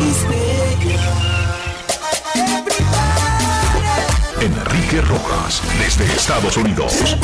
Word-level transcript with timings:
Enrique 4.41 5.01
Rojas, 5.01 5.61
desde 5.77 6.03
Estados 6.05 6.57
Unidos. 6.57 7.15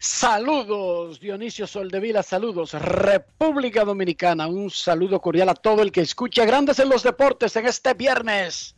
Saludos, 0.00 1.20
Dionisio 1.20 1.68
Soldevila, 1.68 2.24
saludos, 2.24 2.72
República 2.72 3.84
Dominicana, 3.84 4.48
un 4.48 4.68
saludo 4.68 5.20
cordial 5.20 5.50
a 5.50 5.54
todo 5.54 5.80
el 5.82 5.92
que 5.92 6.00
escucha 6.00 6.44
Grandes 6.44 6.80
en 6.80 6.88
los 6.88 7.04
Deportes 7.04 7.54
en 7.54 7.66
este 7.66 7.94
viernes, 7.94 8.74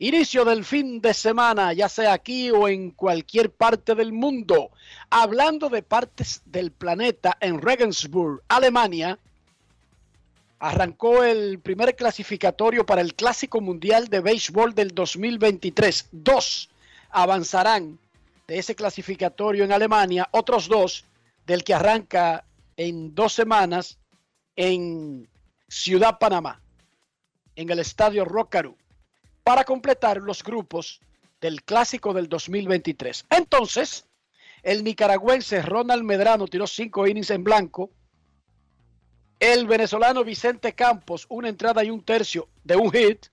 inicio 0.00 0.44
del 0.44 0.64
fin 0.64 1.00
de 1.00 1.14
semana, 1.14 1.72
ya 1.72 1.88
sea 1.88 2.14
aquí 2.14 2.50
o 2.50 2.66
en 2.66 2.90
cualquier 2.90 3.52
parte 3.52 3.94
del 3.94 4.12
mundo. 4.12 4.70
Hablando 5.08 5.68
de 5.68 5.84
partes 5.84 6.42
del 6.46 6.72
planeta, 6.72 7.36
en 7.40 7.62
Regensburg, 7.62 8.42
Alemania, 8.48 9.20
arrancó 10.58 11.22
el 11.22 11.58
primer 11.60 11.96
clasificatorio 11.96 12.86
para 12.86 13.00
el 13.00 13.14
Clásico 13.14 13.60
Mundial 13.60 14.08
de 14.08 14.20
Béisbol 14.20 14.74
del 14.74 14.94
2023. 14.94 16.08
Dos 16.12 16.70
avanzarán 17.10 17.98
de 18.46 18.58
ese 18.58 18.74
clasificatorio 18.74 19.64
en 19.64 19.72
Alemania, 19.72 20.28
otros 20.30 20.68
dos 20.68 21.04
del 21.46 21.64
que 21.64 21.74
arranca 21.74 22.44
en 22.76 23.14
dos 23.14 23.32
semanas 23.32 23.98
en 24.56 25.28
Ciudad 25.68 26.18
Panamá, 26.18 26.60
en 27.54 27.70
el 27.70 27.78
Estadio 27.78 28.24
Rockaru, 28.24 28.76
para 29.42 29.64
completar 29.64 30.18
los 30.18 30.42
grupos 30.42 31.00
del 31.40 31.62
Clásico 31.62 32.12
del 32.14 32.28
2023. 32.28 33.26
Entonces, 33.30 34.06
el 34.62 34.82
nicaragüense 34.82 35.62
Ronald 35.62 36.02
Medrano 36.02 36.46
tiró 36.48 36.66
cinco 36.66 37.06
innings 37.06 37.30
en 37.30 37.44
blanco, 37.44 37.90
el 39.38 39.66
venezolano 39.66 40.24
Vicente 40.24 40.74
Campos 40.74 41.26
una 41.28 41.48
entrada 41.48 41.84
y 41.84 41.90
un 41.90 42.02
tercio 42.02 42.48
de 42.64 42.76
un 42.76 42.90
hit 42.90 43.26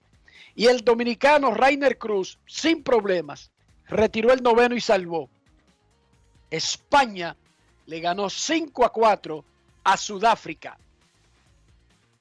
y 0.55 0.67
el 0.67 0.83
dominicano 0.83 1.53
Rainer 1.53 1.97
Cruz 1.97 2.37
sin 2.45 2.83
problemas 2.83 3.51
retiró 3.87 4.31
el 4.31 4.43
noveno 4.43 4.75
y 4.75 4.81
salvó. 4.81 5.29
España 6.51 7.35
le 7.85 7.99
ganó 7.99 8.29
5 8.29 8.85
a 8.85 8.91
4 8.91 9.45
a 9.83 9.97
Sudáfrica. 9.97 10.77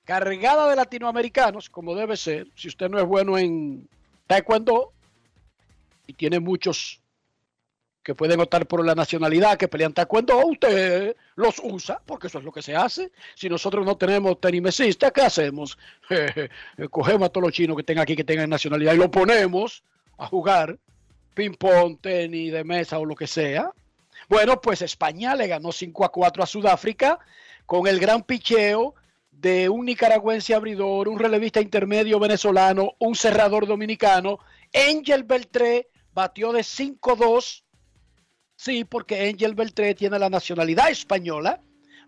Cargada 0.04 0.68
de 0.68 0.76
latinoamericanos, 0.76 1.68
como 1.68 1.94
debe 1.94 2.16
ser, 2.16 2.48
si 2.56 2.68
usted 2.68 2.88
no 2.88 2.98
es 2.98 3.04
bueno 3.04 3.38
en 3.38 3.88
taekwondo 4.26 4.92
y 6.06 6.14
tiene 6.14 6.40
muchos 6.40 7.01
que 8.02 8.14
pueden 8.14 8.40
optar 8.40 8.66
por 8.66 8.84
la 8.84 8.94
nacionalidad, 8.94 9.56
que 9.56 9.68
pelean 9.68 9.92
taekwondo, 9.92 10.44
usted 10.46 11.16
los 11.36 11.60
usa, 11.62 12.00
porque 12.04 12.26
eso 12.26 12.38
es 12.38 12.44
lo 12.44 12.52
que 12.52 12.62
se 12.62 12.74
hace. 12.74 13.12
Si 13.34 13.48
nosotros 13.48 13.86
no 13.86 13.96
tenemos 13.96 14.40
tenimesistas, 14.40 15.12
¿qué 15.12 15.22
hacemos? 15.22 15.78
Cogemos 16.90 17.26
a 17.26 17.28
todos 17.28 17.46
los 17.46 17.52
chinos 17.52 17.76
que 17.76 17.84
tengan 17.84 18.02
aquí, 18.02 18.16
que 18.16 18.24
tengan 18.24 18.50
nacionalidad, 18.50 18.94
y 18.94 18.98
lo 18.98 19.10
ponemos 19.10 19.84
a 20.18 20.26
jugar 20.26 20.78
ping-pong, 21.34 21.98
tenis 22.00 22.52
de 22.52 22.64
mesa 22.64 22.98
o 22.98 23.04
lo 23.04 23.14
que 23.14 23.26
sea. 23.26 23.70
Bueno, 24.28 24.60
pues 24.60 24.82
España 24.82 25.34
le 25.34 25.46
ganó 25.46 25.72
5 25.72 26.04
a 26.04 26.10
4 26.10 26.42
a 26.42 26.46
Sudáfrica 26.46 27.18
con 27.66 27.86
el 27.86 28.00
gran 28.00 28.22
picheo 28.22 28.94
de 29.30 29.68
un 29.68 29.86
nicaragüense 29.86 30.54
abridor, 30.54 31.08
un 31.08 31.18
relevista 31.18 31.60
intermedio 31.60 32.18
venezolano, 32.18 32.94
un 32.98 33.14
cerrador 33.14 33.66
dominicano. 33.66 34.38
Angel 34.72 35.24
Beltré 35.24 35.88
batió 36.12 36.52
de 36.52 36.60
5-2 36.60 37.62
Sí, 38.62 38.84
porque 38.84 39.28
Angel 39.28 39.56
Beltré 39.56 39.92
tiene 39.92 40.20
la 40.20 40.30
nacionalidad 40.30 40.88
española, 40.88 41.60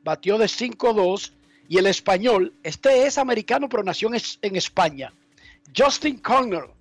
batió 0.04 0.38
de 0.38 0.44
5-2 0.44 1.32
y 1.68 1.78
el 1.78 1.86
español, 1.86 2.52
este 2.62 3.08
es 3.08 3.18
americano 3.18 3.68
pero 3.68 3.82
nació 3.82 4.08
en 4.08 4.54
España. 4.54 5.12
Justin 5.76 6.18
Connor 6.18 6.72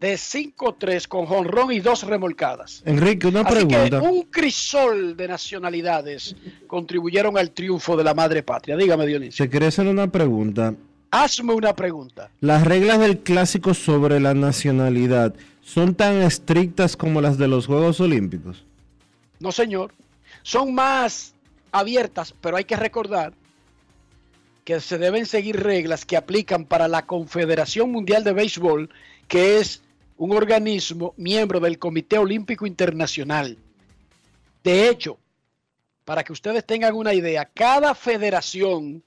de 0.00 0.14
5-3 0.14 1.06
con 1.08 1.26
jonrón 1.26 1.72
y 1.72 1.80
dos 1.80 2.04
remolcadas. 2.04 2.82
Enrique, 2.86 3.26
una 3.26 3.44
pregunta. 3.44 4.00
un 4.00 4.22
crisol 4.22 5.14
de 5.14 5.28
nacionalidades 5.28 6.34
contribuyeron 6.66 7.36
al 7.36 7.50
triunfo 7.50 7.98
de 7.98 8.04
la 8.04 8.14
madre 8.14 8.42
patria. 8.42 8.78
Dígame, 8.78 9.06
Dionisio. 9.06 9.44
Se 9.44 9.50
quiere 9.50 9.66
hacer 9.66 9.88
una 9.88 10.06
pregunta. 10.06 10.74
Hazme 11.10 11.52
una 11.52 11.76
pregunta. 11.76 12.30
Las 12.40 12.64
reglas 12.64 12.98
del 12.98 13.18
clásico 13.18 13.74
sobre 13.74 14.20
la 14.20 14.32
nacionalidad 14.32 15.34
son 15.60 15.94
tan 15.96 16.22
estrictas 16.22 16.96
como 16.96 17.20
las 17.20 17.36
de 17.36 17.48
los 17.48 17.66
Juegos 17.66 18.00
Olímpicos. 18.00 18.64
No, 19.42 19.50
señor. 19.50 19.92
Son 20.44 20.72
más 20.72 21.34
abiertas, 21.72 22.32
pero 22.40 22.56
hay 22.56 22.64
que 22.64 22.76
recordar 22.76 23.34
que 24.64 24.78
se 24.80 24.98
deben 24.98 25.26
seguir 25.26 25.60
reglas 25.60 26.04
que 26.04 26.16
aplican 26.16 26.64
para 26.64 26.86
la 26.86 27.06
Confederación 27.06 27.90
Mundial 27.90 28.22
de 28.22 28.32
Béisbol, 28.34 28.88
que 29.26 29.58
es 29.58 29.82
un 30.16 30.30
organismo 30.30 31.12
miembro 31.16 31.58
del 31.58 31.80
Comité 31.80 32.18
Olímpico 32.18 32.66
Internacional. 32.66 33.58
De 34.62 34.88
hecho, 34.88 35.18
para 36.04 36.22
que 36.22 36.32
ustedes 36.32 36.64
tengan 36.64 36.94
una 36.94 37.12
idea, 37.12 37.44
cada 37.44 37.96
federación 37.96 39.02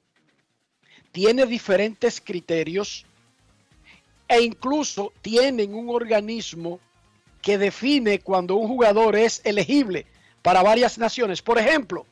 tiene 1.14 1.46
diferentes 1.46 2.20
criterios 2.20 3.06
e 4.28 4.42
incluso 4.42 5.14
tienen 5.22 5.74
un 5.74 5.90
organismo 5.90 6.82
que 7.42 7.58
define 7.58 8.20
cuando 8.20 8.56
un 8.56 8.68
jugador 8.68 9.16
es 9.16 9.40
elegible 9.46 10.08
para 10.46 10.62
varias 10.62 11.00
naciones. 11.00 11.42
Por 11.42 11.58
ejemplo, 11.58 12.06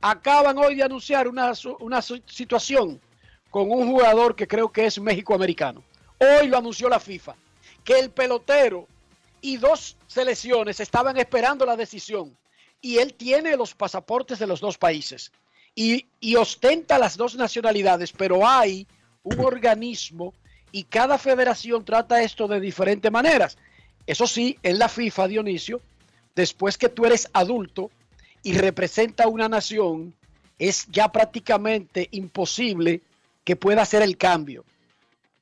acaban 0.00 0.58
hoy 0.58 0.74
de 0.74 0.82
anunciar 0.82 1.28
una, 1.28 1.52
una 1.78 2.02
situación 2.02 3.00
con 3.48 3.70
un 3.70 3.88
jugador 3.88 4.34
que 4.34 4.48
creo 4.48 4.72
que 4.72 4.86
es 4.86 4.98
México-americano. 4.98 5.84
Hoy 6.18 6.48
lo 6.48 6.58
anunció 6.58 6.88
la 6.88 6.98
FIFA, 6.98 7.36
que 7.84 7.96
el 8.00 8.10
pelotero 8.10 8.88
y 9.40 9.56
dos 9.56 9.96
selecciones 10.08 10.80
estaban 10.80 11.16
esperando 11.16 11.64
la 11.64 11.76
decisión 11.76 12.36
y 12.80 12.98
él 12.98 13.14
tiene 13.14 13.56
los 13.56 13.72
pasaportes 13.72 14.40
de 14.40 14.48
los 14.48 14.58
dos 14.58 14.76
países 14.76 15.30
y, 15.76 16.06
y 16.18 16.34
ostenta 16.34 16.98
las 16.98 17.16
dos 17.16 17.36
nacionalidades, 17.36 18.10
pero 18.10 18.48
hay 18.48 18.84
un 19.22 19.38
organismo 19.38 20.34
y 20.72 20.82
cada 20.82 21.18
federación 21.18 21.84
trata 21.84 22.20
esto 22.20 22.48
de 22.48 22.58
diferentes 22.58 23.12
maneras. 23.12 23.56
Eso 24.08 24.26
sí, 24.26 24.58
en 24.64 24.80
la 24.80 24.88
FIFA, 24.88 25.28
Dionisio, 25.28 25.80
después 26.36 26.78
que 26.78 26.88
tú 26.88 27.06
eres 27.06 27.28
adulto 27.32 27.90
y 28.42 28.56
representa 28.56 29.26
una 29.26 29.48
nación, 29.48 30.14
es 30.58 30.86
ya 30.92 31.10
prácticamente 31.10 32.08
imposible 32.12 33.00
que 33.42 33.56
pueda 33.56 33.82
hacer 33.82 34.02
el 34.02 34.16
cambio. 34.16 34.64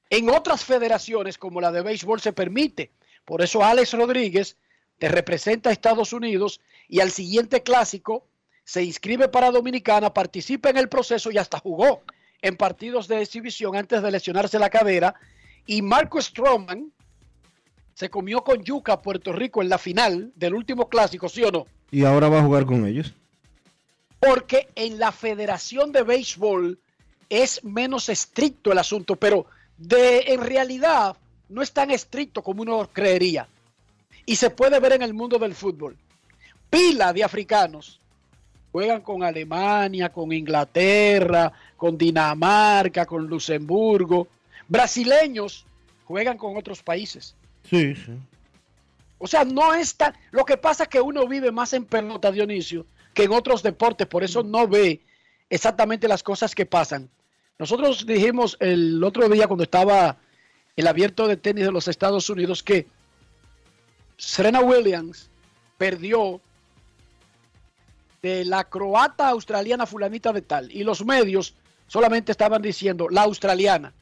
En 0.08 0.30
otras 0.30 0.64
federaciones, 0.64 1.36
como 1.36 1.60
la 1.60 1.72
de 1.72 1.82
béisbol, 1.82 2.20
se 2.20 2.32
permite. 2.32 2.90
Por 3.24 3.42
eso 3.42 3.62
Alex 3.64 3.92
Rodríguez 3.92 4.56
te 4.98 5.08
representa 5.08 5.68
a 5.68 5.72
Estados 5.72 6.12
Unidos 6.12 6.60
y 6.88 7.00
al 7.00 7.10
siguiente 7.10 7.62
clásico 7.62 8.26
se 8.64 8.82
inscribe 8.82 9.28
para 9.28 9.50
Dominicana, 9.50 10.14
participa 10.14 10.70
en 10.70 10.78
el 10.78 10.88
proceso 10.88 11.30
y 11.30 11.38
hasta 11.38 11.58
jugó 11.58 12.02
en 12.40 12.56
partidos 12.56 13.08
de 13.08 13.20
exhibición 13.20 13.76
antes 13.76 14.02
de 14.02 14.10
lesionarse 14.10 14.58
la 14.58 14.70
cadera. 14.70 15.14
Y 15.66 15.82
Marco 15.82 16.20
Stroman 16.20 16.92
se 17.94 18.10
comió 18.10 18.42
con 18.42 18.62
Yuca 18.62 19.00
Puerto 19.00 19.32
Rico 19.32 19.62
en 19.62 19.68
la 19.68 19.78
final 19.78 20.32
del 20.34 20.54
último 20.54 20.88
clásico, 20.88 21.28
¿sí 21.28 21.42
o 21.44 21.50
no? 21.50 21.66
Y 21.90 22.04
ahora 22.04 22.28
va 22.28 22.40
a 22.40 22.42
jugar 22.42 22.66
con 22.66 22.86
ellos. 22.86 23.14
Porque 24.18 24.68
en 24.74 24.98
la 24.98 25.12
Federación 25.12 25.92
de 25.92 26.02
Béisbol 26.02 26.78
es 27.28 27.62
menos 27.62 28.08
estricto 28.08 28.72
el 28.72 28.78
asunto, 28.78 29.16
pero 29.16 29.46
de 29.76 30.24
en 30.28 30.40
realidad 30.40 31.16
no 31.48 31.62
es 31.62 31.72
tan 31.72 31.90
estricto 31.90 32.42
como 32.42 32.62
uno 32.62 32.88
creería. 32.92 33.46
Y 34.26 34.36
se 34.36 34.50
puede 34.50 34.80
ver 34.80 34.92
en 34.92 35.02
el 35.02 35.14
mundo 35.14 35.38
del 35.38 35.54
fútbol. 35.54 35.96
Pila 36.70 37.12
de 37.12 37.22
africanos 37.22 38.00
juegan 38.72 39.02
con 39.02 39.22
Alemania, 39.22 40.08
con 40.08 40.32
Inglaterra, 40.32 41.52
con 41.76 41.96
Dinamarca, 41.96 43.06
con 43.06 43.26
Luxemburgo. 43.26 44.26
Brasileños 44.66 45.64
juegan 46.06 46.38
con 46.38 46.56
otros 46.56 46.82
países. 46.82 47.36
Sí, 47.68 47.94
sí. 47.94 48.12
O 49.18 49.26
sea, 49.26 49.44
no 49.44 49.74
está. 49.74 50.14
Lo 50.30 50.44
que 50.44 50.56
pasa 50.56 50.84
es 50.84 50.88
que 50.88 51.00
uno 51.00 51.26
vive 51.26 51.50
más 51.50 51.72
en 51.72 51.86
pelota, 51.86 52.30
Dionisio, 52.30 52.86
que 53.14 53.24
en 53.24 53.32
otros 53.32 53.62
deportes, 53.62 54.06
por 54.06 54.22
eso 54.22 54.42
no 54.42 54.68
ve 54.68 55.00
exactamente 55.48 56.08
las 56.08 56.22
cosas 56.22 56.54
que 56.54 56.66
pasan. 56.66 57.08
Nosotros 57.58 58.04
dijimos 58.06 58.56
el 58.60 59.02
otro 59.02 59.28
día 59.28 59.46
cuando 59.46 59.64
estaba 59.64 60.18
el 60.76 60.86
abierto 60.86 61.28
de 61.28 61.36
tenis 61.36 61.64
de 61.64 61.72
los 61.72 61.88
Estados 61.88 62.28
Unidos 62.28 62.62
que 62.62 62.86
Serena 64.16 64.60
Williams 64.60 65.30
perdió 65.78 66.40
de 68.22 68.44
la 68.44 68.64
croata 68.64 69.28
australiana 69.28 69.86
fulanita 69.86 70.32
de 70.32 70.42
tal 70.42 70.72
y 70.72 70.82
los 70.82 71.04
medios 71.04 71.54
solamente 71.86 72.32
estaban 72.32 72.62
diciendo 72.62 73.08
la 73.08 73.22
australiana. 73.22 73.92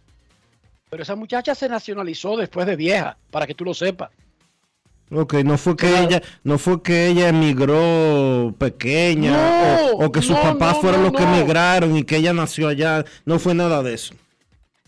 Pero 0.92 1.04
esa 1.04 1.16
muchacha 1.16 1.54
se 1.54 1.70
nacionalizó 1.70 2.36
después 2.36 2.66
de 2.66 2.76
vieja, 2.76 3.16
para 3.30 3.46
que 3.46 3.54
tú 3.54 3.64
lo 3.64 3.72
sepas. 3.72 4.10
Ok, 5.10 5.36
no 5.36 5.56
fue 5.56 5.74
que 5.74 5.88
ella, 5.98 6.20
no 6.44 6.58
fue 6.58 6.82
que 6.82 7.06
ella 7.06 7.30
emigró 7.30 8.54
pequeña 8.58 9.86
o, 9.94 10.12
que 10.12 10.20
sus 10.20 10.36
papás 10.36 10.76
fueron 10.82 11.04
los 11.04 11.12
que 11.12 11.22
emigraron 11.22 11.96
y 11.96 12.04
que 12.04 12.18
ella 12.18 12.34
nació 12.34 12.68
allá. 12.68 13.06
No 13.24 13.38
fue 13.38 13.54
nada 13.54 13.82
de 13.82 13.94
eso. 13.94 14.14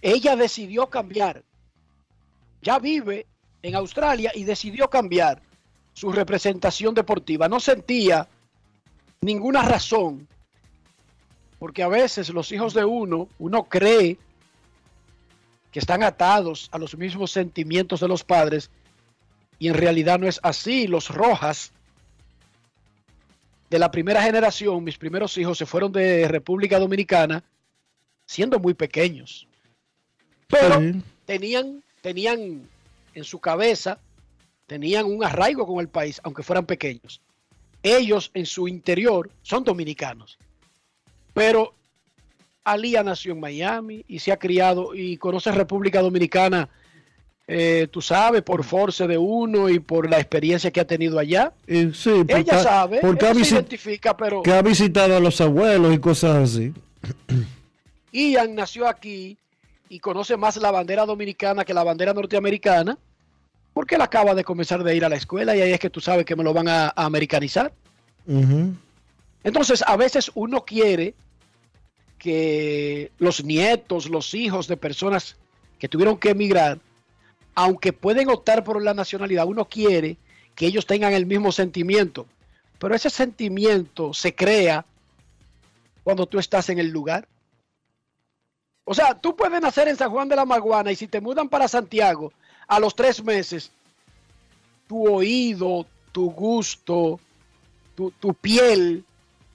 Ella 0.02 0.36
decidió 0.36 0.90
cambiar. 0.90 1.42
Ya 2.60 2.78
vive 2.78 3.24
en 3.62 3.74
Australia 3.74 4.30
y 4.34 4.44
decidió 4.44 4.90
cambiar 4.90 5.40
su 5.94 6.12
representación 6.12 6.92
deportiva. 6.92 7.48
No 7.48 7.60
sentía 7.60 8.28
ninguna 9.22 9.62
razón, 9.62 10.28
porque 11.58 11.82
a 11.82 11.88
veces 11.88 12.28
los 12.28 12.52
hijos 12.52 12.74
de 12.74 12.84
uno, 12.84 13.26
uno 13.38 13.64
cree 13.64 14.18
que 15.74 15.80
están 15.80 16.04
atados 16.04 16.68
a 16.70 16.78
los 16.78 16.96
mismos 16.96 17.32
sentimientos 17.32 17.98
de 17.98 18.06
los 18.06 18.22
padres 18.22 18.70
y 19.58 19.66
en 19.66 19.74
realidad 19.74 20.20
no 20.20 20.28
es 20.28 20.38
así. 20.44 20.86
Los 20.86 21.10
Rojas 21.10 21.72
de 23.70 23.80
la 23.80 23.90
primera 23.90 24.22
generación, 24.22 24.84
mis 24.84 24.98
primeros 24.98 25.36
hijos, 25.36 25.58
se 25.58 25.66
fueron 25.66 25.90
de 25.90 26.28
República 26.28 26.78
Dominicana 26.78 27.42
siendo 28.24 28.60
muy 28.60 28.74
pequeños. 28.74 29.48
Pero 30.46 30.80
tenían, 31.26 31.82
tenían 32.00 32.68
en 33.12 33.24
su 33.24 33.40
cabeza, 33.40 33.98
tenían 34.68 35.06
un 35.06 35.24
arraigo 35.24 35.66
con 35.66 35.80
el 35.80 35.88
país, 35.88 36.20
aunque 36.22 36.44
fueran 36.44 36.66
pequeños. 36.66 37.20
Ellos 37.82 38.30
en 38.34 38.46
su 38.46 38.68
interior 38.68 39.28
son 39.42 39.64
dominicanos. 39.64 40.38
Pero 41.32 41.74
Alía 42.64 43.02
nació 43.02 43.32
en 43.32 43.40
Miami 43.40 44.04
y 44.08 44.18
se 44.18 44.32
ha 44.32 44.38
criado 44.38 44.94
y 44.94 45.16
conoce 45.18 45.52
República 45.52 46.00
Dominicana 46.00 46.68
eh, 47.46 47.88
tú 47.90 48.00
sabes, 48.00 48.42
por 48.42 48.64
force 48.64 49.06
de 49.06 49.18
uno 49.18 49.68
y 49.68 49.78
por 49.78 50.08
la 50.08 50.18
experiencia 50.18 50.70
que 50.70 50.80
ha 50.80 50.86
tenido 50.86 51.18
allá. 51.18 51.52
sí, 51.66 52.24
ella 52.26 52.62
sabe, 52.62 53.00
porque 53.00 53.30
ella 53.30 53.44
se 53.44 53.54
identifica, 53.56 54.16
pero... 54.16 54.42
Que 54.42 54.52
ha 54.52 54.62
visitado 54.62 55.14
a 55.14 55.20
los 55.20 55.40
abuelos 55.42 55.94
y 55.94 55.98
cosas 55.98 56.36
así. 56.36 56.72
Ian 58.12 58.54
nació 58.54 58.88
aquí 58.88 59.36
y 59.90 59.98
conoce 59.98 60.38
más 60.38 60.56
la 60.56 60.70
bandera 60.70 61.04
dominicana 61.04 61.66
que 61.66 61.74
la 61.74 61.84
bandera 61.84 62.14
norteamericana, 62.14 62.96
porque 63.74 63.96
él 63.96 64.00
acaba 64.00 64.34
de 64.34 64.44
comenzar 64.44 64.82
de 64.82 64.96
ir 64.96 65.04
a 65.04 65.10
la 65.10 65.16
escuela 65.16 65.54
y 65.54 65.60
ahí 65.60 65.72
es 65.72 65.80
que 65.80 65.90
tú 65.90 66.00
sabes 66.00 66.24
que 66.24 66.36
me 66.36 66.44
lo 66.44 66.54
van 66.54 66.68
a, 66.68 66.94
americanizar. 66.96 67.72
Entonces, 69.42 69.84
a 69.86 69.96
veces 69.98 70.30
uno 70.34 70.64
quiere 70.64 71.14
que 72.24 73.12
los 73.18 73.44
nietos, 73.44 74.08
los 74.08 74.32
hijos 74.32 74.66
de 74.66 74.78
personas 74.78 75.36
que 75.78 75.90
tuvieron 75.90 76.16
que 76.16 76.30
emigrar, 76.30 76.78
aunque 77.54 77.92
pueden 77.92 78.30
optar 78.30 78.64
por 78.64 78.82
la 78.82 78.94
nacionalidad, 78.94 79.46
uno 79.46 79.66
quiere 79.66 80.16
que 80.54 80.64
ellos 80.64 80.86
tengan 80.86 81.12
el 81.12 81.26
mismo 81.26 81.52
sentimiento, 81.52 82.26
pero 82.78 82.94
ese 82.94 83.10
sentimiento 83.10 84.14
se 84.14 84.34
crea 84.34 84.86
cuando 86.02 86.24
tú 86.24 86.38
estás 86.38 86.70
en 86.70 86.78
el 86.78 86.88
lugar. 86.88 87.28
O 88.84 88.94
sea, 88.94 89.20
tú 89.20 89.36
puedes 89.36 89.60
nacer 89.60 89.88
en 89.88 89.96
San 89.96 90.10
Juan 90.10 90.26
de 90.26 90.36
la 90.36 90.46
Maguana 90.46 90.92
y 90.92 90.96
si 90.96 91.06
te 91.06 91.20
mudan 91.20 91.50
para 91.50 91.68
Santiago 91.68 92.32
a 92.66 92.80
los 92.80 92.96
tres 92.96 93.22
meses, 93.22 93.70
tu 94.88 95.06
oído, 95.06 95.84
tu 96.10 96.30
gusto, 96.30 97.20
tu, 97.94 98.34
piel 98.40 99.04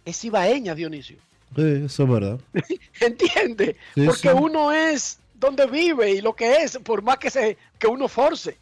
es 0.06 0.24
ibaeña, 0.24 0.76
Dionisio. 0.76 1.18
Sí, 1.56 1.84
eso 1.86 2.04
es 2.04 2.10
verdad. 2.10 2.40
¿Entiendes? 3.00 3.76
Porque 4.06 4.32
uno 4.32 4.72
es 4.72 5.20
donde 5.34 5.66
vive 5.68 6.12
y 6.12 6.22
lo 6.22 6.36
que 6.36 6.58
es, 6.58 6.78
por 6.80 7.02
más 7.02 7.18
que, 7.18 7.30
se, 7.30 7.58
que 7.78 7.88
uno 7.88 8.08
force. 8.08 8.58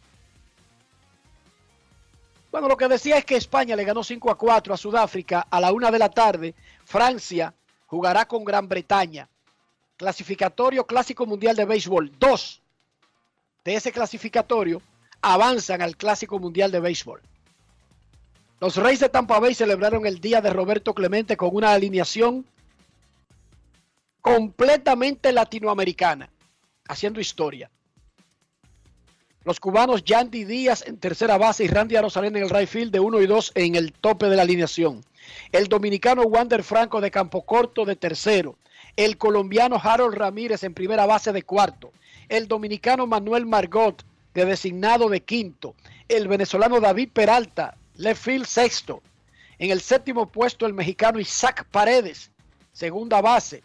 Bueno, 2.50 2.68
lo 2.68 2.76
que 2.76 2.88
decía 2.88 3.18
es 3.18 3.24
que 3.24 3.36
España 3.36 3.76
le 3.76 3.84
ganó 3.84 4.02
5 4.02 4.30
a 4.30 4.38
4 4.38 4.72
a 4.72 4.76
Sudáfrica 4.76 5.46
a 5.50 5.60
la 5.60 5.72
una 5.72 5.90
de 5.90 5.98
la 5.98 6.08
tarde. 6.08 6.54
Francia 6.84 7.52
jugará 7.86 8.26
con 8.26 8.44
Gran 8.44 8.68
Bretaña. 8.68 9.28
Clasificatorio 9.96 10.86
Clásico 10.86 11.26
Mundial 11.26 11.56
de 11.56 11.64
Béisbol. 11.64 12.12
Dos 12.18 12.62
de 13.64 13.74
ese 13.74 13.92
clasificatorio 13.92 14.80
avanzan 15.20 15.82
al 15.82 15.96
Clásico 15.96 16.38
Mundial 16.38 16.70
de 16.70 16.80
Béisbol. 16.80 17.20
Los 18.60 18.76
Reyes 18.76 19.00
de 19.00 19.08
Tampa 19.08 19.38
Bay 19.38 19.54
celebraron 19.54 20.06
el 20.06 20.20
día 20.20 20.40
de 20.40 20.50
Roberto 20.50 20.94
Clemente 20.94 21.36
con 21.36 21.50
una 21.52 21.72
alineación 21.72 22.46
completamente 24.34 25.32
latinoamericana 25.32 26.28
haciendo 26.86 27.20
historia. 27.20 27.70
Los 29.44 29.58
cubanos 29.58 30.04
Yandy 30.04 30.44
Díaz 30.44 30.84
en 30.86 30.98
tercera 30.98 31.38
base 31.38 31.64
y 31.64 31.68
Randy 31.68 31.96
Arosalén 31.96 32.36
en 32.36 32.42
el 32.42 32.50
right 32.50 32.68
field 32.68 32.92
de 32.92 33.00
1 33.00 33.22
y 33.22 33.26
2 33.26 33.52
en 33.54 33.74
el 33.74 33.92
tope 33.92 34.26
de 34.26 34.36
la 34.36 34.42
alineación. 34.42 35.02
El 35.50 35.68
dominicano 35.68 36.22
Wander 36.22 36.62
Franco 36.62 37.00
de 37.00 37.10
campo 37.10 37.46
corto 37.46 37.86
de 37.86 37.96
tercero. 37.96 38.56
el 38.96 39.16
colombiano 39.16 39.80
Harold 39.82 40.14
Ramírez 40.14 40.64
en 40.64 40.74
primera 40.74 41.06
base 41.06 41.32
de 41.32 41.42
cuarto, 41.42 41.92
el 42.28 42.48
dominicano 42.48 43.06
Manuel 43.06 43.46
Margot 43.46 44.04
de 44.34 44.44
designado 44.44 45.08
de 45.08 45.20
quinto, 45.20 45.74
el 46.08 46.26
venezolano 46.26 46.80
David 46.80 47.10
Peralta, 47.12 47.76
left 47.94 48.22
field 48.22 48.46
sexto, 48.46 49.02
en 49.58 49.70
el 49.70 49.80
séptimo 49.80 50.26
puesto 50.26 50.66
el 50.66 50.74
mexicano 50.74 51.20
Isaac 51.20 51.64
Paredes, 51.70 52.32
segunda 52.72 53.20
base, 53.20 53.62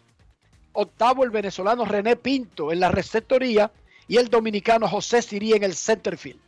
octavo 0.74 1.24
el 1.24 1.30
venezolano 1.30 1.84
René 1.84 2.16
Pinto 2.16 2.70
en 2.70 2.80
la 2.80 2.90
receptoría 2.90 3.72
y 4.06 4.18
el 4.18 4.28
dominicano 4.28 4.86
José 4.86 5.22
Sirí 5.22 5.52
en 5.52 5.62
el 5.62 5.74
center 5.74 6.18
field. 6.18 6.40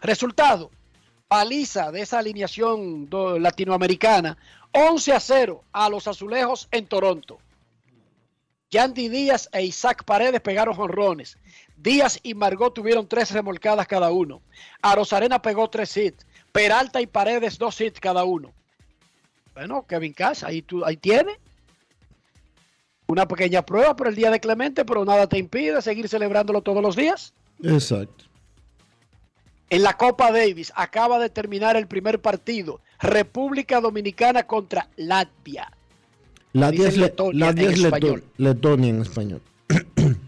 Resultado, 0.00 0.70
paliza 1.28 1.92
de 1.92 2.02
esa 2.02 2.18
alineación 2.18 3.08
latinoamericana, 3.40 4.36
11 4.72 5.12
a 5.12 5.20
0 5.20 5.64
a 5.72 5.88
los 5.88 6.08
azulejos 6.08 6.68
en 6.70 6.86
Toronto. 6.86 7.38
Yandy 8.70 9.08
Díaz 9.08 9.48
e 9.52 9.62
Isaac 9.62 10.04
Paredes 10.04 10.40
pegaron 10.40 10.74
jonrones. 10.74 11.38
Díaz 11.76 12.18
y 12.22 12.34
Margot 12.34 12.74
tuvieron 12.74 13.06
tres 13.06 13.30
remolcadas 13.30 13.86
cada 13.86 14.10
uno. 14.10 14.42
A 14.82 14.96
Rosarena 14.96 15.40
pegó 15.40 15.70
tres 15.70 15.96
hits. 15.96 16.26
Peralta 16.50 17.00
y 17.00 17.06
Paredes 17.06 17.56
dos 17.58 17.80
hits 17.80 18.00
cada 18.00 18.24
uno. 18.24 18.52
Bueno, 19.54 19.86
Kevin 19.86 20.12
Cash, 20.12 20.44
ahí, 20.44 20.62
tú, 20.62 20.84
ahí 20.84 20.96
tiene. 20.96 21.38
Una 23.06 23.28
pequeña 23.28 23.62
prueba 23.64 23.94
por 23.96 24.08
el 24.08 24.14
día 24.14 24.30
de 24.30 24.40
Clemente, 24.40 24.84
pero 24.84 25.04
nada 25.04 25.26
te 25.28 25.38
impide 25.38 25.80
seguir 25.82 26.08
celebrándolo 26.08 26.62
todos 26.62 26.82
los 26.82 26.96
días. 26.96 27.32
Exacto. 27.62 28.24
En 29.70 29.82
la 29.82 29.94
Copa 29.96 30.30
Davis 30.32 30.72
acaba 30.74 31.18
de 31.18 31.28
terminar 31.30 31.76
el 31.76 31.86
primer 31.86 32.20
partido. 32.20 32.80
República 33.00 33.80
Dominicana 33.80 34.46
contra 34.46 34.88
Latvia. 34.96 35.70
La 36.52 36.70
Dicen 36.70 36.86
10 36.86 36.96
le- 36.98 37.06
Letonia 37.06 37.48
en 37.48 37.54
10 37.56 37.78
Leto- 37.78 37.86
español. 37.96 38.24
Letonia 38.38 38.90
en 38.90 39.02
español. 39.02 39.42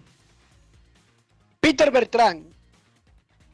Peter 1.61 1.91
Bertrand 1.91 2.45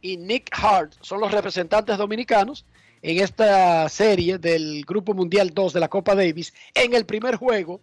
y 0.00 0.16
Nick 0.16 0.50
Hart 0.52 0.92
son 1.00 1.20
los 1.20 1.30
representantes 1.30 1.96
dominicanos 1.96 2.64
en 3.02 3.18
esta 3.22 3.88
serie 3.88 4.38
del 4.38 4.84
Grupo 4.86 5.14
Mundial 5.14 5.50
2 5.54 5.72
de 5.72 5.80
la 5.80 5.88
Copa 5.88 6.14
Davis. 6.14 6.52
En 6.74 6.94
el 6.94 7.04
primer 7.06 7.36
juego, 7.36 7.80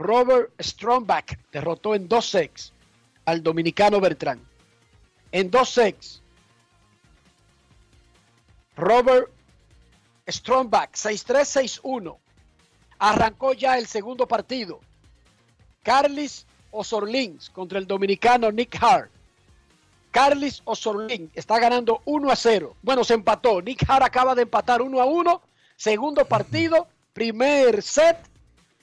Robert 0.00 0.50
Stromback 0.58 1.38
derrotó 1.52 1.94
en 1.94 2.08
2 2.08 2.24
sets 2.26 2.72
al 3.26 3.42
dominicano 3.42 4.00
Bertrand. 4.00 4.40
En 5.30 5.50
2 5.50 5.68
sets, 5.68 6.22
Robert 8.76 9.30
Stromback 10.26 10.94
6-3-6-1 10.94 12.16
arrancó 12.98 13.52
ya 13.52 13.76
el 13.76 13.86
segundo 13.86 14.26
partido. 14.26 14.80
Carlis 15.82 16.46
Osorlins 16.70 17.50
contra 17.50 17.78
el 17.78 17.86
dominicano 17.86 18.50
Nick 18.50 18.82
Hart. 18.82 19.10
Carlis 20.10 20.62
Osorlin 20.64 21.30
está 21.34 21.58
ganando 21.58 22.00
1 22.06 22.30
a 22.30 22.36
0. 22.36 22.74
Bueno, 22.80 23.04
se 23.04 23.14
empató. 23.14 23.60
Nick 23.60 23.84
Hart 23.86 24.04
acaba 24.04 24.34
de 24.34 24.42
empatar 24.42 24.80
1 24.80 24.98
a 24.98 25.04
1. 25.04 25.42
Segundo 25.76 26.24
partido, 26.24 26.88
primer 27.12 27.82
set 27.82 28.16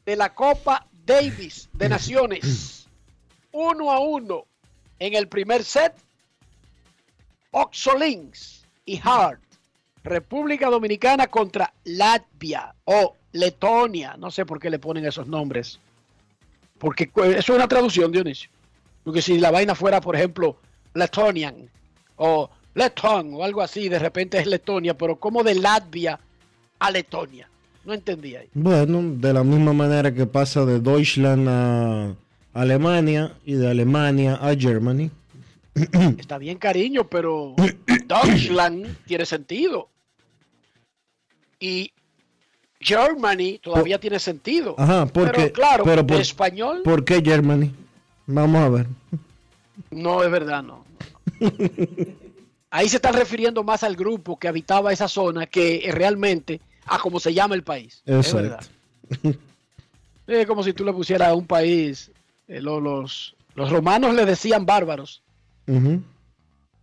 de 0.06 0.16
la 0.16 0.34
Copa 0.34 0.87
Davis 1.08 1.70
de 1.74 1.90
Naciones. 1.90 2.88
1 3.54 3.92
a 3.92 4.00
1 4.00 4.46
en 5.00 5.14
el 5.16 5.28
primer 5.28 5.64
set. 5.64 5.94
Oxolins 7.52 8.66
y 8.86 9.00
Hart. 9.04 9.42
República 10.04 10.70
Dominicana 10.70 11.28
contra 11.28 11.74
Latvia 11.86 12.74
o 12.86 13.16
Letonia. 13.34 14.16
No 14.18 14.32
sé 14.32 14.46
por 14.46 14.60
qué 14.60 14.70
le 14.70 14.80
ponen 14.80 15.06
esos 15.06 15.28
nombres. 15.28 15.80
Porque 16.78 17.10
cu- 17.10 17.24
eso 17.24 17.38
es 17.40 17.50
una 17.50 17.68
traducción, 17.68 18.12
Dionisio. 18.12 18.50
Porque 19.04 19.22
si 19.22 19.38
la 19.40 19.52
vaina 19.52 19.76
fuera, 19.76 20.00
por 20.00 20.16
ejemplo, 20.16 20.58
Letonian 20.94 21.70
o 22.18 22.50
Leton 22.76 23.34
o 23.34 23.44
algo 23.44 23.62
así, 23.62 23.90
de 23.90 24.00
repente 24.00 24.38
es 24.38 24.46
Letonia, 24.48 24.96
pero 24.98 25.18
como 25.18 25.44
de 25.44 25.56
Latvia 25.56 26.20
a 26.80 26.92
Letonia. 26.92 27.50
No 27.88 27.94
entendía 27.94 28.42
ahí. 28.42 28.50
Bueno, 28.54 29.02
de 29.16 29.32
la 29.32 29.46
misma 29.46 29.72
manera 29.72 30.14
que 30.14 30.26
pasa 30.26 30.66
de 30.66 30.82
Deutschland 30.82 31.48
a 31.48 32.14
Alemania 32.54 33.38
y 33.46 33.54
de 33.54 33.70
Alemania 33.70 34.36
a 34.42 34.54
Germany. 34.54 35.10
Está 36.20 36.38
bien, 36.38 36.58
cariño, 36.58 37.08
pero 37.08 37.56
Deutschland 38.06 38.94
tiene 39.06 39.26
sentido. 39.26 39.88
Y 41.62 41.94
Germany 42.82 43.58
todavía 43.64 43.98
tiene 44.02 44.20
sentido. 44.20 44.76
Ajá, 44.78 45.06
porque 45.06 45.32
pero 45.34 45.54
claro, 45.54 45.84
pero 45.86 46.06
por- 46.06 46.20
español 46.20 46.82
¿Por 46.84 47.06
qué 47.06 47.22
Germany? 47.24 47.72
Vamos 48.26 48.64
a 48.64 48.68
ver. 48.68 48.88
no 49.92 50.24
es 50.26 50.30
verdad, 50.30 50.62
no. 50.62 50.84
Ahí 52.70 52.90
se 52.90 52.98
están 52.98 53.14
refiriendo 53.14 53.64
más 53.64 53.84
al 53.84 53.96
grupo 53.96 54.38
que 54.38 54.50
habitaba 54.50 54.92
esa 54.92 55.08
zona 55.08 55.46
que 55.46 55.90
realmente 55.94 56.60
a 56.88 57.00
cómo 57.00 57.20
se 57.20 57.34
llama 57.34 57.56
el 57.56 57.64
país. 57.64 58.02
Es 58.06 58.34
verdad. 58.34 58.64
Es 60.28 60.46
como 60.46 60.62
si 60.62 60.74
tú 60.74 60.84
le 60.84 60.92
pusieras 60.92 61.30
a 61.30 61.34
un 61.36 61.48
país, 61.48 62.12
eh, 62.50 62.60
lo- 62.60 62.82
los, 62.82 63.34
los 63.56 63.70
romanos 63.70 64.14
le 64.14 64.26
decían 64.26 64.66
bárbaros 64.66 65.22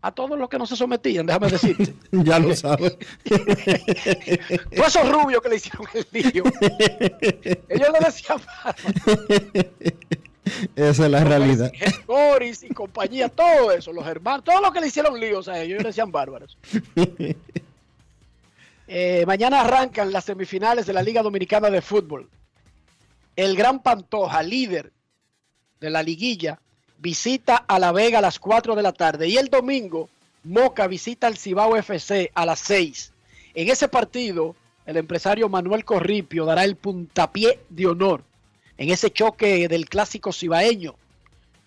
a 0.00 0.12
todos 0.12 0.38
los 0.38 0.48
que 0.48 0.56
no 0.58 0.66
se 0.66 0.76
sometían, 0.76 1.26
déjame 1.26 1.48
decirte. 1.50 1.94
Ya 2.12 2.38
lo 2.38 2.54
sabes. 2.56 2.96
Todos 4.74 4.88
esos 4.96 5.10
rubios 5.12 5.42
que 5.42 5.48
le 5.50 5.56
hicieron 5.56 5.86
el 5.92 6.06
lío. 6.12 6.44
Ellos 7.68 7.88
le 7.92 7.98
decían 8.06 8.38
bárbaros. 8.64 9.84
Esa 10.76 11.04
es 11.06 11.10
la 11.10 11.24
realidad. 11.24 11.72
Boris 12.06 12.62
y 12.62 12.68
compañía, 12.68 13.28
todo 13.28 13.72
eso, 13.72 13.92
los 13.92 14.06
hermanos, 14.06 14.44
todo 14.44 14.60
lo 14.62 14.72
que 14.72 14.80
le 14.80 14.86
hicieron 14.88 15.18
líos 15.20 15.48
a 15.48 15.58
ellos, 15.58 15.68
ellos 15.72 15.82
le 15.82 15.88
decían 15.88 16.10
bárbaros. 16.12 16.56
Eh, 18.86 19.24
mañana 19.26 19.60
arrancan 19.60 20.12
las 20.12 20.24
semifinales 20.24 20.86
de 20.86 20.92
la 20.92 21.02
Liga 21.02 21.22
Dominicana 21.22 21.70
de 21.70 21.80
Fútbol. 21.80 22.28
El 23.36 23.56
Gran 23.56 23.82
Pantoja, 23.82 24.42
líder 24.42 24.92
de 25.80 25.90
la 25.90 26.02
liguilla, 26.02 26.60
visita 26.98 27.56
a 27.56 27.78
La 27.78 27.92
Vega 27.92 28.18
a 28.18 28.22
las 28.22 28.38
4 28.38 28.74
de 28.74 28.82
la 28.82 28.92
tarde. 28.92 29.28
Y 29.28 29.36
el 29.36 29.48
domingo, 29.48 30.08
Moca 30.44 30.86
visita 30.86 31.26
al 31.26 31.36
Cibao 31.36 31.76
FC 31.76 32.30
a 32.34 32.46
las 32.46 32.60
6. 32.60 33.12
En 33.54 33.70
ese 33.70 33.88
partido, 33.88 34.54
el 34.86 34.96
empresario 34.98 35.48
Manuel 35.48 35.84
Corripio 35.84 36.44
dará 36.44 36.64
el 36.64 36.76
puntapié 36.76 37.60
de 37.70 37.86
honor 37.86 38.22
en 38.76 38.90
ese 38.90 39.10
choque 39.10 39.68
del 39.68 39.88
clásico 39.88 40.32
cibaeño. 40.32 40.94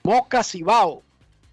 Moca 0.04 0.44
Cibao, 0.44 1.02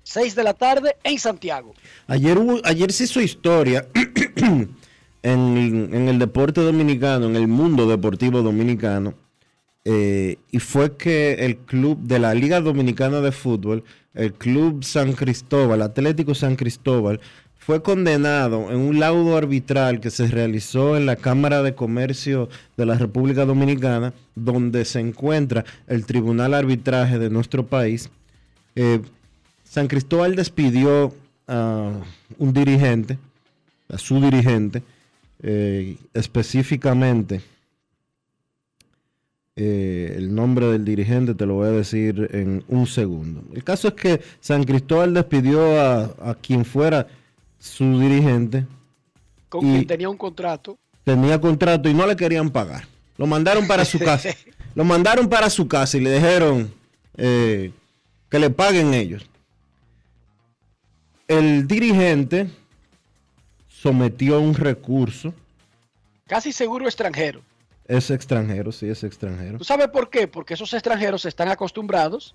6 0.03 0.35
de 0.35 0.45
la 0.45 0.55
tarde 0.55 0.97
en 1.03 1.19
Santiago. 1.19 1.75
Ayer, 2.07 2.39
ayer 2.65 2.93
se 2.93 3.05
hizo 3.05 3.21
historia 3.21 3.87
en, 5.25 6.09
el 6.09 6.19
deporte 6.19 6.61
dominicano, 6.61 7.27
en 7.27 7.37
el 7.37 7.49
mundo 7.49 7.89
deportivo 7.89 8.43
dominicano, 8.43 9.15
eh, 9.87 10.37
y 10.51 10.59
fue 10.61 10.97
que 10.97 11.33
el 11.47 11.57
club 11.57 11.99
de 12.01 12.19
la 12.19 12.35
Liga 12.35 12.61
Dominicana 12.61 13.21
de 13.21 13.33
Fútbol, 13.33 13.85
el 14.15 14.33
Club 14.35 14.85
San 14.85 15.13
Cristóbal, 15.15 15.83
Atlético 15.83 16.35
San 16.35 16.57
Cristóbal, 16.57 17.21
fue 17.59 17.83
condenado 17.83 18.71
en 18.71 18.77
un 18.77 19.01
laudo 19.01 19.39
arbitral 19.39 20.01
que 20.01 20.11
se 20.11 20.27
realizó 20.27 20.99
en 20.99 21.07
la 21.07 21.17
Cámara 21.17 21.63
de 21.63 21.75
Comercio 21.75 22.51
de 22.77 22.85
la 22.85 22.97
República 22.97 23.47
Dominicana, 23.47 24.13
donde 24.35 24.85
se 24.85 25.01
encuentra 25.01 25.65
el 25.87 26.05
Tribunal 26.05 26.53
Arbitraje 26.53 27.19
de 27.19 27.31
nuestro 27.31 27.67
país. 27.67 28.11
Eh, 28.77 29.01
San 29.65 29.89
Cristóbal 29.89 30.37
despidió 30.37 31.15
a 31.49 31.93
un 32.39 32.53
dirigente, 32.53 33.19
a 33.89 33.97
su 33.97 34.21
dirigente, 34.21 34.83
eh, 35.47 35.99
específicamente 36.15 37.43
eh, 39.57 40.15
el 40.17 40.35
nombre 40.35 40.67
del 40.67 40.85
dirigente 40.85 41.35
te 41.35 41.45
lo 41.47 41.55
voy 41.57 41.69
a 41.69 41.73
decir 41.73 42.29
en 42.33 42.65
un 42.67 42.87
segundo. 42.87 43.45
El 43.55 43.63
caso 43.63 43.89
es 43.89 43.95
que 43.95 44.21
San 44.41 44.65
Cristóbal 44.65 45.13
despidió 45.15 45.79
a, 45.81 46.05
a 46.31 46.35
quien 46.35 46.65
fuera 46.65 47.07
su 47.59 48.01
dirigente, 48.01 48.67
Con 49.51 49.61
quien 49.61 49.87
tenía 49.87 50.09
un 50.09 50.17
contrato. 50.17 50.79
tenía 51.05 51.41
contrato 51.41 51.89
y 51.89 51.95
no 51.95 52.07
le 52.07 52.17
querían 52.17 52.51
pagar. 52.51 52.89
Lo 53.17 53.27
mandaron 53.27 53.67
para 53.69 53.85
su 53.85 53.99
casa. 53.99 54.31
Lo 54.75 54.83
mandaron 54.83 55.29
para 55.29 55.51
su 55.51 55.69
casa 55.69 55.99
y 55.99 56.01
le 56.01 56.15
dijeron 56.15 56.73
eh, 57.17 57.71
que 58.29 58.39
le 58.41 58.51
paguen 58.51 58.93
ellos. 58.93 59.25
El 61.29 61.69
dirigente 61.69 62.49
sometió 63.85 64.41
un 64.41 64.55
recurso. 64.55 65.35
Casi 66.27 66.53
seguro 66.53 66.87
extranjero. 66.87 67.43
Es 67.87 68.11
extranjero, 68.11 68.73
sí, 68.73 68.89
es 68.89 69.05
extranjero. 69.05 69.59
¿Tú 69.59 69.65
sabes 69.65 69.89
por 69.89 70.09
qué? 70.09 70.27
Porque 70.27 70.55
esos 70.55 70.73
extranjeros 70.73 71.27
están 71.27 71.49
acostumbrados 71.49 72.35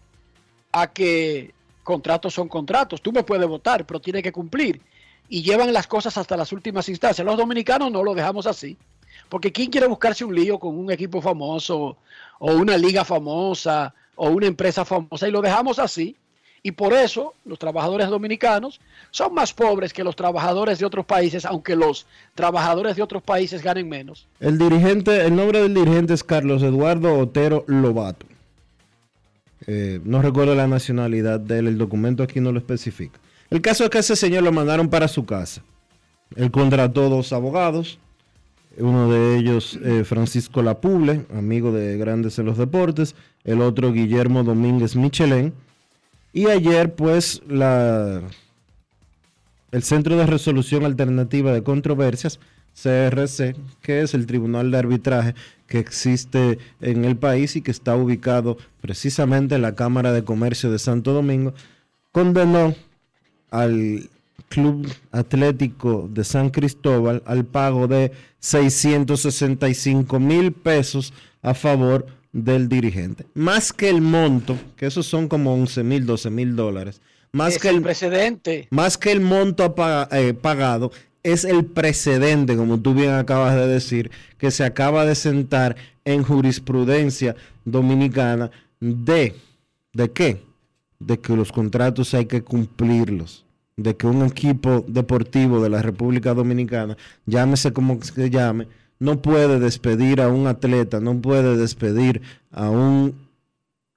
a 0.72 0.86
que 0.86 1.56
contratos 1.82 2.36
son 2.36 2.48
contratos. 2.48 3.02
Tú 3.02 3.12
me 3.12 3.24
puedes 3.24 3.48
votar, 3.48 3.84
pero 3.88 4.00
tiene 4.00 4.22
que 4.22 4.32
cumplir. 4.32 4.80
Y 5.28 5.42
llevan 5.42 5.74
las 5.74 5.88
cosas 5.88 6.16
hasta 6.20 6.38
las 6.38 6.52
últimas 6.54 6.88
instancias. 6.88 7.26
Los 7.26 7.36
dominicanos 7.36 7.92
no 7.92 8.04
lo 8.04 8.14
dejamos 8.14 8.46
así. 8.46 8.78
Porque 9.28 9.52
¿quién 9.52 9.72
quiere 9.72 9.88
buscarse 9.88 10.24
un 10.24 10.36
lío 10.36 10.60
con 10.60 10.78
un 10.78 10.92
equipo 10.92 11.20
famoso 11.20 11.98
o 12.38 12.52
una 12.54 12.78
liga 12.78 13.04
famosa 13.04 13.96
o 14.16 14.30
una 14.30 14.46
empresa 14.46 14.86
famosa? 14.86 15.28
Y 15.28 15.32
lo 15.32 15.42
dejamos 15.42 15.80
así. 15.80 16.16
Y 16.62 16.72
por 16.72 16.94
eso 16.94 17.34
los 17.46 17.58
trabajadores 17.58 18.10
dominicanos 18.10 18.80
son 19.12 19.34
más 19.34 19.54
pobres 19.54 19.94
que 19.94 20.04
los 20.04 20.16
trabajadores 20.16 20.80
de 20.80 20.86
otros 20.86 21.06
países, 21.06 21.46
aunque 21.46 21.76
los 21.76 22.06
trabajadores 22.36 22.96
de 22.96 23.02
otros 23.02 23.24
países 23.24 23.64
ganen 23.64 23.88
menos. 23.88 24.28
El 24.40 24.58
dirigente, 24.58 25.26
el 25.26 25.36
nombre 25.36 25.62
del 25.62 25.74
dirigente 25.74 26.14
es 26.14 26.24
Carlos 26.24 26.62
Eduardo 26.64 27.18
Otero 27.18 27.64
Lobato. 27.68 28.26
Eh, 29.68 30.00
no 30.04 30.22
recuerdo 30.22 30.56
la 30.56 30.68
nacionalidad 30.68 31.40
de 31.40 31.60
él, 31.60 31.68
el 31.68 31.78
documento 31.78 32.24
aquí 32.24 32.40
no 32.40 32.52
lo 32.52 32.60
especifica. 32.60 33.20
El 33.50 33.62
caso 33.62 33.84
es 33.84 33.90
que 33.90 34.00
ese 34.00 34.16
señor 34.16 34.44
lo 34.44 34.52
mandaron 34.52 34.90
para 34.90 35.08
su 35.08 35.26
casa. 35.26 35.64
Él 36.36 36.52
contrató 36.52 37.10
dos 37.10 37.34
abogados, 37.34 38.00
uno 38.78 39.12
de 39.12 39.38
ellos 39.38 39.80
eh, 39.84 40.04
Francisco 40.04 40.62
Lapuble, 40.62 41.26
amigo 41.36 41.72
de 41.72 41.98
Grandes 41.98 42.38
en 42.40 42.46
los 42.46 42.58
Deportes, 42.58 43.16
el 43.44 43.62
otro 43.62 43.92
Guillermo 43.92 44.44
Domínguez 44.44 44.96
Michelén. 44.96 45.54
Y 46.32 46.48
ayer 46.48 46.94
pues 46.96 47.42
el 49.72 49.84
Centro 49.84 50.18
de 50.18 50.26
Resolución 50.26 50.86
Alternativa 50.86 51.52
de 51.52 51.64
Controversias, 51.64 52.40
CRC, 52.82 53.56
que 53.82 54.02
es 54.02 54.14
el 54.14 54.26
Tribunal 54.26 54.72
de 54.72 54.78
Arbitraje 54.78 55.36
que 55.68 55.80
existe 55.80 56.60
en 56.82 57.06
el 57.06 57.18
país 57.18 57.56
y 57.56 57.62
que 57.62 57.72
está 57.72 57.96
ubicado 57.96 58.58
precisamente 58.82 59.56
en 59.56 59.62
la 59.62 59.76
Cámara 59.76 60.12
de 60.14 60.24
Comercio 60.24 60.72
de 60.72 60.80
Santo 60.80 61.14
Domingo, 61.14 61.54
condenó 62.12 62.76
al 63.52 64.10
Club 64.50 64.88
Atlético 65.12 66.10
de 66.12 66.24
San 66.24 66.50
Cristóbal 66.50 67.22
al 67.26 67.46
pago 67.46 67.88
de 67.88 68.12
665 68.40 70.20
mil 70.20 70.52
pesos 70.54 71.14
a 71.42 71.54
favor 71.54 72.08
del 72.32 72.70
dirigente. 72.70 73.26
Más 73.34 73.74
que 73.74 73.90
el 73.90 74.02
monto, 74.02 74.58
que 74.76 74.86
esos 74.86 75.06
son 75.06 75.28
como 75.28 75.54
11 75.54 75.84
mil, 75.84 76.06
12 76.06 76.30
mil 76.30 76.56
dólares. 76.56 77.02
Más 77.32 77.56
Es 77.56 77.62
que 77.62 77.70
el 77.70 77.78
el, 77.78 77.82
precedente. 77.84 78.68
más 78.72 78.98
que 78.98 79.12
el 79.12 79.22
monto 79.22 79.76
eh, 80.12 80.34
pagado, 80.34 80.92
es 81.24 81.44
el 81.44 81.66
precedente, 81.66 82.56
como 82.56 82.80
tú 82.80 82.94
bien 82.94 83.12
acabas 83.12 83.56
de 83.56 83.68
decir, 83.68 84.10
que 84.38 84.52
se 84.52 84.64
acaba 84.64 85.06
de 85.06 85.16
sentar 85.16 85.76
en 86.06 86.24
jurisprudencia 86.24 87.36
dominicana 87.66 88.52
de, 88.80 89.36
¿de 89.94 90.12
qué? 90.12 90.42
De 91.00 91.20
que 91.20 91.36
los 91.36 91.52
contratos 91.52 92.14
hay 92.14 92.26
que 92.26 92.42
cumplirlos. 92.42 93.46
De 93.76 93.96
que 93.96 94.08
un 94.08 94.26
equipo 94.26 94.84
deportivo 94.88 95.62
de 95.62 95.70
la 95.70 95.82
República 95.82 96.34
Dominicana, 96.34 96.98
llámese 97.26 97.72
como 97.72 98.02
se 98.02 98.30
llame, 98.30 98.68
no 99.00 99.22
puede 99.22 99.60
despedir 99.60 100.22
a 100.22 100.28
un 100.28 100.48
atleta, 100.48 101.00
no 101.00 101.20
puede 101.22 101.58
despedir 101.58 102.22
a 102.52 102.70
un 102.70 103.28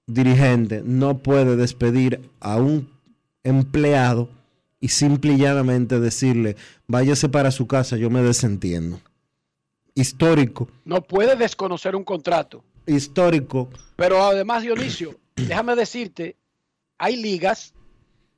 dirigente, 0.06 0.82
no 0.85 1.18
puede 1.18 1.56
despedir 1.56 2.21
a 2.40 2.56
un 2.56 2.88
empleado 3.44 4.28
y 4.80 4.88
simple 4.88 5.35
y 5.35 5.38
llanamente 5.38 6.00
decirle, 6.00 6.56
váyase 6.87 7.28
para 7.28 7.50
su 7.50 7.66
casa, 7.66 7.97
yo 7.97 8.11
me 8.11 8.23
desentiendo. 8.23 9.00
Histórico, 9.94 10.68
No 10.85 11.02
puede 11.02 11.37
desconocer 11.37 11.94
un 11.94 12.04
contrato. 12.04 12.64
histórico, 12.87 13.68
Pero 13.97 14.23
además, 14.23 14.62
Dionisio, 14.62 15.16
déjame 15.37 15.76
decirte, 15.76 16.37
hay 16.99 17.16
ligas 17.16 17.75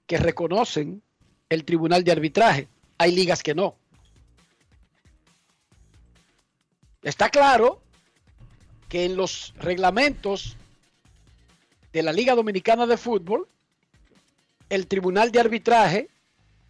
que 0.07 0.19
reconocen 0.19 1.03
el 1.49 1.65
tribunal 1.65 2.05
de 2.05 2.13
arbitraje. 2.13 2.69
Hay 2.99 3.15
ligas 3.15 3.43
que 3.43 3.55
no. 3.55 3.77
Está 7.05 7.29
claro 7.29 7.81
que 8.89 9.05
en 9.05 9.17
los 9.17 9.55
reglamentos 9.61 10.57
de 11.93 12.03
la 12.03 12.13
Liga 12.13 12.35
Dominicana 12.35 12.87
de 12.87 12.97
Fútbol, 12.97 13.47
el 14.71 14.87
tribunal 14.87 15.31
de 15.31 15.41
arbitraje, 15.41 16.09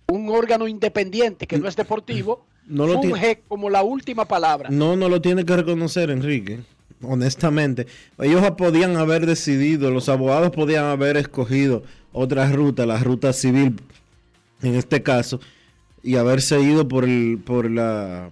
un 0.08 0.28
órgano 0.28 0.68
independiente 0.68 1.46
que 1.46 1.56
no 1.58 1.68
es 1.68 1.76
deportivo, 1.76 2.44
No 2.66 2.86
lo 2.86 3.00
funge 3.00 3.42
como 3.46 3.70
la 3.70 3.82
última 3.82 4.24
palabra. 4.24 4.68
no, 4.70 4.96
no 4.96 5.08
lo 5.08 5.20
tiene 5.20 5.44
que 5.44 5.56
reconocer, 5.56 6.10
Enrique. 6.10 6.60
Honestamente, 7.02 7.86
ellos 8.18 8.42
podían 8.52 8.96
haber 8.96 9.26
decidido, 9.26 9.90
los 9.90 10.08
abogados 10.08 10.50
podían 10.50 10.86
haber 10.86 11.16
escogido 11.16 11.82
otra 12.12 12.50
ruta, 12.50 12.86
la 12.86 12.98
ruta 12.98 13.32
civil, 13.32 13.80
en 14.62 14.74
este 14.74 15.02
caso, 15.02 15.40
y 16.02 16.16
haberse 16.16 16.60
ido 16.60 16.88
por 16.88 17.04
el, 17.04 17.38
por 17.44 17.70
la, 17.70 18.30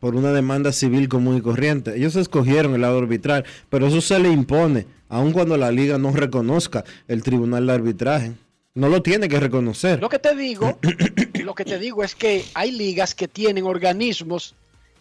por 0.00 0.16
una 0.16 0.32
demanda 0.32 0.72
civil 0.72 1.08
común 1.08 1.36
y 1.36 1.42
corriente. 1.42 1.96
Ellos 1.96 2.16
escogieron 2.16 2.74
el 2.74 2.80
lado 2.80 2.98
arbitral, 2.98 3.44
pero 3.68 3.86
eso 3.86 4.00
se 4.00 4.18
le 4.18 4.30
impone, 4.30 4.86
aun 5.08 5.32
cuando 5.32 5.56
la 5.56 5.70
liga 5.70 5.98
no 5.98 6.10
reconozca 6.12 6.84
el 7.06 7.22
tribunal 7.22 7.66
de 7.66 7.72
arbitraje. 7.72 8.32
No 8.74 8.88
lo 8.88 9.02
tiene 9.02 9.28
que 9.28 9.38
reconocer. 9.38 10.00
Lo 10.00 10.08
que 10.08 10.18
te 10.18 10.34
digo, 10.34 10.78
lo 11.44 11.54
que 11.54 11.64
te 11.64 11.78
digo 11.78 12.02
es 12.02 12.14
que 12.14 12.44
hay 12.54 12.72
ligas 12.72 13.14
que 13.14 13.28
tienen 13.28 13.64
organismos 13.64 14.54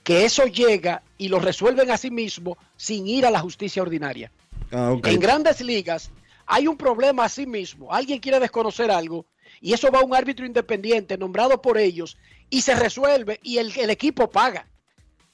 que 0.04 0.26
eso 0.26 0.46
llega 0.46 1.04
y 1.18 1.28
lo 1.28 1.40
resuelven 1.40 1.92
a 1.92 1.98
sí 1.98 2.10
mismo 2.10 2.58
sin 2.78 3.08
ir 3.08 3.26
a 3.26 3.32
la 3.32 3.40
justicia 3.40 3.82
ordinaria. 3.82 4.32
Ah. 4.72 4.96
En 5.04 5.20
grandes 5.20 5.62
ligas 5.62 6.10
hay 6.46 6.68
un 6.68 6.78
problema 6.78 7.26
a 7.26 7.30
sí 7.30 7.46
mismo. 7.46 7.94
Alguien 7.94 8.20
quiere 8.20 8.40
desconocer 8.40 8.90
algo 8.90 9.26
y 9.62 9.74
eso 9.74 9.92
va 9.92 10.00
a 10.00 10.04
un 10.04 10.16
árbitro 10.16 10.46
independiente 10.46 11.18
nombrado 11.18 11.62
por 11.62 11.78
ellos 11.78 12.18
y 12.50 12.62
se 12.62 12.76
resuelve 12.76 13.40
y 13.44 13.58
el, 13.58 13.72
el 13.78 13.92
equipo 13.92 14.30
paga, 14.30 14.66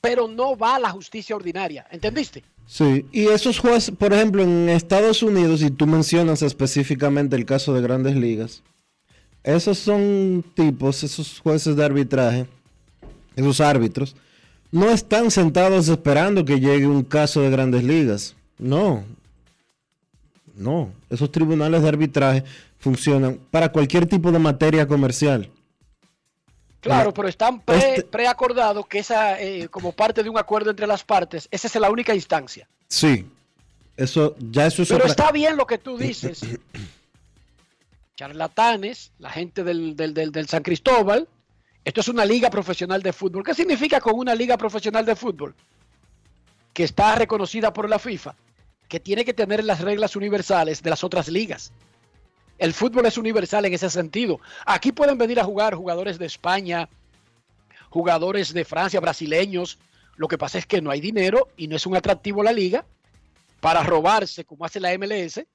pero 0.05 0.27
no 0.27 0.55
va 0.55 0.75
a 0.75 0.79
la 0.79 0.91
justicia 0.91 1.35
ordinaria. 1.35 1.87
¿Entendiste? 1.89 2.43
Sí, 2.67 3.05
y 3.11 3.25
esos 3.25 3.57
jueces, 3.57 3.95
por 3.95 4.13
ejemplo, 4.13 4.43
en 4.43 4.69
Estados 4.69 5.23
Unidos, 5.23 5.63
y 5.63 5.71
tú 5.71 5.87
mencionas 5.87 6.43
específicamente 6.43 7.35
el 7.35 7.45
caso 7.45 7.73
de 7.73 7.81
grandes 7.81 8.15
ligas, 8.15 8.61
esos 9.43 9.79
son 9.79 10.43
tipos, 10.53 11.03
esos 11.03 11.39
jueces 11.39 11.75
de 11.75 11.85
arbitraje, 11.85 12.45
esos 13.35 13.59
árbitros, 13.61 14.15
no 14.71 14.91
están 14.91 15.31
sentados 15.31 15.87
esperando 15.87 16.45
que 16.45 16.59
llegue 16.59 16.85
un 16.85 17.03
caso 17.03 17.41
de 17.41 17.49
grandes 17.49 17.83
ligas. 17.83 18.35
No, 18.59 19.03
no, 20.55 20.91
esos 21.09 21.31
tribunales 21.31 21.81
de 21.81 21.89
arbitraje 21.89 22.43
funcionan 22.77 23.39
para 23.49 23.71
cualquier 23.71 24.05
tipo 24.05 24.31
de 24.31 24.39
materia 24.39 24.87
comercial. 24.87 25.49
Claro, 26.85 27.13
pero 27.13 27.27
están 27.27 27.59
pre- 27.61 27.77
este- 27.77 28.03
preacordados 28.03 28.85
que 28.87 28.99
esa, 28.99 29.41
eh, 29.41 29.67
como 29.69 29.91
parte 29.91 30.21
de 30.23 30.29
un 30.29 30.37
acuerdo 30.37 30.69
entre 30.69 30.85
las 30.87 31.03
partes, 31.03 31.47
esa 31.51 31.67
es 31.67 31.75
la 31.75 31.89
única 31.89 32.13
instancia. 32.13 32.67
Sí, 32.87 33.27
eso, 33.97 34.35
ya 34.39 34.67
eso 34.67 34.83
es 34.83 34.89
Pero 34.89 34.99
otra- 34.99 35.09
está 35.09 35.31
bien 35.31 35.57
lo 35.57 35.65
que 35.65 35.77
tú 35.79 35.97
dices. 35.97 36.41
Charlatanes, 38.15 39.11
la 39.19 39.29
gente 39.29 39.63
del, 39.63 39.95
del, 39.95 40.13
del- 40.13 40.31
del 40.31 40.47
San 40.47 40.63
Cristóbal. 40.63 41.27
Esto 41.83 42.01
es 42.01 42.07
una 42.07 42.25
liga 42.25 42.49
profesional 42.49 43.01
de 43.03 43.13
fútbol. 43.13 43.43
¿Qué 43.43 43.53
significa 43.53 43.99
con 43.99 44.15
una 44.17 44.33
liga 44.33 44.57
profesional 44.57 45.05
de 45.05 45.15
fútbol? 45.15 45.53
Que 46.73 46.83
está 46.83 47.15
reconocida 47.15 47.73
por 47.73 47.89
la 47.89 47.99
FIFA, 47.99 48.35
que 48.87 48.99
tiene 48.99 49.23
que 49.25 49.33
tener 49.33 49.63
las 49.63 49.81
reglas 49.81 50.15
universales 50.15 50.81
de 50.81 50.89
las 50.89 51.03
otras 51.03 51.27
ligas. 51.27 51.71
El 52.57 52.73
fútbol 52.73 53.05
es 53.05 53.17
universal 53.17 53.65
en 53.65 53.73
ese 53.73 53.89
sentido. 53.89 54.39
Aquí 54.65 54.91
pueden 54.91 55.17
venir 55.17 55.39
a 55.39 55.43
jugar 55.43 55.75
jugadores 55.75 56.17
de 56.17 56.25
España, 56.25 56.87
jugadores 57.89 58.53
de 58.53 58.63
Francia, 58.63 58.99
brasileños. 58.99 59.77
Lo 60.15 60.27
que 60.27 60.37
pasa 60.37 60.57
es 60.57 60.65
que 60.65 60.81
no 60.81 60.91
hay 60.91 61.01
dinero 61.01 61.49
y 61.57 61.67
no 61.67 61.75
es 61.75 61.85
un 61.85 61.95
atractivo 61.95 62.43
la 62.43 62.53
liga 62.53 62.85
para 63.59 63.83
robarse, 63.83 64.45
como 64.45 64.63
hace 64.63 64.79
la 64.79 64.97
MLS, 64.97 65.45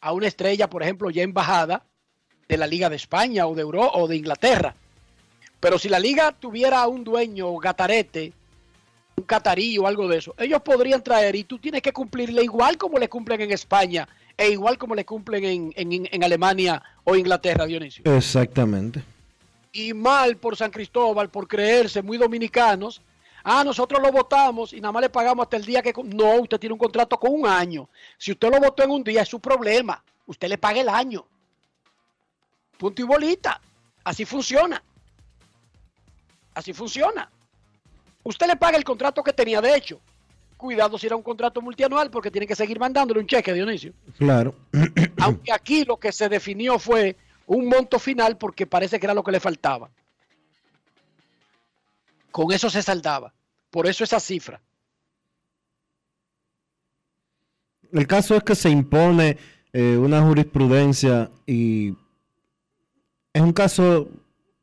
a 0.00 0.12
una 0.12 0.28
estrella, 0.28 0.70
por 0.70 0.82
ejemplo, 0.82 1.10
ya 1.10 1.22
embajada 1.22 1.84
de 2.48 2.56
la 2.56 2.66
Liga 2.66 2.88
de 2.88 2.96
España 2.96 3.46
o 3.46 3.54
de 3.54 3.62
Euro 3.62 3.90
o 3.92 4.06
de 4.06 4.16
Inglaterra. 4.16 4.74
Pero 5.60 5.78
si 5.78 5.88
la 5.88 5.98
liga 5.98 6.32
tuviera 6.32 6.86
un 6.86 7.02
dueño 7.02 7.56
gatarete, 7.56 8.32
un 9.16 9.24
catarí 9.24 9.76
o 9.76 9.86
algo 9.88 10.06
de 10.06 10.18
eso, 10.18 10.34
ellos 10.38 10.62
podrían 10.62 11.02
traer 11.02 11.34
y 11.34 11.44
tú 11.44 11.58
tienes 11.58 11.82
que 11.82 11.92
cumplirle 11.92 12.44
igual 12.44 12.78
como 12.78 12.98
le 12.98 13.08
cumplen 13.08 13.40
en 13.40 13.50
España 13.50 14.08
e 14.38 14.48
igual 14.50 14.78
como 14.78 14.94
le 14.94 15.04
cumplen 15.04 15.44
en, 15.44 15.72
en- 15.76 16.08
en 16.10 16.24
Alemania 16.24 16.82
o 17.04 17.14
Inglaterra, 17.16 17.66
Dionisio. 17.66 18.04
Exactamente. 18.16 19.02
Y 19.72 19.92
mal 19.92 20.36
por 20.38 20.56
San 20.56 20.70
Cristóbal, 20.70 21.28
por 21.28 21.46
creerse 21.46 22.00
muy 22.00 22.16
dominicanos. 22.16 23.02
Ah, 23.44 23.62
nosotros 23.64 24.00
lo 24.00 24.10
votamos 24.12 24.72
y 24.72 24.80
nada 24.80 24.92
más 24.92 25.02
le 25.02 25.08
pagamos 25.10 25.44
hasta 25.44 25.56
el 25.56 25.64
día 25.64 25.82
que... 25.82 25.92
No, 26.04 26.36
usted 26.40 26.58
tiene 26.58 26.72
un 26.72 26.78
contrato 26.78 27.18
con 27.18 27.32
un 27.32 27.46
año. 27.46 27.88
Si 28.16 28.32
usted 28.32 28.48
lo 28.50 28.60
votó 28.60 28.82
en 28.82 28.90
un 28.90 29.02
día 29.04 29.22
es 29.22 29.28
su 29.28 29.40
problema. 29.40 30.02
Usted 30.26 30.48
le 30.48 30.58
paga 30.58 30.80
el 30.80 30.88
año. 30.88 31.24
Punto 32.78 33.02
y 33.02 33.04
bolita. 33.04 33.60
Así 34.04 34.24
funciona. 34.24 34.82
Así 36.54 36.72
funciona. 36.72 37.30
Usted 38.24 38.46
le 38.46 38.56
paga 38.56 38.76
el 38.76 38.84
contrato 38.84 39.22
que 39.22 39.32
tenía, 39.32 39.60
de 39.60 39.74
hecho. 39.76 40.00
Cuidado 40.58 40.98
si 40.98 41.06
era 41.06 41.16
un 41.16 41.22
contrato 41.22 41.62
multianual 41.62 42.10
porque 42.10 42.30
tiene 42.30 42.46
que 42.46 42.56
seguir 42.56 42.78
mandándole 42.78 43.20
un 43.20 43.26
cheque, 43.26 43.54
Dionisio. 43.54 43.94
Claro. 44.18 44.54
Aunque 45.22 45.52
aquí 45.52 45.84
lo 45.84 45.96
que 45.96 46.12
se 46.12 46.28
definió 46.28 46.78
fue 46.78 47.16
un 47.46 47.66
monto 47.66 47.98
final 47.98 48.36
porque 48.36 48.66
parece 48.66 48.98
que 48.98 49.06
era 49.06 49.14
lo 49.14 49.22
que 49.22 49.32
le 49.32 49.40
faltaba. 49.40 49.88
Con 52.30 52.52
eso 52.52 52.68
se 52.68 52.82
saldaba. 52.82 53.32
Por 53.70 53.86
eso 53.86 54.04
esa 54.04 54.20
cifra. 54.20 54.60
El 57.92 58.06
caso 58.06 58.34
es 58.34 58.42
que 58.42 58.54
se 58.54 58.68
impone 58.68 59.38
eh, 59.72 59.96
una 59.96 60.20
jurisprudencia 60.20 61.30
y 61.46 61.94
es 63.32 63.42
un 63.42 63.52
caso 63.52 64.08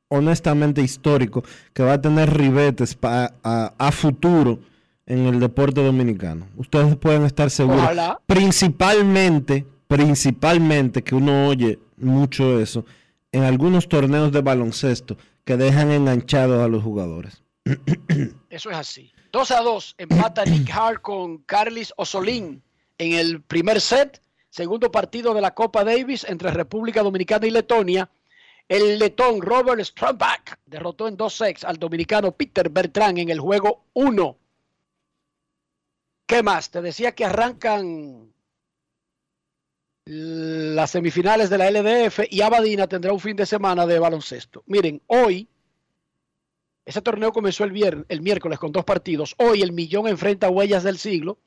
honestamente 0.10 0.82
histórico 0.82 1.44
que 1.74 1.84
va 1.84 1.94
a 1.94 2.02
tener 2.02 2.36
ribetes 2.36 2.98
a, 3.02 3.92
futuro 3.92 4.60
en 5.06 5.26
el 5.26 5.40
deporte 5.40 5.84
dominicano. 5.84 6.48
Ustedes 6.58 6.96
pueden 6.96 7.24
estar 7.24 7.50
seguros. 7.50 7.90
Principalmente, 8.26 9.66
principalmente 9.88 11.04
que 11.04 11.16
uno 11.16 11.48
oye 11.48 11.80
mucho 11.98 12.60
eso 12.60 12.86
en 13.32 13.44
algunos 13.44 13.88
torneos 13.88 14.32
de 14.32 14.42
baloncesto 14.42 15.18
que 15.44 15.58
dejan 15.58 15.92
enganchados 15.92 16.64
a 16.64 16.68
los 16.68 16.84
jugadores. 16.84 17.44
Eso 18.50 18.72
es 18.72 18.78
así. 18.78 19.12
2 19.32 19.52
a 19.52 19.62
2 19.62 19.96
empata 19.98 20.46
Nick 20.46 20.70
Hart 20.72 21.02
con 21.02 21.40
Carlis 21.40 21.94
Osolín 21.98 22.64
en 22.98 23.14
el 23.14 23.42
primer 23.42 23.82
set, 23.82 24.22
segundo 24.50 24.92
partido 24.92 25.34
de 25.34 25.42
la 25.42 25.54
Copa 25.54 25.84
Davis 25.84 26.26
entre 26.28 26.52
República 26.52 27.04
Dominicana 27.04 27.46
y 27.46 27.52
Letonia. 27.52 28.10
El 28.68 28.98
letón 28.98 29.42
Robert 29.42 29.84
Strambach 29.84 30.56
derrotó 30.66 31.08
en 31.08 31.18
dos 31.18 31.34
sets 31.34 31.64
al 31.64 31.78
dominicano 31.78 32.32
Peter 32.32 32.70
Bertrand 32.70 33.20
en 33.20 33.30
el 33.30 33.40
juego 33.40 33.84
1. 33.94 34.38
¿Qué 36.26 36.42
más? 36.42 36.72
Te 36.72 36.82
decía 36.82 37.14
que 37.14 37.26
arrancan 37.26 38.34
las 40.06 40.92
semifinales 40.92 41.50
de 41.50 41.58
la 41.58 41.70
LDF 41.70 42.22
y 42.30 42.42
Abadina 42.42 42.88
tendrá 42.88 43.12
un 43.14 43.20
fin 43.20 43.36
de 43.36 43.46
semana 43.46 43.86
de 43.86 44.00
baloncesto. 44.00 44.64
Miren, 44.68 45.02
hoy, 45.08 45.48
ese 46.86 47.02
torneo 47.02 47.32
comenzó 47.32 47.64
el, 47.64 48.06
el 48.08 48.22
miércoles 48.22 48.60
con 48.60 48.72
dos 48.72 48.86
partidos. 48.86 49.36
Hoy 49.38 49.62
el 49.62 49.72
Millón 49.72 50.08
enfrenta 50.08 50.48
a 50.48 50.52
Huellas 50.52 50.84
del 50.84 50.98
Siglo 50.98 51.40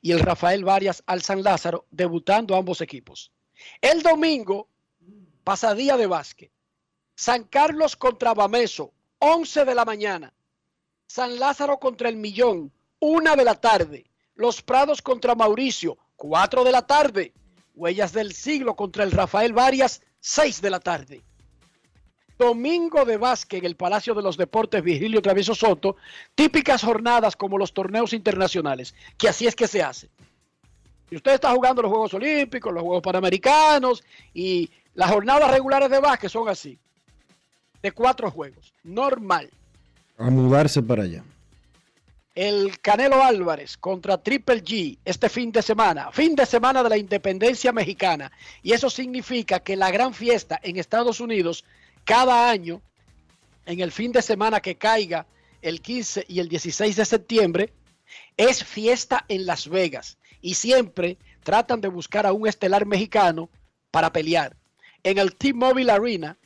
y 0.00 0.12
el 0.12 0.20
Rafael 0.20 0.64
Varias 0.64 1.02
al 1.06 1.22
San 1.22 1.42
Lázaro, 1.42 1.86
debutando 1.90 2.56
ambos 2.56 2.80
equipos. 2.80 3.32
El 3.80 4.02
domingo, 4.02 4.68
pasadía 5.44 5.96
de 5.96 6.06
básquet. 6.06 6.50
San 7.14 7.44
Carlos 7.44 7.96
contra 7.96 8.34
Bameso, 8.34 8.92
11 9.18 9.64
de 9.64 9.74
la 9.74 9.84
mañana. 9.84 10.34
San 11.06 11.38
Lázaro 11.38 11.78
contra 11.78 12.08
el 12.08 12.16
Millón, 12.16 12.72
1 13.00 13.36
de 13.36 13.44
la 13.44 13.54
tarde. 13.54 14.04
Los 14.36 14.62
Prados 14.62 15.00
contra 15.00 15.34
Mauricio, 15.34 15.96
4 16.16 16.64
de 16.64 16.72
la 16.72 16.86
tarde. 16.86 17.32
Huellas 17.74 18.12
del 18.12 18.32
Siglo 18.32 18.74
contra 18.74 19.04
el 19.04 19.10
Rafael 19.10 19.52
Varias, 19.52 20.02
6 20.20 20.60
de 20.60 20.70
la 20.70 20.80
tarde. 20.80 21.22
Domingo 22.38 23.04
de 23.04 23.16
básquet 23.16 23.60
en 23.60 23.66
el 23.66 23.76
Palacio 23.76 24.14
de 24.14 24.22
los 24.22 24.36
Deportes 24.36 24.82
Virgilio 24.82 25.22
Travieso 25.22 25.54
Soto, 25.54 25.96
típicas 26.34 26.82
jornadas 26.82 27.36
como 27.36 27.58
los 27.58 27.72
torneos 27.72 28.12
internacionales, 28.12 28.94
que 29.16 29.28
así 29.28 29.46
es 29.46 29.54
que 29.54 29.68
se 29.68 29.82
hace. 29.82 30.10
Si 31.08 31.16
usted 31.16 31.34
está 31.34 31.52
jugando 31.52 31.82
los 31.82 31.90
Juegos 31.90 32.14
Olímpicos, 32.14 32.72
los 32.72 32.82
Juegos 32.82 33.02
Panamericanos 33.02 34.02
y 34.32 34.68
las 34.94 35.10
jornadas 35.10 35.50
regulares 35.50 35.90
de 35.90 36.00
básquet 36.00 36.30
son 36.30 36.48
así, 36.48 36.76
de 37.82 37.92
cuatro 37.92 38.30
juegos, 38.30 38.72
normal. 38.82 39.50
A 40.18 40.30
mudarse 40.30 40.82
para 40.82 41.04
allá. 41.04 41.22
El 42.34 42.80
Canelo 42.80 43.22
Álvarez 43.22 43.76
contra 43.76 44.20
Triple 44.20 44.64
G 44.64 44.98
este 45.04 45.28
fin 45.28 45.52
de 45.52 45.62
semana, 45.62 46.10
fin 46.10 46.34
de 46.34 46.44
semana 46.44 46.82
de 46.82 46.88
la 46.88 46.96
independencia 46.96 47.70
mexicana. 47.70 48.32
Y 48.60 48.72
eso 48.72 48.90
significa 48.90 49.60
que 49.60 49.76
la 49.76 49.92
gran 49.92 50.12
fiesta 50.12 50.58
en 50.60 50.76
Estados 50.76 51.20
Unidos 51.20 51.64
cada 52.04 52.50
año, 52.50 52.82
en 53.66 53.78
el 53.78 53.92
fin 53.92 54.10
de 54.10 54.20
semana 54.20 54.60
que 54.60 54.74
caiga 54.74 55.26
el 55.62 55.80
15 55.80 56.24
y 56.26 56.40
el 56.40 56.48
16 56.48 56.96
de 56.96 57.04
septiembre, 57.04 57.72
es 58.36 58.64
fiesta 58.64 59.24
en 59.28 59.46
Las 59.46 59.68
Vegas 59.68 60.18
y 60.42 60.54
siempre 60.54 61.18
tratan 61.44 61.80
de 61.80 61.88
buscar 61.88 62.26
a 62.26 62.32
un 62.32 62.48
estelar 62.48 62.84
mexicano 62.84 63.48
para 63.92 64.12
pelear. 64.12 64.56
En 65.04 65.18
el 65.18 65.36
T-Mobile 65.36 65.92
Arena 65.92 66.36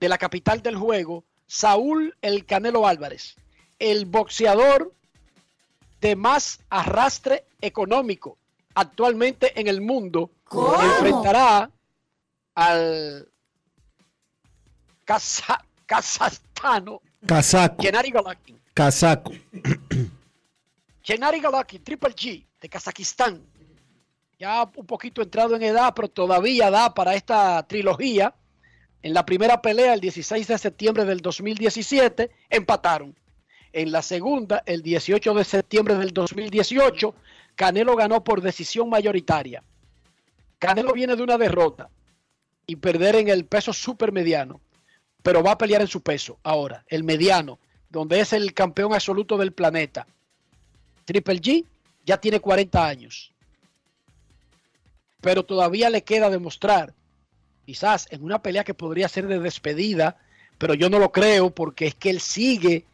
de 0.00 0.08
la 0.08 0.16
capital 0.16 0.62
del 0.62 0.76
juego, 0.76 1.24
Saúl 1.46 2.16
El 2.22 2.46
Canelo 2.46 2.86
Álvarez, 2.86 3.36
el 3.78 4.06
boxeador 4.06 4.94
de 6.00 6.16
más 6.16 6.60
arrastre 6.70 7.44
económico 7.60 8.38
actualmente 8.74 9.58
en 9.58 9.66
el 9.66 9.80
mundo, 9.80 10.30
enfrentará 10.50 11.70
al 12.54 13.28
Kazajstano. 15.86 17.02
Casaco. 17.26 17.82
Gennady 17.82 18.10
Golovkin. 18.10 18.60
Casaco. 18.74 19.32
Gennady 21.02 21.40
Golovkin, 21.40 21.82
Triple 21.82 22.14
G, 22.14 22.46
de 22.60 22.68
Kazajistán. 22.68 23.42
Ya 24.38 24.70
un 24.76 24.86
poquito 24.86 25.22
entrado 25.22 25.56
en 25.56 25.62
edad, 25.62 25.92
pero 25.96 26.08
todavía 26.08 26.70
da 26.70 26.94
para 26.94 27.14
esta 27.14 27.60
trilogía. 27.66 28.32
En 29.02 29.14
la 29.14 29.26
primera 29.26 29.60
pelea, 29.60 29.94
el 29.94 30.00
16 30.00 30.46
de 30.46 30.58
septiembre 30.58 31.04
del 31.04 31.20
2017, 31.20 32.30
empataron. 32.50 33.16
En 33.72 33.92
la 33.92 34.02
segunda, 34.02 34.62
el 34.66 34.82
18 34.82 35.34
de 35.34 35.44
septiembre 35.44 35.96
del 35.96 36.12
2018, 36.12 37.14
Canelo 37.54 37.96
ganó 37.96 38.24
por 38.24 38.40
decisión 38.40 38.88
mayoritaria. 38.88 39.62
Canelo 40.58 40.92
viene 40.92 41.16
de 41.16 41.22
una 41.22 41.38
derrota 41.38 41.88
y 42.66 42.76
perder 42.76 43.16
en 43.16 43.28
el 43.28 43.44
peso 43.44 43.72
supermediano 43.72 44.60
pero 45.22 45.42
va 45.42 45.52
a 45.52 45.58
pelear 45.58 45.80
en 45.80 45.88
su 45.88 46.00
peso 46.00 46.38
ahora, 46.42 46.84
el 46.88 47.04
mediano, 47.04 47.58
donde 47.90 48.20
es 48.20 48.32
el 48.32 48.54
campeón 48.54 48.94
absoluto 48.94 49.36
del 49.36 49.52
planeta. 49.52 50.06
Triple 51.04 51.40
G 51.40 51.64
ya 52.04 52.18
tiene 52.18 52.40
40 52.40 52.86
años, 52.86 53.32
pero 55.20 55.44
todavía 55.44 55.90
le 55.90 56.02
queda 56.02 56.30
demostrar, 56.30 56.94
quizás 57.66 58.08
en 58.10 58.22
una 58.22 58.40
pelea 58.40 58.64
que 58.64 58.74
podría 58.74 59.08
ser 59.08 59.26
de 59.26 59.38
despedida, 59.38 60.16
pero 60.56 60.74
yo 60.74 60.88
no 60.88 60.98
lo 60.98 61.12
creo 61.12 61.50
porque 61.50 61.86
es 61.86 61.94
que 61.94 62.10
él 62.10 62.20
sigue 62.20 62.84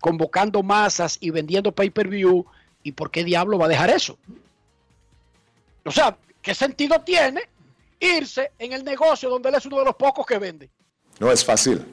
convocando 0.00 0.62
masas 0.62 1.18
y 1.20 1.30
vendiendo 1.30 1.72
pay-per-view. 1.72 2.46
¿Y 2.82 2.92
por 2.92 3.10
qué 3.10 3.24
diablo 3.24 3.58
va 3.58 3.66
a 3.66 3.68
dejar 3.68 3.90
eso? 3.90 4.18
O 5.84 5.90
sea, 5.90 6.16
¿qué 6.42 6.54
sentido 6.54 7.00
tiene 7.00 7.42
irse 8.00 8.52
en 8.58 8.72
el 8.72 8.84
negocio 8.84 9.28
donde 9.28 9.48
él 9.48 9.56
es 9.56 9.66
uno 9.66 9.78
de 9.78 9.84
los 9.86 9.96
pocos 9.96 10.26
que 10.26 10.38
vende? 10.38 10.70
No 11.18 11.30
es 11.30 11.44
fácil. 11.44 11.84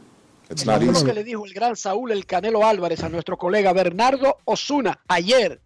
Es 0.49 0.65
lo 0.65 1.03
que 1.03 1.13
le 1.13 1.23
dijo 1.23 1.45
el 1.45 1.53
gran 1.53 1.75
Saúl 1.75 2.11
El 2.11 2.25
Canelo 2.27 2.65
Álvarez 2.65 3.03
a 3.03 3.09
nuestro 3.09 3.35
colega 3.35 3.73
Bernardo 3.73 4.37
Osuna 4.45 5.01
ayer 5.07 5.59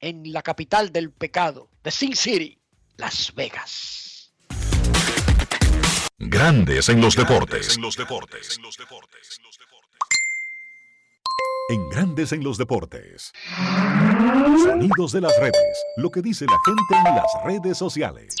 en 0.00 0.32
la 0.32 0.42
capital 0.42 0.92
del 0.92 1.10
pecado, 1.10 1.70
de 1.82 1.90
Sin 1.90 2.14
City, 2.14 2.58
Las 2.96 3.34
Vegas. 3.34 4.32
Grandes 6.18 6.88
en 6.88 7.00
los 7.00 7.16
deportes. 7.16 7.76
En 7.76 7.82
los 7.82 7.96
deportes. 7.96 8.58
En 8.58 8.62
Grandes 11.76 12.32
en 12.32 12.42
los 12.42 12.56
deportes. 12.56 13.30
Sonidos 14.64 15.12
de 15.12 15.20
las 15.20 15.38
redes. 15.38 15.84
Lo 15.98 16.10
que 16.10 16.22
dice 16.22 16.46
la 16.46 16.56
gente 16.64 17.08
en 17.10 17.14
las 17.14 17.26
redes 17.44 17.76
sociales 17.76 18.34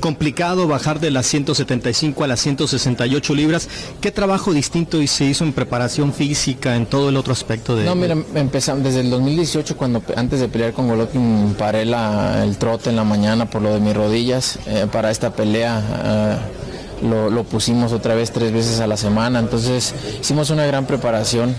complicado 0.00 0.68
bajar 0.68 1.00
de 1.00 1.10
las 1.10 1.24
175 1.26 2.22
a 2.22 2.26
las 2.26 2.40
168 2.40 3.34
libras. 3.34 3.68
¿Qué 4.02 4.10
trabajo 4.10 4.52
distinto 4.52 5.04
se 5.06 5.24
hizo 5.24 5.42
en 5.42 5.54
preparación 5.54 6.12
física, 6.12 6.76
en 6.76 6.84
todo 6.84 7.08
el 7.08 7.16
otro 7.16 7.32
aspecto 7.32 7.74
de...? 7.74 7.84
No, 7.86 7.94
mira, 7.94 8.14
empezamos 8.34 8.84
desde 8.84 9.00
el 9.00 9.10
2018, 9.10 9.76
cuando 9.76 10.02
antes 10.14 10.40
de 10.40 10.48
pelear 10.48 10.74
con 10.74 10.86
Golovkin 10.86 11.54
paré 11.58 11.82
el 11.82 12.58
trote 12.58 12.90
en 12.90 12.96
la 12.96 13.04
mañana 13.04 13.48
por 13.48 13.62
lo 13.62 13.72
de 13.72 13.80
mis 13.80 13.94
rodillas. 13.94 14.58
Eh, 14.66 14.86
para 14.92 15.10
esta 15.10 15.32
pelea 15.32 15.82
eh, 16.04 17.06
lo, 17.06 17.30
lo 17.30 17.44
pusimos 17.44 17.92
otra 17.92 18.14
vez 18.14 18.32
tres 18.32 18.52
veces 18.52 18.80
a 18.80 18.86
la 18.86 18.98
semana. 18.98 19.38
Entonces 19.38 19.94
hicimos 20.20 20.50
una 20.50 20.66
gran 20.66 20.84
preparación 20.86 21.56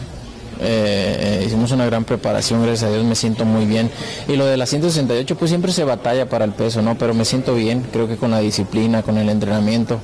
eh, 0.60 1.44
hicimos 1.46 1.72
una 1.72 1.86
gran 1.86 2.04
preparación, 2.04 2.62
gracias 2.64 2.90
a 2.90 2.94
Dios 2.94 3.06
me 3.06 3.16
siento 3.16 3.46
muy 3.46 3.66
bien. 3.66 3.90
Y 4.28 4.36
lo 4.36 4.46
de 4.46 4.58
la 4.58 4.66
168, 4.66 5.36
pues 5.38 5.50
siempre 5.50 5.72
se 5.72 5.84
batalla 5.84 6.28
para 6.28 6.46
el 6.46 6.54
peso, 6.54 6.82
¿no? 6.82 6.98
Pero 6.98 7.14
me 7.14 7.26
siento 7.26 7.56
bien, 7.56 7.86
creo 7.92 8.08
que 8.08 8.18
con 8.18 8.32
la 8.32 8.40
disciplina, 8.40 9.04
con 9.04 9.18
el 9.18 9.30
entrenamiento, 9.30 10.00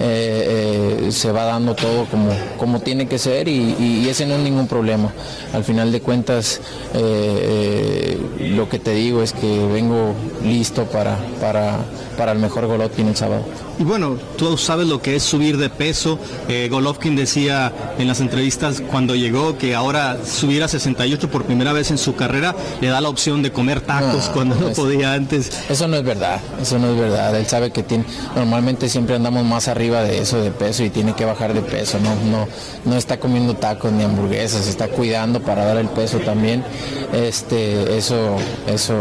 eh, 0.00 1.04
eh, 1.06 1.12
se 1.12 1.30
va 1.32 1.44
dando 1.44 1.74
todo 1.74 2.06
como, 2.06 2.30
como 2.58 2.80
tiene 2.80 3.06
que 3.06 3.18
ser 3.18 3.48
y, 3.48 4.08
ese 4.08 4.26
no 4.26 4.34
es 4.34 4.40
ningún 4.40 4.68
problema. 4.68 5.12
Al 5.52 5.64
final 5.64 5.90
de 5.90 6.00
cuentas, 6.00 6.60
lo 6.92 8.68
que 8.68 8.78
te 8.78 8.92
digo 8.92 9.22
es 9.22 9.32
que 9.32 9.66
vengo 9.66 10.14
listo 10.44 10.84
para, 10.84 11.18
para, 11.40 11.78
para 12.16 12.32
el 12.32 12.38
mejor 12.38 12.66
Golovkin 12.66 13.08
el 13.08 13.16
sábado. 13.16 13.44
Y 13.78 13.82
bueno, 13.82 14.16
tú 14.36 14.56
sabes 14.56 14.86
lo 14.86 15.02
que 15.02 15.16
es 15.16 15.22
subir 15.22 15.56
de 15.56 15.68
peso. 15.68 16.18
Eh, 16.48 16.68
Golovkin 16.70 17.16
decía 17.16 17.72
en 17.98 18.06
las 18.06 18.20
entrevistas 18.20 18.80
cuando 18.80 19.16
llegó 19.16 19.58
que 19.58 19.74
ahora 19.74 20.18
subir 20.24 20.62
a 20.62 20.68
68 20.68 21.28
por 21.28 21.44
primera 21.44 21.72
vez 21.72 21.90
en 21.90 21.98
su 21.98 22.14
carrera 22.14 22.54
le 22.80 22.88
da 22.88 23.00
la 23.00 23.08
opción 23.08 23.42
de 23.42 23.50
comer 23.50 23.80
tacos 23.80 24.30
cuando 24.32 24.54
no 24.54 24.68
podía 24.70 25.14
antes. 25.14 25.50
Eso 25.68 25.88
no 25.88 25.96
es 25.96 26.04
verdad, 26.04 26.40
eso 26.60 26.78
no 26.78 26.92
es 26.92 26.98
verdad. 26.98 27.36
Él 27.36 27.46
sabe 27.46 27.72
que 27.72 27.82
tiene, 27.82 28.04
normalmente 28.36 28.88
siempre 28.88 29.16
andamos 29.16 29.44
más 29.44 29.66
arriba 29.66 30.02
de 30.02 30.18
eso 30.18 30.40
de 30.40 30.52
peso 30.52 30.84
y 30.84 30.90
tiene 30.90 31.14
que 31.14 31.24
bajar 31.24 31.52
de 31.52 31.62
peso. 31.62 31.98
No, 31.98 32.14
no, 32.30 32.46
no 32.84 32.96
está 32.96 33.18
comiendo 33.18 33.54
tacos 33.54 33.90
ni 33.92 34.04
hamburguesas, 34.04 34.68
está 34.68 34.88
cuidando 34.88 35.40
para 35.40 35.64
dar 35.64 35.78
el 35.78 35.88
peso 35.88 36.18
también. 36.20 36.64
Este, 37.12 37.96
eso, 37.96 38.36
eso, 38.68 38.94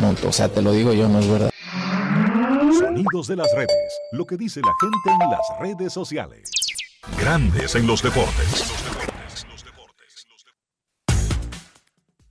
no, 0.00 0.28
o 0.28 0.32
sea, 0.32 0.48
te 0.48 0.62
lo 0.62 0.72
digo 0.72 0.92
yo, 0.92 1.08
no 1.08 1.18
es 1.18 1.28
verdad. 1.28 1.50
De 3.10 3.36
las 3.36 3.50
redes. 3.54 4.00
Lo 4.12 4.26
que 4.26 4.36
dice 4.36 4.60
la 4.60 4.72
gente 4.78 5.24
en 5.24 5.30
las 5.30 5.40
redes 5.58 5.94
sociales. 5.94 6.50
Grandes 7.18 7.74
en 7.74 7.86
los 7.86 8.02
deportes. 8.02 8.70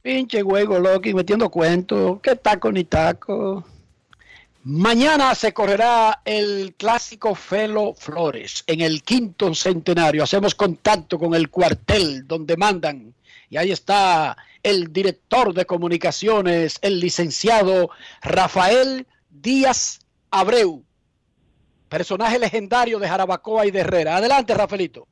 Pinche 0.03 0.43
huevo, 0.43 0.77
Loki, 0.77 1.15
metiendo 1.15 1.49
cuentos. 1.49 2.19
¿Qué 2.21 2.35
taco 2.35 2.71
ni 2.71 2.83
taco? 2.83 3.65
Mañana 4.63 5.33
se 5.33 5.51
correrá 5.51 6.21
el 6.23 6.75
clásico 6.77 7.33
Felo 7.33 7.95
Flores 7.95 8.63
en 8.67 8.81
el 8.81 9.01
quinto 9.01 9.55
centenario. 9.55 10.23
Hacemos 10.23 10.53
contacto 10.53 11.17
con 11.17 11.33
el 11.33 11.49
cuartel 11.49 12.27
donde 12.27 12.55
mandan. 12.55 13.15
Y 13.49 13.57
ahí 13.57 13.71
está 13.71 14.37
el 14.61 14.93
director 14.93 15.55
de 15.55 15.65
comunicaciones, 15.65 16.77
el 16.83 16.99
licenciado 16.99 17.89
Rafael 18.21 19.07
Díaz 19.31 20.01
Abreu, 20.39 20.83
personaje 21.89 22.37
legendario 22.37 22.99
de 22.99 23.07
Jarabacoa 23.07 23.65
y 23.65 23.71
de 23.71 23.79
Herrera. 23.79 24.17
Adelante, 24.17 24.53
Rafaelito. 24.53 25.07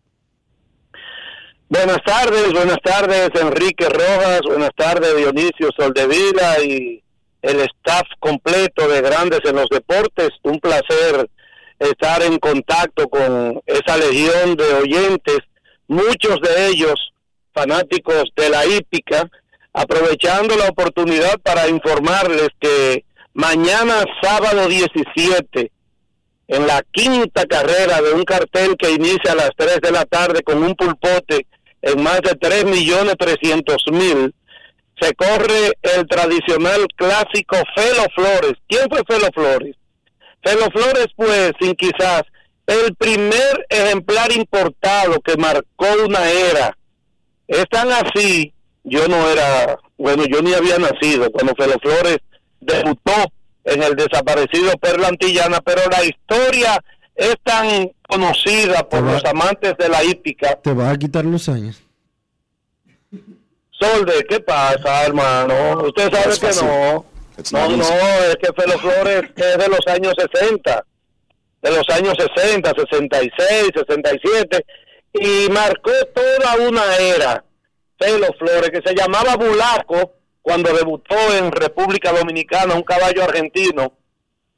Buenas 1.67 1.97
tardes, 2.05 2.53
buenas 2.53 2.77
tardes 2.83 3.29
Enrique 3.33 3.89
Rojas, 3.89 4.41
buenas 4.45 4.69
tardes 4.77 5.17
Dionisio 5.17 5.69
Soldevila 5.75 6.63
y 6.63 7.03
el 7.41 7.59
staff 7.61 8.07
completo 8.19 8.87
de 8.87 9.01
Grandes 9.01 9.39
en 9.45 9.55
los 9.55 9.67
Deportes. 9.69 10.29
Un 10.43 10.59
placer 10.59 11.27
estar 11.79 12.21
en 12.21 12.37
contacto 12.37 13.09
con 13.09 13.61
esa 13.65 13.97
legión 13.97 14.55
de 14.55 14.73
oyentes, 14.75 15.39
muchos 15.87 16.39
de 16.41 16.67
ellos 16.67 17.13
fanáticos 17.51 18.25
de 18.35 18.49
la 18.49 18.63
hípica, 18.67 19.27
aprovechando 19.73 20.55
la 20.55 20.69
oportunidad 20.69 21.39
para 21.41 21.67
informarles 21.67 22.49
que 22.59 23.04
mañana 23.35 24.05
sábado 24.21 24.67
17, 24.67 25.71
en 26.47 26.67
la 26.67 26.81
quinta 26.91 27.45
carrera 27.45 28.01
de 28.01 28.13
un 28.13 28.23
cartel 28.23 28.75
que 28.77 28.91
inicia 28.91 29.33
a 29.33 29.35
las 29.35 29.49
3 29.57 29.81
de 29.81 29.91
la 29.91 30.05
tarde 30.05 30.41
con 30.41 30.63
un 30.63 30.73
pulpote 30.73 31.45
en 31.81 32.01
más 32.01 32.21
de 32.21 32.33
3 32.39 32.65
millones 32.65 33.15
300 33.19 33.75
mil, 33.91 34.33
se 34.99 35.13
corre 35.15 35.73
el 35.81 36.07
tradicional 36.07 36.87
clásico 36.95 37.57
Felo 37.75 38.05
Flores. 38.15 38.53
¿Quién 38.69 38.87
fue 38.89 39.01
Felo 39.05 39.27
Flores? 39.33 39.75
Felo 40.41 40.67
Flores, 40.71 41.07
pues, 41.17 41.51
sin 41.59 41.75
quizás 41.75 42.23
el 42.65 42.95
primer 42.95 43.65
ejemplar 43.67 44.31
importado 44.31 45.19
que 45.19 45.35
marcó 45.35 45.87
una 46.05 46.31
era. 46.31 46.77
Es 47.47 47.65
tan 47.69 47.91
así, 47.91 48.53
yo 48.85 49.07
no 49.09 49.29
era, 49.29 49.77
bueno, 49.97 50.23
yo 50.25 50.41
ni 50.41 50.53
había 50.53 50.77
nacido 50.77 51.29
cuando 51.31 51.53
Felo 51.55 51.75
Flores 51.81 52.19
debutó 52.65 53.13
en 53.63 53.83
el 53.83 53.95
desaparecido 53.95 54.71
Perla 54.79 55.07
Antillana, 55.07 55.59
pero 55.61 55.81
la 55.89 56.03
historia 56.03 56.79
es 57.15 57.35
tan 57.43 57.91
conocida 58.07 58.87
por 58.87 59.01
los 59.01 59.23
amantes 59.25 59.75
de 59.77 59.89
la 59.89 60.03
hípica. 60.03 60.55
Te 60.61 60.73
vas 60.73 60.93
a 60.93 60.97
quitar 60.97 61.25
los 61.25 61.49
años. 61.49 61.81
Solde, 63.71 64.25
¿qué 64.29 64.39
pasa, 64.39 65.05
hermano? 65.05 65.83
Usted 65.83 66.11
sabe 66.11 66.37
que 66.39 66.65
no. 66.65 67.05
No, 67.51 67.69
no, 67.77 67.83
es 67.83 68.37
que 68.37 68.53
Felo 68.53 68.79
Flores 68.79 69.23
es 69.35 69.57
de 69.57 69.67
los 69.67 69.85
años 69.87 70.13
60, 70.17 70.85
de 71.61 71.71
los 71.71 71.89
años 71.89 72.13
60, 72.17 72.71
66, 72.73 73.71
67, 73.75 74.65
y 75.13 75.49
marcó 75.49 75.91
toda 76.13 76.55
una 76.65 76.95
era, 76.95 77.43
Felo 77.99 78.27
Flores, 78.39 78.69
que 78.69 78.81
se 78.85 78.95
llamaba 78.95 79.35
Bulaco 79.35 80.14
cuando 80.45 80.71
debutó 80.73 81.15
en 81.35 81.51
República 81.51 82.11
Dominicana, 82.11 82.75
un 82.75 82.83
caballo 82.83 83.23
argentino, 83.23 83.93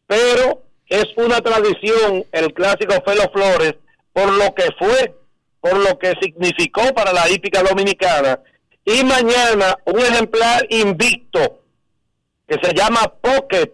pero 0.05 0.63
es 0.85 1.05
una 1.15 1.39
tradición 1.39 2.25
el 2.33 2.53
clásico 2.53 2.93
Felo 3.05 3.31
Flores 3.31 3.75
por 4.11 4.29
lo 4.33 4.53
que 4.53 4.65
fue, 4.77 5.15
por 5.61 5.77
lo 5.77 5.97
que 5.97 6.11
significó 6.21 6.93
para 6.93 7.13
la 7.13 7.29
hípica 7.29 7.63
dominicana. 7.63 8.37
Y 8.83 9.01
mañana 9.05 9.77
un 9.85 9.99
ejemplar 9.99 10.67
invicto 10.71 11.61
que 12.45 12.57
se 12.61 12.73
llama 12.73 13.13
Pocket 13.21 13.71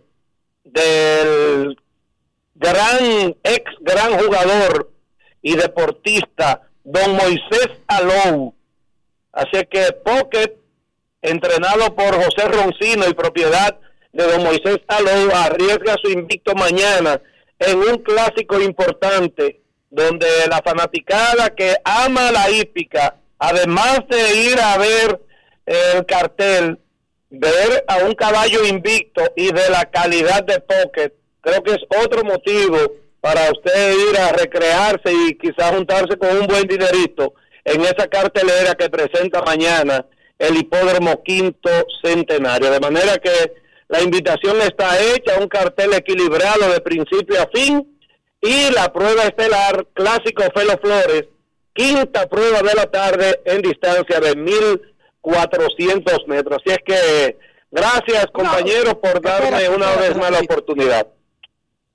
del 0.65 1.76
gran 2.54 3.36
ex 3.41 3.63
gran 3.82 4.19
jugador 4.19 4.91
y 5.41 5.56
deportista 5.56 6.62
don 6.84 7.15
Moisés 7.15 7.69
Alou. 7.88 8.54
Así 9.32 9.65
que 9.65 9.93
Pocket, 10.06 10.62
entrenado 11.23 11.95
por 11.95 12.13
José 12.13 12.47
Roncino 12.47 13.07
y 13.09 13.13
propiedad 13.13 13.79
de 14.12 14.23
don 14.25 14.43
Moisés 14.43 14.77
Alou, 14.88 15.31
arriesga 15.33 15.95
su 16.03 16.12
invicto 16.12 16.53
mañana 16.53 17.19
en 17.57 17.77
un 17.77 17.97
clásico 17.97 18.62
importante 18.62 19.62
donde 19.89 20.27
la 20.49 20.62
fanaticada 20.63 21.49
que 21.55 21.75
ama 21.83 22.31
la 22.31 22.49
hípica, 22.49 23.15
además 23.39 24.01
de 24.09 24.51
ir 24.51 24.59
a 24.59 24.77
ver 24.77 25.21
el 25.65 26.05
cartel, 26.05 26.79
ver 27.29 27.83
a 27.88 27.97
un 27.97 28.13
caballo 28.13 28.65
invicto 28.65 29.23
y 29.36 29.51
de 29.51 29.69
la 29.69 29.86
calidad 29.86 30.43
de 30.43 30.59
Pocket, 30.59 31.13
creo 31.41 31.63
que 31.63 31.71
es 31.71 32.03
otro 32.03 32.23
motivo 32.23 32.77
para 33.21 33.49
usted 33.51 33.93
ir 34.09 34.19
a 34.19 34.33
recrearse 34.33 35.12
y 35.12 35.36
quizás 35.36 35.71
juntarse 35.71 36.17
con 36.17 36.38
un 36.38 36.47
buen 36.47 36.67
dinerito 36.67 37.33
en 37.63 37.81
esa 37.81 38.07
cartelera 38.07 38.75
que 38.75 38.89
presenta 38.89 39.41
mañana 39.41 40.05
el 40.39 40.58
hipódromo 40.58 41.24
quinto 41.24 41.69
centenario. 42.04 42.72
De 42.72 42.80
manera 42.80 43.17
que 43.17 43.54
la 43.88 44.02
invitación 44.02 44.60
está 44.62 45.00
hecha, 45.00 45.39
un 45.39 45.48
cartel 45.48 45.93
equilibrado 45.93 46.72
de 46.72 46.82
principio 46.82 47.41
a 47.41 47.48
fin 47.54 47.98
y 48.41 48.72
la 48.72 48.91
prueba 48.91 49.24
estelar 49.24 49.88
clásico 49.93 50.43
Felo 50.54 50.78
Flores, 50.82 51.26
quinta 51.74 52.28
prueba 52.28 52.62
de 52.62 52.74
la 52.74 52.86
tarde 52.88 53.39
en 53.46 53.62
distancia 53.62 54.19
de 54.19 54.36
1400 54.36 56.28
metros. 56.28 56.62
Así 56.62 56.76
es 56.76 56.80
que 56.86 57.38
gracias 57.72 58.28
compañeros 58.34 58.96
por 58.96 59.22
darme 59.22 59.69
una 59.69 59.96
vez 59.96 60.15
más 60.17 60.32
la 60.32 60.39
oportunidad. 60.39 61.08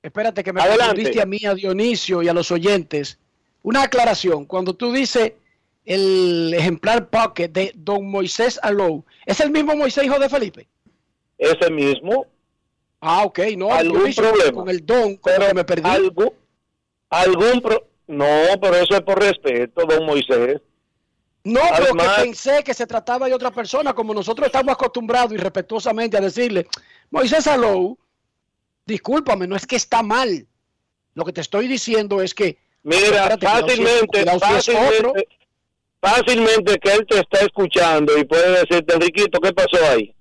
Espérate 0.02 0.42
que 0.42 0.52
me 0.52 0.64
respondiste 0.64 1.20
a 1.20 1.26
mí, 1.26 1.44
a 1.44 1.54
Dionisio 1.54 2.22
y 2.22 2.28
a 2.28 2.32
los 2.32 2.50
oyentes. 2.50 3.18
Una 3.62 3.82
aclaración, 3.82 4.46
cuando 4.46 4.74
tú 4.74 4.92
dices 4.92 5.32
el 5.88 6.52
ejemplar 6.52 7.08
pocket 7.08 7.48
de 7.48 7.72
don 7.74 8.10
Moisés 8.10 8.60
Alou, 8.62 9.06
¿es 9.24 9.40
el 9.40 9.50
mismo 9.50 9.74
Moisés 9.74 10.04
hijo 10.04 10.18
de 10.18 10.28
Felipe? 10.28 10.68
Ese 11.38 11.70
mismo. 11.70 12.26
Ah, 13.00 13.24
ok, 13.24 13.38
no, 13.56 13.72
algún 13.72 14.12
problema. 14.14 14.52
Con 14.52 14.68
el 14.68 14.84
don, 14.84 15.16
con 15.16 15.32
pero 15.32 15.48
que 15.48 15.54
me 15.54 15.64
perdí. 15.64 15.88
Algún, 15.88 16.32
algún 17.08 17.62
pro... 17.62 17.88
No, 18.06 18.26
pero 18.60 18.76
eso 18.76 18.96
es 18.96 19.00
por 19.00 19.18
respeto, 19.18 19.86
don 19.86 20.04
Moisés. 20.04 20.60
No, 21.44 21.60
Además, 21.62 22.06
porque 22.06 22.22
pensé 22.22 22.62
que 22.62 22.74
se 22.74 22.86
trataba 22.86 23.26
de 23.26 23.34
otra 23.34 23.50
persona, 23.50 23.94
como 23.94 24.12
nosotros 24.12 24.46
estamos 24.46 24.74
acostumbrados 24.74 25.32
y 25.32 25.38
respetuosamente 25.38 26.18
a 26.18 26.20
decirle, 26.20 26.66
Moisés 27.10 27.46
Alou, 27.46 27.96
discúlpame, 28.84 29.46
no 29.46 29.56
es 29.56 29.66
que 29.66 29.76
está 29.76 30.02
mal. 30.02 30.46
Lo 31.14 31.24
que 31.24 31.32
te 31.32 31.40
estoy 31.40 31.66
diciendo 31.66 32.20
es 32.20 32.34
que... 32.34 32.58
Mira, 32.82 33.38
fácilmente, 33.40 34.24
fácilmente, 34.38 35.28
fácilmente 36.00 36.78
que 36.78 36.92
él 36.92 37.06
te 37.08 37.20
está 37.20 37.40
escuchando 37.40 38.16
y 38.16 38.24
puede 38.24 38.60
decirte, 38.60 38.94
Enriquito, 38.94 39.40
¿qué 39.40 39.52
pasó 39.52 39.84
ahí? 39.90 40.14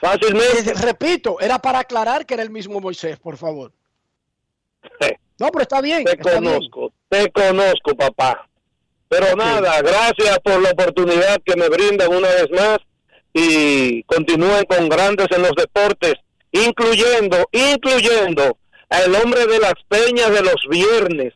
Fácilmente. 0.00 0.74
Repito, 0.74 1.40
era 1.40 1.58
para 1.58 1.80
aclarar 1.80 2.26
que 2.26 2.34
era 2.34 2.42
el 2.42 2.50
mismo 2.50 2.80
Moisés, 2.80 3.18
por 3.18 3.36
favor. 3.36 3.72
No, 5.38 5.48
pero 5.48 5.62
está 5.62 5.80
bien. 5.80 6.04
Te 6.04 6.12
está 6.12 6.34
conozco, 6.34 6.92
bien. 7.10 7.24
te 7.24 7.32
conozco, 7.32 7.94
papá. 7.94 8.48
Pero 9.08 9.26
okay. 9.26 9.36
nada, 9.36 9.80
gracias 9.82 10.38
por 10.42 10.60
la 10.60 10.70
oportunidad 10.70 11.40
que 11.44 11.56
me 11.56 11.68
brindan 11.68 12.12
una 12.12 12.28
vez 12.28 12.50
más 12.50 12.78
y 13.32 14.02
continúen 14.04 14.64
con 14.64 14.88
grandes 14.88 15.26
en 15.30 15.42
los 15.42 15.52
deportes, 15.52 16.14
incluyendo, 16.52 17.46
incluyendo 17.52 18.58
al 18.88 19.14
hombre 19.14 19.46
de 19.46 19.58
las 19.58 19.74
peñas 19.88 20.30
de 20.30 20.42
los 20.42 20.56
viernes. 20.70 21.34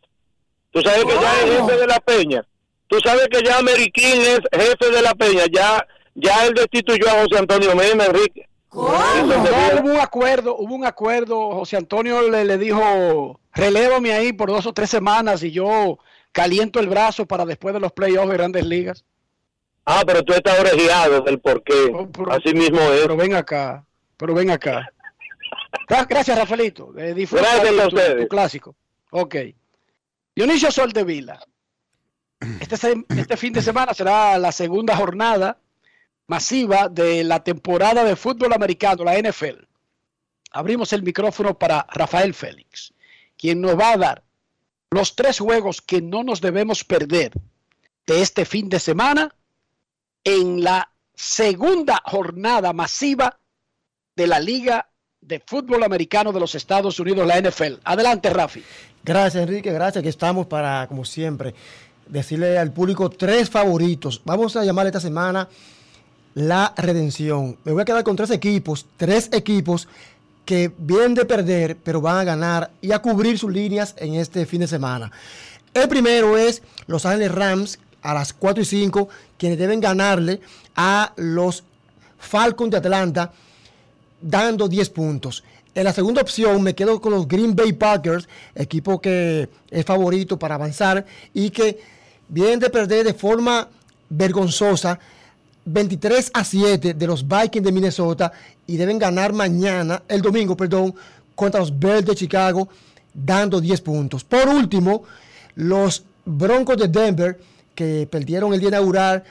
Tú 0.71 0.81
sabes 0.81 1.05
que 1.05 1.13
oh. 1.13 1.21
ya 1.21 1.41
es 1.41 1.59
jefe 1.59 1.77
de 1.77 1.87
la 1.87 1.99
peña. 1.99 2.45
Tú 2.91 2.99
sabes 2.99 3.27
que 3.31 3.41
ya 3.41 3.61
Meriquín 3.61 4.19
es 4.21 4.39
jefe 4.51 4.91
de 4.91 5.01
la 5.01 5.15
peña. 5.15 5.43
Ya, 5.49 5.87
ya 6.13 6.45
él 6.45 6.53
destituyó 6.53 7.07
a 7.09 7.21
José 7.23 7.37
Antonio 7.39 7.73
Mena, 7.73 8.05
Enrique. 8.07 8.49
No, 8.73 8.81
hubo 8.81 9.91
un 9.93 9.97
acuerdo, 9.99 10.57
hubo 10.57 10.75
un 10.75 10.85
acuerdo. 10.85 11.51
José 11.51 11.77
Antonio 11.77 12.21
le, 12.29 12.43
le 12.43 12.57
dijo 12.57 13.39
Relévame 13.53 14.11
ahí 14.11 14.33
por 14.33 14.49
dos 14.49 14.65
o 14.65 14.73
tres 14.73 14.89
semanas 14.89 15.41
y 15.41 15.51
yo 15.51 15.99
caliento 16.33 16.81
el 16.81 16.87
brazo 16.89 17.25
para 17.25 17.45
después 17.45 17.73
de 17.73 17.79
los 17.79 17.93
playoffs 17.93 18.29
de 18.29 18.33
grandes 18.37 18.65
ligas. 18.65 19.05
Ah, 19.85 20.03
pero 20.05 20.21
tú 20.23 20.33
estás 20.33 20.59
orejeado 20.59 21.21
del 21.21 21.39
por 21.39 21.63
qué. 21.63 21.91
Oh, 21.95 22.07
pero- 22.11 22.33
Así 22.33 22.53
mismo 22.53 22.79
es. 22.81 23.01
Pero 23.03 23.15
ven 23.15 23.35
acá, 23.35 23.85
pero 24.17 24.33
ven 24.33 24.49
acá. 24.51 24.91
Gra- 25.87 26.05
Gracias, 26.09 26.37
Rafaelito. 26.37 26.93
Eh, 26.97 27.13
disfruta 27.13 27.43
Gracias 27.55 27.79
a 27.79 27.87
tu- 27.89 27.95
ustedes. 27.95 28.21
tu 28.23 28.27
clásico. 28.27 28.75
Ok. 29.11 29.35
Dionisio 30.35 30.71
Soldevila. 30.71 31.39
Este, 32.59 33.05
este 33.09 33.37
fin 33.37 33.53
de 33.53 33.61
semana 33.61 33.93
será 33.93 34.37
la 34.37 34.51
segunda 34.51 34.95
jornada 34.95 35.57
masiva 36.27 36.89
de 36.89 37.23
la 37.23 37.43
temporada 37.43 38.03
de 38.03 38.15
fútbol 38.15 38.53
americano, 38.53 39.03
la 39.03 39.17
NFL. 39.17 39.63
Abrimos 40.51 40.91
el 40.93 41.03
micrófono 41.03 41.57
para 41.57 41.85
Rafael 41.89 42.33
Félix, 42.33 42.93
quien 43.37 43.61
nos 43.61 43.77
va 43.77 43.93
a 43.93 43.97
dar 43.97 44.23
los 44.89 45.15
tres 45.15 45.39
juegos 45.39 45.81
que 45.81 46.01
no 46.01 46.23
nos 46.23 46.41
debemos 46.41 46.83
perder 46.83 47.31
de 48.05 48.21
este 48.21 48.45
fin 48.45 48.69
de 48.69 48.79
semana 48.79 49.33
en 50.23 50.63
la 50.63 50.91
segunda 51.13 52.01
jornada 52.05 52.73
masiva 52.73 53.39
de 54.15 54.27
la 54.27 54.39
Liga 54.39 54.89
de 55.21 55.39
Fútbol 55.45 55.83
Americano 55.83 56.31
de 56.31 56.39
los 56.39 56.55
Estados 56.55 56.99
Unidos, 56.99 57.27
la 57.27 57.39
NFL. 57.39 57.75
Adelante, 57.83 58.29
Rafi. 58.29 58.63
Gracias, 59.03 59.43
Enrique. 59.43 59.71
Gracias. 59.71 60.01
Aquí 60.01 60.09
estamos 60.09 60.47
para, 60.47 60.87
como 60.87 61.05
siempre, 61.05 61.53
decirle 62.07 62.57
al 62.57 62.71
público 62.71 63.09
tres 63.09 63.49
favoritos. 63.49 64.21
Vamos 64.25 64.55
a 64.55 64.65
llamarle 64.65 64.89
esta 64.89 64.99
semana 64.99 65.47
la 66.33 66.73
redención. 66.77 67.57
Me 67.63 67.71
voy 67.71 67.81
a 67.81 67.85
quedar 67.85 68.03
con 68.03 68.15
tres 68.15 68.31
equipos, 68.31 68.85
tres 68.97 69.29
equipos 69.31 69.87
que 70.45 70.71
vienen 70.77 71.13
de 71.13 71.25
perder, 71.25 71.77
pero 71.83 72.01
van 72.01 72.17
a 72.17 72.23
ganar 72.23 72.71
y 72.81 72.91
a 72.91 72.99
cubrir 72.99 73.37
sus 73.37 73.51
líneas 73.51 73.95
en 73.97 74.15
este 74.15 74.45
fin 74.45 74.61
de 74.61 74.67
semana. 74.67 75.11
El 75.73 75.87
primero 75.87 76.37
es 76.37 76.61
Los 76.87 77.05
Ángeles 77.05 77.31
Rams 77.31 77.79
a 78.01 78.13
las 78.13 78.33
4 78.33 78.63
y 78.63 78.65
5, 78.65 79.09
quienes 79.37 79.59
deben 79.59 79.79
ganarle 79.79 80.41
a 80.75 81.13
los 81.15 81.63
Falcons 82.17 82.71
de 82.71 82.77
Atlanta 82.77 83.31
dando 84.21 84.67
10 84.67 84.89
puntos. 84.89 85.43
En 85.73 85.85
la 85.85 85.93
segunda 85.93 86.21
opción 86.21 86.61
me 86.61 86.75
quedo 86.75 86.99
con 86.99 87.13
los 87.13 87.27
Green 87.27 87.55
Bay 87.55 87.71
Packers, 87.71 88.27
equipo 88.53 88.99
que 88.99 89.47
es 89.69 89.85
favorito 89.85 90.37
para 90.37 90.55
avanzar 90.55 91.05
y 91.33 91.49
que 91.49 91.79
vienen 92.27 92.59
de 92.59 92.69
perder 92.69 93.05
de 93.05 93.13
forma 93.13 93.69
vergonzosa 94.09 94.99
23 95.63 96.31
a 96.33 96.43
7 96.43 96.93
de 96.93 97.07
los 97.07 97.25
Vikings 97.25 97.63
de 97.63 97.71
Minnesota 97.71 98.33
y 98.67 98.75
deben 98.75 98.99
ganar 98.99 99.31
mañana, 99.31 100.03
el 100.09 100.21
domingo, 100.21 100.57
perdón, 100.57 100.93
contra 101.35 101.61
los 101.61 101.77
Bears 101.77 102.05
de 102.05 102.15
Chicago, 102.15 102.67
dando 103.13 103.61
10 103.61 103.79
puntos. 103.81 104.25
Por 104.25 104.49
último, 104.49 105.03
los 105.55 106.03
Broncos 106.25 106.77
de 106.77 106.89
Denver, 106.89 107.39
que 107.73 108.07
perdieron 108.11 108.53
el 108.53 108.59
día 108.59 108.69
inaugural 108.69 109.23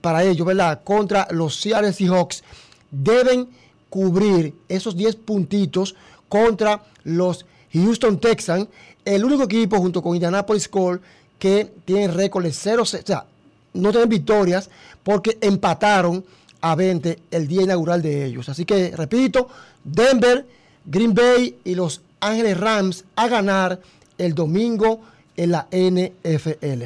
para 0.00 0.24
ellos, 0.24 0.46
¿verdad? 0.46 0.80
Contra 0.82 1.28
los 1.30 1.56
Seattle 1.56 1.92
Seahawks, 1.92 2.42
deben 2.90 3.48
cubrir 3.92 4.54
esos 4.70 4.96
10 4.96 5.16
puntitos 5.16 5.94
contra 6.26 6.82
los 7.04 7.44
Houston 7.74 8.18
Texans, 8.18 8.68
el 9.04 9.22
único 9.22 9.42
equipo 9.42 9.76
junto 9.76 10.02
con 10.02 10.14
Indianapolis 10.14 10.66
Colts 10.66 11.04
que 11.38 11.70
tienen 11.84 12.14
récord 12.14 12.42
de 12.42 12.54
0, 12.54 12.82
o 12.82 12.86
sea, 12.86 13.26
no 13.74 13.90
tienen 13.90 14.08
victorias 14.08 14.70
porque 15.02 15.36
empataron 15.42 16.24
a 16.62 16.74
20 16.74 17.18
el 17.30 17.46
día 17.46 17.64
inaugural 17.64 18.00
de 18.00 18.24
ellos. 18.24 18.48
Así 18.48 18.64
que, 18.64 18.92
repito, 18.96 19.48
Denver, 19.84 20.46
Green 20.86 21.12
Bay 21.12 21.58
y 21.62 21.74
los 21.74 22.00
Ángeles 22.20 22.58
Rams 22.58 23.04
a 23.14 23.28
ganar 23.28 23.78
el 24.16 24.34
domingo 24.34 25.02
en 25.36 25.50
la 25.50 25.66
NFL. 25.70 26.84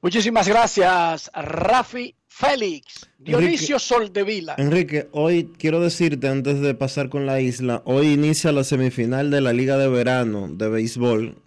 Muchísimas 0.00 0.48
gracias, 0.48 1.30
Rafi 1.32 2.16
Félix. 2.38 3.08
Dionisio 3.16 3.78
Soldevila. 3.78 4.56
Enrique, 4.58 5.08
hoy 5.12 5.50
quiero 5.56 5.80
decirte 5.80 6.28
antes 6.28 6.60
de 6.60 6.74
pasar 6.74 7.08
con 7.08 7.24
la 7.24 7.40
isla, 7.40 7.80
hoy 7.86 8.08
inicia 8.08 8.52
la 8.52 8.62
semifinal 8.62 9.30
de 9.30 9.40
la 9.40 9.54
Liga 9.54 9.78
de 9.78 9.88
Verano 9.88 10.46
de 10.50 10.68
Béisbol 10.68 11.38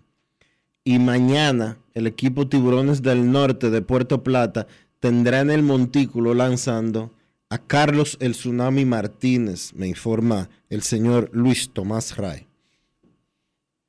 y 0.83 0.97
mañana 0.97 1.77
el 1.93 2.07
equipo 2.07 2.47
Tiburones 2.47 3.03
del 3.03 3.31
Norte 3.31 3.69
de 3.69 3.83
Puerto 3.83 4.23
Plata 4.23 4.65
tendrá 4.99 5.41
en 5.41 5.51
el 5.51 5.61
montículo 5.61 6.33
lanzando 6.33 7.13
a 7.51 7.59
Carlos 7.59 8.17
el 8.19 8.31
Tsunami 8.31 8.85
Martínez, 8.85 9.73
me 9.75 9.87
informa 9.87 10.49
el 10.69 10.81
señor 10.81 11.29
Luis 11.33 11.69
Tomás 11.71 12.17
Ray. 12.17 12.47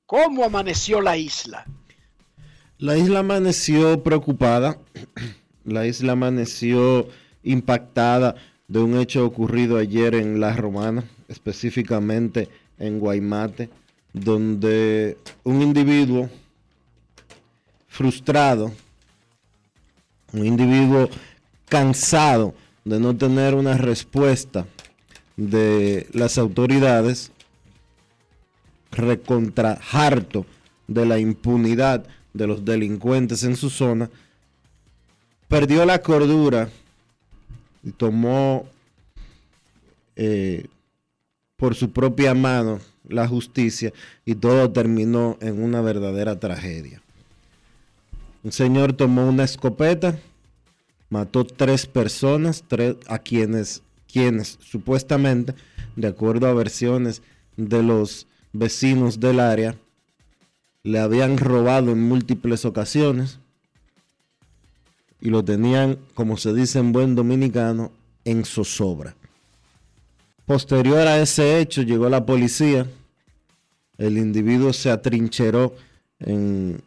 ¿Cómo 0.04 0.44
amaneció 0.44 1.00
la 1.00 1.16
isla? 1.16 1.64
La 2.76 2.98
isla 2.98 3.20
amaneció 3.20 4.02
preocupada, 4.02 4.78
la 5.64 5.86
isla 5.86 6.12
amaneció 6.12 7.08
impactada 7.42 8.36
de 8.68 8.78
un 8.78 8.96
hecho 8.96 9.24
ocurrido 9.24 9.78
ayer 9.78 10.14
en 10.14 10.40
La 10.40 10.54
Romana, 10.54 11.04
específicamente 11.28 12.48
en 12.78 12.98
Guaymate, 12.98 13.68
donde 14.12 15.16
un 15.44 15.62
individuo 15.62 16.28
frustrado, 17.88 18.72
un 20.32 20.46
individuo 20.46 21.08
cansado 21.68 22.54
de 22.84 22.98
no 23.00 23.16
tener 23.16 23.54
una 23.54 23.76
respuesta 23.76 24.66
de 25.36 26.08
las 26.12 26.38
autoridades, 26.38 27.32
recontra 28.90 29.80
harto 29.92 30.46
de 30.88 31.06
la 31.06 31.18
impunidad 31.18 32.04
de 32.32 32.46
los 32.46 32.64
delincuentes 32.64 33.44
en 33.44 33.56
su 33.56 33.70
zona, 33.70 34.10
perdió 35.50 35.84
la 35.84 36.00
cordura 36.00 36.70
y 37.82 37.90
tomó 37.90 38.66
eh, 40.14 40.68
por 41.56 41.74
su 41.74 41.90
propia 41.90 42.34
mano 42.34 42.78
la 43.08 43.26
justicia 43.26 43.92
y 44.24 44.36
todo 44.36 44.70
terminó 44.70 45.36
en 45.40 45.60
una 45.60 45.80
verdadera 45.80 46.38
tragedia. 46.38 47.02
Un 48.44 48.52
señor 48.52 48.92
tomó 48.92 49.28
una 49.28 49.42
escopeta, 49.42 50.20
mató 51.10 51.44
tres 51.44 51.84
personas, 51.84 52.62
a 53.08 53.18
quienes, 53.18 53.82
quienes 54.10 54.56
supuestamente, 54.62 55.54
de 55.96 56.06
acuerdo 56.06 56.46
a 56.46 56.54
versiones 56.54 57.22
de 57.56 57.82
los 57.82 58.28
vecinos 58.52 59.18
del 59.18 59.40
área, 59.40 59.74
le 60.84 61.00
habían 61.00 61.38
robado 61.38 61.90
en 61.90 62.00
múltiples 62.00 62.64
ocasiones 62.64 63.39
y 65.20 65.30
lo 65.30 65.44
tenían, 65.44 65.98
como 66.14 66.36
se 66.36 66.52
dice 66.54 66.78
en 66.78 66.92
buen 66.92 67.14
dominicano, 67.14 67.92
en 68.24 68.44
zozobra. 68.44 69.14
Posterior 70.46 71.06
a 71.06 71.18
ese 71.20 71.60
hecho 71.60 71.82
llegó 71.82 72.08
la 72.08 72.26
policía, 72.26 72.86
el 73.98 74.18
individuo 74.18 74.72
se 74.72 74.90
atrincheró 74.90 75.74
en 76.18 76.82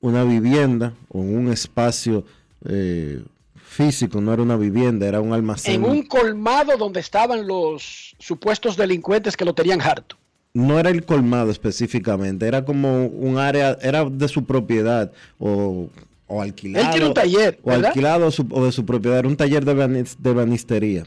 una 0.00 0.24
vivienda 0.24 0.94
o 1.08 1.20
en 1.20 1.36
un 1.36 1.52
espacio 1.52 2.24
eh, 2.64 3.22
físico, 3.54 4.20
no 4.20 4.32
era 4.32 4.42
una 4.42 4.56
vivienda, 4.56 5.06
era 5.06 5.20
un 5.20 5.32
almacén. 5.32 5.76
En 5.76 5.84
un 5.84 6.02
colmado 6.02 6.76
donde 6.76 7.00
estaban 7.00 7.46
los 7.46 8.14
supuestos 8.18 8.76
delincuentes 8.76 9.36
que 9.36 9.44
lo 9.44 9.54
tenían 9.54 9.80
harto. 9.80 10.16
no 10.52 10.80
era 10.80 10.90
el 10.90 11.04
colmado 11.04 11.50
específicamente, 11.50 12.46
era 12.46 12.64
como 12.64 13.06
un 13.06 13.38
área, 13.38 13.78
era 13.80 14.04
de 14.04 14.26
su 14.28 14.44
propiedad 14.44 15.12
o, 15.38 15.88
o 16.32 16.40
alquilado. 16.40 16.84
Él 16.86 16.90
tiene 16.92 17.06
un 17.08 17.14
taller, 17.14 17.58
O 17.62 17.70
¿verdad? 17.70 17.86
alquilado 17.88 18.26
o, 18.28 18.30
su- 18.30 18.46
o 18.52 18.64
de 18.64 18.70
su 18.72 18.86
propiedad, 18.86 19.18
era 19.18 19.28
un 19.28 19.36
taller 19.36 19.64
de, 19.64 19.74
banis- 19.74 20.16
de 20.16 20.32
banistería. 20.32 21.04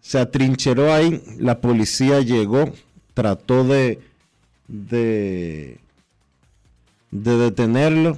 Se 0.00 0.18
atrincheró 0.18 0.92
ahí, 0.92 1.20
la 1.38 1.60
policía 1.60 2.20
llegó, 2.20 2.72
trató 3.14 3.64
de, 3.64 3.98
de, 4.68 5.78
de 7.10 7.36
detenerlo. 7.36 8.16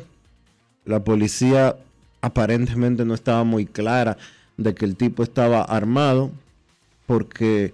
La 0.85 1.01
policía 1.03 1.77
aparentemente 2.21 3.05
no 3.07 3.15
estaba 3.15 3.45
muy 3.45 3.65
clara 3.65 4.19
de 4.59 4.75
que 4.75 4.85
el 4.85 4.97
tipo 4.97 5.23
estaba 5.23 5.63
armado, 5.63 6.31
porque 7.07 7.73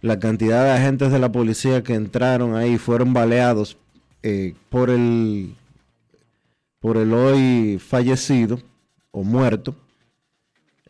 la 0.00 0.18
cantidad 0.18 0.64
de 0.64 0.70
agentes 0.72 1.12
de 1.12 1.18
la 1.18 1.30
policía 1.30 1.82
que 1.82 1.94
entraron 1.94 2.56
ahí 2.56 2.78
fueron 2.78 3.12
baleados 3.12 3.76
eh, 4.22 4.54
por 4.70 4.88
el 4.88 5.54
por 6.84 6.98
el 6.98 7.14
hoy 7.14 7.78
fallecido 7.78 8.60
o 9.10 9.24
muerto 9.24 9.74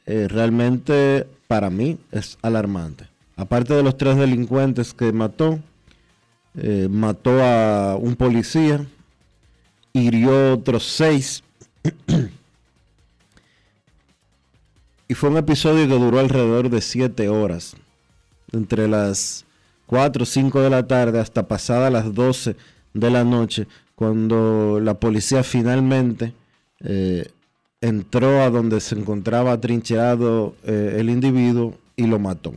eh, 0.07 0.27
realmente 0.27 1.25
para 1.47 1.71
mí 1.71 1.99
es 2.11 2.37
alarmante. 2.43 3.07
Aparte 3.37 3.75
de 3.75 3.85
los 3.85 3.97
tres 3.97 4.17
delincuentes 4.17 4.93
que 4.93 5.13
mató 5.13 5.61
eh, 6.57 6.89
mató 6.91 7.41
a 7.45 7.95
un 7.95 8.17
policía 8.17 8.85
hirió 9.93 10.55
otros 10.55 10.83
seis 10.83 11.45
y 15.07 15.15
fue 15.15 15.31
un 15.31 15.37
episodio 15.37 15.87
que 15.87 15.95
duró 15.95 16.19
alrededor 16.19 16.71
de 16.71 16.81
siete 16.81 17.29
horas 17.29 17.77
entre 18.51 18.89
las 18.89 19.45
4 19.87 20.25
o 20.25 20.27
5 20.27 20.61
de 20.61 20.71
la 20.71 20.89
tarde 20.89 21.21
hasta 21.21 21.47
pasada 21.47 21.89
las 21.89 22.13
12 22.13 22.57
de 22.95 23.11
la 23.11 23.23
noche, 23.23 23.69
cuando 23.95 24.81
la 24.81 24.95
policía 24.95 25.43
finalmente 25.43 26.33
eh, 26.81 27.31
entró 27.81 28.43
a 28.43 28.51
donde 28.51 28.81
se 28.81 28.95
encontraba 28.95 29.53
atrincherado 29.53 30.55
eh, 30.65 30.97
el 30.99 31.11
individuo 31.11 31.77
y 31.97 32.07
lo 32.07 32.19
mató. 32.19 32.55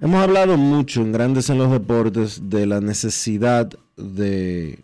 Hemos 0.00 0.22
hablado 0.22 0.56
mucho 0.56 1.02
en 1.02 1.10
Grandes 1.10 1.50
en 1.50 1.58
los 1.58 1.72
Deportes 1.72 2.48
de 2.48 2.66
la 2.66 2.80
necesidad 2.80 3.68
de 3.96 4.78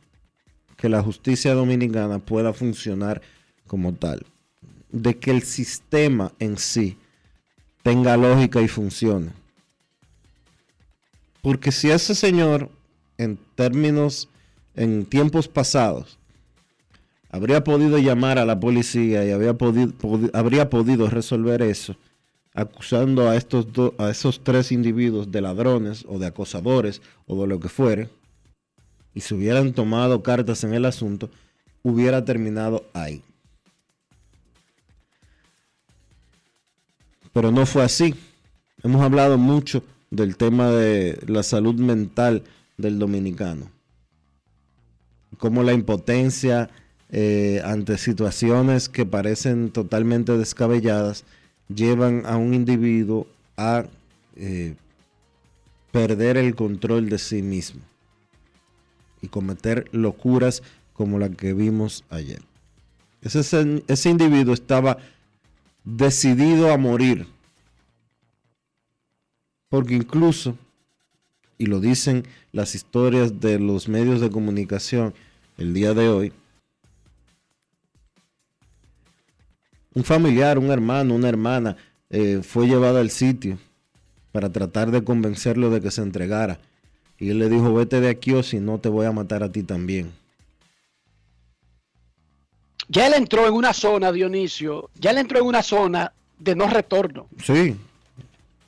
que 0.76 0.88
la 0.88 1.02
justicia 1.02 1.54
dominicana 1.54 2.18
pueda 2.18 2.52
funcionar 2.52 3.22
como 3.68 3.94
tal, 3.94 4.26
de 4.90 5.16
que 5.16 5.30
el 5.30 5.42
sistema 5.42 6.32
en 6.40 6.58
sí 6.58 6.98
tenga 7.84 8.16
lógica 8.16 8.60
y 8.60 8.66
funcione. 8.66 9.30
Porque 11.44 11.72
si 11.72 11.90
ese 11.90 12.14
señor, 12.14 12.70
en 13.18 13.38
términos, 13.54 14.30
en 14.74 15.04
tiempos 15.04 15.46
pasados, 15.46 16.18
habría 17.28 17.62
podido 17.62 17.98
llamar 17.98 18.38
a 18.38 18.46
la 18.46 18.58
policía 18.58 19.26
y 19.26 19.52
podido, 19.52 19.92
habría 20.32 20.70
podido 20.70 21.10
resolver 21.10 21.60
eso, 21.60 21.96
acusando 22.54 23.28
a 23.28 23.36
estos 23.36 23.66
a 23.98 24.08
esos 24.08 24.42
tres 24.42 24.72
individuos 24.72 25.30
de 25.30 25.42
ladrones 25.42 26.06
o 26.08 26.18
de 26.18 26.28
acosadores 26.28 27.02
o 27.26 27.38
de 27.38 27.46
lo 27.46 27.60
que 27.60 27.68
fuere, 27.68 28.08
y 29.14 29.20
se 29.20 29.34
hubieran 29.34 29.74
tomado 29.74 30.22
cartas 30.22 30.64
en 30.64 30.72
el 30.72 30.86
asunto, 30.86 31.28
hubiera 31.82 32.24
terminado 32.24 32.86
ahí. 32.94 33.22
Pero 37.34 37.50
no 37.50 37.66
fue 37.66 37.82
así. 37.82 38.14
Hemos 38.82 39.02
hablado 39.02 39.36
mucho 39.36 39.82
del 40.14 40.36
tema 40.36 40.70
de 40.70 41.18
la 41.26 41.42
salud 41.42 41.74
mental 41.74 42.42
del 42.76 42.98
dominicano. 42.98 43.70
Como 45.38 45.62
la 45.62 45.72
impotencia 45.72 46.70
eh, 47.10 47.60
ante 47.64 47.98
situaciones 47.98 48.88
que 48.88 49.04
parecen 49.04 49.70
totalmente 49.70 50.36
descabelladas 50.38 51.24
llevan 51.68 52.22
a 52.26 52.36
un 52.36 52.54
individuo 52.54 53.26
a 53.56 53.86
eh, 54.36 54.74
perder 55.90 56.36
el 56.36 56.54
control 56.54 57.08
de 57.08 57.18
sí 57.18 57.42
mismo 57.42 57.80
y 59.20 59.28
cometer 59.28 59.88
locuras 59.92 60.62
como 60.92 61.18
la 61.18 61.28
que 61.28 61.52
vimos 61.52 62.04
ayer. 62.10 62.42
Ese, 63.22 63.82
ese 63.86 64.10
individuo 64.10 64.54
estaba 64.54 64.98
decidido 65.84 66.72
a 66.72 66.78
morir. 66.78 67.26
Porque 69.74 69.94
incluso, 69.94 70.56
y 71.58 71.66
lo 71.66 71.80
dicen 71.80 72.24
las 72.52 72.76
historias 72.76 73.40
de 73.40 73.58
los 73.58 73.88
medios 73.88 74.20
de 74.20 74.30
comunicación 74.30 75.12
el 75.58 75.74
día 75.74 75.94
de 75.94 76.08
hoy, 76.08 76.32
un 79.92 80.04
familiar, 80.04 80.60
un 80.60 80.70
hermano, 80.70 81.16
una 81.16 81.28
hermana 81.28 81.76
eh, 82.08 82.40
fue 82.44 82.68
llevado 82.68 82.98
al 82.98 83.10
sitio 83.10 83.58
para 84.30 84.52
tratar 84.52 84.92
de 84.92 85.02
convencerlo 85.02 85.70
de 85.70 85.80
que 85.80 85.90
se 85.90 86.02
entregara. 86.02 86.60
Y 87.18 87.30
él 87.30 87.40
le 87.40 87.48
dijo, 87.48 87.74
vete 87.74 88.00
de 88.00 88.10
aquí 88.10 88.32
o 88.32 88.44
si 88.44 88.60
no 88.60 88.78
te 88.78 88.88
voy 88.88 89.06
a 89.06 89.10
matar 89.10 89.42
a 89.42 89.50
ti 89.50 89.64
también. 89.64 90.12
Ya 92.86 93.08
él 93.08 93.14
entró 93.14 93.48
en 93.48 93.54
una 93.54 93.72
zona, 93.72 94.12
Dionisio, 94.12 94.90
ya 95.00 95.10
él 95.10 95.18
entró 95.18 95.40
en 95.40 95.46
una 95.46 95.64
zona 95.64 96.12
de 96.38 96.54
no 96.54 96.68
retorno. 96.68 97.26
Sí. 97.42 97.76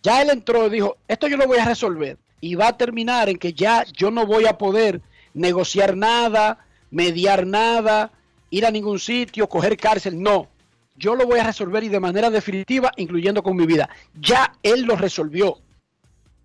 Ya 0.06 0.22
él 0.22 0.30
entró 0.30 0.68
y 0.68 0.70
dijo, 0.70 0.98
esto 1.08 1.26
yo 1.26 1.36
lo 1.36 1.48
voy 1.48 1.58
a 1.58 1.64
resolver. 1.64 2.16
Y 2.40 2.54
va 2.54 2.68
a 2.68 2.76
terminar 2.76 3.28
en 3.28 3.38
que 3.38 3.52
ya 3.52 3.82
yo 3.92 4.12
no 4.12 4.24
voy 4.24 4.46
a 4.46 4.56
poder 4.56 5.00
negociar 5.34 5.96
nada, 5.96 6.64
mediar 6.92 7.44
nada, 7.44 8.12
ir 8.50 8.64
a 8.66 8.70
ningún 8.70 9.00
sitio, 9.00 9.48
coger 9.48 9.76
cárcel. 9.76 10.22
No, 10.22 10.46
yo 10.94 11.16
lo 11.16 11.26
voy 11.26 11.40
a 11.40 11.42
resolver 11.42 11.82
y 11.82 11.88
de 11.88 11.98
manera 11.98 12.30
definitiva, 12.30 12.92
incluyendo 12.96 13.42
con 13.42 13.56
mi 13.56 13.66
vida. 13.66 13.90
Ya 14.14 14.52
él 14.62 14.82
lo 14.82 14.94
resolvió. 14.94 15.58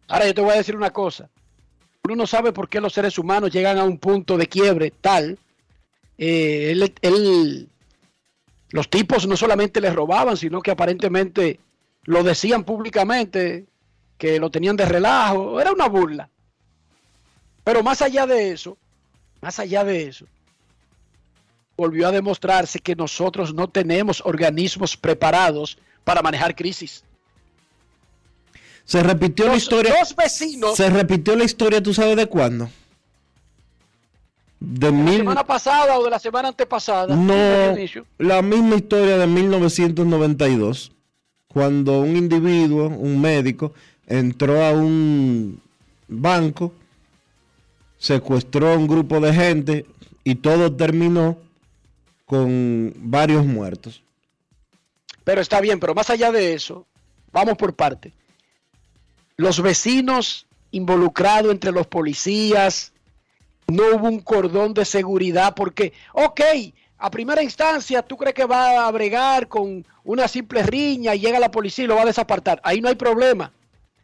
Ahora 0.08 0.26
yo 0.26 0.34
te 0.34 0.42
voy 0.42 0.54
a 0.54 0.58
decir 0.58 0.76
una 0.76 0.90
cosa. 0.90 1.30
Uno 2.06 2.16
no 2.16 2.26
sabe 2.26 2.52
por 2.52 2.68
qué 2.68 2.82
los 2.82 2.94
seres 2.94 3.20
humanos 3.20 3.52
llegan 3.52 3.78
a 3.78 3.84
un 3.84 4.00
punto 4.00 4.40
de 4.40 4.48
quiebre 4.48 4.90
tal. 4.90 5.38
Eh, 6.18 6.72
él, 7.04 7.70
los 8.72 8.90
tipos 8.90 9.28
no 9.28 9.38
solamente 9.38 9.80
les 9.80 9.94
robaban, 9.94 10.36
sino 10.36 10.64
que 10.64 10.72
aparentemente 10.72 11.60
lo 12.04 12.24
decían 12.24 12.64
públicamente, 12.64 13.66
que 14.18 14.40
lo 14.40 14.50
tenían 14.50 14.76
de 14.76 14.86
relajo. 14.86 15.60
Era 15.60 15.72
una 15.72 15.88
burla. 15.88 16.30
Pero 17.64 17.84
más 17.84 18.02
allá 18.02 18.26
de 18.26 18.52
eso, 18.52 18.78
más 19.42 19.60
allá 19.60 19.84
de 19.84 20.08
eso, 20.08 20.26
volvió 21.78 22.08
a 22.08 22.12
demostrarse 22.12 22.80
que 22.80 22.96
nosotros 22.96 23.54
no 23.54 23.68
tenemos 23.68 24.22
organismos 24.26 24.98
preparados 24.98 25.78
para 26.04 26.22
manejar 26.22 26.56
crisis. 26.56 27.04
Se 28.84 29.02
repitió 29.04 29.48
la 29.48 29.56
historia. 29.56 29.96
Dos 30.00 30.16
vecinos. 30.16 30.76
Se 30.76 30.90
repitió 30.90 31.36
la 31.36 31.44
historia, 31.44 31.82
¿tú 31.82 31.94
sabes 31.94 32.16
de 32.18 32.26
cuándo? 32.26 32.70
De 34.60 34.92
la 34.92 35.12
semana 35.12 35.44
pasada 35.44 35.98
o 35.98 36.04
de 36.04 36.10
la 36.12 36.20
semana 36.20 36.50
antepasada. 36.50 37.16
No, 37.16 37.76
la 38.20 38.42
misma 38.44 38.76
historia 38.76 39.18
de 39.18 39.26
1992, 39.26 40.92
cuando 41.54 42.00
un 42.00 42.16
individuo, 42.16 42.88
un 42.88 43.20
médico, 43.20 43.74
entró 44.08 44.64
a 44.64 44.72
un 44.72 45.62
banco, 46.08 46.74
secuestró 47.98 48.72
a 48.72 48.78
un 48.78 48.88
grupo 48.88 49.20
de 49.20 49.34
gente 49.34 49.86
y 50.24 50.36
todo 50.36 50.74
terminó 50.74 51.38
con 52.26 52.94
varios 52.96 53.46
muertos. 53.46 54.02
Pero 55.26 55.42
está 55.42 55.60
bien, 55.60 55.80
pero 55.80 55.94
más 55.94 56.10
allá 56.10 56.32
de 56.32 56.54
eso, 56.54 56.88
vamos 57.34 57.58
por 57.58 57.76
parte. 57.76 58.14
Los 59.36 59.62
vecinos 59.62 60.48
involucrados 60.72 61.52
entre 61.52 61.74
los 61.74 61.86
policías, 61.86 62.94
no 63.68 63.84
hubo 63.96 64.08
un 64.08 64.20
cordón 64.20 64.74
de 64.74 64.86
seguridad 64.86 65.54
porque, 65.54 65.92
ok, 66.14 66.42
a 67.02 67.10
primera 67.10 67.42
instancia 67.42 68.04
tú 68.04 68.16
crees 68.16 68.36
que 68.36 68.46
va 68.46 68.86
a 68.86 68.92
bregar 68.92 69.48
con 69.48 69.86
una 70.04 70.28
simple 70.28 70.62
riña 70.62 71.16
y 71.16 71.20
llega 71.20 71.40
la 71.40 71.50
policía 71.50 71.86
y 71.86 71.88
lo 71.88 71.96
va 71.96 72.04
a 72.04 72.06
desapartar. 72.06 72.62
Ahí 72.64 72.80
no 72.80 72.90
hay 72.90 72.96
problema. 72.96 73.52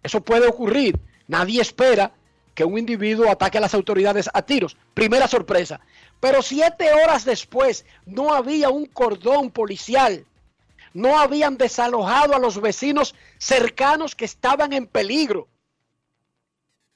Eso 0.01 0.19
puede 0.21 0.47
ocurrir. 0.47 0.99
Nadie 1.27 1.61
espera 1.61 2.11
que 2.55 2.63
un 2.63 2.75
individuo 2.75 3.29
ataque 3.29 3.59
a 3.59 3.61
las 3.61 3.75
autoridades 3.75 4.27
a 4.33 4.41
tiros. 4.41 4.77
Primera 4.95 5.27
sorpresa. 5.27 5.79
Pero 6.19 6.41
siete 6.41 6.91
horas 6.91 7.23
después 7.23 7.85
no 8.07 8.33
había 8.33 8.71
un 8.71 8.87
cordón 8.87 9.51
policial. 9.51 10.25
No 10.91 11.19
habían 11.19 11.55
desalojado 11.55 12.35
a 12.35 12.39
los 12.39 12.59
vecinos 12.59 13.13
cercanos 13.37 14.15
que 14.15 14.25
estaban 14.25 14.73
en 14.73 14.87
peligro. 14.87 15.47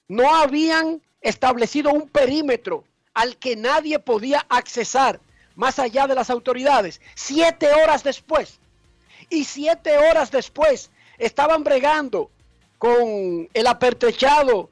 No 0.08 0.36
habían 0.36 1.04
establecido 1.22 1.92
un 1.92 2.10
perímetro 2.10 2.86
al 3.14 3.38
que 3.38 3.56
nadie 3.56 4.00
podía 4.00 4.44
accesar 4.50 5.20
más 5.56 5.80
allá 5.80 6.08
de 6.08 6.16
las 6.16 6.30
autoridades. 6.30 7.02
Siete 7.16 7.72
horas 7.72 8.04
después. 8.04 8.60
Y 9.30 9.46
siete 9.46 9.98
horas 9.98 10.32
después 10.32 10.92
estaban 11.18 11.64
bregando 11.64 12.30
con 12.78 13.50
el 13.54 13.68
apertrechado 13.68 14.70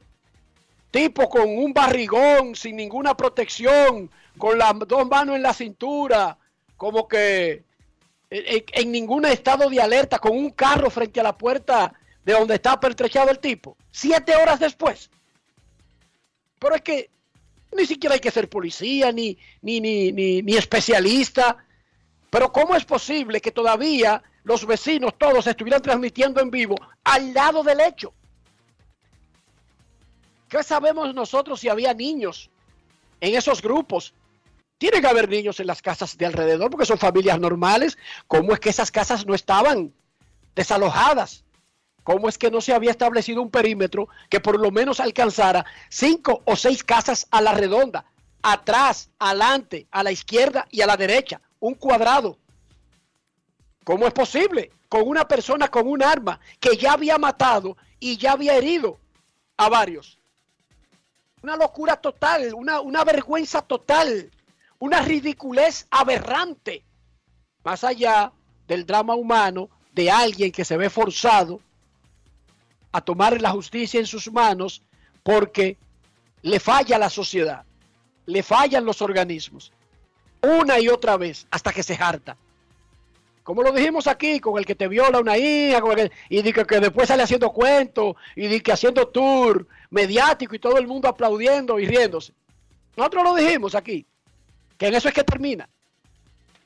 tipo 0.92 1.30
con 1.30 1.48
un 1.48 1.74
barrigón, 1.74 2.56
sin 2.56 2.76
ninguna 2.76 3.16
protección, 3.16 4.10
con 4.38 4.58
las 4.58 4.74
dos 4.88 5.08
manos 5.08 5.36
en 5.36 5.44
la 5.44 5.54
cintura, 5.54 6.38
como 6.78 7.08
que 7.08 7.64
en, 8.30 8.92
ningún 8.92 9.26
estado 9.26 9.70
de 9.70 9.82
alerta, 9.82 10.20
con 10.20 10.38
un 10.38 10.52
carro 10.52 10.90
frente 10.90 11.20
a 11.20 11.24
la 11.24 11.38
puerta 11.38 11.94
de 12.24 12.34
donde 12.34 12.56
está 12.56 12.80
pertrechado 12.80 13.30
el 13.30 13.40
tipo, 13.40 13.76
siete 13.92 14.36
horas 14.36 14.60
después. 14.60 15.10
Pero 16.60 16.76
es 16.76 16.82
que 16.82 17.10
ni 17.76 17.86
siquiera 17.86 18.16
hay 18.16 18.20
que 18.20 18.32
ser 18.32 18.50
policía, 18.50 19.12
ni, 19.12 19.38
ni, 19.62 19.80
ni, 19.80 20.12
ni, 20.12 20.42
ni 20.42 20.56
especialista. 20.56 21.58
Pero 22.30 22.52
¿cómo 22.52 22.76
es 22.76 22.86
posible 22.86 23.42
que 23.42 23.52
todavía 23.52 24.22
los 24.44 24.66
vecinos 24.66 25.14
todos 25.18 25.48
estuvieran 25.48 25.82
transmitiendo 25.82 26.42
en 26.42 26.52
vivo 26.52 26.76
al 27.04 27.34
lado 27.34 27.64
del 27.64 27.80
hecho? 27.82 28.14
¿Qué 30.48 30.64
sabemos 30.64 31.14
nosotros 31.14 31.60
si 31.60 31.70
había 31.70 31.94
niños 31.94 32.50
en 33.22 33.36
esos 33.36 33.62
grupos 33.62 34.14
tiene 34.80 35.02
que 35.02 35.08
haber 35.08 35.30
niños 35.30 35.60
en 35.60 35.68
las 35.68 35.82
casas 35.82 36.18
de 36.18 36.26
alrededor 36.26 36.72
porque 36.72 36.86
son 36.86 36.98
familias 36.98 37.40
normales. 37.40 37.98
¿Cómo 38.28 38.54
es 38.54 38.60
que 38.60 38.70
esas 38.70 38.90
casas 38.92 39.28
no 39.28 39.36
estaban 39.36 39.94
desalojadas? 40.56 41.44
¿Cómo 42.04 42.30
es 42.30 42.38
que 42.38 42.52
no 42.52 42.62
se 42.62 42.74
había 42.74 42.92
establecido 42.92 43.42
un 43.42 43.52
perímetro 43.52 44.10
que 44.30 44.40
por 44.40 44.60
lo 44.60 44.72
menos 44.72 45.00
alcanzara 45.00 45.66
cinco 45.90 46.42
o 46.46 46.56
seis 46.56 46.84
casas 46.84 47.28
a 47.32 47.42
la 47.42 47.54
redonda? 47.54 48.06
Atrás, 48.42 49.10
adelante, 49.20 49.88
a 49.92 50.04
la 50.04 50.12
izquierda 50.12 50.68
y 50.72 50.82
a 50.82 50.88
la 50.88 50.98
derecha. 50.98 51.42
Un 51.60 51.76
cuadrado. 51.76 52.38
¿Cómo 53.84 54.08
es 54.08 54.14
posible? 54.14 54.72
con 54.90 55.08
una 55.08 55.28
persona 55.28 55.70
con 55.70 55.88
un 55.88 56.04
arma 56.04 56.40
que 56.60 56.76
ya 56.76 56.94
había 56.94 57.18
matado 57.18 57.78
y 58.00 58.18
ya 58.18 58.34
había 58.34 58.58
herido 58.58 58.98
a 59.56 59.70
varios. 59.70 60.18
Una 61.44 61.56
locura 61.56 61.96
total, 61.96 62.54
una, 62.56 62.82
una 62.82 63.04
vergüenza 63.04 63.62
total, 63.62 64.32
una 64.80 65.02
ridiculez 65.02 65.88
aberrante. 65.92 66.84
Más 67.64 67.84
allá 67.84 68.34
del 68.68 68.86
drama 68.86 69.16
humano 69.16 69.70
de 69.94 70.10
alguien 70.10 70.52
que 70.52 70.66
se 70.66 70.76
ve 70.76 70.90
forzado 70.90 71.62
a 72.92 73.02
tomar 73.02 73.40
la 73.42 73.52
justicia 73.52 74.00
en 74.00 74.06
sus 74.06 74.32
manos 74.32 74.82
porque 75.24 75.78
le 76.42 76.60
falla 76.60 76.98
la 76.98 77.10
sociedad, 77.10 77.64
le 78.26 78.44
fallan 78.44 78.86
los 78.86 79.02
organismos, 79.02 79.72
una 80.42 80.80
y 80.80 80.88
otra 80.88 81.18
vez, 81.18 81.48
hasta 81.52 81.72
que 81.72 81.84
se 81.84 81.96
harta. 81.96 82.38
Como 83.44 83.64
lo 83.64 83.72
dijimos 83.72 84.06
aquí, 84.08 84.40
con 84.40 84.58
el 84.60 84.66
que 84.66 84.76
te 84.76 84.88
viola 84.88 85.20
una 85.20 85.38
hija, 85.38 85.82
y 86.30 86.44
que, 86.44 86.66
que, 86.66 86.80
después 86.80 87.08
sale 87.08 87.24
haciendo 87.24 87.52
cuentos, 87.52 88.16
y 88.36 88.60
que 88.60 88.72
haciendo 88.72 89.08
tour 89.08 89.68
mediático 89.90 90.56
y 90.56 90.60
todo 90.60 90.78
el 90.78 90.88
mundo 90.88 91.08
aplaudiendo 91.08 91.80
y 91.80 91.88
riéndose. 91.88 92.34
Nosotros 92.96 93.24
lo 93.24 93.36
dijimos 93.36 93.76
aquí, 93.76 94.06
que 94.78 94.88
en 94.88 94.96
eso 94.96 95.08
es 95.08 95.14
que 95.16 95.24
termina. 95.24 95.68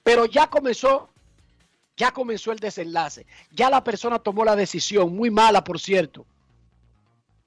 Pero 0.04 0.26
ya 0.26 0.48
comenzó, 0.48 1.10
ya 1.98 2.12
comenzó 2.12 2.52
el 2.52 2.60
desenlace. 2.60 3.26
Ya 3.52 3.70
la 3.70 3.84
persona 3.84 4.20
tomó 4.20 4.44
la 4.44 4.56
decisión, 4.56 5.16
muy 5.16 5.30
mala 5.30 5.64
por 5.64 5.80
cierto. 5.80 6.26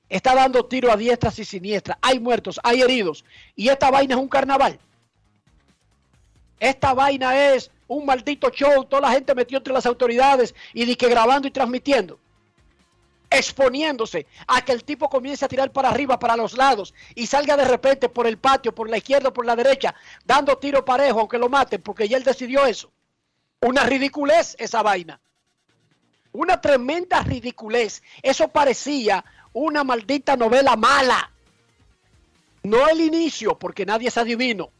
Está 0.08 0.34
dando 0.34 0.64
tiro 0.64 0.92
a 0.92 0.96
diestras 0.96 1.38
y 1.38 1.44
siniestras. 1.44 1.98
Hay 2.00 2.20
muertos, 2.20 2.60
hay 2.62 2.80
heridos. 2.80 3.24
Y 3.56 3.68
esta 3.68 3.90
vaina 3.90 4.14
es 4.14 4.20
un 4.20 4.28
carnaval. 4.28 4.78
Esta 6.60 6.94
vaina 6.94 7.52
es 7.52 7.70
un 7.88 8.06
maldito 8.06 8.50
show. 8.50 8.84
Toda 8.84 9.02
la 9.02 9.10
gente 9.10 9.34
metió 9.34 9.58
entre 9.58 9.74
las 9.74 9.84
autoridades 9.84 10.54
y 10.72 10.84
di 10.84 10.94
que 10.94 11.08
grabando 11.08 11.48
y 11.48 11.50
transmitiendo. 11.50 12.20
Exponiéndose 13.28 14.28
a 14.46 14.64
que 14.64 14.70
el 14.70 14.84
tipo 14.84 15.08
comience 15.08 15.44
a 15.44 15.48
tirar 15.48 15.72
para 15.72 15.88
arriba, 15.88 16.16
para 16.16 16.36
los 16.36 16.56
lados 16.56 16.94
y 17.16 17.26
salga 17.26 17.56
de 17.56 17.64
repente 17.64 18.08
por 18.08 18.28
el 18.28 18.38
patio, 18.38 18.72
por 18.72 18.88
la 18.88 18.98
izquierda, 18.98 19.32
por 19.32 19.44
la 19.44 19.56
derecha, 19.56 19.92
dando 20.24 20.56
tiro 20.58 20.84
parejo, 20.84 21.18
aunque 21.18 21.36
lo 21.36 21.48
maten, 21.48 21.82
porque 21.82 22.08
ya 22.08 22.16
él 22.16 22.22
decidió 22.22 22.64
eso. 22.64 22.92
Una 23.60 23.84
ridiculez 23.84 24.54
esa 24.58 24.82
vaina. 24.82 25.20
Una 26.32 26.60
tremenda 26.60 27.22
ridiculez. 27.22 28.02
Eso 28.22 28.48
parecía 28.48 29.24
una 29.52 29.84
maldita 29.84 30.36
novela 30.36 30.76
mala. 30.76 31.30
No 32.62 32.88
el 32.88 33.00
inicio, 33.00 33.58
porque 33.58 33.86
nadie 33.86 34.08
es 34.08 34.18
adivino. 34.18 34.70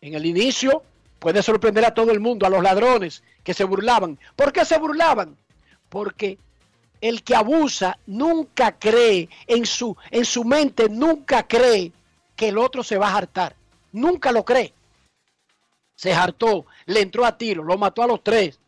En 0.00 0.14
el 0.14 0.26
inicio 0.26 0.82
puede 1.18 1.42
sorprender 1.42 1.84
a 1.86 1.94
todo 1.94 2.10
el 2.10 2.20
mundo, 2.20 2.44
a 2.44 2.50
los 2.50 2.62
ladrones 2.62 3.22
que 3.42 3.54
se 3.54 3.64
burlaban. 3.64 4.18
¿Por 4.36 4.52
qué 4.52 4.64
se 4.64 4.78
burlaban? 4.78 5.36
Porque 5.88 6.38
el 7.00 7.22
que 7.22 7.34
abusa 7.34 7.98
nunca 8.06 8.78
cree 8.78 9.28
en 9.46 9.64
su, 9.64 9.96
en 10.10 10.24
su 10.24 10.44
mente, 10.44 10.88
nunca 10.88 11.46
cree 11.46 11.92
que 12.36 12.48
el 12.48 12.58
otro 12.58 12.82
se 12.82 12.98
va 12.98 13.08
a 13.08 13.16
hartar. 13.16 13.56
Nunca 13.92 14.32
lo 14.32 14.44
cree. 14.44 14.74
Se 15.94 16.12
hartó, 16.12 16.66
le 16.86 17.00
entró 17.00 17.24
a 17.24 17.38
tiro, 17.38 17.62
lo 17.62 17.78
mató 17.78 18.02
a 18.02 18.06
los 18.06 18.22
tres. 18.22 18.58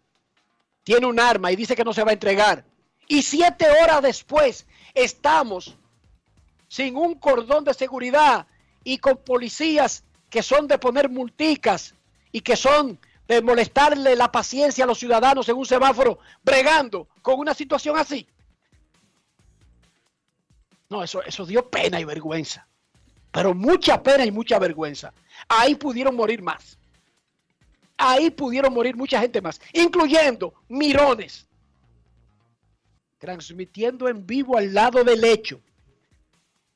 Tiene 0.84 1.06
un 1.06 1.18
arma 1.18 1.50
y 1.50 1.56
dice 1.56 1.74
que 1.74 1.84
no 1.84 1.92
se 1.92 2.04
va 2.04 2.10
a 2.10 2.14
entregar. 2.14 2.64
Y 3.08 3.22
siete 3.22 3.66
horas 3.82 4.02
después 4.02 4.66
estamos 4.94 5.76
sin 6.68 6.96
un 6.96 7.14
cordón 7.14 7.64
de 7.64 7.74
seguridad 7.74 8.46
y 8.84 8.98
con 8.98 9.16
policías 9.16 10.04
que 10.30 10.42
son 10.42 10.66
de 10.68 10.78
poner 10.78 11.08
multicas 11.08 11.94
y 12.32 12.40
que 12.40 12.56
son 12.56 12.98
de 13.28 13.42
molestarle 13.42 14.14
la 14.14 14.30
paciencia 14.30 14.84
a 14.84 14.86
los 14.86 14.98
ciudadanos 14.98 15.48
en 15.48 15.56
un 15.56 15.66
semáforo, 15.66 16.18
bregando 16.44 17.08
con 17.22 17.38
una 17.38 17.54
situación 17.54 17.98
así. 17.98 18.26
No, 20.88 21.02
eso, 21.02 21.22
eso 21.22 21.44
dio 21.44 21.68
pena 21.68 22.00
y 22.00 22.04
vergüenza. 22.04 22.66
Pero 23.32 23.54
mucha 23.54 24.02
pena 24.02 24.24
y 24.24 24.30
mucha 24.30 24.58
vergüenza. 24.58 25.12
Ahí 25.48 25.74
pudieron 25.74 26.14
morir 26.14 26.42
más. 26.42 26.78
Ahí 27.96 28.30
pudieron 28.30 28.72
morir 28.72 28.96
mucha 28.96 29.20
gente 29.20 29.40
más, 29.40 29.60
incluyendo 29.72 30.54
mirones 30.68 31.46
transmitiendo 33.18 34.08
en 34.08 34.26
vivo 34.26 34.56
al 34.56 34.72
lado 34.72 35.02
del 35.02 35.24
hecho. 35.24 35.60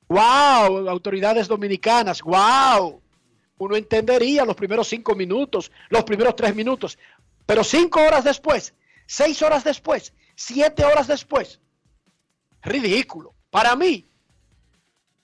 ¡Wow! 0.08 0.88
Autoridades 0.88 1.46
dominicanas, 1.46 2.22
¡wow! 2.22 3.00
Uno 3.58 3.76
entendería 3.76 4.44
los 4.44 4.56
primeros 4.56 4.88
cinco 4.88 5.14
minutos, 5.14 5.70
los 5.90 6.02
primeros 6.04 6.34
tres 6.34 6.54
minutos, 6.54 6.98
pero 7.46 7.62
cinco 7.62 8.00
horas 8.00 8.24
después, 8.24 8.74
seis 9.06 9.40
horas 9.42 9.62
después, 9.62 10.12
siete 10.34 10.84
horas 10.84 11.06
después, 11.06 11.60
ridículo. 12.62 13.34
Para 13.50 13.76
mí, 13.76 14.08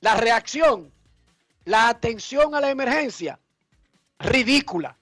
la 0.00 0.16
reacción, 0.16 0.92
la 1.64 1.88
atención 1.88 2.54
a 2.54 2.60
la 2.60 2.70
emergencia, 2.70 3.40
ridícula, 4.18 4.96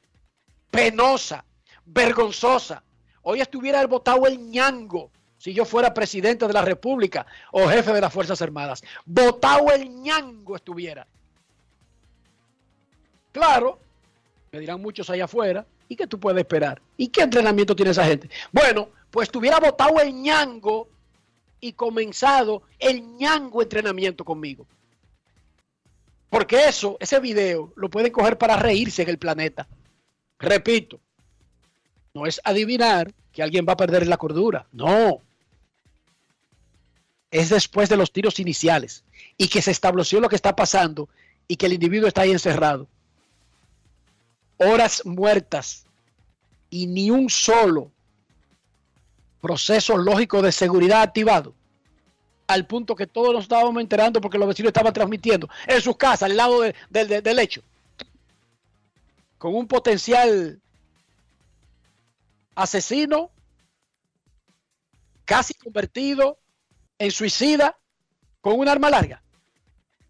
penosa, 0.74 1.44
vergonzosa. 1.86 2.82
Hoy 3.22 3.40
estuviera 3.40 3.80
el 3.80 3.86
botado 3.86 4.26
el 4.26 4.38
ñango 4.38 5.10
si 5.38 5.54
yo 5.54 5.64
fuera 5.64 5.94
presidente 5.94 6.46
de 6.46 6.52
la 6.52 6.62
República 6.62 7.26
o 7.52 7.68
jefe 7.68 7.92
de 7.92 8.00
las 8.00 8.12
Fuerzas 8.12 8.42
Armadas. 8.42 8.82
Botado 9.04 9.70
el 9.70 9.88
ñango 9.88 10.56
estuviera. 10.56 11.06
Claro, 13.30 13.78
me 14.52 14.60
dirán 14.60 14.80
muchos 14.80 15.08
allá 15.10 15.24
afuera, 15.24 15.66
¿y 15.88 15.96
qué 15.96 16.06
tú 16.06 16.18
puedes 16.18 16.38
esperar? 16.40 16.80
¿Y 16.96 17.08
qué 17.08 17.22
entrenamiento 17.22 17.76
tiene 17.76 17.90
esa 17.90 18.04
gente? 18.04 18.28
Bueno, 18.52 18.90
pues 19.10 19.30
tuviera 19.30 19.58
botado 19.60 20.00
el 20.00 20.12
ñango 20.12 20.88
y 21.60 21.72
comenzado 21.72 22.62
el 22.78 23.16
ñango 23.16 23.62
entrenamiento 23.62 24.24
conmigo. 24.24 24.66
Porque 26.30 26.68
eso, 26.68 26.96
ese 27.00 27.20
video, 27.20 27.72
lo 27.76 27.88
pueden 27.88 28.12
coger 28.12 28.38
para 28.38 28.56
reírse 28.56 29.02
en 29.02 29.08
el 29.08 29.18
planeta. 29.18 29.68
Repito, 30.44 31.00
no 32.14 32.26
es 32.26 32.40
adivinar 32.44 33.12
que 33.32 33.42
alguien 33.42 33.66
va 33.68 33.72
a 33.72 33.76
perder 33.76 34.06
la 34.06 34.16
cordura. 34.16 34.66
No, 34.72 35.20
es 37.34 37.48
después 37.48 37.88
de 37.88 37.96
los 37.96 38.12
tiros 38.12 38.38
iniciales 38.38 39.02
y 39.36 39.48
que 39.48 39.60
se 39.60 39.72
estableció 39.72 40.20
lo 40.20 40.28
que 40.28 40.36
está 40.36 40.54
pasando 40.54 41.08
y 41.48 41.56
que 41.56 41.66
el 41.66 41.72
individuo 41.72 42.06
está 42.06 42.22
ahí 42.22 42.30
encerrado. 42.30 42.86
Horas 44.56 45.04
muertas 45.04 45.84
y 46.70 46.86
ni 46.86 47.10
un 47.10 47.28
solo 47.28 47.90
proceso 49.40 49.96
lógico 49.96 50.42
de 50.42 50.52
seguridad 50.52 51.02
activado. 51.02 51.54
Al 52.46 52.68
punto 52.68 52.94
que 52.94 53.08
todos 53.08 53.32
nos 53.32 53.42
estábamos 53.42 53.80
enterando 53.80 54.20
porque 54.20 54.38
los 54.38 54.46
vecinos 54.46 54.68
estaban 54.68 54.92
transmitiendo 54.92 55.48
en 55.66 55.80
sus 55.80 55.96
casas, 55.96 56.30
al 56.30 56.36
lado 56.36 56.60
del 56.88 57.38
hecho. 57.40 57.62
Con 59.44 59.54
un 59.54 59.66
potencial 59.66 60.58
asesino 62.54 63.30
casi 65.26 65.52
convertido 65.52 66.38
en 66.98 67.10
suicida 67.10 67.76
con 68.40 68.58
un 68.58 68.66
arma 68.68 68.88
larga? 68.88 69.22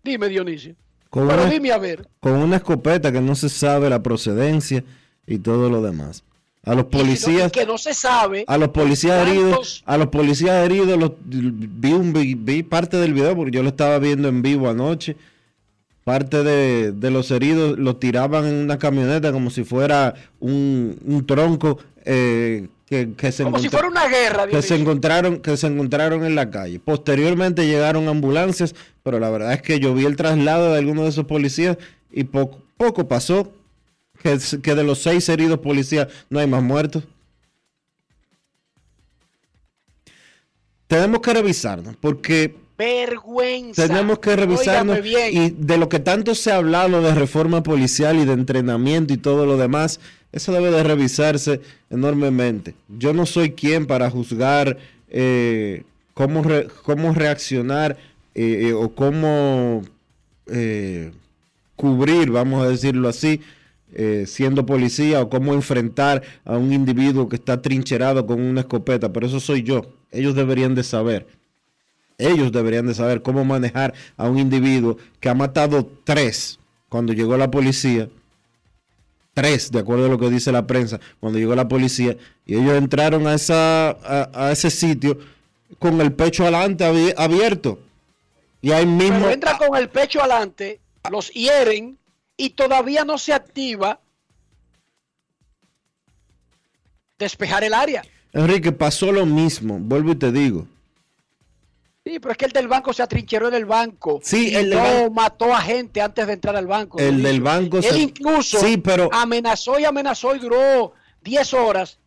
Dime, 0.04 0.28
Dionisio. 0.28 0.76
Con 1.10 1.26
Pero 1.26 1.42
una, 1.42 1.50
dime 1.50 1.72
a 1.72 1.78
ver. 1.78 2.08
Con 2.20 2.34
una 2.34 2.58
escopeta 2.58 3.10
que 3.10 3.20
no 3.20 3.34
se 3.34 3.48
sabe 3.48 3.90
la 3.90 4.04
procedencia 4.04 4.84
y 5.26 5.38
todo 5.38 5.68
lo 5.68 5.82
demás. 5.82 6.22
A 6.62 6.76
los 6.76 6.84
policías. 6.84 7.50
que 7.50 7.66
no 7.66 7.76
se 7.76 7.92
sabe. 7.92 8.44
A 8.46 8.56
los 8.56 8.68
policías 8.68 9.26
heridos. 9.26 9.82
A 9.84 9.98
los 9.98 10.10
policías 10.10 10.64
heridos. 10.64 10.96
Los, 10.96 11.10
vi, 11.24 11.92
un, 11.92 12.12
vi, 12.12 12.62
parte 12.62 12.98
del 12.98 13.12
video 13.12 13.34
porque 13.34 13.56
yo 13.56 13.64
lo 13.64 13.70
estaba 13.70 13.98
viendo 13.98 14.28
en 14.28 14.42
vivo 14.42 14.68
anoche. 14.68 15.16
Parte 16.04 16.42
de, 16.42 16.92
de 16.92 17.10
los 17.10 17.30
heridos 17.30 17.78
los 17.78 17.98
tiraban 17.98 18.46
en 18.46 18.56
una 18.56 18.78
camioneta 18.78 19.32
como 19.32 19.50
si 19.50 19.64
fuera 19.64 20.14
un, 20.38 20.98
un 21.04 21.26
tronco 21.26 21.78
eh, 22.04 22.68
que, 22.86 23.32
se 23.32 23.42
como 23.42 23.58
si 23.58 23.70
fuera 23.70 23.88
una 23.88 24.06
guerra 24.06 24.46
que 24.46 24.60
se 24.62 24.76
encontraron 24.76 25.38
que 25.40 25.56
se 25.56 25.66
encontraron 25.66 26.24
en 26.24 26.34
la 26.34 26.50
calle. 26.50 26.78
Posteriormente 26.78 27.66
llegaron 27.66 28.08
ambulancias 28.08 28.74
pero 29.02 29.18
la 29.18 29.30
verdad 29.30 29.52
es 29.52 29.62
que 29.62 29.78
yo 29.80 29.94
vi 29.94 30.06
el 30.06 30.16
traslado 30.16 30.72
de 30.72 30.78
algunos 30.78 31.04
de 31.04 31.10
esos 31.10 31.26
policías 31.26 31.76
y 32.10 32.24
poco, 32.24 32.62
poco 32.76 33.06
pasó 33.06 33.52
que, 34.22 34.38
que 34.62 34.74
de 34.74 34.84
los 34.84 35.02
seis 35.02 35.28
heridos 35.28 35.58
policías 35.60 36.08
no 36.30 36.38
hay 36.38 36.46
más 36.46 36.62
muertos. 36.62 37.04
Tenemos 40.86 41.20
que 41.20 41.34
revisarnos 41.34 41.96
porque 41.96 42.56
vergüenza. 42.76 43.86
Tenemos 43.86 44.18
que 44.18 44.36
revisarnos 44.36 44.98
y 45.04 45.50
de 45.50 45.78
lo 45.78 45.88
que 45.88 46.00
tanto 46.00 46.34
se 46.34 46.52
ha 46.52 46.56
hablado 46.56 47.02
de 47.02 47.14
reforma 47.14 47.62
policial 47.62 48.18
y 48.18 48.24
de 48.24 48.32
entrenamiento 48.32 49.12
y 49.12 49.16
todo 49.16 49.46
lo 49.46 49.56
demás, 49.56 50.00
eso 50.32 50.52
debe 50.52 50.70
de 50.70 50.82
revisarse 50.82 51.60
enormemente. 51.90 52.74
Yo 52.88 53.12
no 53.12 53.26
soy 53.26 53.52
quien 53.52 53.86
para 53.86 54.10
juzgar 54.10 54.78
eh, 55.08 55.84
cómo, 56.14 56.42
cómo 56.82 57.14
reaccionar 57.14 57.96
eh, 58.34 58.68
eh, 58.68 58.72
o 58.72 58.94
cómo 58.94 59.82
cubrir, 61.76 62.30
vamos 62.30 62.64
a 62.64 62.68
decirlo 62.68 63.08
así, 63.08 63.40
eh, 63.96 64.24
siendo 64.26 64.66
policía 64.66 65.22
o 65.22 65.30
cómo 65.30 65.54
enfrentar 65.54 66.22
a 66.44 66.56
un 66.56 66.72
individuo 66.72 67.28
que 67.28 67.36
está 67.36 67.62
trincherado 67.62 68.26
con 68.26 68.40
una 68.40 68.62
escopeta, 68.62 69.12
pero 69.12 69.28
eso 69.28 69.38
soy 69.38 69.62
yo. 69.62 69.86
Ellos 70.10 70.34
deberían 70.34 70.74
de 70.74 70.82
saber. 70.82 71.28
Ellos 72.18 72.52
deberían 72.52 72.86
de 72.86 72.94
saber 72.94 73.22
cómo 73.22 73.44
manejar 73.44 73.94
a 74.16 74.28
un 74.28 74.38
individuo 74.38 74.96
que 75.20 75.28
ha 75.28 75.34
matado 75.34 75.90
tres 76.04 76.58
cuando 76.88 77.12
llegó 77.12 77.36
la 77.36 77.50
policía. 77.50 78.08
Tres, 79.32 79.72
de 79.72 79.80
acuerdo 79.80 80.06
a 80.06 80.08
lo 80.08 80.18
que 80.18 80.30
dice 80.30 80.52
la 80.52 80.66
prensa, 80.66 81.00
cuando 81.18 81.40
llegó 81.40 81.56
la 81.56 81.66
policía. 81.66 82.16
Y 82.46 82.54
ellos 82.54 82.74
entraron 82.74 83.26
a, 83.26 83.34
esa, 83.34 83.90
a, 84.32 84.52
ese 84.52 84.70
sitio 84.70 85.18
con 85.80 86.00
el 86.00 86.12
pecho 86.12 86.44
adelante 86.44 86.84
abierto. 87.16 87.80
Y 88.62 88.70
ahí 88.70 88.86
mismo... 88.86 89.18
Pero 89.18 89.30
entra 89.30 89.58
con 89.58 89.76
el 89.76 89.88
pecho 89.88 90.20
adelante, 90.20 90.80
los 91.10 91.32
hieren 91.32 91.98
y 92.36 92.50
todavía 92.50 93.04
no 93.04 93.18
se 93.18 93.32
activa 93.32 93.98
despejar 97.18 97.64
el 97.64 97.74
área. 97.74 98.04
Enrique, 98.32 98.72
pasó 98.72 99.12
lo 99.12 99.26
mismo, 99.26 99.78
vuelvo 99.78 100.12
y 100.12 100.16
te 100.16 100.32
digo. 100.32 100.66
Sí, 102.04 102.18
pero 102.20 102.32
es 102.32 102.36
que 102.36 102.44
el 102.44 102.52
del 102.52 102.68
banco 102.68 102.92
se 102.92 103.02
atrincheró 103.02 103.48
en 103.48 103.54
el 103.54 103.64
banco. 103.64 104.20
Sí, 104.22 104.54
y 104.54 104.66
no 104.66 105.10
mató 105.10 105.54
a 105.54 105.60
gente 105.62 106.02
antes 106.02 106.26
de 106.26 106.34
entrar 106.34 106.54
al 106.54 106.66
banco. 106.66 106.98
El 106.98 107.22
del 107.22 107.40
banco 107.40 107.78
Él 107.78 107.96
incluso 107.96 108.60
sí, 108.60 108.76
pero... 108.76 109.08
amenazó 109.10 109.78
y 109.78 109.86
amenazó 109.86 110.36
y 110.36 110.38
duró 110.38 110.92
10 111.22 111.54
horas 111.54 111.98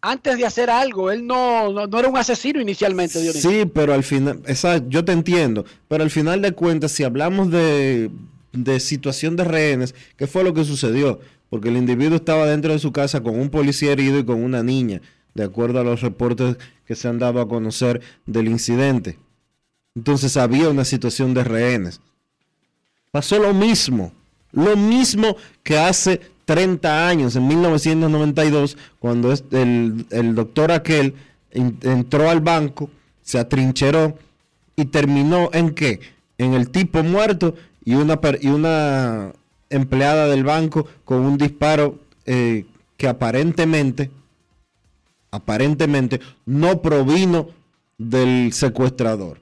antes 0.00 0.38
de 0.38 0.46
hacer 0.46 0.70
algo. 0.70 1.10
Él 1.10 1.26
no, 1.26 1.88
no, 1.88 1.98
era 1.98 2.08
un 2.08 2.16
asesino 2.16 2.60
inicialmente, 2.60 3.20
Dionisio. 3.20 3.50
Sí, 3.50 3.66
pero 3.66 3.94
al 3.94 4.04
final, 4.04 4.42
esa, 4.46 4.86
yo 4.88 5.04
te 5.04 5.10
entiendo, 5.10 5.64
pero 5.88 6.04
al 6.04 6.10
final 6.10 6.40
de 6.40 6.52
cuentas, 6.52 6.92
si 6.92 7.02
hablamos 7.02 7.50
de, 7.50 8.12
de 8.52 8.78
situación 8.78 9.34
de 9.34 9.42
rehenes, 9.42 9.96
¿qué 10.16 10.28
fue 10.28 10.44
lo 10.44 10.54
que 10.54 10.64
sucedió? 10.64 11.18
Porque 11.50 11.70
el 11.70 11.76
individuo 11.76 12.14
estaba 12.14 12.46
dentro 12.46 12.72
de 12.72 12.78
su 12.78 12.92
casa 12.92 13.20
con 13.24 13.40
un 13.40 13.50
policía 13.50 13.90
herido 13.90 14.20
y 14.20 14.24
con 14.24 14.44
una 14.44 14.62
niña 14.62 15.00
de 15.36 15.44
acuerdo 15.44 15.78
a 15.80 15.84
los 15.84 16.00
reportes 16.00 16.56
que 16.86 16.96
se 16.96 17.08
han 17.08 17.18
dado 17.18 17.40
a 17.40 17.48
conocer 17.48 18.00
del 18.24 18.48
incidente. 18.48 19.18
Entonces 19.94 20.36
había 20.36 20.68
una 20.68 20.84
situación 20.84 21.34
de 21.34 21.44
rehenes. 21.44 22.00
Pasó 23.10 23.38
lo 23.38 23.54
mismo, 23.54 24.12
lo 24.52 24.76
mismo 24.76 25.36
que 25.62 25.78
hace 25.78 26.20
30 26.46 27.08
años, 27.08 27.36
en 27.36 27.46
1992, 27.48 28.76
cuando 28.98 29.32
el, 29.50 30.34
doctor 30.34 30.72
aquel 30.72 31.14
entró 31.50 32.30
al 32.30 32.40
banco, 32.40 32.88
se 33.22 33.38
atrincheró 33.38 34.16
y 34.76 34.86
terminó 34.86 35.50
en 35.52 35.70
qué? 35.74 36.00
En 36.38 36.54
el 36.54 36.70
tipo 36.70 37.02
muerto 37.02 37.54
y 37.84 37.94
una, 37.94 38.20
y 38.40 38.48
una 38.48 39.32
empleada 39.70 40.28
del 40.28 40.44
banco 40.44 40.86
con 41.04 41.20
un 41.20 41.36
disparo 41.36 41.98
eh, 42.26 42.64
que 42.96 43.08
aparentemente 43.08 44.10
aparentemente 45.30 46.20
no 46.44 46.82
provino 46.82 47.48
del 47.98 48.52
secuestrador. 48.52 49.38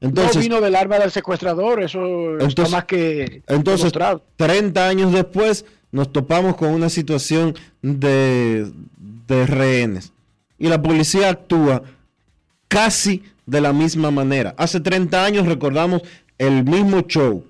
Entonces, 0.00 0.36
no 0.36 0.42
vino 0.42 0.60
del 0.60 0.74
arma 0.74 0.98
del 0.98 1.12
secuestrador, 1.12 1.82
eso 1.82 2.38
está 2.38 2.68
más 2.68 2.84
que 2.86 3.42
Entonces, 3.46 3.92
30 4.36 4.88
años 4.88 5.12
después, 5.12 5.64
nos 5.92 6.12
topamos 6.12 6.56
con 6.56 6.70
una 6.70 6.88
situación 6.88 7.54
de, 7.82 8.72
de 9.28 9.46
rehenes. 9.46 10.12
Y 10.58 10.68
la 10.68 10.82
policía 10.82 11.30
actúa 11.30 11.82
casi 12.66 13.22
de 13.46 13.60
la 13.60 13.72
misma 13.72 14.10
manera. 14.10 14.54
Hace 14.56 14.80
30 14.80 15.24
años 15.24 15.46
recordamos 15.46 16.02
el 16.38 16.64
mismo 16.64 17.02
show. 17.02 17.44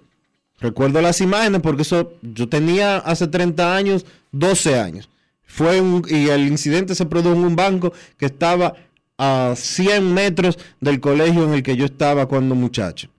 Recuerdo 0.61 1.01
las 1.01 1.21
imágenes 1.21 1.61
porque 1.61 1.83
eso 1.83 2.13
yo 2.23 2.49
tenía 2.49 2.99
hace 2.99 3.27
30 3.27 3.75
años 3.75 4.05
12 4.33 4.79
años. 4.79 5.09
Fue 5.53 5.83
un, 5.83 6.03
y 6.09 6.31
el 6.31 6.49
incidente 6.49 6.95
se 6.95 7.05
produjo 7.05 7.37
en 7.37 7.45
un 7.45 7.57
banco 7.57 7.93
que 8.17 8.25
estaba 8.25 8.73
a 9.19 9.53
100 9.55 10.15
metros 10.15 10.59
del 10.81 10.99
colegio 10.99 11.45
en 11.45 11.53
el 11.53 11.63
que 11.63 11.77
yo 11.77 11.85
estaba 11.85 12.25
cuando 12.25 12.55
muchacho. 12.55 13.11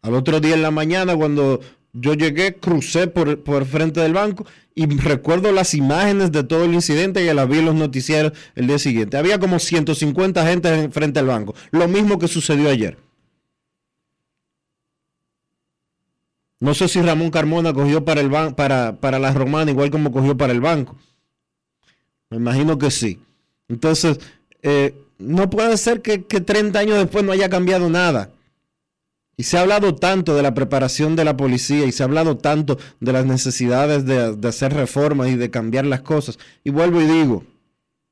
Al 0.00 0.14
otro 0.14 0.40
día 0.40 0.54
en 0.54 0.62
la 0.62 0.70
mañana, 0.70 1.14
cuando 1.14 1.60
yo 1.92 2.14
llegué, 2.14 2.54
crucé 2.54 3.06
por, 3.06 3.42
por 3.44 3.66
frente 3.66 4.00
del 4.00 4.14
banco 4.14 4.46
y 4.74 4.86
recuerdo 4.86 5.52
las 5.52 5.74
imágenes 5.74 6.32
de 6.32 6.42
todo 6.42 6.64
el 6.64 6.72
incidente 6.72 7.22
y 7.22 7.34
las 7.34 7.46
vi 7.46 7.58
en 7.58 7.66
los 7.66 7.74
noticieros 7.74 8.32
el 8.54 8.66
día 8.66 8.78
siguiente. 8.78 9.18
Había 9.18 9.38
como 9.38 9.58
150 9.58 10.46
gente 10.46 10.88
frente 10.88 11.20
al 11.20 11.26
banco. 11.26 11.54
Lo 11.70 11.86
mismo 11.86 12.18
que 12.18 12.28
sucedió 12.28 12.70
ayer. 12.70 12.96
No 16.60 16.72
sé 16.72 16.88
si 16.88 17.02
Ramón 17.02 17.30
Carmona 17.30 17.74
cogió 17.74 18.06
para, 18.06 18.22
el 18.22 18.30
para, 18.30 18.96
para 19.00 19.18
la 19.18 19.34
romana 19.34 19.70
igual 19.70 19.90
como 19.90 20.12
cogió 20.12 20.34
para 20.34 20.54
el 20.54 20.62
banco. 20.62 20.96
Me 22.32 22.38
imagino 22.38 22.78
que 22.78 22.90
sí. 22.90 23.18
Entonces, 23.68 24.18
eh, 24.62 24.94
no 25.18 25.50
puede 25.50 25.76
ser 25.76 26.00
que, 26.00 26.18
30 26.18 26.78
años 26.78 26.96
después 26.96 27.22
no 27.22 27.32
haya 27.32 27.50
cambiado 27.50 27.90
nada. 27.90 28.30
Y 29.36 29.42
se 29.42 29.58
ha 29.58 29.60
hablado 29.60 29.94
tanto 29.94 30.34
de 30.34 30.42
la 30.42 30.54
preparación 30.54 31.14
de 31.14 31.26
la 31.26 31.36
policía 31.36 31.84
y 31.84 31.92
se 31.92 32.02
ha 32.02 32.06
hablado 32.06 32.38
tanto 32.38 32.78
de 33.00 33.12
las 33.12 33.26
necesidades 33.26 34.06
de, 34.06 34.48
hacer 34.48 34.72
reformas 34.72 35.28
y 35.28 35.36
de 35.36 35.50
cambiar 35.50 35.84
las 35.84 36.00
cosas. 36.00 36.38
Y 36.64 36.70
vuelvo 36.70 37.02
y 37.02 37.04
digo, 37.04 37.44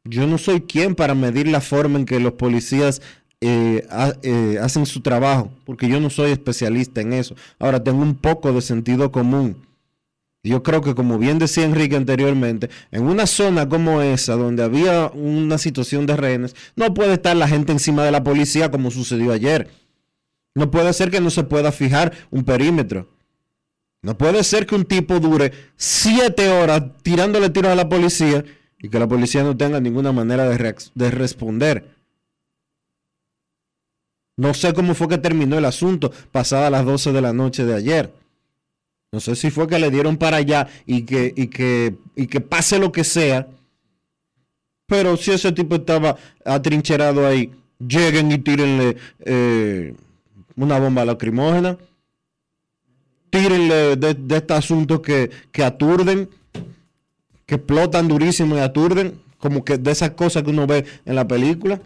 yo 0.05 0.27
no 0.27 0.37
soy 0.37 0.61
quien 0.61 0.95
para 0.95 1.15
medir 1.15 1.49
la 1.49 1.63
forma 1.63 1.99
en 1.99 2.05
que 2.05 2.21
los 2.21 2.35
policías 2.35 3.01
eh, 3.41 3.89
eh, 4.23 4.59
hacen 4.61 4.85
su 4.85 5.01
trabajo, 5.01 5.51
porque 5.65 5.89
yo 5.89 5.99
no 5.99 6.11
soy 6.11 6.31
especialista 6.33 7.01
en 7.01 7.15
eso. 7.15 7.35
Ahora 7.59 7.83
tengo 7.83 8.03
un 8.03 8.17
poco 8.17 8.53
de 8.53 8.61
sentido 8.61 9.11
común 9.11 9.57
yo 10.43 10.63
creo 10.63 10.81
que 10.81 10.95
como 10.95 11.19
bien 11.19 11.39
decía 11.39 11.65
Enrique 11.65 11.97
anteriormente, 11.97 12.71
en 12.91 13.03
una 13.03 13.27
zona 13.27 13.69
como 13.69 14.01
esa, 14.01 14.37
donde 14.37 14.63
había 14.63 15.09
una 15.09 15.59
situación 15.59 16.07
de 16.07 16.17
rehenes, 16.17 16.57
no 16.77 16.95
puede 16.95 17.15
estar 17.15 17.37
la 17.37 17.49
gente 17.49 17.73
encima 17.73 18.05
de 18.05 18.11
la 18.11 18.25
policía 18.25 18.71
como 18.71 18.91
sucedió 18.91 19.33
ayer. 19.33 19.71
No 20.55 20.71
puede 20.71 20.93
ser 20.93 21.11
que 21.11 21.21
no 21.21 21.31
se 21.31 21.45
pueda 21.45 21.73
fijar 21.73 22.13
un 22.31 22.45
perímetro. 22.45 23.09
No 24.03 24.17
puede 24.17 24.43
ser 24.45 24.67
que 24.67 24.75
un 24.75 24.85
tipo 24.85 25.21
dure 25.21 25.53
siete 25.77 26.49
horas 26.49 26.85
tirándole 27.03 27.51
tiros 27.51 27.73
a 27.73 27.75
la 27.75 27.89
policía 27.89 28.45
y 28.79 28.89
que 28.89 28.99
la 28.99 29.07
policía 29.07 29.43
no 29.43 29.57
tenga 29.57 29.79
ninguna 29.79 30.11
manera 30.11 30.49
de, 30.49 30.75
de 30.95 31.11
responder. 31.11 31.97
No 34.39 34.55
sé 34.55 34.73
cómo 34.73 34.95
fue 34.95 35.09
que 35.09 35.19
terminó 35.19 35.59
el 35.59 35.67
asunto 35.67 36.11
pasada 36.33 36.71
las 36.71 36.87
12 36.87 37.13
de 37.13 37.21
la 37.21 37.35
noche 37.35 37.67
de 37.67 37.75
ayer. 37.75 38.20
No 39.13 39.19
sé 39.19 39.35
si 39.35 39.51
fue 39.51 39.67
que 39.67 39.79
le 39.79 39.91
dieron 39.91 40.17
para 40.17 40.37
allá 40.37 40.69
y 40.87 41.03
que, 41.03 41.33
y 41.37 41.49
que, 41.49 41.97
y 42.15 42.27
que 42.29 42.41
pase 42.41 42.79
lo 42.79 42.93
que 42.93 43.03
sea. 43.03 43.49
Pero 44.87 45.17
si 45.17 45.33
ese 45.33 45.51
tipo 45.51 45.77
estaba 45.77 46.17
atrincherado 46.45 47.27
ahí, 47.27 47.51
lleguen 47.79 48.31
y 48.31 48.39
tírenle 48.39 48.97
eh, 49.21 49.95
una 50.55 50.79
bomba 50.79 51.05
lacrimógena. 51.05 51.77
Tírenle 53.31 53.97
de, 53.97 54.15
de 54.15 54.37
este 54.37 54.55
asunto 54.55 55.03
que, 55.03 55.31
que 55.51 55.65
aturden, 55.65 56.29
que 57.47 57.57
explotan 57.57 58.07
durísimo 58.07 58.57
y 58.57 58.61
aturden, 58.61 59.21
como 59.39 59.65
que 59.65 59.79
de 59.79 59.91
esas 59.91 60.11
cosas 60.11 60.45
que 60.45 60.51
uno 60.51 60.67
ve 60.67 60.85
en 61.05 61.15
la 61.17 61.27
película 61.27 61.81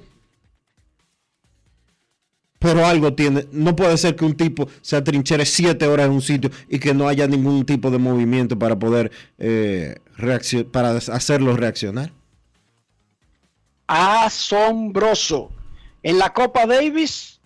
pero 2.65 2.87
algo 2.87 3.13
tiene. 3.13 3.47
No 3.53 3.77
puede 3.77 3.99
ser 3.99 4.17
que 4.17 4.25
un 4.25 4.35
tipo 4.35 4.67
se 4.81 4.97
atrinchere 4.97 5.45
siete 5.45 5.87
horas 5.87 6.07
en 6.07 6.13
un 6.13 6.23
sitio 6.23 6.51
y 6.67 6.79
que 6.79 6.95
no 6.95 7.07
haya 7.07 7.27
ningún 7.27 7.67
tipo 7.67 7.91
de 7.91 7.99
movimiento 7.99 8.59
para 8.59 8.79
poder 8.79 9.13
eh, 9.37 9.97
para 10.73 10.93
hacerlo 10.93 11.55
reaccionar. 11.59 12.11
Asombroso. 13.87 15.51
En 16.03 16.19
la 16.19 16.33
Copa 16.33 16.65
Davis, 16.65 17.39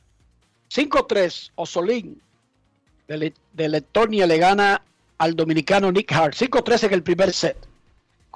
5-3, 0.73 1.51
Osolín 1.57 2.23
de, 3.09 3.33
de 3.55 3.69
Letonia 3.69 4.25
le 4.25 4.39
gana 4.39 4.85
al 5.19 5.35
dominicano 5.35 5.91
Nick 5.91 6.13
Hart. 6.13 6.37
5-3 6.37 6.85
en 6.85 6.93
el 6.93 7.03
primer 7.03 7.33
set. 7.33 7.57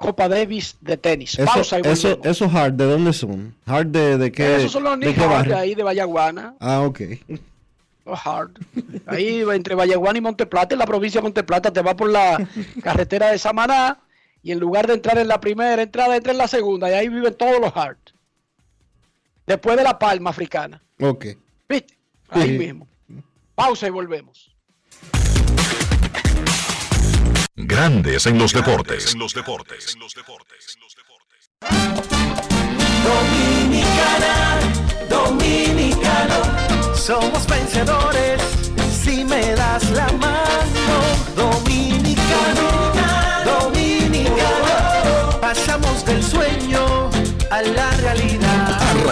Copa 0.03 0.27
Davis 0.27 0.75
de 0.81 0.97
tenis. 0.97 1.39
Eso, 1.39 1.45
Pausa 1.45 1.79
eso, 1.79 2.19
esos 2.25 2.53
hard, 2.53 2.73
¿de 2.73 2.83
dónde 2.83 3.13
son? 3.13 3.55
¿Hard 3.65 3.87
de, 3.87 4.17
de 4.17 4.33
qué? 4.33 4.57
Esos 4.57 4.73
son 4.73 4.83
los 4.83 4.99
de, 4.99 5.13
de 5.13 5.55
ahí 5.55 5.75
de 5.75 5.81
Vallaguana. 5.81 6.55
Ah, 6.59 6.81
ok. 6.81 6.99
Los 8.05 8.19
hard. 8.27 8.51
Ahí 9.05 9.45
entre 9.53 9.75
Vallaguana 9.75 10.17
y 10.17 10.21
Monteplata, 10.21 10.75
en 10.75 10.79
la 10.79 10.85
provincia 10.85 11.21
de 11.21 11.23
Monteplata, 11.23 11.71
te 11.71 11.81
va 11.81 11.95
por 11.95 12.09
la 12.09 12.45
carretera 12.83 13.31
de 13.31 13.39
Samaná 13.39 13.97
y 14.43 14.51
en 14.51 14.59
lugar 14.59 14.87
de 14.87 14.95
entrar 14.95 15.17
en 15.17 15.29
la 15.29 15.39
primera 15.39 15.81
entrada, 15.81 16.17
entra 16.17 16.33
en 16.33 16.37
la 16.37 16.49
segunda 16.49 16.89
y 16.89 16.93
ahí 16.95 17.07
viven 17.07 17.33
todos 17.35 17.61
los 17.61 17.71
hard. 17.73 17.95
Después 19.47 19.77
de 19.77 19.83
la 19.83 19.97
palma 19.97 20.31
africana. 20.31 20.83
Ok. 20.99 21.27
¿Viste? 21.69 21.97
Ahí 22.27 22.57
mismo. 22.57 22.89
Pausa 23.55 23.87
y 23.87 23.89
volvemos. 23.89 24.53
Grandes 27.55 28.25
en 28.25 28.39
los 28.39 28.51
deportes. 28.51 29.13
En 29.13 29.19
los 29.19 29.31
deportes. 29.31 29.93
en 29.93 29.99
los 29.99 30.15
deportes, 30.15 30.73
en 30.73 30.81
los 30.81 30.95
deportes. 30.95 31.51
Dominicana, 33.03 34.59
dominicano, 35.07 36.95
somos 36.95 37.45
vencedores 37.45 38.41
si 38.91 39.23
me 39.23 39.53
das 39.53 39.87
la 39.91 40.07
mano. 40.13 40.97
Dominicano, 41.35 42.91
dominicano, 43.45 45.39
pasamos 45.39 46.03
del 46.05 46.23
sueño 46.23 47.11
a 47.51 47.61
la 47.61 47.91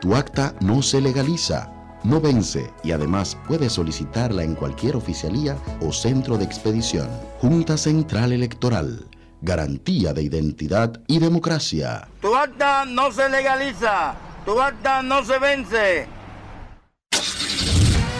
Tu 0.00 0.14
acta 0.14 0.54
no 0.60 0.80
se 0.80 1.00
legaliza, 1.00 1.72
no 2.04 2.20
vence 2.20 2.72
y 2.84 2.92
además 2.92 3.36
puedes 3.48 3.72
solicitarla 3.72 4.44
en 4.44 4.54
cualquier 4.54 4.94
oficialía 4.94 5.56
o 5.80 5.92
centro 5.92 6.38
de 6.38 6.44
expedición. 6.44 7.08
Junta 7.40 7.76
Central 7.76 8.32
Electoral. 8.32 9.08
Garantía 9.40 10.12
de 10.12 10.22
identidad 10.22 11.00
y 11.08 11.18
democracia. 11.18 12.06
Tu 12.20 12.32
acta 12.32 12.84
no 12.84 13.10
se 13.10 13.28
legaliza, 13.28 14.14
tu 14.44 14.60
acta 14.60 15.02
no 15.02 15.24
se 15.24 15.38
vence. 15.40 16.06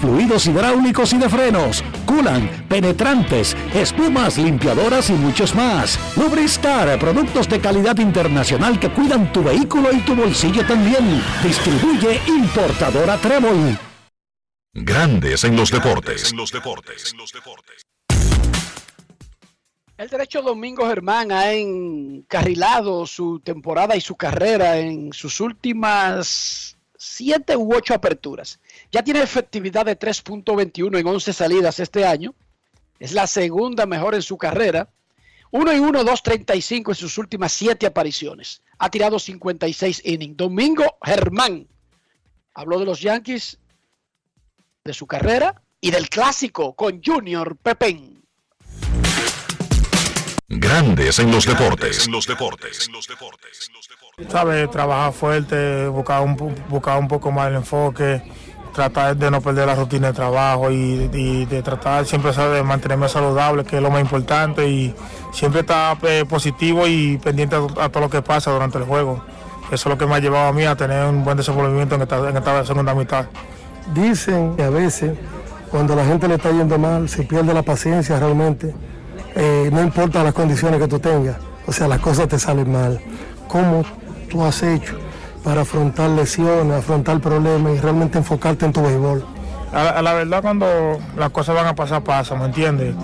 fluidos 0.00 0.46
hidráulicos 0.46 1.12
y 1.12 1.18
de 1.18 1.28
frenos, 1.28 1.84
culan, 2.04 2.66
penetrantes, 2.68 3.56
espumas, 3.74 4.38
limpiadoras 4.38 5.10
y 5.10 5.14
muchos 5.14 5.54
más. 5.54 5.98
Lubristar, 6.16 6.98
productos 6.98 7.48
de 7.48 7.60
calidad 7.60 7.98
internacional 7.98 8.78
que 8.78 8.90
cuidan 8.90 9.32
tu 9.32 9.42
vehículo 9.42 9.92
y 9.92 10.00
tu 10.00 10.14
bolsillo 10.14 10.66
también. 10.66 11.22
Distribuye 11.42 12.20
importadora 12.26 13.16
Trébol. 13.18 13.78
Grandes 14.74 15.44
en 15.44 15.56
los 15.56 15.70
deportes. 15.70 16.34
El 19.96 20.10
derecho 20.10 20.42
Domingo 20.42 20.86
Germán 20.86 21.32
ha 21.32 21.52
encarrilado 21.52 23.06
su 23.06 23.40
temporada 23.40 23.96
y 23.96 24.02
su 24.02 24.14
carrera 24.14 24.76
en 24.76 25.14
sus 25.14 25.40
últimas 25.40 26.76
siete 26.98 27.56
u 27.56 27.74
ocho 27.74 27.94
aperturas. 27.94 28.60
Ya 28.92 29.02
tiene 29.02 29.22
efectividad 29.22 29.84
de 29.86 29.98
3.21 29.98 30.98
en 30.98 31.06
11 31.06 31.32
salidas 31.32 31.80
este 31.80 32.04
año. 32.04 32.34
Es 32.98 33.12
la 33.12 33.26
segunda 33.26 33.86
mejor 33.86 34.14
en 34.14 34.22
su 34.22 34.38
carrera. 34.38 34.88
1 35.50 35.72
y 35.72 35.78
1, 35.78 36.04
2.35 36.04 36.88
en 36.88 36.94
sus 36.94 37.18
últimas 37.18 37.52
siete 37.52 37.86
apariciones. 37.86 38.62
Ha 38.78 38.90
tirado 38.90 39.18
56 39.18 40.02
innings. 40.04 40.36
Domingo 40.36 40.84
Germán 41.02 41.66
habló 42.54 42.78
de 42.78 42.86
los 42.86 43.00
Yankees, 43.00 43.58
de 44.84 44.94
su 44.94 45.06
carrera 45.06 45.62
y 45.80 45.90
del 45.90 46.08
clásico 46.08 46.74
con 46.74 47.02
Junior 47.02 47.56
Pepén. 47.56 48.22
Grandes 50.48 51.18
en 51.18 51.30
los 51.32 51.44
deportes. 51.44 52.08
los 52.08 52.26
deportes. 52.26 52.88
¿Sabes? 54.28 54.70
Trabajar 54.70 55.12
fuerte, 55.12 55.88
buscar 55.88 56.22
un, 56.22 56.36
buscar 56.68 56.98
un 56.98 57.08
poco 57.08 57.32
más 57.32 57.48
el 57.48 57.56
enfoque, 57.56 58.22
tratar 58.76 59.16
de 59.16 59.30
no 59.30 59.40
perder 59.40 59.66
la 59.66 59.74
rutina 59.74 60.08
de 60.08 60.12
trabajo 60.12 60.70
y, 60.70 61.08
de 61.46 61.62
tratar 61.62 62.04
siempre 62.04 62.30
de 62.30 62.62
mantenerme 62.62 63.08
saludable, 63.08 63.64
que 63.64 63.76
es 63.76 63.82
lo 63.82 63.90
más 63.90 64.02
importante, 64.02 64.68
y 64.68 64.94
siempre 65.32 65.60
estar 65.60 65.96
eh, 66.02 66.24
positivo 66.28 66.86
y 66.86 67.16
pendiente 67.16 67.56
a, 67.56 67.88
todo 67.88 68.00
lo 68.00 68.10
que 68.10 68.20
pasa 68.22 68.50
durante 68.50 68.78
el 68.78 68.84
juego. 68.84 69.24
Eso 69.72 69.74
es 69.74 69.86
lo 69.86 69.98
que 69.98 70.06
me 70.06 70.14
ha 70.14 70.18
llevado 70.18 70.48
a 70.48 70.52
mí 70.52 70.64
a 70.64 70.76
tener 70.76 71.06
un 71.06 71.24
buen 71.24 71.36
desenvolvimiento 71.36 71.94
en 71.94 72.02
esta, 72.02 72.28
en 72.28 72.36
esta 72.36 72.64
segunda 72.64 72.94
mitad. 72.94 73.26
Dicen 73.94 74.54
que 74.56 74.62
a 74.62 74.70
veces 74.70 75.16
cuando 75.70 75.96
la 75.96 76.04
gente 76.04 76.28
le 76.28 76.34
está 76.34 76.50
yendo 76.50 76.78
mal, 76.78 77.08
se 77.08 77.22
pierde 77.22 77.54
la 77.54 77.62
paciencia 77.62 78.20
realmente. 78.20 78.74
Eh, 79.34 79.70
no 79.72 79.82
importa 79.82 80.22
las 80.22 80.34
condiciones 80.34 80.80
que 80.80 80.86
tú 80.86 80.98
tengas, 80.98 81.36
o 81.66 81.72
sea, 81.72 81.88
las 81.88 82.00
cosas 82.00 82.28
te 82.28 82.38
salen 82.38 82.70
mal. 82.70 83.00
¿Cómo 83.48 83.82
tú 84.30 84.44
has 84.44 84.62
hecho 84.62 85.05
para 85.46 85.60
afrontar 85.60 86.10
lesiones, 86.10 86.76
afrontar 86.76 87.20
problemas 87.20 87.72
y 87.76 87.78
realmente 87.78 88.18
enfocarte 88.18 88.64
en 88.66 88.72
tu 88.72 88.82
béisbol? 88.82 89.24
A, 89.72 90.02
la- 90.02 90.14
verdad 90.14 90.42
cuando 90.42 90.66
las 91.16 91.30
cosas 91.30 91.54
van 91.54 91.66
a 91.68 91.74
pasar, 91.74 92.02
pasan, 92.02 92.40
¿me 92.40 92.46
entiendes? 92.46 92.96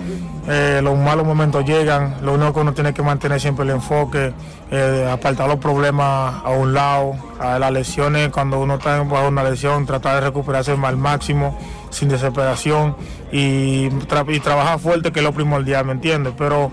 Eh, 0.49 0.81
los 0.83 0.97
malos 0.97 1.25
momentos 1.25 1.63
llegan, 1.63 2.15
lo 2.21 2.33
único 2.33 2.53
que 2.53 2.59
uno 2.59 2.73
tiene 2.73 2.93
que 2.93 3.01
mantener 3.01 3.39
siempre 3.39 3.63
el 3.63 3.71
enfoque, 3.71 4.33
eh, 4.71 5.09
apartar 5.09 5.47
los 5.47 5.57
problemas 5.59 6.35
a 6.43 6.49
un 6.49 6.73
lado, 6.73 7.13
a 7.39 7.57
las 7.59 7.71
lesiones, 7.71 8.27
cuando 8.29 8.59
uno 8.59 8.75
está 8.75 9.01
bajo 9.03 9.29
una 9.29 9.43
lesión, 9.43 9.85
tratar 9.85 10.15
de 10.15 10.21
recuperarse 10.27 10.71
al 10.73 10.97
máximo, 10.97 11.57
sin 11.91 12.09
desesperación 12.09 12.97
y, 13.31 13.85
y 13.87 14.39
trabajar 14.41 14.79
fuerte, 14.79 15.13
que 15.13 15.19
es 15.19 15.23
lo 15.25 15.31
primordial, 15.31 15.85
¿me 15.85 15.93
entiendes? 15.93 16.33
Pero 16.37 16.71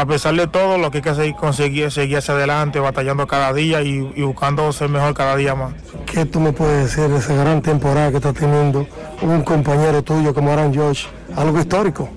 a 0.00 0.06
pesar 0.06 0.34
de 0.34 0.46
todo, 0.46 0.78
lo 0.78 0.90
que 0.90 0.98
hay 0.98 1.02
que 1.02 1.28
es 1.28 1.34
conseguir 1.34 1.90
seguir 1.90 2.18
hacia 2.18 2.34
adelante, 2.34 2.80
batallando 2.80 3.26
cada 3.26 3.52
día 3.52 3.82
y, 3.82 4.10
y 4.16 4.22
buscando 4.22 4.72
ser 4.72 4.88
mejor 4.88 5.14
cada 5.14 5.36
día 5.36 5.54
más. 5.54 5.74
¿Qué 6.06 6.24
tú 6.24 6.40
me 6.40 6.52
puedes 6.52 6.84
decir 6.84 7.10
de 7.10 7.18
esa 7.18 7.34
gran 7.34 7.60
temporada 7.60 8.10
que 8.10 8.16
está 8.16 8.32
teniendo 8.32 8.86
un 9.20 9.42
compañero 9.42 10.02
tuyo 10.02 10.32
como 10.32 10.52
Aaron 10.52 10.74
Josh? 10.74 11.04
Algo 11.36 11.58
histórico. 11.58 12.08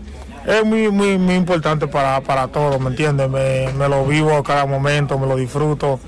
Es 0.45 0.65
muy, 0.65 0.89
muy, 0.89 1.17
muy 1.17 1.35
importante 1.35 1.87
para, 1.87 2.21
para 2.21 2.47
todos, 2.47 2.79
¿me 2.79 2.89
entiendes? 2.89 3.29
Me, 3.29 3.71
me 3.73 3.89
lo 3.89 4.05
vivo 4.05 4.41
cada 4.43 4.65
momento, 4.65 5.19
me 5.19 5.27
lo 5.27 5.35
disfruto. 5.35 5.99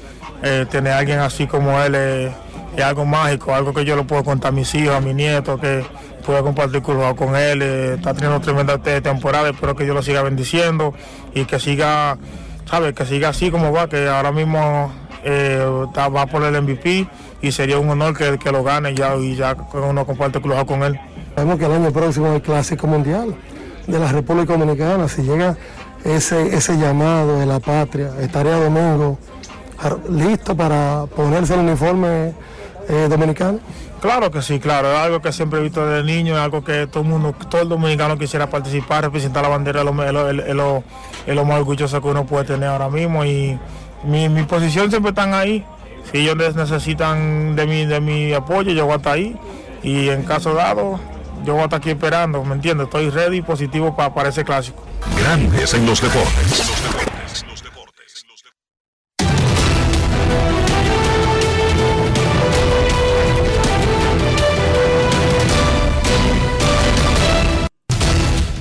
Eh, 0.44 0.66
tener 0.70 0.94
a 0.94 1.00
alguien 1.00 1.20
así 1.20 1.48
como 1.48 1.82
él 1.82 1.96
es, 1.96 2.32
es 2.76 2.84
algo 2.84 3.06
mágico, 3.06 3.54
algo 3.54 3.74
que 3.74 3.84
yo 3.84 3.96
le 3.96 4.04
puedo 4.04 4.24
contar 4.24 4.50
a 4.50 4.52
mis 4.52 4.74
hijos, 4.76 4.96
a 4.96 5.02
mis 5.02 5.16
nietos, 5.16 5.60
que 5.60 5.86
pueda 6.26 6.42
compartir 6.42 6.82
con 6.82 7.16
con 7.16 7.36
él. 7.36 7.62
eh, 7.62 7.94
está 7.96 8.14
teniendo 8.14 8.40
tremenda 8.42 8.78
te- 8.78 9.02
temporada, 9.02 9.50
espero 9.50 9.76
que 9.76 9.86
yo 9.86 9.94
lo 9.94 10.02
siga 10.02 10.22
bendiciendo 10.24 10.94
y 11.34 11.46
que 11.46 11.60
siga, 11.60 12.18
¿sabes? 12.70 12.94
Que 12.94 13.06
siga 13.06 13.30
así 13.30 13.52
como 13.52 13.72
va, 13.72 13.88
que 13.88 14.08
ahora 14.08 14.32
mismo 14.32 14.92
eh, 15.24 15.64
va 15.96 16.26
por 16.26 16.44
el 16.44 16.62
MVP 16.62 17.08
y 17.42 17.52
sería 17.52 17.78
un 17.80 17.90
honor 17.90 18.18
que, 18.18 18.38
que 18.40 18.52
lo 18.52 18.64
gane 18.64 18.94
ya 18.96 19.16
y 19.16 19.36
ya 19.36 19.56
uno 19.74 20.06
comparte 20.06 20.42
club 20.42 20.66
con 20.66 20.84
él. 20.84 21.00
Sabemos 21.36 21.60
que 21.60 21.66
el 21.66 21.72
año 21.74 21.92
próximo 21.92 22.28
es 22.28 22.34
el 22.36 22.42
Clásico 22.42 22.88
Mundial 22.88 23.36
de 23.88 24.00
la 24.00 24.12
República 24.12 24.54
Dominicana. 24.58 25.08
Si 25.08 25.22
llega 25.22 25.58
ese, 26.04 26.56
ese 26.56 26.78
llamado 26.78 27.40
de 27.40 27.46
la 27.46 27.60
patria, 27.60 28.12
estaría 28.20 28.56
Domingo 28.56 29.18
listo 30.10 30.56
para 30.56 31.06
ponerse 31.16 31.54
el 31.54 31.60
uniforme 31.62 32.34
eh, 32.88 33.08
dominicano? 33.10 33.60
Claro 34.02 34.30
que 34.30 34.41
sí, 34.41 34.60
claro, 34.60 34.91
es 34.91 35.00
algo 35.00 35.22
que 35.22 35.32
siempre 35.32 35.60
he 35.60 35.64
visto 35.64 35.86
desde 35.88 36.04
niño, 36.04 36.36
es 36.36 36.39
algo 36.41 36.64
que 36.64 36.86
todo 36.86 37.02
el 37.04 37.10
mundo, 37.10 37.34
todo 37.50 37.62
el 37.62 37.70
dominicano 37.70 38.18
quisiera 38.18 38.50
participar, 38.50 39.04
representar 39.04 39.41
la 39.41 39.50
bandera, 39.50 39.82
es 39.82 40.56
lo, 40.56 41.46
más 41.46 41.58
orgulloso 41.58 42.02
que 42.02 42.08
uno 42.08 42.26
puede 42.26 42.46
tener 42.46 42.70
ahora 42.70 42.89
mismo 42.89 43.26
y 43.26 43.58
mi, 44.04 44.30
mi 44.30 44.43
posición 44.43 44.89
siempre 44.91 45.10
están 45.10 45.34
ahí. 45.34 45.66
Si 46.12 46.20
ellos 46.20 46.36
ne- 46.36 46.52
necesitan 46.52 47.56
de 47.56 48.00
mi, 48.02 48.34
apoyo, 48.34 48.72
yo 48.74 48.86
voy 48.86 48.93
a 48.93 48.98
estar 48.98 49.14
ahí 49.14 49.36
y 49.82 50.10
en 50.10 50.22
caso 50.24 50.54
dado, 50.54 51.00
yo 51.43 51.54
voy 51.54 51.62
a 51.62 51.66
estar 51.66 51.80
aquí 51.80 51.89
esperando, 51.89 52.43
¿me 52.43 52.54
entiendes? 52.56 52.86
Estoy 52.86 53.10
ready 53.10 53.38
y 53.38 53.41
positivo 53.41 53.96
para, 53.96 54.14
para 54.14 54.30
ese 54.30 54.43
clásico. 54.43 54.84
Grandes 55.20 55.74
en 55.74 55.86
los 55.86 56.00
deportes. 56.02 56.72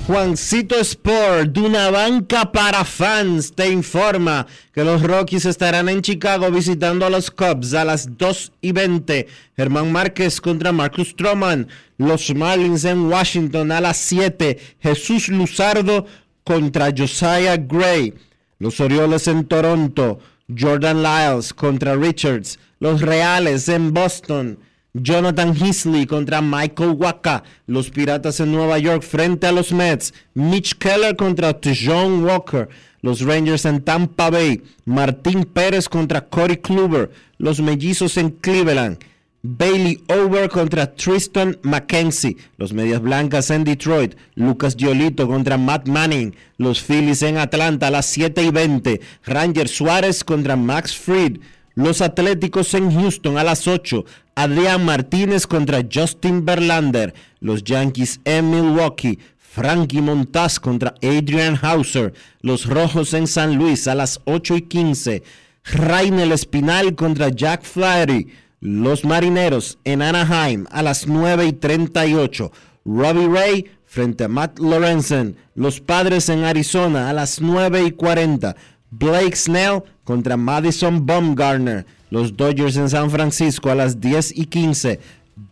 Juancito 0.06 0.78
Sport, 0.80 1.52
de 1.52 1.62
una 1.62 1.90
banca 1.90 2.52
para 2.52 2.84
fans, 2.84 3.54
te 3.54 3.70
informa 3.70 4.46
que 4.74 4.84
los 4.84 5.02
Rockies 5.02 5.46
estarán 5.46 5.88
en 5.88 6.02
Chicago 6.02 6.50
visitando 6.50 7.06
a 7.06 7.10
los 7.10 7.30
Cubs 7.30 7.72
a 7.72 7.86
las 7.86 8.18
2 8.18 8.52
y 8.60 8.72
20. 8.72 9.26
Germán 9.56 9.90
Márquez 9.90 10.42
contra 10.42 10.72
Marcus 10.72 11.08
Stroman. 11.08 11.68
Los 11.96 12.34
Marlins 12.34 12.84
en 12.84 13.06
Washington 13.10 13.72
a 13.72 13.80
las 13.80 13.96
7. 13.96 14.58
Jesús 14.78 15.28
Luzardo 15.28 16.04
contra 16.44 16.92
Josiah 16.94 17.56
Gray. 17.56 18.12
Los 18.58 18.80
Orioles 18.80 19.26
en 19.26 19.46
Toronto. 19.46 20.18
Jordan 20.54 21.02
Lyles 21.02 21.54
contra 21.54 21.96
Richards. 21.96 22.58
Los 22.78 23.00
Reales 23.00 23.70
en 23.70 23.94
Boston. 23.94 24.58
Jonathan 24.94 25.56
Heasley 25.56 26.06
contra 26.06 26.40
Michael 26.40 26.90
Waka. 26.90 27.42
Los 27.66 27.90
Piratas 27.90 28.38
en 28.38 28.52
Nueva 28.52 28.78
York 28.78 29.02
frente 29.02 29.48
a 29.48 29.52
los 29.52 29.72
Mets. 29.72 30.14
Mitch 30.34 30.76
Keller 30.78 31.16
contra 31.16 31.58
John 31.62 32.24
Walker. 32.24 32.68
Los 33.02 33.20
Rangers 33.20 33.64
en 33.64 33.82
Tampa 33.82 34.30
Bay. 34.30 34.62
Martín 34.84 35.44
Pérez 35.44 35.88
contra 35.88 36.20
Corey 36.20 36.58
Kluber. 36.58 37.10
Los 37.38 37.60
Mellizos 37.60 38.16
en 38.16 38.30
Cleveland. 38.30 38.98
Bailey 39.42 40.00
Over 40.08 40.48
contra 40.48 40.94
Tristan 40.94 41.58
McKenzie. 41.62 42.36
Los 42.56 42.72
Medias 42.72 43.02
Blancas 43.02 43.50
en 43.50 43.64
Detroit. 43.64 44.14
Lucas 44.36 44.76
Giolito 44.76 45.26
contra 45.26 45.58
Matt 45.58 45.88
Manning. 45.88 46.36
Los 46.56 46.80
Phillies 46.80 47.22
en 47.22 47.38
Atlanta 47.38 47.88
a 47.88 47.90
las 47.90 48.06
7 48.06 48.44
y 48.44 48.50
20. 48.50 49.00
Ranger 49.24 49.66
Suárez 49.66 50.22
contra 50.22 50.54
Max 50.54 50.96
Fried. 50.96 51.40
Los 51.74 52.00
Atléticos 52.00 52.72
en 52.74 52.94
Houston 52.94 53.36
a 53.36 53.42
las 53.42 53.66
8. 53.66 54.04
Adrián 54.36 54.84
Martínez 54.84 55.46
contra 55.46 55.82
Justin 55.92 56.44
Verlander. 56.44 57.14
Los 57.40 57.64
Yankees 57.64 58.20
en 58.24 58.50
Milwaukee. 58.50 59.18
Frankie 59.38 60.00
Montaz 60.00 60.60
contra 60.60 60.94
Adrian 61.02 61.58
Hauser. 61.60 62.14
Los 62.40 62.66
Rojos 62.66 63.12
en 63.14 63.26
San 63.26 63.56
Luis 63.56 63.88
a 63.88 63.96
las 63.96 64.20
8 64.24 64.56
y 64.56 64.62
15. 64.62 65.22
Rainel 65.64 66.30
Espinal 66.30 66.94
contra 66.94 67.30
Jack 67.30 67.64
Flaherty. 67.64 68.28
Los 68.60 69.04
Marineros 69.04 69.78
en 69.84 70.00
Anaheim 70.00 70.66
a 70.70 70.82
las 70.82 71.08
9 71.08 71.46
y 71.46 71.52
38. 71.54 72.52
Robbie 72.84 73.28
Ray 73.28 73.70
frente 73.84 74.24
a 74.24 74.28
Matt 74.28 74.58
Lorenzen. 74.58 75.36
Los 75.54 75.80
Padres 75.80 76.28
en 76.28 76.44
Arizona 76.44 77.10
a 77.10 77.12
las 77.12 77.40
9 77.40 77.84
y 77.84 77.90
40. 77.92 78.56
Blake 78.98 79.36
Snell 79.36 79.82
contra 80.04 80.36
Madison 80.36 81.04
Bumgarner. 81.04 81.84
Los 82.10 82.36
Dodgers 82.36 82.76
en 82.76 82.88
San 82.88 83.10
Francisco 83.10 83.70
a 83.70 83.74
las 83.74 84.00
10 84.00 84.38
y 84.38 84.46
15. 84.46 85.00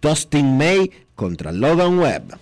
Dustin 0.01 0.57
May 0.57 0.91
contra 1.15 1.51
Logan 1.51 1.99
Webb. 1.99 2.39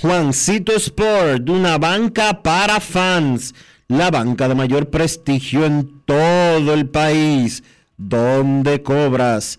Juancito 0.00 0.72
Sport, 0.76 1.48
una 1.50 1.76
banca 1.76 2.42
para 2.42 2.78
fans, 2.78 3.52
la 3.88 4.10
banca 4.10 4.48
de 4.48 4.54
mayor 4.54 4.90
prestigio 4.90 5.66
en 5.66 6.02
todo 6.04 6.72
el 6.72 6.88
país, 6.88 7.64
donde 7.96 8.80
cobras 8.82 9.58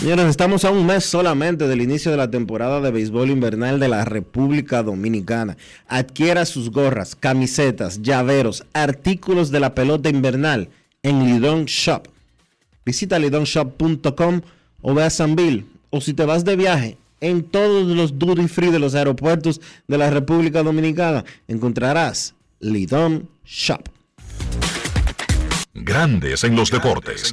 Señores, 0.00 0.28
estamos 0.28 0.64
a 0.64 0.70
un 0.70 0.86
mes 0.86 1.04
solamente 1.04 1.68
del 1.68 1.82
inicio 1.82 2.10
de 2.10 2.16
la 2.16 2.30
temporada 2.30 2.80
de 2.80 2.90
béisbol 2.90 3.28
invernal 3.28 3.78
de 3.78 3.88
la 3.88 4.06
República 4.06 4.82
Dominicana. 4.82 5.58
Adquiera 5.88 6.46
sus 6.46 6.70
gorras, 6.70 7.14
camisetas, 7.14 8.00
llaveros, 8.00 8.64
artículos 8.72 9.50
de 9.50 9.60
la 9.60 9.74
pelota 9.74 10.08
invernal 10.08 10.70
en 11.02 11.26
Lidon 11.26 11.66
Shop. 11.66 12.08
Visita 12.86 13.18
lidonshop.com 13.18 14.40
o 14.80 14.94
ve 14.94 15.02
a 15.02 15.10
Sanville. 15.10 15.66
O 15.90 16.00
si 16.00 16.14
te 16.14 16.24
vas 16.24 16.46
de 16.46 16.56
viaje, 16.56 16.96
en 17.20 17.42
todos 17.42 17.86
los 17.86 18.18
duty 18.18 18.48
free 18.48 18.70
de 18.70 18.78
los 18.78 18.94
aeropuertos 18.94 19.60
de 19.86 19.98
la 19.98 20.08
República 20.08 20.62
Dominicana 20.62 21.26
encontrarás 21.46 22.34
Lidon 22.58 23.28
Shop. 23.44 23.86
Grandes 25.74 26.42
en 26.42 26.56
los 26.56 26.70
deportes. 26.70 27.32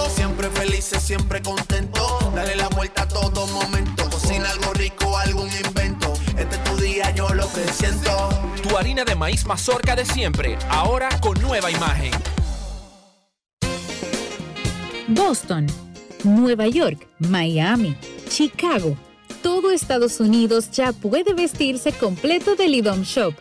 siempre 0.41 0.61
felices, 0.61 1.03
siempre 1.03 1.41
contento. 1.41 2.31
Dale 2.33 2.55
la 2.55 2.67
vuelta 2.69 3.03
a 3.03 3.07
todo 3.07 3.45
momento. 3.47 4.09
Cocina 4.09 4.49
algo 4.49 4.73
rico, 4.73 5.17
algún 5.17 5.49
invento. 5.65 6.13
Este 6.37 6.55
es 6.55 6.63
tu 6.63 6.77
día, 6.77 7.11
yo 7.11 7.29
lo 7.29 7.47
que 7.53 7.61
siento. 7.71 8.29
Tu 8.67 8.75
harina 8.75 9.03
de 9.03 9.15
maíz 9.15 9.45
mazorca 9.45 9.95
de 9.95 10.05
siempre, 10.05 10.57
ahora 10.69 11.09
con 11.19 11.39
nueva 11.41 11.69
imagen. 11.69 12.11
Boston, 15.09 15.67
Nueva 16.23 16.67
York, 16.67 17.07
Miami, 17.19 17.95
Chicago. 18.29 18.97
Todo 19.43 19.71
Estados 19.71 20.19
Unidos 20.19 20.71
ya 20.71 20.91
puede 20.91 21.33
vestirse 21.33 21.91
completo 21.91 22.55
del 22.55 22.75
IDOM 22.75 23.03
Shop. 23.03 23.33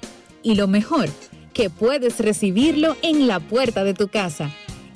Y 0.42 0.54
lo 0.54 0.66
mejor, 0.66 1.08
que 1.54 1.70
puedes 1.70 2.18
recibirlo 2.18 2.96
en 3.02 3.26
la 3.26 3.40
puerta 3.40 3.84
de 3.84 3.94
tu 3.94 4.08
casa. 4.08 4.50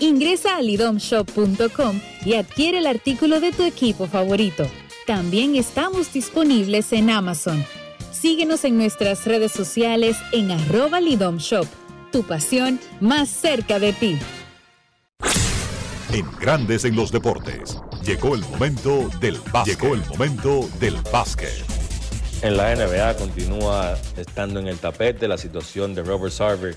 Ingresa 0.04 0.56
a 0.56 0.60
lidomshop.com 0.60 1.98
y 2.26 2.34
adquiere 2.34 2.76
el 2.76 2.86
artículo 2.86 3.40
de 3.40 3.52
tu 3.52 3.62
equipo 3.62 4.06
favorito. 4.06 4.66
También 5.06 5.56
estamos 5.56 6.12
disponibles 6.12 6.92
en 6.92 7.08
Amazon. 7.08 7.64
Síguenos 8.12 8.64
en 8.64 8.76
nuestras 8.76 9.24
redes 9.24 9.52
sociales 9.52 10.18
en 10.32 10.50
arroba 10.50 11.00
Lidom 11.00 11.38
Shop. 11.38 11.66
Tu 12.12 12.22
pasión 12.22 12.78
más 13.00 13.30
cerca 13.30 13.78
de 13.78 13.94
ti. 13.94 14.18
En 16.12 16.26
Grandes 16.38 16.84
en 16.84 16.96
los 16.96 17.10
Deportes. 17.10 17.78
Llegó 18.04 18.34
el 18.34 18.42
momento 18.42 19.08
del 19.20 19.38
básquet. 19.50 19.80
Llegó 19.80 19.94
el 19.94 20.04
momento 20.04 20.68
del 20.80 20.96
básquet. 21.10 21.64
En 22.42 22.58
la 22.58 22.76
NBA 22.76 23.16
continúa 23.16 23.96
estando 24.18 24.60
en 24.60 24.68
el 24.68 24.76
tapete 24.76 25.26
la 25.28 25.38
situación 25.38 25.94
de 25.94 26.02
Robert 26.02 26.34
Sarver, 26.34 26.76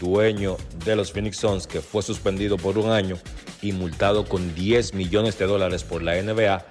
dueño 0.00 0.56
de 0.84 0.96
los 0.96 1.12
Phoenix 1.12 1.38
Suns, 1.38 1.66
que 1.66 1.80
fue 1.80 2.02
suspendido 2.02 2.56
por 2.56 2.78
un 2.78 2.90
año 2.90 3.16
y 3.62 3.72
multado 3.72 4.24
con 4.24 4.54
10 4.54 4.94
millones 4.94 5.38
de 5.38 5.46
dólares 5.46 5.84
por 5.84 6.02
la 6.02 6.20
NBA 6.20 6.64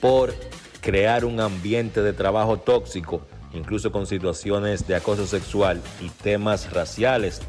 por 0.00 0.34
crear 0.80 1.24
un 1.24 1.40
ambiente 1.40 2.02
de 2.02 2.12
trabajo 2.12 2.58
tóxico, 2.58 3.22
incluso 3.52 3.92
con 3.92 4.06
situaciones 4.06 4.86
de 4.86 4.94
acoso 4.94 5.26
sexual 5.26 5.80
y 6.00 6.08
temas 6.08 6.72
raciales. 6.72 7.40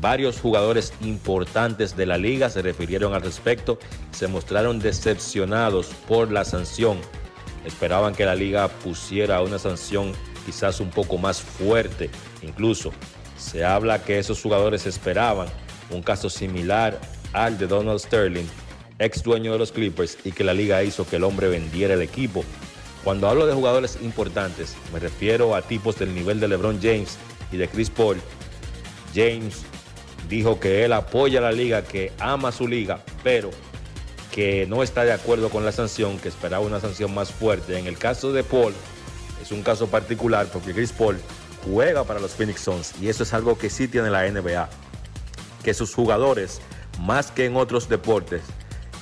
Varios 0.00 0.40
jugadores 0.40 0.92
importantes 1.02 1.96
de 1.96 2.06
la 2.06 2.18
liga 2.18 2.50
se 2.50 2.62
refirieron 2.62 3.14
al 3.14 3.22
respecto, 3.22 3.78
se 4.10 4.26
mostraron 4.26 4.80
decepcionados 4.80 5.86
por 6.08 6.30
la 6.30 6.44
sanción. 6.44 6.98
Esperaban 7.64 8.14
que 8.14 8.26
la 8.26 8.34
liga 8.34 8.68
pusiera 8.68 9.40
una 9.40 9.58
sanción 9.58 10.12
quizás 10.44 10.80
un 10.80 10.90
poco 10.90 11.16
más 11.16 11.40
fuerte. 11.40 12.10
Incluso 12.42 12.92
se 13.36 13.64
habla 13.64 14.02
que 14.02 14.18
esos 14.18 14.40
jugadores 14.40 14.86
esperaban 14.86 15.48
un 15.90 16.02
caso 16.02 16.30
similar 16.30 17.00
al 17.32 17.58
de 17.58 17.66
Donald 17.66 18.00
Sterling, 18.00 18.46
ex 18.98 19.22
dueño 19.22 19.52
de 19.52 19.58
los 19.58 19.72
Clippers, 19.72 20.16
y 20.24 20.32
que 20.32 20.44
la 20.44 20.54
liga 20.54 20.82
hizo 20.82 21.06
que 21.06 21.16
el 21.16 21.24
hombre 21.24 21.48
vendiera 21.48 21.94
el 21.94 22.02
equipo. 22.02 22.44
Cuando 23.02 23.28
hablo 23.28 23.46
de 23.46 23.52
jugadores 23.52 23.98
importantes, 24.02 24.76
me 24.92 24.98
refiero 24.98 25.54
a 25.54 25.62
tipos 25.62 25.98
del 25.98 26.14
nivel 26.14 26.40
de 26.40 26.48
LeBron 26.48 26.80
James 26.80 27.18
y 27.52 27.56
de 27.56 27.68
Chris 27.68 27.90
Paul. 27.90 28.20
James 29.14 29.62
dijo 30.28 30.58
que 30.58 30.84
él 30.84 30.92
apoya 30.92 31.40
a 31.40 31.42
la 31.42 31.52
liga, 31.52 31.82
que 31.82 32.12
ama 32.18 32.50
su 32.50 32.66
liga, 32.66 33.00
pero 33.22 33.50
que 34.32 34.66
no 34.66 34.82
está 34.82 35.04
de 35.04 35.12
acuerdo 35.12 35.50
con 35.50 35.64
la 35.64 35.72
sanción, 35.72 36.18
que 36.18 36.28
esperaba 36.28 36.64
una 36.64 36.80
sanción 36.80 37.12
más 37.14 37.30
fuerte. 37.30 37.78
En 37.78 37.86
el 37.86 37.98
caso 37.98 38.32
de 38.32 38.42
Paul, 38.42 38.72
es 39.42 39.52
un 39.52 39.62
caso 39.62 39.88
particular 39.88 40.46
porque 40.52 40.72
Chris 40.72 40.92
Paul 40.92 41.18
juega 41.64 42.04
para 42.04 42.20
los 42.20 42.32
Phoenix 42.32 42.60
Suns 42.60 42.94
y 43.00 43.08
eso 43.08 43.22
es 43.22 43.32
algo 43.34 43.58
que 43.58 43.70
sí 43.70 43.88
tiene 43.88 44.10
la 44.10 44.28
NBA, 44.28 44.68
que 45.62 45.74
sus 45.74 45.94
jugadores, 45.94 46.60
más 47.00 47.30
que 47.30 47.46
en 47.46 47.56
otros 47.56 47.88
deportes, 47.88 48.42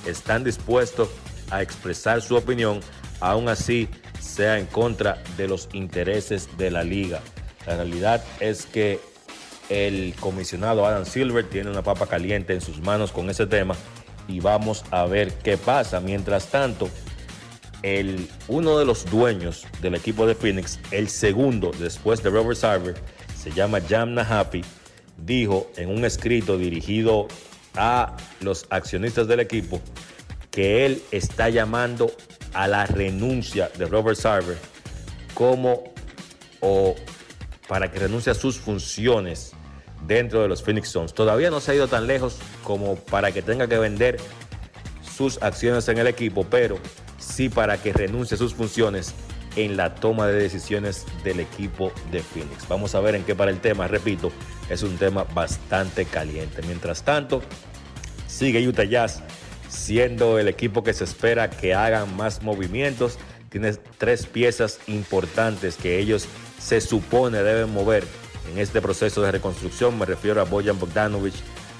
están 0.05 0.43
dispuestos 0.43 1.09
a 1.49 1.61
expresar 1.61 2.21
su 2.21 2.35
opinión, 2.35 2.79
aún 3.19 3.49
así 3.49 3.89
sea 4.19 4.57
en 4.57 4.65
contra 4.65 5.21
de 5.37 5.47
los 5.47 5.69
intereses 5.73 6.49
de 6.57 6.71
la 6.71 6.83
liga. 6.83 7.21
La 7.67 7.75
realidad 7.75 8.23
es 8.39 8.65
que 8.65 8.99
el 9.69 10.13
comisionado 10.19 10.85
Adam 10.85 11.05
Silver 11.05 11.47
tiene 11.47 11.69
una 11.69 11.83
papa 11.83 12.07
caliente 12.07 12.53
en 12.53 12.61
sus 12.61 12.81
manos 12.81 13.11
con 13.11 13.29
ese 13.29 13.45
tema 13.47 13.75
y 14.27 14.39
vamos 14.39 14.83
a 14.91 15.05
ver 15.05 15.33
qué 15.35 15.57
pasa. 15.57 15.99
Mientras 15.99 16.47
tanto, 16.47 16.89
el, 17.83 18.27
uno 18.47 18.79
de 18.79 18.85
los 18.85 19.05
dueños 19.05 19.67
del 19.81 19.95
equipo 19.95 20.25
de 20.25 20.35
Phoenix, 20.35 20.79
el 20.91 21.09
segundo 21.09 21.71
después 21.77 22.23
de 22.23 22.29
Robert 22.29 22.57
Sarver, 22.57 22.95
se 23.37 23.51
llama 23.51 23.79
Jam 23.87 24.13
Nahapi, 24.13 24.63
dijo 25.17 25.69
en 25.75 25.89
un 25.89 26.05
escrito 26.05 26.57
dirigido 26.57 27.27
a 27.75 28.15
los 28.39 28.65
accionistas 28.69 29.27
del 29.27 29.41
equipo 29.41 29.81
que 30.49 30.85
él 30.85 31.01
está 31.11 31.49
llamando 31.49 32.11
a 32.53 32.67
la 32.67 32.85
renuncia 32.85 33.69
de 33.77 33.85
Robert 33.85 34.17
Sarver 34.17 34.57
como 35.33 35.93
o 36.61 36.95
para 37.67 37.91
que 37.91 37.99
renuncie 37.99 38.31
a 38.31 38.35
sus 38.35 38.57
funciones 38.57 39.53
dentro 40.05 40.41
de 40.41 40.47
los 40.47 40.61
Phoenix 40.61 40.89
Suns. 40.89 41.13
Todavía 41.13 41.49
no 41.49 41.59
se 41.59 41.71
ha 41.71 41.75
ido 41.75 41.87
tan 41.87 42.07
lejos 42.07 42.37
como 42.63 42.95
para 42.95 43.31
que 43.31 43.41
tenga 43.41 43.67
que 43.67 43.77
vender 43.77 44.17
sus 45.01 45.41
acciones 45.41 45.87
en 45.89 45.97
el 45.97 46.07
equipo, 46.07 46.45
pero 46.49 46.77
sí 47.23 47.49
para 47.49 47.81
que 47.81 47.93
renuncie 47.93 48.35
a 48.35 48.37
sus 48.37 48.53
funciones 48.53 49.13
en 49.55 49.77
la 49.77 49.95
toma 49.95 50.27
de 50.27 50.41
decisiones 50.41 51.05
del 51.23 51.39
equipo 51.39 51.91
de 52.11 52.21
Phoenix. 52.21 52.67
Vamos 52.67 52.95
a 52.95 52.99
ver 52.99 53.15
en 53.15 53.23
qué 53.23 53.35
para 53.35 53.51
el 53.51 53.59
tema, 53.59 53.87
repito, 53.87 54.31
es 54.69 54.83
un 54.83 54.97
tema 54.97 55.23
bastante 55.23 56.05
caliente. 56.05 56.61
Mientras 56.65 57.03
tanto, 57.03 57.41
sigue 58.27 58.67
Utah 58.67 58.83
Jazz 58.83 59.21
siendo 59.69 60.39
el 60.39 60.47
equipo 60.47 60.83
que 60.83 60.93
se 60.93 61.03
espera 61.03 61.49
que 61.49 61.73
hagan 61.73 62.15
más 62.15 62.41
movimientos. 62.43 63.17
Tiene 63.49 63.73
tres 63.97 64.25
piezas 64.25 64.79
importantes 64.87 65.75
que 65.75 65.99
ellos 65.99 66.27
se 66.59 66.81
supone 66.81 67.43
deben 67.43 67.71
mover 67.71 68.03
en 68.51 68.59
este 68.59 68.81
proceso 68.81 69.21
de 69.21 69.31
reconstrucción. 69.31 69.97
Me 69.97 70.05
refiero 70.05 70.41
a 70.41 70.45
Bojan 70.45 70.79
Bogdanovich, 70.79 71.35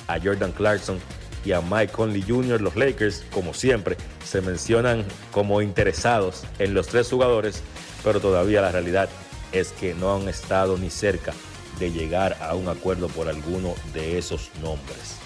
a 0.07 0.19
Jordan 0.19 0.51
Clarkson 0.51 0.99
y 1.45 1.51
a 1.51 1.61
Mike 1.61 1.91
Conley 1.91 2.21
Jr. 2.21 2.61
Los 2.61 2.75
Lakers, 2.75 3.23
como 3.31 3.53
siempre, 3.53 3.97
se 4.23 4.41
mencionan 4.41 5.05
como 5.31 5.61
interesados 5.61 6.43
en 6.59 6.73
los 6.73 6.87
tres 6.87 7.09
jugadores, 7.09 7.61
pero 8.03 8.19
todavía 8.19 8.61
la 8.61 8.71
realidad 8.71 9.09
es 9.51 9.71
que 9.71 9.93
no 9.93 10.15
han 10.15 10.27
estado 10.29 10.77
ni 10.77 10.89
cerca 10.89 11.33
de 11.79 11.91
llegar 11.91 12.37
a 12.41 12.55
un 12.55 12.67
acuerdo 12.67 13.07
por 13.07 13.27
alguno 13.27 13.75
de 13.93 14.17
esos 14.17 14.51
nombres. 14.61 15.17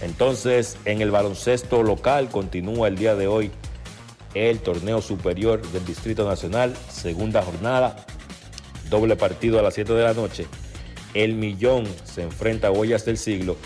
Entonces, 0.00 0.76
en 0.84 1.00
el 1.00 1.10
baloncesto 1.10 1.82
local 1.82 2.28
continúa 2.28 2.88
el 2.88 2.96
día 2.96 3.14
de 3.14 3.26
hoy 3.26 3.50
el 4.34 4.58
torneo 4.60 5.00
superior 5.00 5.62
del 5.70 5.84
Distrito 5.84 6.28
Nacional, 6.28 6.74
segunda 6.90 7.42
jornada, 7.42 8.04
doble 8.90 9.16
partido 9.16 9.58
a 9.58 9.62
las 9.62 9.74
7 9.74 9.92
de 9.92 10.02
la 10.02 10.12
noche. 10.12 10.46
El 11.14 11.34
Millón 11.34 11.86
se 12.04 12.22
enfrenta 12.22 12.68
a 12.68 12.70
Huellas 12.72 13.04
del 13.04 13.16
Siglo 13.16 13.56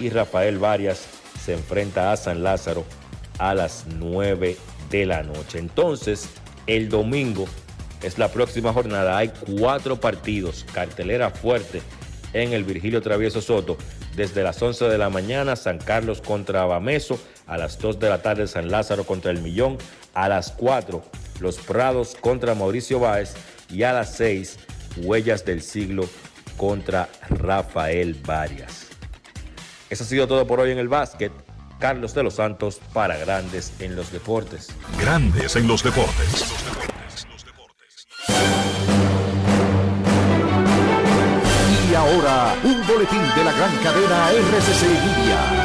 y 0.00 0.08
Rafael 0.08 0.58
Varias 0.58 1.06
se 1.44 1.52
enfrenta 1.52 2.12
a 2.12 2.16
San 2.16 2.42
Lázaro 2.42 2.84
a 3.38 3.54
las 3.54 3.84
9 3.98 4.56
de 4.90 5.06
la 5.06 5.22
noche. 5.22 5.58
Entonces, 5.58 6.28
el 6.66 6.88
domingo 6.88 7.46
es 8.02 8.18
la 8.18 8.28
próxima 8.28 8.72
jornada. 8.72 9.16
Hay 9.18 9.32
cuatro 9.58 10.00
partidos, 10.00 10.64
cartelera 10.72 11.30
fuerte 11.30 11.82
en 12.32 12.52
el 12.52 12.64
Virgilio 12.64 13.02
Travieso 13.02 13.40
Soto. 13.40 13.76
Desde 14.16 14.42
las 14.42 14.62
11 14.62 14.84
de 14.86 14.98
la 14.98 15.10
mañana, 15.10 15.56
San 15.56 15.78
Carlos 15.78 16.20
contra 16.20 16.64
Bameso. 16.64 17.18
A 17.46 17.58
las 17.58 17.78
2 17.78 17.98
de 17.98 18.08
la 18.08 18.22
tarde, 18.22 18.46
San 18.46 18.70
Lázaro 18.70 19.04
contra 19.04 19.30
El 19.30 19.42
Millón. 19.42 19.76
A 20.14 20.28
las 20.28 20.52
4, 20.52 21.02
Los 21.40 21.56
Prados 21.58 22.16
contra 22.20 22.54
Mauricio 22.54 23.00
Báez. 23.00 23.34
Y 23.70 23.82
a 23.82 23.92
las 23.92 24.14
6, 24.16 24.58
Huellas 24.98 25.44
del 25.44 25.62
Siglo 25.62 26.08
contra 26.56 27.08
Rafael 27.28 28.14
Varias. 28.14 28.83
Eso 29.90 30.04
ha 30.04 30.06
sido 30.06 30.26
todo 30.26 30.46
por 30.46 30.60
hoy 30.60 30.70
en 30.72 30.78
el 30.78 30.88
básquet. 30.88 31.32
Carlos 31.78 32.14
de 32.14 32.22
los 32.22 32.34
Santos 32.34 32.80
para 32.92 33.16
Grandes 33.18 33.72
en 33.80 33.96
los 33.96 34.10
Deportes. 34.12 34.68
Grandes 34.98 35.56
en 35.56 35.66
los 35.66 35.82
Deportes. 35.82 36.44
Y 41.90 41.94
ahora, 41.94 42.54
un 42.64 42.86
boletín 42.86 43.22
de 43.36 43.44
la 43.44 43.52
gran 43.52 43.76
cadena 43.82 44.30
RCC 44.30 44.82
Media. 44.82 45.63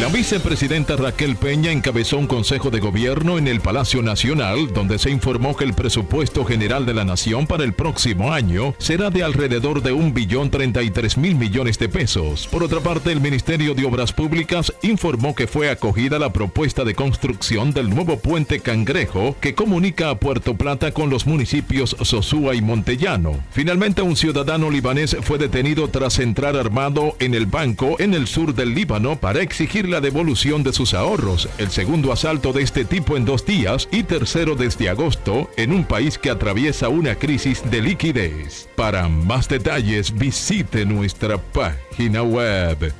La 0.00 0.06
vicepresidenta 0.06 0.94
Raquel 0.94 1.34
Peña 1.34 1.72
encabezó 1.72 2.18
un 2.18 2.28
consejo 2.28 2.70
de 2.70 2.78
gobierno 2.78 3.36
en 3.36 3.48
el 3.48 3.60
Palacio 3.60 4.00
Nacional 4.00 4.72
donde 4.72 4.96
se 4.96 5.10
informó 5.10 5.56
que 5.56 5.64
el 5.64 5.74
presupuesto 5.74 6.44
general 6.44 6.86
de 6.86 6.94
la 6.94 7.04
nación 7.04 7.48
para 7.48 7.64
el 7.64 7.72
próximo 7.72 8.32
año 8.32 8.76
será 8.78 9.10
de 9.10 9.24
alrededor 9.24 9.82
de 9.82 9.90
un 9.90 10.14
billón 10.14 10.50
33 10.50 11.18
mil 11.18 11.34
millones 11.34 11.80
de 11.80 11.88
pesos. 11.88 12.46
Por 12.46 12.62
otra 12.62 12.78
parte, 12.78 13.10
el 13.10 13.20
Ministerio 13.20 13.74
de 13.74 13.86
Obras 13.86 14.12
Públicas 14.12 14.72
informó 14.82 15.34
que 15.34 15.48
fue 15.48 15.68
acogida 15.68 16.20
la 16.20 16.32
propuesta 16.32 16.84
de 16.84 16.94
construcción 16.94 17.72
del 17.72 17.90
nuevo 17.90 18.20
puente 18.20 18.60
Cangrejo 18.60 19.34
que 19.40 19.56
comunica 19.56 20.10
a 20.10 20.20
Puerto 20.20 20.54
Plata 20.54 20.92
con 20.92 21.10
los 21.10 21.26
municipios 21.26 21.96
Sosúa 22.02 22.54
y 22.54 22.62
Montellano. 22.62 23.40
Finalmente, 23.50 24.02
un 24.02 24.14
ciudadano 24.14 24.70
libanés 24.70 25.16
fue 25.22 25.38
detenido 25.38 25.88
tras 25.88 26.20
entrar 26.20 26.56
armado 26.56 27.16
en 27.18 27.34
el 27.34 27.46
banco 27.46 27.96
en 27.98 28.14
el 28.14 28.28
sur 28.28 28.54
del 28.54 28.74
Líbano 28.74 29.16
para 29.16 29.42
exigir 29.42 29.87
la 29.88 30.00
devolución 30.00 30.62
de 30.62 30.72
sus 30.72 30.94
ahorros, 30.94 31.48
el 31.58 31.70
segundo 31.70 32.12
asalto 32.12 32.52
de 32.52 32.62
este 32.62 32.84
tipo 32.84 33.16
en 33.16 33.24
dos 33.24 33.44
días 33.44 33.88
y 33.90 34.04
tercero 34.04 34.54
desde 34.54 34.88
agosto 34.88 35.50
en 35.56 35.72
un 35.72 35.84
país 35.84 36.18
que 36.18 36.30
atraviesa 36.30 36.88
una 36.88 37.16
crisis 37.16 37.68
de 37.70 37.82
liquidez. 37.82 38.68
Para 38.76 39.08
más 39.08 39.48
detalles 39.48 40.16
visite 40.16 40.84
nuestra 40.84 41.38
página 41.38 42.22
web 42.22 42.92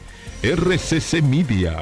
rccmedia.com.do. 0.43 1.79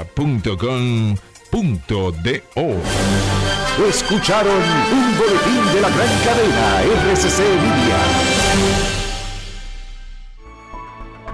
Escucharon 3.89 4.63
un 4.93 5.19
boletín 5.19 5.75
de 5.75 5.81
la 5.81 5.89
gran 5.91 6.09
cadena 6.25 6.83
RCC 7.13 7.39
Media. 7.41 7.99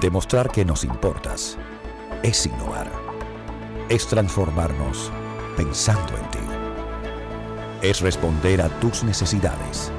Demostrar 0.01 0.51
que 0.51 0.64
nos 0.64 0.83
importas 0.83 1.57
es 2.25 2.47
innovar. 2.47 3.01
Es 3.89 4.07
transformarnos 4.07 5.11
pensando 5.57 6.16
en 6.16 6.30
ti. 6.30 6.39
Es 7.83 8.01
responder 8.01 8.62
a 8.62 8.68
tus 8.80 9.03
necesidades. 9.03 9.91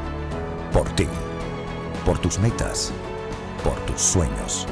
Por 0.72 0.90
ti, 0.96 1.08
por 2.06 2.18
tus 2.20 2.40
metas, 2.40 2.92
por 3.64 3.76
tus 3.86 4.02
sueños. 4.02 4.66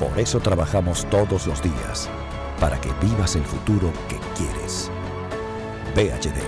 Por 0.00 0.18
eso 0.18 0.40
trabajamos 0.40 1.08
todos 1.10 1.46
los 1.46 1.62
días, 1.62 2.08
para 2.58 2.80
que 2.80 2.90
vivas 3.00 3.36
el 3.36 3.44
futuro 3.44 3.92
que 4.08 4.18
quieres. 4.36 4.90
PHD, 5.94 6.40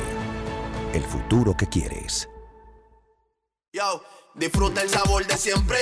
el 0.95 1.05
futuro 1.05 1.57
que 1.57 1.69
quieres. 1.69 2.29
Yo, 3.73 4.03
disfruta 4.35 4.83
el 4.83 4.89
sabor 4.89 5.27
de 5.27 5.37
siempre 5.37 5.79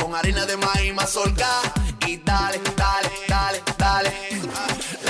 con 0.00 0.14
harina 0.14 0.46
de 0.46 0.56
maíz 0.56 0.94
mazorca 0.94 1.60
y 2.06 2.16
dale, 2.18 2.60
dale, 2.76 3.10
dale, 3.28 3.62
dale. 3.76 4.30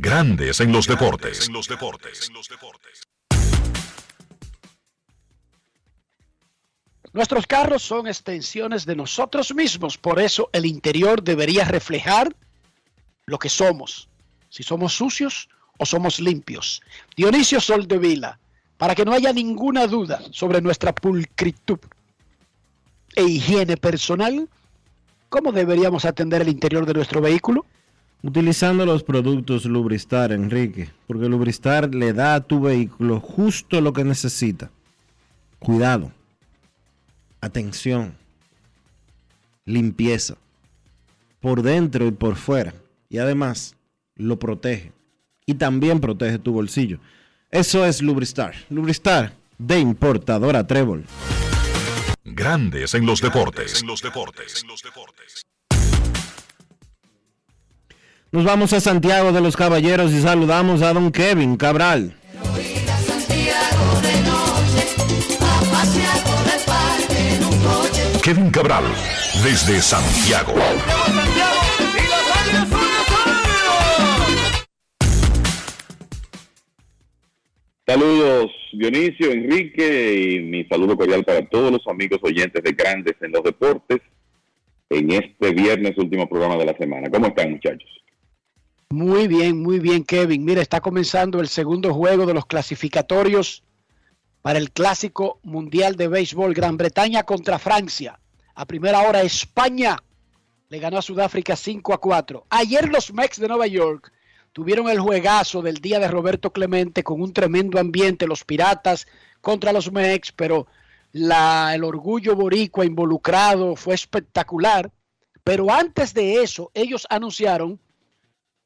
Grandes 0.00 0.60
en 0.60 0.72
los 0.72 0.86
deportes. 0.86 1.50
Nuestros 7.12 7.46
carros 7.46 7.82
son 7.82 8.08
extensiones 8.08 8.86
de 8.86 8.96
nosotros 8.96 9.54
mismos, 9.54 9.96
por 9.96 10.18
eso 10.18 10.50
el 10.52 10.66
interior 10.66 11.22
debería 11.22 11.64
reflejar 11.64 12.34
lo 13.26 13.38
que 13.38 13.48
somos, 13.48 14.08
si 14.48 14.62
somos 14.62 14.94
sucios 14.94 15.48
o 15.78 15.86
somos 15.86 16.18
limpios. 16.18 16.82
Dionisio 17.16 17.60
Soldevila, 17.60 18.40
para 18.76 18.94
que 18.94 19.04
no 19.04 19.12
haya 19.12 19.32
ninguna 19.32 19.86
duda 19.86 20.22
sobre 20.32 20.60
nuestra 20.60 20.92
pulcritud 20.92 21.78
e 23.14 23.22
higiene 23.22 23.76
personal, 23.76 24.48
¿cómo 25.28 25.52
deberíamos 25.52 26.04
atender 26.04 26.42
el 26.42 26.48
interior 26.48 26.84
de 26.84 26.94
nuestro 26.94 27.20
vehículo? 27.20 27.64
Utilizando 28.26 28.86
los 28.86 29.04
productos 29.04 29.66
Lubristar, 29.66 30.32
Enrique, 30.32 30.88
porque 31.06 31.28
Lubristar 31.28 31.94
le 31.94 32.14
da 32.14 32.36
a 32.36 32.40
tu 32.40 32.58
vehículo 32.58 33.20
justo 33.20 33.82
lo 33.82 33.92
que 33.92 34.02
necesita. 34.02 34.70
Cuidado, 35.58 36.10
atención, 37.42 38.16
limpieza, 39.66 40.38
por 41.40 41.60
dentro 41.60 42.06
y 42.06 42.12
por 42.12 42.36
fuera. 42.36 42.72
Y 43.10 43.18
además 43.18 43.76
lo 44.16 44.38
protege. 44.38 44.92
Y 45.44 45.56
también 45.56 46.00
protege 46.00 46.38
tu 46.38 46.52
bolsillo. 46.52 47.00
Eso 47.50 47.84
es 47.84 48.00
Lubristar. 48.00 48.54
Lubristar 48.70 49.34
de 49.58 49.80
importadora 49.80 50.66
Trébol. 50.66 51.04
Grandes 52.24 52.94
en 52.94 53.04
los 53.04 53.20
deportes. 53.20 53.84
Nos 58.34 58.42
vamos 58.42 58.72
a 58.72 58.80
Santiago 58.80 59.30
de 59.30 59.40
los 59.40 59.56
Caballeros 59.56 60.12
y 60.12 60.20
saludamos 60.20 60.82
a 60.82 60.92
don 60.92 61.12
Kevin 61.12 61.56
Cabral. 61.56 62.12
Kevin 68.24 68.50
Cabral, 68.50 68.82
desde 69.44 69.80
Santiago. 69.80 70.52
Saludos 77.86 78.50
Dionisio, 78.72 79.30
Enrique 79.30 80.32
y 80.32 80.40
mi 80.40 80.64
saludo 80.64 80.96
cordial 80.96 81.22
para 81.22 81.48
todos 81.48 81.70
los 81.70 81.86
amigos 81.86 82.18
oyentes 82.24 82.64
de 82.64 82.72
Grandes 82.72 83.14
en 83.20 83.30
los 83.30 83.44
Deportes 83.44 84.00
en 84.90 85.12
este 85.12 85.52
viernes 85.52 85.96
último 85.98 86.28
programa 86.28 86.56
de 86.56 86.64
la 86.64 86.76
semana. 86.76 87.08
¿Cómo 87.08 87.28
están 87.28 87.52
muchachos? 87.52 88.03
Muy 88.90 89.28
bien, 89.28 89.60
muy 89.60 89.80
bien, 89.80 90.04
Kevin. 90.04 90.44
Mira, 90.44 90.62
está 90.62 90.80
comenzando 90.80 91.40
el 91.40 91.48
segundo 91.48 91.92
juego 91.92 92.26
de 92.26 92.34
los 92.34 92.46
clasificatorios 92.46 93.64
para 94.42 94.58
el 94.58 94.70
Clásico 94.70 95.40
Mundial 95.42 95.96
de 95.96 96.08
Béisbol 96.08 96.54
Gran 96.54 96.76
Bretaña 96.76 97.22
contra 97.22 97.58
Francia. 97.58 98.20
A 98.54 98.66
primera 98.66 99.00
hora 99.08 99.22
España 99.22 99.96
le 100.68 100.78
ganó 100.78 100.98
a 100.98 101.02
Sudáfrica 101.02 101.56
5 101.56 101.94
a 101.94 101.98
4. 101.98 102.46
Ayer 102.50 102.88
los 102.88 103.12
Mex 103.12 103.40
de 103.40 103.48
Nueva 103.48 103.66
York 103.66 104.12
tuvieron 104.52 104.88
el 104.88 105.00
juegazo 105.00 105.62
del 105.62 105.76
día 105.78 105.98
de 105.98 106.08
Roberto 106.08 106.52
Clemente 106.52 107.02
con 107.02 107.20
un 107.20 107.32
tremendo 107.32 107.80
ambiente, 107.80 108.26
los 108.26 108.44
Piratas 108.44 109.06
contra 109.40 109.72
los 109.72 109.90
Mex, 109.90 110.30
pero 110.32 110.66
la, 111.12 111.74
el 111.74 111.82
orgullo 111.84 112.36
boricua 112.36 112.84
involucrado 112.84 113.76
fue 113.76 113.94
espectacular. 113.94 114.90
Pero 115.42 115.70
antes 115.72 116.14
de 116.14 116.42
eso, 116.42 116.70
ellos 116.74 117.06
anunciaron 117.10 117.80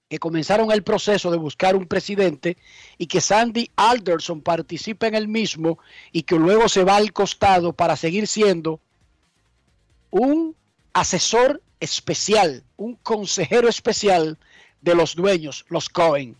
que 0.08 0.18
comenzaron 0.18 0.72
el 0.72 0.82
proceso 0.82 1.30
de 1.30 1.36
buscar 1.36 1.76
un 1.76 1.86
presidente 1.86 2.56
y 2.96 3.06
que 3.06 3.20
Sandy 3.20 3.70
Alderson 3.76 4.40
participe 4.40 5.06
en 5.06 5.14
el 5.14 5.28
mismo 5.28 5.78
y 6.12 6.22
que 6.22 6.36
luego 6.36 6.68
se 6.68 6.82
va 6.82 6.96
al 6.96 7.12
costado 7.12 7.74
para 7.74 7.94
seguir 7.94 8.26
siendo 8.26 8.80
un 10.10 10.56
asesor 10.94 11.62
especial, 11.80 12.64
un 12.76 12.94
consejero 12.96 13.68
especial 13.68 14.38
de 14.80 14.94
los 14.94 15.14
dueños, 15.14 15.66
los 15.68 15.90
Cohen. 15.90 16.36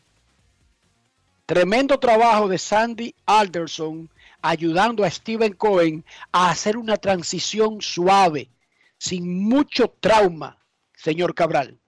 Tremendo 1.45 1.99
trabajo 1.99 2.49
de 2.49 2.59
Sandy 2.59 3.15
Alderson 3.27 4.09
ayudando 4.41 5.05
a 5.05 5.11
Steven 5.11 5.53
Cohen 5.53 6.05
a 6.33 6.51
hacer 6.51 6.77
una 6.77 6.97
transición 6.97 7.83
suave, 7.83 8.49
sin 8.97 9.43
mucho 9.43 9.95
trauma, 10.01 10.59
señor 10.95 11.35
Cabral. 11.35 11.79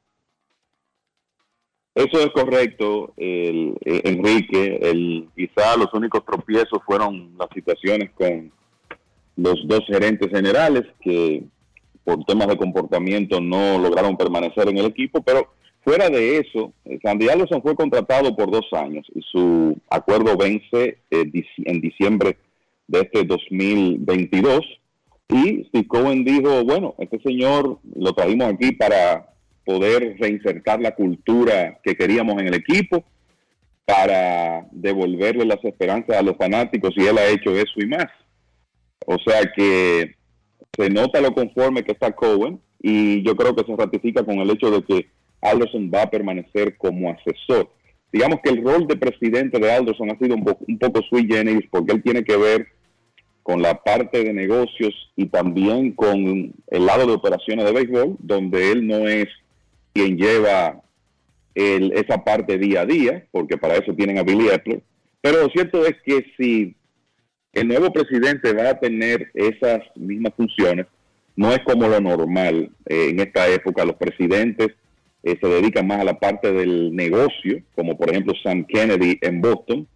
Eso 1.95 2.21
es 2.21 2.31
correcto, 2.31 3.13
el, 3.17 3.77
eh, 3.85 4.01
Enrique. 4.05 4.79
El, 4.83 5.29
quizá 5.35 5.77
los 5.77 5.93
únicos 5.93 6.25
tropiezos 6.25 6.79
fueron 6.87 7.33
las 7.39 7.49
situaciones 7.53 8.11
con 8.13 8.53
los 9.37 9.67
dos 9.67 9.81
gerentes 9.87 10.31
generales 10.31 10.85
que 11.01 11.43
por 12.05 12.25
temas 12.25 12.49
de 12.49 12.57
comportamiento 12.57 13.41
no 13.41 13.79
lograron 13.79 14.17
permanecer 14.17 14.69
en 14.69 14.79
el 14.79 14.87
equipo, 14.87 15.23
pero 15.23 15.49
fuera 15.83 16.09
de 16.09 16.39
eso, 16.39 16.73
eh, 16.85 16.99
Sandy 17.03 17.29
Alderson 17.29 17.63
fue 17.63 17.75
contratado 17.75 18.35
por 18.37 18.51
dos 18.51 18.67
años 18.73 19.07
y 19.15 19.21
su 19.23 19.77
acuerdo 19.89 20.37
vence 20.37 20.99
eh, 21.11 21.31
en 21.65 21.81
diciembre 21.81 22.37
de 22.87 23.01
este 23.01 23.25
2022. 23.25 24.61
Y 25.29 25.65
Steve 25.69 25.87
Cohen 25.87 26.25
dijo, 26.25 26.65
bueno, 26.65 26.95
este 26.99 27.21
señor 27.21 27.79
lo 27.95 28.13
trajimos 28.13 28.49
aquí 28.49 28.73
para 28.73 29.31
poder 29.71 30.17
reinsertar 30.19 30.81
la 30.81 30.97
cultura 30.97 31.79
que 31.85 31.95
queríamos 31.95 32.41
en 32.41 32.49
el 32.49 32.55
equipo, 32.55 33.05
para 33.85 34.67
devolverle 34.71 35.45
las 35.45 35.65
esperanzas 35.65 36.17
a 36.17 36.23
los 36.23 36.37
fanáticos 36.37 36.93
y 36.97 37.07
él 37.07 37.19
ha 37.19 37.29
hecho 37.29 37.51
eso 37.51 37.73
y 37.77 37.87
más. 37.87 38.07
O 39.07 39.17
sea 39.19 39.41
que 39.55 40.15
se 40.77 40.91
nota 40.91 41.21
lo 41.21 41.35
conforme 41.35 41.83
que 41.83 41.93
está 41.93 42.13
Cohen 42.13 42.61
y 42.81 43.23
yo 43.25 43.35
creo 43.35 43.55
que 43.55 43.65
se 43.65 43.77
ratifica 43.77 44.25
con 44.25 44.39
el 44.39 44.51
hecho 44.51 44.71
de 44.71 44.83
que 44.83 45.09
Alderson 45.41 45.91
va 45.93 46.03
a 46.03 46.11
permanecer 46.11 46.77
como 46.77 47.11
asesor. 47.11 47.73
Digamos 48.13 48.41
que 48.43 48.51
el 48.51 48.63
rol 48.65 48.87
de 48.87 48.97
presidente 48.97 49.59
de 49.59 49.73
Alderson 49.73 50.11
ha 50.11 50.19
sido 50.19 50.37
un, 50.37 50.57
un 50.69 50.79
poco 50.79 51.01
sui 51.09 51.27
generis 51.27 51.69
porque 51.71 51.93
él 51.93 52.03
tiene 52.03 52.23
que 52.23 52.37
ver 52.37 52.69
con 53.43 53.63
la 53.63 53.83
parte 53.83 54.23
de 54.23 54.33
negocios 54.33 54.95
y 55.17 55.27
también 55.27 55.93
con 55.93 56.55
el 56.69 56.87
lado 56.87 57.07
de 57.07 57.15
operaciones 57.15 57.65
de 57.65 57.73
béisbol, 57.73 58.17
donde 58.21 58.71
él 58.71 58.87
no 58.87 59.09
es 59.09 59.27
quien 59.93 60.17
lleva 60.17 60.83
el, 61.55 61.93
esa 61.93 62.25
parte 62.25 62.59
día 62.59 62.83
a 62.83 62.87
día, 62.87 63.27
porque 63.31 63.59
para 63.59 63.75
eso 63.75 63.95
tienen 63.95 64.19
a 64.19 64.23
Billy. 64.23 64.49
Pero 65.21 65.43
lo 65.43 65.49
cierto 65.49 65.85
es 65.85 65.97
que 66.05 66.25
si 66.37 66.75
el 67.53 67.69
nuevo 67.69 67.93
presidente 67.93 68.53
va 68.53 68.71
a 68.71 68.79
tener 68.79 69.31
esas 69.35 69.81
mismas 69.97 70.33
funciones, 70.37 70.87
no 71.37 71.53
es 71.53 71.61
como 71.61 71.89
lo 71.89 72.01
normal 72.01 72.71
eh, 72.87 73.09
en 73.11 73.21
esta 73.21 73.49
época. 73.49 73.85
Los 73.85 73.97
presidentes 73.97 74.69
eh, 75.23 75.37
se 75.41 75.49
dedican 75.49 75.87
más 75.87 76.01
a 76.01 76.05
la 76.05 76.19
parte 76.19 76.53
del 76.53 76.95
negocio, 76.95 77.63
como 77.75 77.97
por 77.97 78.11
ejemplo 78.11 78.35
Sam 78.43 78.65
Kennedy 78.67 79.19
en 79.21 79.41
Boston, 79.41 79.87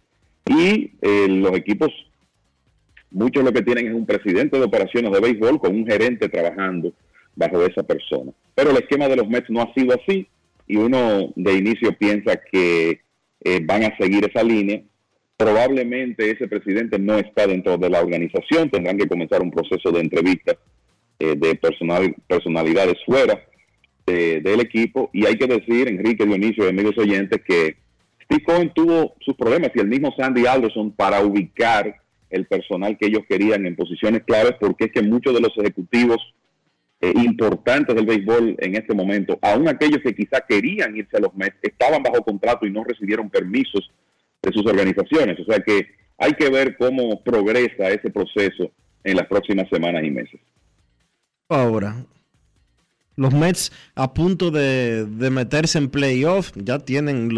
y 0.47 0.91
eh, 1.01 1.27
los 1.27 1.55
equipos, 1.55 1.89
muchos 3.09 3.43
lo 3.43 3.51
que 3.51 3.63
tienen 3.63 3.87
es 3.87 3.93
un 3.93 4.05
presidente 4.05 4.57
de 4.57 4.65
operaciones 4.65 5.11
de 5.11 5.19
béisbol 5.19 5.59
con 5.59 5.75
un 5.75 5.87
gerente 5.87 6.29
trabajando 6.29 6.93
bajo 7.35 7.65
esa 7.65 7.83
persona. 7.83 8.31
Pero 8.53 8.71
el 8.71 8.77
esquema 8.77 9.07
de 9.07 9.17
los 9.17 9.27
Mets 9.27 9.49
no 9.49 9.61
ha 9.61 9.73
sido 9.73 9.95
así 9.95 10.27
y 10.67 10.77
uno 10.77 11.33
de 11.35 11.53
inicio 11.53 11.95
piensa 11.97 12.39
que 12.51 13.01
eh, 13.43 13.59
van 13.63 13.83
a 13.83 13.95
seguir 13.97 14.25
esa 14.25 14.43
línea. 14.43 14.81
Probablemente 15.37 16.31
ese 16.31 16.47
presidente 16.47 16.97
no 16.97 17.17
está 17.17 17.45
dentro 17.45 17.77
de 17.77 17.89
la 17.89 18.01
organización, 18.01 18.69
tendrán 18.69 18.97
que 18.97 19.07
comenzar 19.07 19.41
un 19.41 19.51
proceso 19.51 19.91
de 19.91 19.99
entrevista 19.99 20.57
eh, 21.19 21.35
de 21.37 21.55
personal, 21.55 22.15
personalidades 22.27 22.95
fuera 23.05 23.45
eh, 24.07 24.39
del 24.41 24.61
equipo. 24.61 25.09
Y 25.13 25.25
hay 25.25 25.37
que 25.37 25.47
decir, 25.47 25.87
Enrique 25.87 26.25
Dionisio 26.25 26.65
y 26.65 26.69
amigos 26.69 26.97
oyentes, 26.97 27.41
que 27.45 27.75
Steve 28.23 28.43
Cohen 28.43 28.71
tuvo 28.73 29.15
sus 29.19 29.35
problemas 29.35 29.71
y 29.75 29.79
el 29.79 29.87
mismo 29.87 30.13
Sandy 30.17 30.47
Alderson 30.47 30.91
para 30.91 31.21
ubicar 31.21 31.95
el 32.29 32.45
personal 32.47 32.97
que 32.97 33.07
ellos 33.07 33.23
querían 33.29 33.65
en 33.65 33.75
posiciones 33.75 34.23
claves, 34.23 34.55
porque 34.59 34.85
es 34.85 34.91
que 34.91 35.01
muchos 35.01 35.33
de 35.33 35.41
los 35.41 35.55
ejecutivos 35.57 36.17
eh, 37.05 37.13
importantes 37.23 37.95
del 37.95 38.05
béisbol 38.05 38.55
en 38.57 38.75
este 38.75 38.95
momento, 38.95 39.37
aún 39.41 39.67
aquellos 39.67 40.01
que 40.01 40.15
quizá 40.15 40.41
querían 40.41 40.95
irse 40.95 41.17
a 41.17 41.19
los 41.19 41.35
Mets, 41.35 41.57
estaban 41.61 42.01
bajo 42.01 42.23
contrato 42.23 42.65
y 42.65 42.71
no 42.71 42.83
recibieron 42.83 43.29
permisos 43.29 43.91
de 44.41 44.51
sus 44.51 44.65
organizaciones. 44.65 45.39
O 45.39 45.45
sea 45.45 45.59
que 45.59 45.87
hay 46.17 46.33
que 46.33 46.49
ver 46.49 46.75
cómo 46.77 47.21
progresa 47.21 47.89
ese 47.89 48.09
proceso 48.09 48.71
en 49.03 49.17
las 49.17 49.27
próximas 49.27 49.69
semanas 49.69 50.03
y 50.03 50.09
meses. 50.09 50.39
Ahora, 51.47 52.03
los 53.15 53.33
Mets 53.33 53.71
a 53.93 54.13
punto 54.15 54.49
de, 54.49 55.05
meterse 55.29 55.77
en 55.77 55.89
playoff, 55.89 56.53
ya 56.55 56.79
tienen 56.79 57.29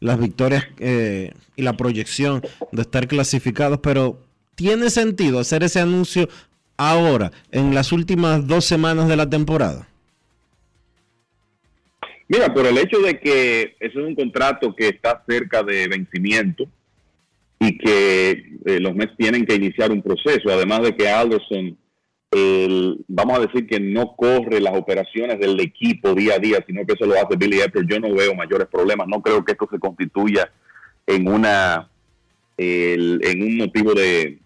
las 0.00 0.20
victorias 0.20 0.66
eh, 0.78 1.32
y 1.56 1.62
la 1.62 1.78
proyección 1.78 2.42
de 2.72 2.82
estar 2.82 3.08
clasificados, 3.08 3.78
pero 3.78 4.20
¿tiene 4.54 4.90
sentido 4.90 5.38
hacer 5.38 5.62
ese 5.62 5.80
anuncio 5.80 6.28
ahora, 6.76 7.32
en 7.50 7.74
las 7.74 7.92
últimas 7.92 8.46
dos 8.46 8.64
semanas 8.64 9.08
de 9.08 9.16
la 9.16 9.28
temporada? 9.28 9.88
Mira, 12.28 12.52
por 12.52 12.66
el 12.66 12.78
hecho 12.78 13.00
de 13.00 13.18
que 13.20 13.76
ese 13.78 13.98
es 14.00 14.06
un 14.06 14.14
contrato 14.14 14.74
que 14.74 14.88
está 14.88 15.22
cerca 15.28 15.62
de 15.62 15.88
vencimiento 15.88 16.64
y 17.60 17.76
que 17.78 18.30
eh, 18.64 18.80
los 18.80 18.94
Mets 18.94 19.16
tienen 19.16 19.44
que 19.44 19.54
iniciar 19.54 19.90
un 19.90 20.02
proceso, 20.02 20.50
además 20.50 20.82
de 20.82 20.96
que 20.96 21.08
Alderson, 21.08 21.76
vamos 23.06 23.38
a 23.38 23.42
decir 23.42 23.66
que 23.68 23.78
no 23.78 24.16
corre 24.16 24.60
las 24.60 24.76
operaciones 24.76 25.38
del 25.38 25.60
equipo 25.60 26.14
día 26.14 26.34
a 26.34 26.38
día, 26.38 26.64
sino 26.66 26.84
que 26.84 26.94
eso 26.94 27.06
lo 27.06 27.14
hace 27.14 27.36
Billy 27.36 27.60
Epper, 27.60 27.86
yo 27.86 28.00
no 28.00 28.12
veo 28.12 28.34
mayores 28.34 28.66
problemas, 28.66 29.06
no 29.06 29.22
creo 29.22 29.44
que 29.44 29.52
esto 29.52 29.68
se 29.70 29.78
constituya 29.78 30.50
en 31.06 31.28
una 31.28 31.88
en 32.56 33.42
un 33.42 33.56
motivo 33.56 33.94
de, 33.94 34.38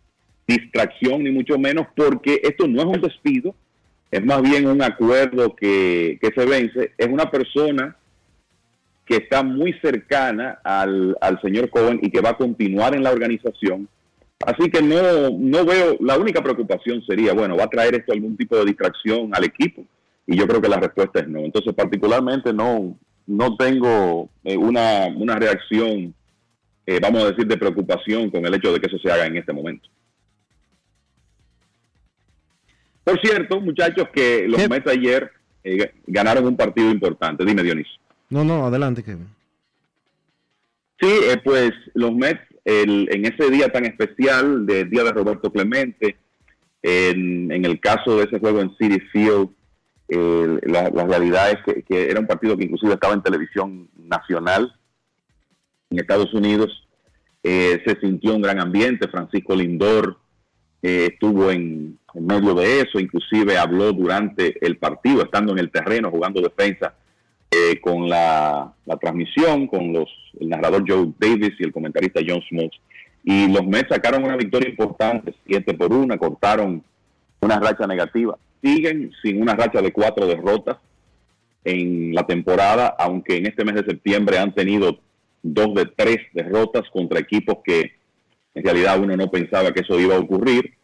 distracción, 0.49 1.23
ni 1.23 1.31
mucho 1.31 1.59
menos, 1.59 1.87
porque 1.95 2.41
esto 2.43 2.67
no 2.67 2.81
es 2.81 2.87
un 2.87 3.01
despido, 3.03 3.55
es 4.11 4.25
más 4.25 4.41
bien 4.41 4.67
un 4.67 4.83
acuerdo 4.83 5.55
que, 5.55 6.19
se 6.21 6.47
vence. 6.47 6.93
Es 6.97 7.07
una 7.07 7.31
persona 7.31 7.95
que 9.05 9.17
está 9.17 9.43
muy 9.43 9.75
cercana 9.75 10.59
al, 10.65 11.17
señor 11.43 11.69
Cohen 11.69 12.01
y 12.03 12.11
que 12.11 12.23
va 12.23 12.31
a 12.31 12.37
continuar 12.37 12.95
en 12.95 13.03
la 13.03 13.13
organización. 13.13 13.89
Así 14.47 14.71
que 14.71 14.81
no, 14.81 15.31
no 15.31 15.65
veo, 15.67 15.97
la 16.01 16.17
única 16.17 16.43
preocupación 16.43 17.03
sería, 17.05 17.35
bueno, 17.35 17.57
¿va 17.57 17.65
a 17.65 17.71
traer 17.71 17.97
esto 17.97 18.13
algún 18.13 18.37
tipo 18.37 18.57
de 18.57 18.65
distracción 18.65 19.31
al 19.35 19.45
equipo? 19.45 19.85
Y 20.27 20.37
yo 20.37 20.47
creo 20.47 20.63
que 20.63 20.69
la 20.69 20.81
respuesta 20.81 21.21
es 21.21 21.29
no. 21.29 21.41
Entonces, 21.41 21.75
particularmente 21.75 22.53
no, 22.53 22.97
no 23.27 23.57
tengo 23.57 24.31
eh, 24.45 24.57
una, 24.57 25.09
una 25.09 25.37
reacción, 25.37 26.15
eh, 26.87 26.99
vamos 27.03 27.25
a 27.25 27.31
decir, 27.31 27.47
de 27.47 27.57
preocupación 27.57 28.31
con 28.31 28.47
el 28.47 28.55
hecho 28.55 28.73
de 28.73 28.81
que 28.81 28.87
eso 28.87 28.99
se 28.99 29.11
haga 29.11 29.27
en 29.27 29.37
este 29.37 29.53
momento. 29.53 29.89
Por 33.09 33.19
cierto, 33.23 33.59
muchachos, 33.59 34.09
que 34.13 34.47
los 34.47 34.69
Mets 34.69 34.87
ayer 34.87 35.33
eh, 35.65 35.95
ganaron 36.07 36.45
un 36.47 36.59
partido 36.59 36.91
importante. 36.91 37.43
Dime, 37.43 37.63
Dionisio. 37.63 37.99
No, 38.29 38.45
no, 38.45 38.67
adelante, 38.67 39.03
Kevin. 39.03 39.29
Sí, 41.01 41.09
eh, 41.09 41.41
pues 41.43 41.73
los 41.95 42.13
Mets, 42.15 42.43
en 42.67 43.25
ese 43.25 43.51
día 43.51 43.71
tan 43.71 43.87
especial, 43.87 44.67
del 44.67 44.91
día 44.91 45.05
de 45.05 45.13
Roberto 45.13 45.51
Clemente, 45.51 46.19
en, 46.83 47.51
el 47.51 47.81
caso 47.81 48.19
de 48.19 48.25
ese 48.25 48.39
juego 48.39 48.61
en 48.61 48.77
City 48.77 49.01
Field, 49.11 49.49
la, 50.67 50.91
realidad 50.91 51.51
es 51.51 51.85
que, 51.85 52.11
era 52.11 52.21
un 52.21 52.27
partido 52.27 52.59
que 52.59 52.65
inclusive 52.65 52.93
estaba 52.93 53.15
en 53.15 53.23
televisión 53.23 53.89
nacional 53.97 54.71
en 55.89 55.99
Estados 55.99 56.35
Unidos. 56.35 56.87
Eh, 57.43 57.83
se 57.87 57.99
sintió 58.01 58.35
un 58.35 58.43
gran 58.43 58.61
ambiente. 58.61 59.09
Francisco 59.09 59.57
Lindor 59.57 60.19
estuvo 60.83 61.51
en, 61.51 61.99
en 62.15 62.27
medio 62.27 62.55
de 62.55 62.81
eso, 62.81 62.99
inclusive 62.99 63.59
habló 63.59 63.93
durante 63.93 64.65
el 64.65 64.77
partido, 64.77 65.23
estando 65.23 65.53
en 65.53 65.59
el 65.59 65.71
terreno, 65.71 66.11
jugando 66.11 66.41
defensa, 66.41 66.95
eh, 67.51 67.81
con 67.81 68.09
la, 68.09 68.75
transmisión, 69.01 69.69
con 69.69 69.93
los, 69.93 70.09
el 70.39 70.51
narrador 70.51 70.85
Joe 70.87 71.13
Davis 71.19 71.55
y 71.59 71.65
el 71.65 71.73
comentarista 71.73 72.21
John 72.27 72.43
Smoltz. 72.49 72.77
Y 73.25 73.49
los 73.49 73.67
Mets 73.67 73.89
sacaron 73.89 74.25
una 74.25 74.37
victoria 74.37 74.69
importante, 74.69 75.35
7 75.47 75.75
por 75.75 75.93
1, 75.93 76.19
cortaron 76.19 76.83
una 77.41 77.59
racha 77.59 77.87
negativa. 77.87 78.37
Siguen 78.63 79.13
sin 79.23 79.41
una 79.41 79.55
racha 79.55 79.81
de 79.81 79.93
cuatro 79.93 80.27
derrotas 80.27 80.77
en 81.65 82.15
la 82.15 82.27
temporada, 82.27 82.95
aunque 82.99 83.37
en 83.37 83.47
este 83.47 83.65
mes 83.65 83.77
de 83.77 83.85
septiembre 83.85 84.39
han 84.39 84.55
tenido 84.55 84.99
dos 85.43 85.75
de 85.75 85.87
tres 85.97 86.19
derrotas 86.33 86.83
contra 86.91 87.21
equipos 87.21 87.59
que 87.65 87.93
en 88.59 88.65
realidad 88.65 89.01
uno 89.01 89.17
no 89.17 89.31
pensaba 89.31 89.73
que 89.73 89.81
eso 89.81 89.99
iba 89.99 90.17
a 90.17 90.21
ocurrir. 90.21 90.75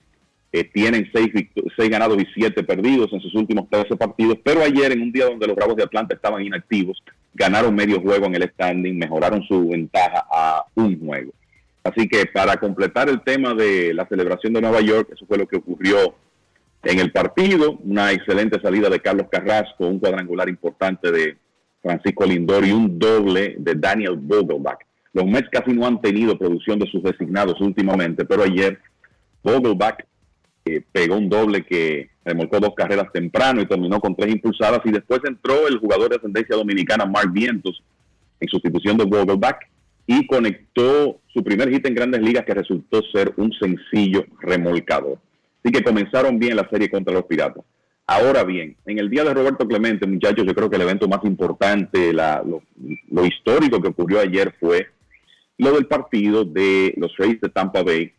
Eh, 0.52 0.62
tienen 0.72 1.10
seis, 1.12 1.32
seis 1.76 1.90
ganados 1.90 2.16
y 2.22 2.26
siete 2.32 2.62
perdidos 2.62 3.12
en 3.12 3.20
sus 3.20 3.34
últimos 3.34 3.68
13 3.68 3.96
partidos, 3.96 4.38
pero 4.44 4.62
ayer 4.62 4.92
en 4.92 5.02
un 5.02 5.10
día 5.10 5.24
donde 5.24 5.48
los 5.48 5.56
Bravos 5.56 5.74
de 5.74 5.82
Atlanta 5.82 6.14
estaban 6.14 6.44
inactivos, 6.44 7.02
ganaron 7.34 7.74
medio 7.74 8.00
juego 8.00 8.26
en 8.26 8.36
el 8.36 8.48
standing, 8.50 8.96
mejoraron 8.96 9.42
su 9.42 9.68
ventaja 9.68 10.24
a 10.30 10.64
un 10.76 11.04
juego. 11.04 11.32
Así 11.82 12.08
que 12.08 12.26
para 12.26 12.56
completar 12.56 13.08
el 13.08 13.20
tema 13.22 13.52
de 13.52 13.92
la 13.92 14.06
celebración 14.06 14.52
de 14.52 14.60
Nueva 14.60 14.80
York, 14.80 15.08
eso 15.12 15.26
fue 15.26 15.38
lo 15.38 15.48
que 15.48 15.56
ocurrió 15.56 16.14
en 16.84 17.00
el 17.00 17.10
partido, 17.10 17.78
una 17.82 18.12
excelente 18.12 18.60
salida 18.60 18.88
de 18.88 19.00
Carlos 19.00 19.26
Carrasco, 19.28 19.88
un 19.88 19.98
cuadrangular 19.98 20.48
importante 20.48 21.10
de 21.10 21.36
Francisco 21.82 22.24
Lindor 22.24 22.64
y 22.64 22.70
un 22.70 22.96
doble 22.96 23.56
de 23.58 23.74
Daniel 23.74 24.16
Vogelbach. 24.16 24.78
Los 25.14 25.24
Mets 25.26 25.48
casi 25.50 25.72
no 25.72 25.86
han 25.86 26.00
tenido 26.00 26.36
producción 26.36 26.78
de 26.80 26.90
sus 26.90 27.02
designados 27.02 27.60
últimamente, 27.60 28.24
pero 28.24 28.42
ayer 28.42 28.78
Vogelbach 29.42 30.04
pegó 30.92 31.16
un 31.16 31.28
doble 31.28 31.64
que 31.64 32.10
remolcó 32.24 32.58
dos 32.58 32.74
carreras 32.74 33.12
temprano 33.12 33.60
y 33.60 33.66
terminó 33.66 34.00
con 34.00 34.16
tres 34.16 34.32
impulsadas 34.32 34.80
y 34.84 34.90
después 34.90 35.20
entró 35.24 35.68
el 35.68 35.78
jugador 35.78 36.10
de 36.10 36.16
ascendencia 36.16 36.56
dominicana 36.56 37.06
Mark 37.06 37.30
Vientos 37.32 37.80
en 38.40 38.48
sustitución 38.48 38.96
de 38.96 39.04
Vogelbach 39.04 39.58
y 40.06 40.26
conectó 40.26 41.20
su 41.32 41.44
primer 41.44 41.70
hit 41.70 41.86
en 41.86 41.94
grandes 41.94 42.20
ligas 42.20 42.44
que 42.44 42.54
resultó 42.54 43.00
ser 43.12 43.32
un 43.36 43.52
sencillo 43.52 44.24
remolcador. 44.40 45.18
Así 45.62 45.72
que 45.72 45.84
comenzaron 45.84 46.38
bien 46.38 46.56
la 46.56 46.68
serie 46.68 46.90
contra 46.90 47.14
los 47.14 47.24
Piratas. 47.24 47.64
Ahora 48.06 48.44
bien, 48.44 48.76
en 48.84 48.98
el 48.98 49.08
día 49.08 49.24
de 49.24 49.32
Roberto 49.32 49.66
Clemente, 49.66 50.06
muchachos, 50.06 50.44
yo 50.44 50.54
creo 50.54 50.68
que 50.68 50.76
el 50.76 50.82
evento 50.82 51.08
más 51.08 51.24
importante, 51.24 52.12
lo, 52.12 52.62
lo 53.10 53.24
histórico 53.24 53.80
que 53.80 53.88
ocurrió 53.88 54.20
ayer 54.20 54.54
fue 54.60 54.88
lo 55.58 55.72
del 55.72 55.86
partido 55.86 56.44
de 56.44 56.94
los 56.96 57.16
Rays 57.16 57.40
de 57.40 57.48
Tampa 57.48 57.82
Bay 57.82 58.12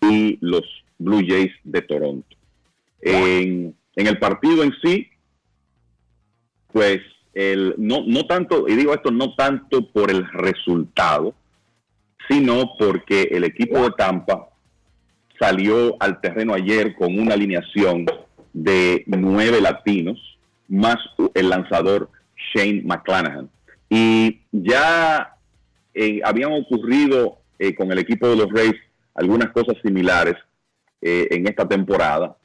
y 0.00 0.38
los 0.40 0.62
Blue 0.98 1.22
Jays 1.26 1.52
de 1.64 1.82
Toronto. 1.82 2.36
En, 3.00 3.74
el 3.96 4.18
partido 4.18 4.62
en 4.62 4.72
sí, 4.82 5.08
pues 6.72 7.00
el, 7.34 7.74
no, 7.78 8.02
no 8.06 8.26
tanto, 8.26 8.68
y 8.68 8.74
digo 8.74 8.94
esto 8.94 9.10
no 9.10 9.34
tanto 9.34 9.86
por 9.92 10.10
el 10.10 10.26
resultado, 10.32 11.34
sino 12.28 12.72
porque 12.78 13.28
el 13.30 13.44
equipo 13.44 13.78
de 13.82 13.90
Tampa 13.96 14.48
salió 15.38 15.96
al 16.00 16.20
terreno 16.20 16.54
ayer 16.54 16.94
con 16.94 17.18
una 17.18 17.34
alineación 17.34 18.06
de 18.52 19.04
nueve 19.06 19.60
latinos, 19.60 20.18
más 20.68 20.96
el 21.34 21.50
lanzador 21.50 22.08
Shane 22.54 22.82
McClanahan. 22.84 23.50
Y 23.90 24.40
ya 24.52 25.36
eh, 25.94 26.20
habían 26.24 26.52
ocurrido 26.52 27.38
eh, 27.58 27.74
con 27.74 27.90
el 27.92 27.98
equipo 27.98 28.28
de 28.28 28.36
los 28.36 28.50
Rays 28.52 28.74
algunas 29.14 29.50
cosas 29.52 29.76
similares 29.82 30.34
eh, 31.00 31.28
en 31.30 31.46
esta 31.46 31.66
temporada. 31.66 32.36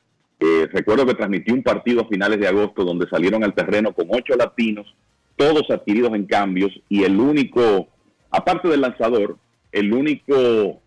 Recuerdo 0.71 1.05
que 1.05 1.15
transmití 1.15 1.51
un 1.51 1.63
partido 1.63 2.01
a 2.01 2.07
finales 2.07 2.39
de 2.39 2.47
agosto 2.47 2.85
donde 2.85 3.09
salieron 3.09 3.43
al 3.43 3.53
terreno 3.53 3.91
con 3.91 4.07
ocho 4.09 4.37
latinos, 4.37 4.87
todos 5.35 5.69
adquiridos 5.69 6.13
en 6.13 6.25
cambios, 6.25 6.71
y 6.87 7.03
el 7.03 7.19
único, 7.19 7.89
aparte 8.31 8.69
del 8.69 8.79
lanzador, 8.79 9.37
el 9.73 9.93
único 9.93 10.79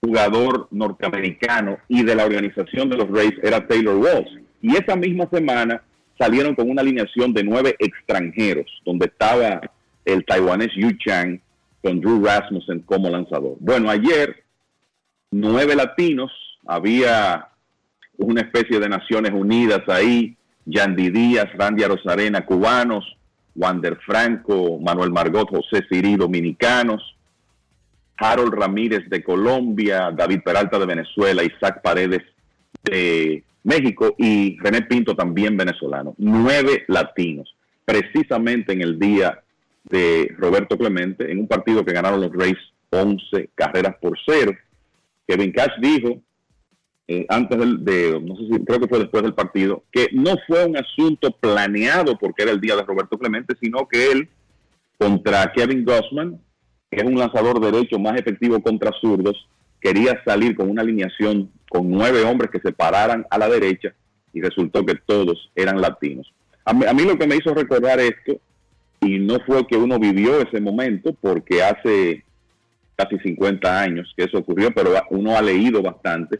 jugador 0.00 0.68
norteamericano 0.70 1.78
y 1.88 2.04
de 2.04 2.14
la 2.14 2.24
organización 2.24 2.88
de 2.90 2.96
los 2.96 3.10
Rays 3.10 3.34
era 3.42 3.66
Taylor 3.66 3.96
Walsh. 3.96 4.38
Y 4.60 4.76
esa 4.76 4.94
misma 4.94 5.28
semana 5.32 5.82
salieron 6.16 6.54
con 6.54 6.70
una 6.70 6.82
alineación 6.82 7.32
de 7.32 7.42
nueve 7.42 7.74
extranjeros, 7.80 8.70
donde 8.84 9.06
estaba 9.06 9.62
el 10.04 10.24
taiwanés 10.24 10.70
Yu 10.76 10.92
Chang 10.98 11.40
con 11.82 12.00
Drew 12.00 12.24
Rasmussen 12.24 12.80
como 12.80 13.10
lanzador. 13.10 13.56
Bueno, 13.60 13.90
ayer 13.90 14.44
nueve 15.30 15.74
latinos 15.74 16.30
había 16.66 17.48
una 18.18 18.42
especie 18.42 18.78
de 18.78 18.88
Naciones 18.88 19.32
Unidas 19.32 19.82
ahí, 19.88 20.36
Yandy 20.64 21.10
Díaz, 21.10 21.46
Randy 21.54 21.84
Rosarena, 21.84 22.46
cubanos, 22.46 23.04
Wander 23.54 23.98
Franco, 24.06 24.78
Manuel 24.78 25.10
Margot, 25.10 25.48
José 25.48 25.84
Siri, 25.90 26.16
dominicanos, 26.16 27.16
Harold 28.16 28.54
Ramírez 28.54 29.08
de 29.08 29.22
Colombia, 29.24 30.12
David 30.12 30.42
Peralta 30.44 30.78
de 30.78 30.86
Venezuela, 30.86 31.42
Isaac 31.42 31.82
Paredes 31.82 32.22
de 32.84 33.42
México 33.64 34.14
y 34.18 34.58
René 34.60 34.82
Pinto 34.82 35.16
también 35.16 35.56
venezolano. 35.56 36.14
Nueve 36.18 36.84
latinos, 36.86 37.54
precisamente 37.84 38.72
en 38.72 38.82
el 38.82 38.98
día 38.98 39.42
de 39.84 40.34
Roberto 40.38 40.78
Clemente, 40.78 41.30
en 41.30 41.38
un 41.40 41.48
partido 41.48 41.84
que 41.84 41.92
ganaron 41.92 42.20
los 42.20 42.32
Rays 42.32 42.58
11 42.90 43.50
carreras 43.54 43.96
por 44.00 44.16
cero. 44.24 44.52
Kevin 45.26 45.52
Cash 45.52 45.72
dijo, 45.80 46.20
eh, 47.08 47.26
antes 47.28 47.58
del, 47.58 47.84
de, 47.84 48.20
no 48.20 48.36
sé 48.36 48.42
si 48.46 48.64
creo 48.64 48.80
que 48.80 48.88
fue 48.88 48.98
después 49.00 49.22
del 49.22 49.34
partido, 49.34 49.84
que 49.90 50.08
no 50.12 50.34
fue 50.46 50.64
un 50.64 50.76
asunto 50.76 51.30
planeado 51.32 52.16
porque 52.18 52.42
era 52.42 52.52
el 52.52 52.60
día 52.60 52.76
de 52.76 52.82
Roberto 52.82 53.18
Clemente, 53.18 53.54
sino 53.60 53.88
que 53.88 54.12
él, 54.12 54.28
contra 54.98 55.52
Kevin 55.52 55.84
Gossman, 55.84 56.40
que 56.90 57.00
es 57.00 57.04
un 57.04 57.18
lanzador 57.18 57.60
derecho 57.60 57.98
más 57.98 58.18
efectivo 58.20 58.62
contra 58.62 58.92
zurdos, 59.00 59.48
quería 59.80 60.22
salir 60.24 60.54
con 60.54 60.70
una 60.70 60.82
alineación 60.82 61.50
con 61.68 61.90
nueve 61.90 62.22
hombres 62.22 62.50
que 62.50 62.60
se 62.60 62.72
pararan 62.72 63.26
a 63.30 63.38
la 63.38 63.48
derecha 63.48 63.94
y 64.32 64.40
resultó 64.40 64.84
que 64.84 64.94
todos 65.06 65.50
eran 65.56 65.80
latinos. 65.80 66.32
A 66.64 66.72
mí, 66.72 66.84
a 66.86 66.92
mí 66.92 67.02
lo 67.02 67.18
que 67.18 67.26
me 67.26 67.36
hizo 67.36 67.52
recordar 67.52 67.98
esto, 67.98 68.38
y 69.02 69.18
no 69.18 69.38
fue 69.44 69.66
que 69.66 69.76
uno 69.76 69.98
vivió 69.98 70.40
ese 70.40 70.60
momento, 70.60 71.12
porque 71.20 71.62
hace 71.62 72.24
casi 72.94 73.18
50 73.18 73.80
años 73.80 74.12
que 74.16 74.24
eso 74.24 74.38
ocurrió, 74.38 74.70
pero 74.72 74.92
uno 75.10 75.36
ha 75.36 75.42
leído 75.42 75.82
bastante. 75.82 76.38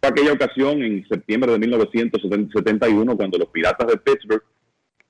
Fue 0.00 0.10
aquella 0.10 0.32
ocasión 0.32 0.80
en 0.82 1.06
septiembre 1.08 1.50
de 1.50 1.58
1971 1.58 3.16
cuando 3.16 3.38
los 3.38 3.48
Piratas 3.48 3.88
de 3.88 3.96
Pittsburgh, 3.96 4.44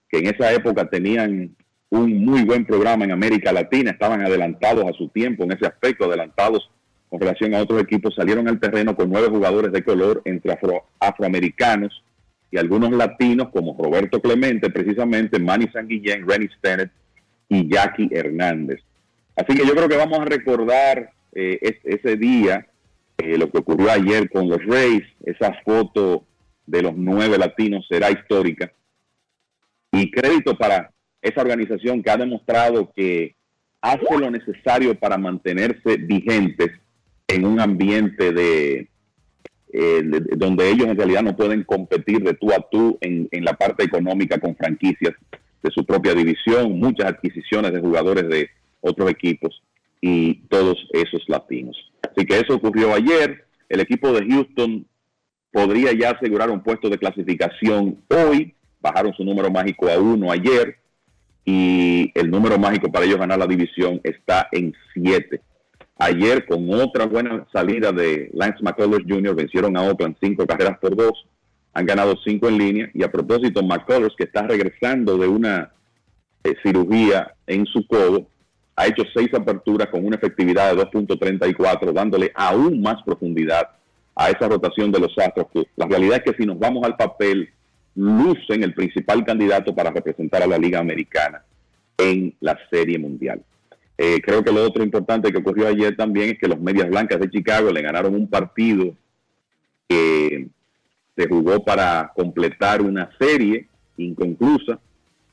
que 0.09 0.19
en 0.19 0.35
esa 0.35 0.51
época 0.53 0.89
tenían 0.89 1.55
un 1.91 2.25
muy 2.25 2.43
buen 2.43 2.65
programa 2.65 3.05
en 3.05 3.13
América 3.13 3.53
Latina, 3.53 3.91
estaban 3.91 4.23
adelantados 4.23 4.85
a 4.87 4.93
su 4.97 5.09
tiempo 5.09 5.45
en 5.45 5.53
ese 5.53 5.67
aspecto, 5.67 6.07
adelantados 6.07 6.71
con 7.11 7.21
relación 7.21 7.55
a 7.55 7.61
otros 7.61 7.83
equipos, 7.83 8.15
salieron 8.15 8.49
al 8.49 8.59
terreno 8.59 8.97
con 8.97 9.11
nueve 9.11 9.29
jugadores 9.29 9.73
de 9.73 9.85
color 9.85 10.23
entre 10.25 10.57
afroamericanos 10.99 12.03
y 12.55 12.59
algunos 12.59 12.93
latinos 12.93 13.49
como 13.49 13.77
Roberto 13.77 14.23
Clemente, 14.23 14.71
precisamente 14.71 15.41
Manny 15.41 15.67
Sanguillén, 15.73 16.25
Rennie 16.25 16.49
Stennett 16.57 16.93
y 17.49 17.69
Jackie 17.69 18.09
Hernández. 18.13 18.81
Así 19.35 19.59
que 19.59 19.67
yo 19.67 19.75
creo 19.75 19.89
que 19.89 19.97
vamos 19.97 20.21
a 20.21 20.25
recordar 20.25 21.11
eh, 21.33 21.59
ese 21.83 22.17
día, 22.17 22.65
eh, 23.19 23.37
lo 23.37 23.51
que 23.51 23.59
ocurrió 23.59 23.91
ayer 23.91 24.31
con 24.31 24.49
los 24.49 24.65
Rays, 24.65 25.03
esa 25.25 25.53
foto 25.65 26.27
de 26.65 26.83
los 26.83 26.97
nueve 26.97 27.39
latinos 27.39 27.85
será 27.89 28.13
histórica. 28.13 28.73
Y 29.91 30.13
crédito 30.13 30.57
para 30.57 30.93
esa 31.23 31.41
organización 31.41 32.05
que 32.05 32.11
ha 32.13 32.17
demostrado 32.17 32.93
que 32.95 33.35
hace 33.81 34.17
lo 34.17 34.31
necesario 34.31 34.95
para 34.95 35.19
mantenerse 35.19 35.97
vigentes 35.97 36.71
en 37.27 37.47
un 37.47 37.59
ambiente 37.59 38.33
de, 38.33 38.89
eh, 39.77 40.03
donde 40.37 40.71
ellos 40.71 40.87
en 40.87 40.97
realidad 40.97 41.23
no 41.23 41.37
pueden 41.37 41.65
competir 41.65 42.23
de 42.23 42.35
tú 42.35 42.53
a 42.53 42.65
tú 42.71 42.97
en, 43.01 43.29
en 43.33 43.45
la 43.45 43.55
parte 43.55 43.83
económica 43.83 44.39
con 44.39 44.55
franquicias 44.55 45.15
de 45.65 45.71
su 45.73 45.85
propia 45.85 46.15
división, 46.15 46.79
muchas 46.79 47.07
adquisiciones 47.07 47.73
de 47.73 47.81
jugadores 47.81 48.29
de 48.29 48.51
otros 48.81 49.11
equipos 49.11 49.61
y 50.01 50.35
todos 50.49 50.77
esos 50.93 51.25
latinos. 51.27 51.77
Así 52.03 52.25
que 52.25 52.39
eso 52.39 52.55
ocurrió 52.55 52.95
ayer. 52.95 53.47
El 53.69 53.81
equipo 53.81 54.13
de 54.13 54.25
Houston 54.29 54.87
podría 55.51 55.93
ya 55.93 56.11
asegurar 56.11 56.51
un 56.51 56.63
puesto 56.63 56.89
de 56.89 56.99
clasificación 56.99 57.99
hoy. 58.09 58.55
Bajaron 58.81 59.13
su 59.15 59.25
número 59.25 59.51
mágico 59.51 59.89
a 59.89 59.99
uno 59.99 60.31
ayer 60.31 60.77
y 61.45 62.13
el 62.15 62.31
número 62.31 62.59
mágico 62.59 62.93
para 62.93 63.07
ellos 63.07 63.19
ganar 63.19 63.41
la 63.41 63.47
división 63.49 64.01
está 64.05 64.47
en 64.53 64.73
siete. 64.93 65.41
Ayer, 65.99 66.45
con 66.47 66.73
otra 66.73 67.07
buena 67.07 67.47
salida 67.53 67.93
de 67.93 68.31
Lance 68.33 68.63
McCullers 68.63 69.05
Jr., 69.09 69.35
vencieron 69.35 69.77
a 69.77 69.83
Oakland 69.83 70.17
cinco 70.21 70.47
carreras 70.47 70.79
por 70.79 70.97
dos. 70.97 71.27
Han 71.73 71.87
ganado 71.87 72.17
cinco 72.25 72.49
en 72.49 72.59
línea. 72.59 72.91
Y 72.95 73.05
a 73.05 73.11
propósito, 73.11 73.63
McCullers, 73.63 74.15
que 74.17 74.25
está 74.25 74.43
regresando 74.43 75.17
de 75.17 75.29
una 75.29 75.73
eh, 76.43 76.55
cirugía 76.63 77.35
en 77.47 77.65
su 77.67 77.87
codo, 77.87 78.27
ha 78.77 78.87
hecho 78.89 79.05
seis 79.15 79.33
aperturas 79.33 79.89
con 79.89 80.05
una 80.05 80.17
efectividad 80.17 80.75
de 80.75 80.83
2.34, 80.83 81.93
dándole 81.93 82.33
aún 82.35 82.83
más 82.83 83.01
profundidad 83.05 83.69
a 84.17 84.31
esa 84.31 84.49
rotación 84.49 84.91
de 84.91 84.99
los 84.99 85.17
Astros. 85.17 85.47
Que 85.53 85.69
la 85.77 85.87
realidad 85.87 86.23
es 86.25 86.33
que 86.33 86.43
si 86.43 86.47
nos 86.47 86.59
vamos 86.59 86.85
al 86.85 86.97
papel, 86.97 87.51
lucen 87.95 88.65
el 88.65 88.75
principal 88.75 89.25
candidato 89.25 89.75
para 89.75 89.91
representar 89.91 90.43
a 90.43 90.47
la 90.49 90.59
Liga 90.59 90.81
Americana 90.81 91.43
en 91.97 92.35
la 92.41 92.59
Serie 92.71 92.99
Mundial. 92.99 93.41
Eh, 93.97 94.21
creo 94.21 94.43
que 94.43 94.53
lo 94.53 94.65
otro 94.65 94.83
importante 94.83 95.31
que 95.31 95.39
ocurrió 95.39 95.69
ayer 95.69 95.97
también 95.97 96.31
es 96.31 96.39
que 96.39 96.49
los 96.49 96.61
Medias 96.61 96.89
Blancas 96.89 97.21
de 97.21 97.31
Chicago 97.31 97.71
le 97.71 97.83
ganaron 97.83 98.15
un 98.15 98.29
partido 98.29 98.95
que 99.89 100.49
se 101.17 101.29
jugó 101.29 101.65
para 101.65 102.13
completar 102.15 102.83
una 102.83 103.09
serie 103.19 103.69
inconclusa 103.97 104.81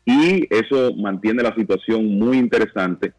y 0.06 0.48
eso 0.54 0.94
mantiene 0.96 1.42
la 1.42 1.56
situación 1.56 2.06
muy 2.20 2.38
interesante 2.38 3.14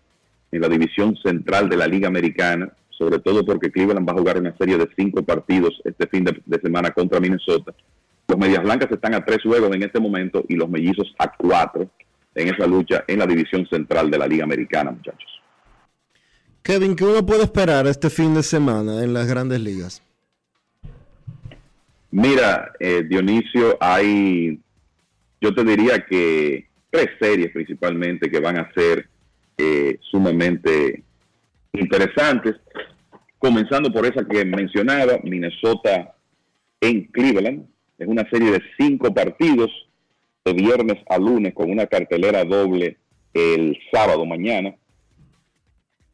en 0.52 0.60
la 0.60 0.68
división 0.68 1.16
central 1.16 1.68
de 1.68 1.76
la 1.76 1.86
Liga 1.86 2.08
Americana, 2.08 2.70
sobre 2.90 3.18
todo 3.18 3.44
porque 3.44 3.70
Cleveland 3.70 4.08
va 4.08 4.12
a 4.12 4.18
jugar 4.18 4.38
una 4.38 4.56
serie 4.56 4.76
de 4.76 4.88
cinco 4.96 5.22
partidos 5.22 5.80
este 5.84 6.06
fin 6.06 6.24
de, 6.24 6.60
semana 6.60 6.90
contra 6.90 7.20
Minnesota. 7.20 7.72
Los 8.28 8.38
Medias 8.38 8.62
Blancas 8.62 8.90
están 8.90 9.14
a 9.14 9.24
tres 9.24 9.42
juegos 9.42 9.74
en 9.74 9.82
este 9.82 9.98
momento 9.98 10.44
y 10.48 10.54
los 10.54 10.68
Mellizos 10.68 11.12
a 11.18 11.32
cuatro 11.32 11.90
en 12.34 12.48
esa 12.48 12.66
lucha 12.66 13.04
en 13.06 13.18
la 13.18 13.26
división 13.26 13.66
central 13.68 14.10
de 14.10 14.18
la 14.18 14.26
Liga 14.26 14.44
Americana, 14.44 14.90
muchachos. 14.90 15.30
Kevin, 16.62 16.94
¿qué 16.94 17.04
uno 17.04 17.26
puede 17.26 17.42
esperar 17.42 17.86
este 17.86 18.08
fin 18.08 18.34
de 18.34 18.42
semana 18.42 19.02
en 19.02 19.12
las 19.12 19.26
grandes 19.26 19.60
ligas? 19.60 20.02
Mira, 22.12 22.72
eh, 22.78 23.02
Dionisio, 23.08 23.76
hay, 23.80 24.60
yo 25.40 25.54
te 25.54 25.64
diría 25.64 26.04
que 26.04 26.68
tres 26.90 27.08
series 27.20 27.50
principalmente 27.52 28.30
que 28.30 28.38
van 28.38 28.58
a 28.58 28.72
ser 28.74 29.08
eh, 29.56 29.98
sumamente 30.10 31.02
interesantes, 31.72 32.56
comenzando 33.38 33.90
por 33.92 34.06
esa 34.06 34.24
que 34.24 34.44
mencionaba, 34.44 35.18
Minnesota 35.24 36.14
en 36.80 37.06
Cleveland. 37.06 37.66
Es 37.98 38.06
una 38.06 38.28
serie 38.30 38.52
de 38.52 38.62
cinco 38.78 39.12
partidos 39.12 39.70
de 40.44 40.52
viernes 40.52 40.98
a 41.08 41.18
lunes 41.18 41.54
con 41.54 41.70
una 41.70 41.86
cartelera 41.86 42.44
doble 42.44 42.96
el 43.32 43.78
sábado 43.92 44.26
mañana. 44.26 44.74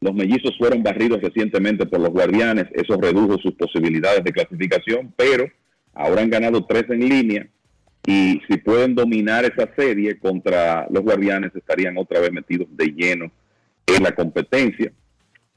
Los 0.01 0.13
mellizos 0.13 0.57
fueron 0.57 0.81
barridos 0.81 1.21
recientemente 1.21 1.85
por 1.85 1.99
los 1.99 2.11
guardianes, 2.11 2.67
eso 2.73 2.95
redujo 2.99 3.37
sus 3.39 3.53
posibilidades 3.55 4.23
de 4.23 4.31
clasificación, 4.31 5.13
pero 5.15 5.45
ahora 5.93 6.21
han 6.21 6.29
ganado 6.29 6.65
tres 6.65 6.85
en 6.89 6.99
línea 6.99 7.47
y 8.05 8.39
si 8.47 8.57
pueden 8.57 8.95
dominar 8.95 9.43
esa 9.43 9.69
serie 9.75 10.17
contra 10.17 10.87
los 10.89 11.03
guardianes 11.03 11.53
estarían 11.53 11.97
otra 11.97 12.21
vez 12.21 12.31
metidos 12.31 12.67
de 12.71 12.87
lleno 12.87 13.31
en 13.85 14.03
la 14.03 14.13
competencia. 14.13 14.91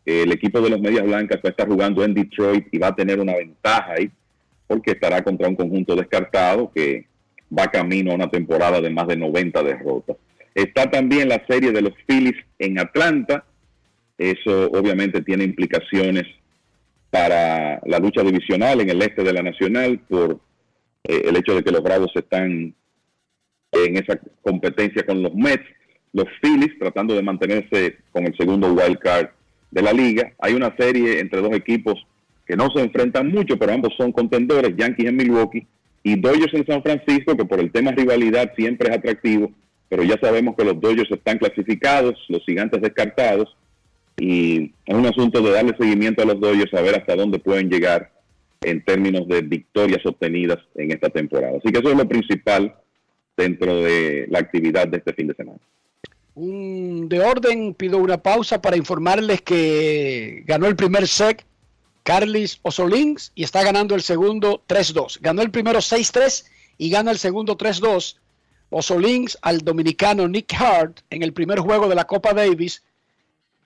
El 0.04 0.32
equipo 0.32 0.60
de 0.60 0.70
los 0.70 0.80
Medias 0.80 1.04
Blancas 1.04 1.38
va 1.38 1.48
a 1.48 1.50
estar 1.50 1.68
jugando 1.68 2.02
en 2.02 2.14
Detroit 2.14 2.66
y 2.72 2.78
va 2.78 2.88
a 2.88 2.96
tener 2.96 3.20
una 3.20 3.36
ventaja 3.36 3.92
ahí 3.92 4.10
porque 4.66 4.92
estará 4.92 5.22
contra 5.22 5.48
un 5.48 5.54
conjunto 5.54 5.94
descartado 5.94 6.72
que 6.74 7.06
va 7.56 7.70
camino 7.70 8.12
a 8.12 8.14
una 8.14 8.30
temporada 8.30 8.80
de 8.80 8.90
más 8.90 9.06
de 9.06 9.16
90 9.16 9.62
derrotas. 9.62 10.16
Está 10.54 10.90
también 10.90 11.28
la 11.28 11.44
serie 11.46 11.72
de 11.72 11.82
los 11.82 11.92
Phillies 12.06 12.36
en 12.58 12.78
Atlanta. 12.78 13.44
Eso 14.18 14.70
obviamente 14.70 15.22
tiene 15.22 15.44
implicaciones 15.44 16.24
para 17.10 17.80
la 17.84 17.98
lucha 17.98 18.22
divisional 18.22 18.80
en 18.80 18.90
el 18.90 19.02
este 19.02 19.22
de 19.22 19.32
la 19.32 19.42
Nacional 19.42 20.00
por 20.08 20.40
eh, 21.04 21.22
el 21.26 21.36
hecho 21.36 21.54
de 21.54 21.62
que 21.62 21.70
los 21.70 21.82
Bravos 21.82 22.10
están 22.14 22.74
en 23.72 23.96
esa 23.96 24.18
competencia 24.42 25.04
con 25.04 25.22
los 25.22 25.34
Mets. 25.34 25.64
Los 26.12 26.26
Phillies 26.42 26.78
tratando 26.78 27.14
de 27.14 27.22
mantenerse 27.22 27.98
con 28.12 28.24
el 28.26 28.36
segundo 28.36 28.72
wild 28.72 28.98
card 28.98 29.28
de 29.70 29.82
la 29.82 29.92
liga. 29.92 30.32
Hay 30.38 30.54
una 30.54 30.74
serie 30.76 31.20
entre 31.20 31.40
dos 31.40 31.54
equipos 31.54 32.06
que 32.46 32.56
no 32.56 32.70
se 32.70 32.82
enfrentan 32.82 33.28
mucho, 33.28 33.58
pero 33.58 33.72
ambos 33.72 33.94
son 33.96 34.12
contendores, 34.12 34.76
Yankees 34.76 35.08
en 35.08 35.16
Milwaukee 35.16 35.66
y 36.02 36.20
Dodgers 36.20 36.54
en 36.54 36.66
San 36.66 36.82
Francisco, 36.82 37.36
que 37.36 37.44
por 37.44 37.60
el 37.60 37.70
tema 37.70 37.92
rivalidad 37.92 38.52
siempre 38.56 38.88
es 38.90 38.96
atractivo, 38.96 39.52
pero 39.88 40.02
ya 40.02 40.18
sabemos 40.20 40.56
que 40.56 40.64
los 40.64 40.80
Dodgers 40.80 41.10
están 41.10 41.38
clasificados, 41.38 42.14
los 42.28 42.44
gigantes 42.44 42.80
descartados, 42.80 43.56
y 44.18 44.72
es 44.86 44.94
un 44.94 45.06
asunto 45.06 45.40
de 45.40 45.50
darle 45.52 45.76
seguimiento 45.78 46.22
a 46.22 46.26
los 46.26 46.40
Dodgers, 46.40 46.74
a 46.74 46.80
ver 46.80 46.96
hasta 46.96 47.16
dónde 47.16 47.38
pueden 47.38 47.68
llegar 47.68 48.10
en 48.60 48.84
términos 48.84 49.26
de 49.28 49.42
victorias 49.42 50.04
obtenidas 50.04 50.58
en 50.74 50.92
esta 50.92 51.08
temporada. 51.08 51.58
Así 51.58 51.72
que 51.72 51.78
eso 51.80 51.90
es 51.90 51.96
lo 51.96 52.08
principal 52.08 52.74
dentro 53.36 53.82
de 53.82 54.26
la 54.28 54.40
actividad 54.40 54.88
de 54.88 54.98
este 54.98 55.12
fin 55.14 55.28
de 55.28 55.34
semana. 55.34 55.58
de 56.34 57.20
orden, 57.20 57.74
pido 57.74 57.98
una 57.98 58.18
pausa 58.18 58.60
para 58.62 58.76
informarles 58.76 59.42
que 59.42 60.42
ganó 60.46 60.66
el 60.66 60.76
primer 60.76 61.06
set 61.06 61.44
Carlis 62.02 62.58
Osolins 62.62 63.32
y 63.34 63.44
está 63.44 63.62
ganando 63.62 63.94
el 63.94 64.02
segundo 64.02 64.62
3-2. 64.68 65.18
Ganó 65.20 65.42
el 65.42 65.50
primero 65.50 65.80
6-3 65.80 66.44
y 66.78 66.90
gana 66.90 67.10
el 67.10 67.18
segundo 67.18 67.56
3-2. 67.56 68.16
Osolins 68.70 69.38
al 69.42 69.60
dominicano 69.60 70.26
Nick 70.28 70.54
Hart 70.54 71.00
en 71.10 71.22
el 71.22 71.32
primer 71.32 71.60
juego 71.60 71.88
de 71.88 71.94
la 71.94 72.04
Copa 72.04 72.32
Davis 72.32 72.82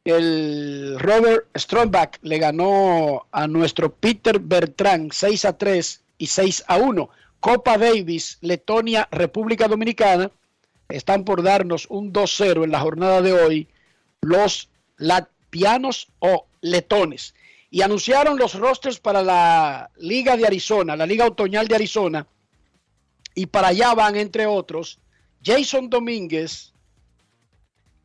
el 0.06 0.96
Robert 1.00 1.46
Stromback 1.56 2.20
le 2.22 2.38
ganó 2.38 3.26
a 3.32 3.46
nuestro 3.48 3.92
Peter 3.92 4.38
Bertrand 4.38 5.12
6 5.12 5.44
a 5.44 5.58
3 5.58 6.02
y 6.18 6.26
6 6.28 6.64
a 6.68 6.76
1. 6.76 7.10
Copa 7.40 7.76
Davis, 7.76 8.38
Letonia, 8.40 9.08
República 9.10 9.68
Dominicana, 9.68 10.30
están 10.88 11.24
por 11.24 11.42
darnos 11.42 11.86
un 11.90 12.12
2-0 12.12 12.64
en 12.64 12.70
la 12.70 12.80
jornada 12.80 13.20
de 13.20 13.32
hoy 13.32 13.68
los 14.20 14.68
latvianos 14.96 16.08
o 16.20 16.46
letones. 16.60 17.34
Y 17.70 17.82
anunciaron 17.82 18.38
los 18.38 18.54
rosters 18.54 19.00
para 19.00 19.22
la 19.22 19.90
Liga 19.98 20.36
de 20.36 20.46
Arizona, 20.46 20.96
la 20.96 21.06
Liga 21.06 21.26
Otoñal 21.26 21.68
de 21.68 21.74
Arizona. 21.74 22.26
Y 23.34 23.46
para 23.46 23.68
allá 23.68 23.94
van, 23.94 24.16
entre 24.16 24.46
otros, 24.46 24.98
Jason 25.44 25.90
Domínguez 25.90 26.72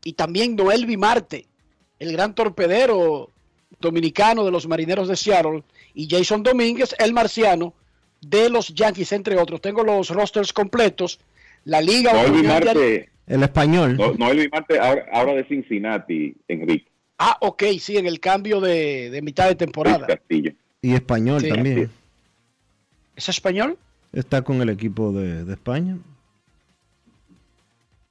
y 0.04 0.14
también 0.14 0.56
Noel 0.56 0.86
Vimarte, 0.86 1.48
el 2.00 2.12
gran 2.12 2.34
torpedero 2.36 3.30
dominicano 3.80 4.44
de 4.44 4.52
los 4.52 4.68
Marineros 4.68 5.08
de 5.08 5.16
Seattle, 5.16 5.64
y 5.94 6.08
Jason 6.10 6.44
Domínguez, 6.44 6.96
el 7.00 7.14
marciano 7.14 7.74
de 8.22 8.50
los 8.50 8.74
Yankees, 8.74 9.12
entre 9.12 9.38
otros. 9.40 9.62
Tengo 9.62 9.84
los 9.84 10.10
rosters 10.10 10.54
completos. 10.54 11.20
La 11.64 11.82
Liga 11.82 12.14
Noel 12.14 12.32
Otoñal 12.32 12.64
de 12.64 12.74
Vimarte, 12.74 13.10
El 13.28 13.44
español. 13.44 13.98
no, 13.98 14.14
Noel 14.14 14.38
Vimarte 14.40 14.80
ahora, 14.80 15.06
ahora 15.12 15.34
de 15.34 15.46
Cincinnati, 15.46 16.36
Enrique. 16.48 16.91
Ah, 17.24 17.38
ok, 17.42 17.64
sí, 17.80 17.98
en 17.98 18.08
el 18.08 18.20
cambio 18.20 18.60
de, 18.60 19.12
de 19.12 19.22
mitad 19.22 19.48
de 19.48 19.54
temporada. 19.54 20.08
Castillo. 20.08 20.54
Y 20.82 20.94
español 20.96 21.40
Sí. 21.42 21.50
también. 21.50 21.92
¿Es 23.16 23.30
español? 23.30 23.78
Está 24.12 24.42
con 24.42 24.60
el 24.60 24.70
equipo 24.70 25.12
de, 25.12 25.46
de 25.46 25.54
España. 25.54 26.00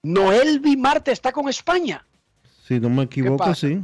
Noel 0.05 0.61
Vimarte 0.61 1.11
está 1.11 1.33
con 1.33 1.49
España. 1.49 2.05
Si 2.67 2.79
no 2.79 2.89
me 2.89 3.03
equivoco, 3.03 3.53
sí. 3.55 3.81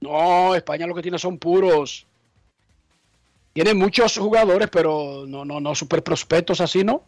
No, 0.00 0.54
España 0.54 0.86
lo 0.86 0.94
que 0.94 1.02
tiene 1.02 1.18
son 1.18 1.36
puros. 1.38 2.06
Tiene 3.54 3.74
muchos 3.74 4.16
jugadores, 4.16 4.68
pero 4.70 5.24
no, 5.26 5.44
no, 5.44 5.60
no, 5.60 5.74
super 5.74 6.02
prospectos 6.04 6.60
así, 6.60 6.84
¿no? 6.84 7.02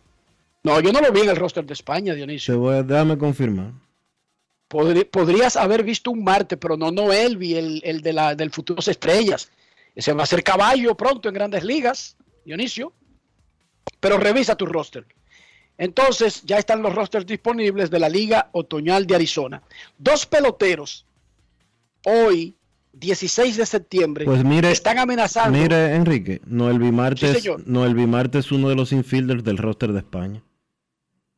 No, 0.65 0.81
yo 0.81 0.93
no 0.93 1.01
lo 1.01 1.13
vi 1.13 1.21
en 1.21 1.29
el 1.31 1.37
roster 1.37 1.65
de 1.65 1.75
España, 1.75 2.13
Dionisio. 2.15 2.55
Te 2.55 2.59
voy 2.59 2.75
a, 2.77 2.83
déjame 2.83 3.17
confirmar. 3.17 3.71
Podrías 4.69 5.57
haber 5.57 5.85
visto 5.85 6.11
un 6.11 6.25
Marte, 6.25 6.57
pero 6.57 6.77
no 6.77 6.91
Noel, 6.91 7.37
vi 7.37 7.55
el, 7.55 7.81
el 7.85 8.01
de 8.01 8.13
la, 8.13 8.35
del 8.35 8.51
Futuros 8.51 8.89
Estrellas. 8.89 9.51
Ese 9.95 10.13
va 10.13 10.25
a 10.25 10.27
ser 10.27 10.43
caballo 10.43 10.97
pronto 10.97 11.29
en 11.29 11.35
grandes 11.35 11.63
ligas, 11.65 12.17
Dionisio. 12.45 12.93
Pero 14.01 14.19
revisa 14.19 14.57
tu 14.57 14.67
roster. 14.67 15.07
Entonces, 15.79 16.43
ya 16.45 16.59
están 16.59 16.83
los 16.83 16.95
rosters 16.95 17.27
disponibles 17.27 17.91
de 17.91 17.99
la 17.99 18.09
Liga 18.09 18.49
Otoñal 18.53 19.07
de 19.07 19.15
Arizona. 19.15 19.63
Dos 19.99 20.27
peloteros, 20.27 21.07
hoy, 22.05 22.57
16 22.93 23.59
de 23.59 23.67
septiembre, 23.67 24.25
Pues 24.25 24.43
mire, 24.43 24.71
están 24.73 24.99
amenazando. 24.99 25.59
Mire, 25.59 25.95
Enrique, 25.95 26.41
Noel 26.47 26.79
Vimarte, 26.79 27.41
Sí. 27.41 27.51
Noel 27.67 28.31
es 28.33 28.51
uno 28.53 28.71
de 28.71 28.75
los 28.75 28.93
infielders 28.93 29.45
del 29.45 29.59
roster 29.59 29.93
de 29.93 29.99
España. 29.99 30.43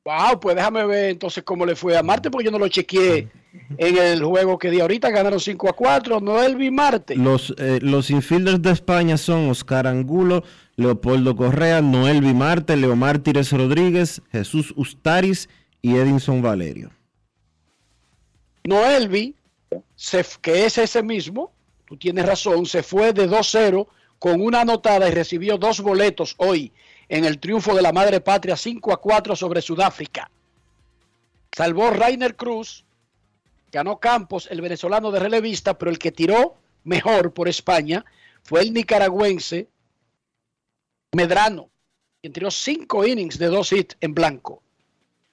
Wow, 0.08 0.40
pues 0.40 0.56
déjame 0.56 0.86
ver 0.86 1.10
entonces 1.10 1.44
cómo 1.44 1.66
le 1.66 1.76
fue 1.76 1.94
a 1.94 2.02
Marte, 2.02 2.30
porque 2.30 2.46
yo 2.46 2.50
no 2.50 2.58
lo 2.58 2.68
chequeé 2.68 3.28
en 3.76 3.98
el 3.98 4.24
juego 4.24 4.58
que 4.58 4.70
di 4.70 4.80
ahorita. 4.80 5.10
Ganaron 5.10 5.38
5 5.38 5.68
a 5.68 5.74
4. 5.74 6.20
Noel 6.20 6.56
vi 6.56 6.70
Marte. 6.70 7.14
Los, 7.14 7.54
eh, 7.58 7.78
los 7.82 8.08
infielders 8.08 8.62
de 8.62 8.70
España 8.70 9.18
son 9.18 9.50
Oscar 9.50 9.86
Angulo, 9.86 10.44
Leopoldo 10.76 11.36
Correa, 11.36 11.82
Noel 11.82 12.22
Vimarte, 12.22 12.78
Leomar 12.78 13.18
Tires 13.18 13.52
Rodríguez, 13.52 14.22
Jesús 14.32 14.72
Ustaris 14.76 15.50
y 15.82 15.96
Edinson 15.96 16.40
Valerio. 16.40 16.90
Noelvi, 18.64 19.34
que 20.40 20.64
es 20.64 20.78
ese 20.78 21.02
mismo, 21.02 21.52
tú 21.84 21.98
tienes 21.98 22.24
razón, 22.24 22.64
se 22.64 22.82
fue 22.82 23.12
de 23.12 23.28
2-0 23.28 23.86
con 24.18 24.40
una 24.40 24.62
anotada 24.62 25.06
y 25.06 25.12
recibió 25.12 25.58
dos 25.58 25.82
boletos 25.82 26.34
hoy 26.38 26.72
en 27.08 27.24
el 27.24 27.38
triunfo 27.38 27.74
de 27.74 27.82
la 27.82 27.92
madre 27.92 28.20
patria 28.20 28.56
5 28.56 28.92
a 28.92 29.00
4 29.00 29.36
sobre 29.36 29.62
Sudáfrica. 29.62 30.30
Salvó 31.52 31.90
Rainer 31.90 32.36
Cruz, 32.36 32.84
ganó 33.72 33.98
Campos, 33.98 34.48
el 34.50 34.60
venezolano 34.60 35.10
de 35.10 35.20
relevista, 35.20 35.78
pero 35.78 35.90
el 35.90 35.98
que 35.98 36.12
tiró 36.12 36.56
mejor 36.84 37.32
por 37.32 37.48
España 37.48 38.04
fue 38.42 38.60
el 38.60 38.72
nicaragüense 38.72 39.68
Medrano, 41.12 41.70
quien 42.20 42.32
tiró 42.32 42.50
cinco 42.50 43.06
innings 43.06 43.38
de 43.38 43.46
dos 43.46 43.72
hits 43.72 43.96
en 44.00 44.14
blanco. 44.14 44.62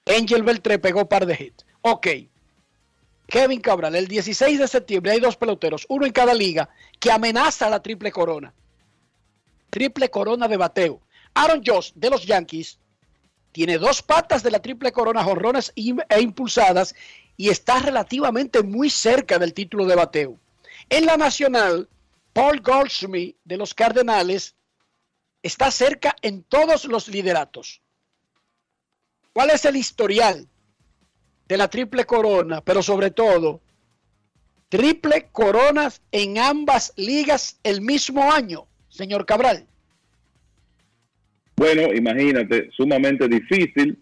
Angel 0.06 0.42
Beltré 0.42 0.78
pegó 0.78 1.08
par 1.08 1.26
de 1.26 1.34
hits. 1.34 1.66
Ok. 1.82 2.06
Kevin 3.26 3.60
Cabral, 3.60 3.96
el 3.96 4.06
16 4.06 4.58
de 4.58 4.68
septiembre 4.68 5.12
hay 5.12 5.20
dos 5.20 5.36
peloteros, 5.36 5.84
uno 5.88 6.06
en 6.06 6.12
cada 6.12 6.32
liga, 6.32 6.70
que 7.00 7.10
amenaza 7.10 7.68
la 7.68 7.82
triple 7.82 8.12
corona. 8.12 8.54
Triple 9.68 10.08
corona 10.10 10.46
de 10.46 10.56
bateo. 10.56 11.00
Aaron 11.36 11.62
Josh 11.64 11.92
de 11.94 12.08
los 12.08 12.24
Yankees 12.24 12.78
tiene 13.52 13.76
dos 13.78 14.02
patas 14.02 14.42
de 14.42 14.50
la 14.50 14.60
triple 14.60 14.90
corona, 14.90 15.22
jonrones 15.22 15.70
y- 15.74 15.94
e 16.08 16.20
impulsadas, 16.20 16.94
y 17.36 17.50
está 17.50 17.78
relativamente 17.80 18.62
muy 18.62 18.88
cerca 18.88 19.38
del 19.38 19.52
título 19.52 19.84
de 19.84 19.94
bateo. 19.94 20.38
En 20.88 21.04
la 21.04 21.16
nacional, 21.18 21.88
Paul 22.32 22.60
Goldschmidt 22.60 23.36
de 23.44 23.56
los 23.58 23.74
Cardenales 23.74 24.54
está 25.42 25.70
cerca 25.70 26.16
en 26.22 26.42
todos 26.42 26.86
los 26.86 27.08
lideratos. 27.08 27.82
¿Cuál 29.34 29.50
es 29.50 29.64
el 29.66 29.76
historial 29.76 30.48
de 31.46 31.56
la 31.58 31.68
triple 31.68 32.06
corona? 32.06 32.62
Pero 32.62 32.82
sobre 32.82 33.10
todo, 33.10 33.60
triple 34.70 35.28
coronas 35.30 36.00
en 36.12 36.38
ambas 36.38 36.94
ligas 36.96 37.58
el 37.62 37.82
mismo 37.82 38.32
año, 38.32 38.66
señor 38.88 39.26
Cabral. 39.26 39.66
Bueno, 41.56 41.94
imagínate, 41.94 42.70
sumamente 42.76 43.26
difícil, 43.28 43.98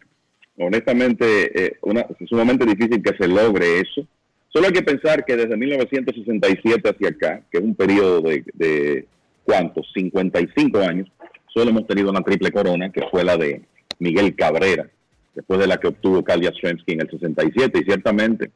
honestamente, 0.59 1.67
eh, 1.67 1.77
una, 1.83 2.05
sumamente 2.29 2.67
difícil 2.67 3.01
que 3.01 3.17
se 3.17 3.29
logre 3.29 3.81
eso. 3.81 4.07
Solo 4.49 4.67
hay 4.67 4.73
que 4.73 4.83
pensar 4.83 5.25
que 5.25 5.37
desde 5.37 5.57
1967 5.57 6.89
hacia 6.89 7.09
acá, 7.09 7.43
que 7.51 7.59
es 7.59 7.65
un 7.65 7.77
periodo 7.77 8.23
de, 8.23 8.45
de 8.55 9.07
¿cuántos? 9.45 9.87
55 9.95 10.79
años, 10.81 11.09
solo 11.47 11.71
hemos 11.71 11.87
tenido 11.87 12.11
una 12.11 12.23
triple 12.23 12.51
corona, 12.51 12.91
que 12.91 13.03
fue 13.11 13.23
la 13.23 13.37
de 13.37 13.63
Miguel 14.01 14.35
Cabrera, 14.35 14.89
después 15.35 15.61
de 15.61 15.69
la 15.69 15.79
que 15.79 15.89
obtuvo 15.89 16.25
Kalia 16.25 16.51
Yastrzemski 16.51 16.93
en 16.93 17.03
el 17.03 17.11
67, 17.11 17.79
y 17.79 17.85
ciertamente 17.85 18.51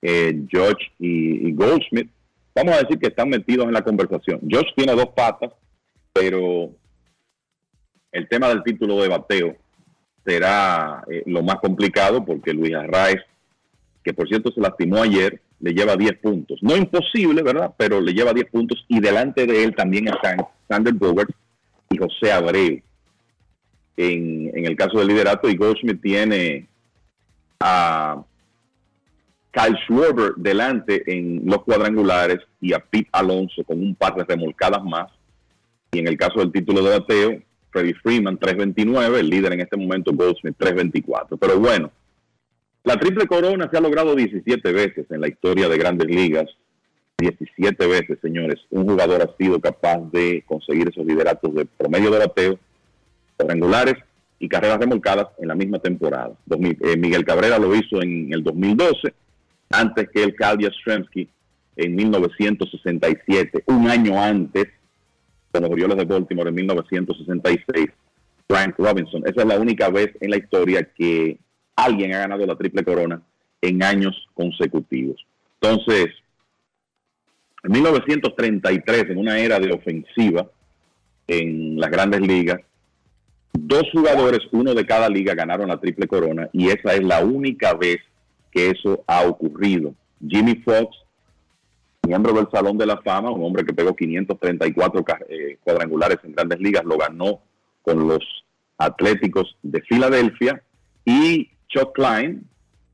eh, 0.00 0.44
George 0.48 0.92
y, 1.00 1.48
y 1.48 1.52
Goldschmidt, 1.52 2.08
vamos 2.54 2.74
a 2.74 2.82
decir 2.82 2.98
que 2.98 3.08
están 3.08 3.30
metidos 3.30 3.66
en 3.66 3.72
la 3.72 3.82
conversación. 3.82 4.40
George 4.48 4.72
tiene 4.76 4.92
dos 4.92 5.08
patas, 5.08 5.52
pero 6.12 6.70
el 8.12 8.28
tema 8.28 8.48
del 8.48 8.62
título 8.62 9.02
de 9.02 9.08
bateo 9.08 9.56
será 10.24 11.02
eh, 11.10 11.22
lo 11.26 11.42
más 11.42 11.56
complicado 11.56 12.24
porque 12.24 12.52
Luis 12.52 12.74
Arraez, 12.74 13.22
que 14.04 14.12
por 14.12 14.28
cierto 14.28 14.52
se 14.52 14.60
lastimó 14.60 15.02
ayer, 15.02 15.40
le 15.60 15.72
lleva 15.72 15.96
10 15.96 16.18
puntos. 16.18 16.58
No 16.62 16.76
imposible, 16.76 17.42
¿verdad? 17.42 17.72
Pero 17.76 18.00
le 18.00 18.12
lleva 18.12 18.32
10 18.32 18.50
puntos 18.50 18.84
y 18.88 19.00
delante 19.00 19.46
de 19.46 19.64
él 19.64 19.74
también 19.74 20.08
están 20.08 20.38
Sander 20.68 20.94
Bogart 20.94 21.30
y 21.88 21.96
José 21.96 22.32
Abreu. 22.32 22.80
En, 23.96 24.50
el 24.54 24.76
caso 24.76 24.98
del 24.98 25.08
liderato, 25.08 25.48
y 25.48 25.56
Goldschmidt 25.56 26.00
tiene 26.00 26.66
a 27.60 28.22
Kyle 29.52 29.76
Schwarber 29.86 30.32
delante 30.36 31.02
en 31.06 31.42
los 31.44 31.62
cuadrangulares 31.62 32.38
y 32.60 32.72
a 32.72 32.80
Pete 32.80 33.08
Alonso 33.12 33.62
con 33.64 33.78
un 33.78 33.94
par 33.94 34.16
de 34.16 34.24
remolcadas 34.24 34.82
más. 34.82 35.10
Y 35.92 35.98
en 35.98 36.08
el 36.08 36.16
caso 36.16 36.40
del 36.40 36.50
título 36.50 36.82
de 36.82 36.98
bateo, 36.98 37.42
Freddie 37.72 37.94
Freeman 37.94 38.38
3.29, 38.38 39.18
el 39.18 39.30
líder 39.30 39.54
en 39.54 39.60
este 39.60 39.76
momento 39.76 40.12
Goldsmith 40.12 40.56
3.24. 40.58 41.38
Pero 41.40 41.58
bueno, 41.58 41.90
la 42.84 42.98
triple 42.98 43.26
corona 43.26 43.68
se 43.70 43.78
ha 43.78 43.80
logrado 43.80 44.14
17 44.14 44.72
veces 44.72 45.06
en 45.10 45.20
la 45.20 45.28
historia 45.28 45.68
de 45.68 45.78
grandes 45.78 46.08
ligas. 46.08 46.48
17 47.18 47.86
veces, 47.86 48.18
señores. 48.20 48.60
Un 48.70 48.86
jugador 48.86 49.22
ha 49.22 49.36
sido 49.36 49.60
capaz 49.60 49.98
de 50.12 50.42
conseguir 50.46 50.88
esos 50.88 51.06
lideratos 51.06 51.54
de 51.54 51.64
promedio 51.64 52.10
de 52.10 52.18
bateo, 52.18 52.58
cuadrangulares 53.36 53.94
y 54.38 54.48
carreras 54.48 54.78
remolcadas 54.78 55.28
en 55.38 55.48
la 55.48 55.54
misma 55.54 55.78
temporada. 55.78 56.32
2000, 56.46 56.78
eh, 56.80 56.96
Miguel 56.96 57.24
Cabrera 57.24 57.58
lo 57.58 57.74
hizo 57.74 58.02
en 58.02 58.32
el 58.32 58.42
2012, 58.42 59.14
antes 59.70 60.08
que 60.10 60.22
el 60.24 60.34
Cal 60.34 60.58
Yastrzemski 60.58 61.28
en 61.76 61.94
1967, 61.94 63.62
un 63.66 63.88
año 63.88 64.20
antes 64.20 64.66
con 65.52 65.62
los 65.62 65.96
de 65.96 66.04
Baltimore 66.04 66.48
en 66.48 66.54
1966, 66.54 67.86
Frank 68.48 68.74
Robinson. 68.78 69.22
Esa 69.26 69.42
es 69.42 69.46
la 69.46 69.58
única 69.58 69.90
vez 69.90 70.10
en 70.20 70.30
la 70.30 70.38
historia 70.38 70.88
que 70.96 71.38
alguien 71.76 72.14
ha 72.14 72.20
ganado 72.20 72.46
la 72.46 72.56
triple 72.56 72.82
corona 72.84 73.22
en 73.60 73.82
años 73.82 74.28
consecutivos. 74.34 75.24
Entonces, 75.60 76.08
en 77.62 77.72
1933, 77.72 79.10
en 79.10 79.18
una 79.18 79.38
era 79.38 79.60
de 79.60 79.72
ofensiva 79.72 80.50
en 81.28 81.78
las 81.78 81.90
grandes 81.90 82.20
ligas, 82.20 82.60
dos 83.52 83.84
jugadores, 83.92 84.40
uno 84.50 84.74
de 84.74 84.86
cada 84.86 85.08
liga, 85.08 85.34
ganaron 85.34 85.68
la 85.68 85.78
triple 85.78 86.06
corona 86.06 86.48
y 86.52 86.68
esa 86.68 86.94
es 86.94 87.04
la 87.04 87.24
única 87.24 87.74
vez 87.74 87.98
que 88.50 88.70
eso 88.70 89.04
ha 89.06 89.22
ocurrido. 89.26 89.94
Jimmy 90.26 90.56
Fox 90.56 90.96
miembro 92.06 92.32
del 92.32 92.48
Salón 92.52 92.76
de 92.78 92.86
la 92.86 92.98
Fama, 93.00 93.30
un 93.30 93.44
hombre 93.44 93.64
que 93.64 93.72
pegó 93.72 93.94
534 93.94 95.04
ca- 95.04 95.20
eh, 95.28 95.58
cuadrangulares 95.62 96.18
en 96.24 96.32
grandes 96.32 96.60
ligas, 96.60 96.84
lo 96.84 96.96
ganó 96.98 97.40
con 97.82 98.06
los 98.08 98.20
Atléticos 98.78 99.56
de 99.62 99.80
Filadelfia, 99.82 100.62
y 101.04 101.50
Chuck 101.68 101.94
Klein, 101.94 102.44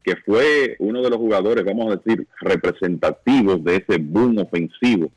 que 0.05 0.17
fue 0.17 0.77
uno 0.79 1.03
de 1.03 1.11
los 1.11 1.19
jugadores, 1.19 1.65
vamos 1.65 1.93
a 1.93 1.97
decir, 1.97 2.27
representativos 2.41 3.63
de 3.65 3.77
ese 3.77 3.99
boom 3.99 4.39
ofensivo 4.39 5.11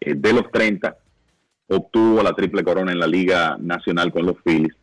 eh, 0.00 0.14
de 0.14 0.32
los 0.32 0.50
30, 0.50 0.96
obtuvo 1.68 2.22
la 2.22 2.32
triple 2.34 2.62
corona 2.62 2.92
en 2.92 2.98
la 2.98 3.06
Liga 3.06 3.56
Nacional 3.58 4.12
con 4.12 4.26
los 4.26 4.36
Phillies, 4.44 4.74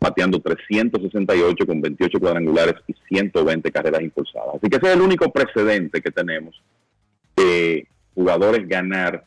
bateando 0.00 0.40
368 0.40 1.66
con 1.66 1.80
28 1.80 2.18
cuadrangulares 2.20 2.74
y 2.88 2.94
120 3.08 3.70
carreras 3.70 4.02
impulsadas. 4.02 4.56
Así 4.56 4.68
que 4.68 4.76
ese 4.76 4.86
es 4.88 4.94
el 4.94 5.00
único 5.02 5.30
precedente 5.32 6.00
que 6.00 6.10
tenemos 6.10 6.60
de 7.36 7.86
jugadores 8.14 8.66
ganar 8.66 9.24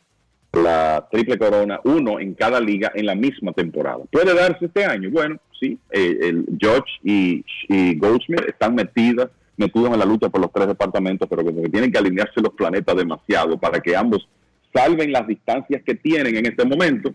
la 0.52 1.06
triple 1.10 1.38
corona, 1.38 1.80
uno 1.84 2.18
en 2.18 2.34
cada 2.34 2.60
liga 2.60 2.90
en 2.94 3.06
la 3.06 3.14
misma 3.14 3.52
temporada. 3.52 4.00
¿Puede 4.10 4.34
darse 4.34 4.66
este 4.66 4.84
año? 4.84 5.10
Bueno, 5.10 5.36
sí, 5.58 5.78
eh, 5.90 6.18
el 6.22 6.44
George 6.58 6.90
y, 7.04 7.44
y 7.68 7.96
Goldsmith 7.96 8.48
están 8.48 8.74
metidas, 8.74 9.28
metidos 9.56 9.92
en 9.92 9.98
la 9.98 10.04
lucha 10.04 10.28
por 10.28 10.40
los 10.40 10.52
tres 10.52 10.66
departamentos, 10.66 11.28
pero 11.28 11.44
que 11.44 11.68
tienen 11.68 11.92
que 11.92 11.98
alinearse 11.98 12.40
los 12.40 12.54
planetas 12.54 12.96
demasiado 12.96 13.58
para 13.58 13.80
que 13.80 13.94
ambos 13.94 14.28
salven 14.74 15.12
las 15.12 15.26
distancias 15.26 15.82
que 15.84 15.94
tienen 15.94 16.36
en 16.36 16.46
este 16.46 16.64
momento 16.64 17.12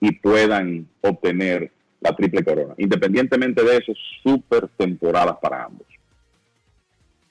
y 0.00 0.12
puedan 0.12 0.86
obtener 1.00 1.72
la 2.00 2.14
triple 2.14 2.44
corona. 2.44 2.74
Independientemente 2.78 3.64
de 3.64 3.78
eso, 3.78 3.92
super 4.22 4.68
temporadas 4.76 5.36
para 5.40 5.64
ambos. 5.64 5.86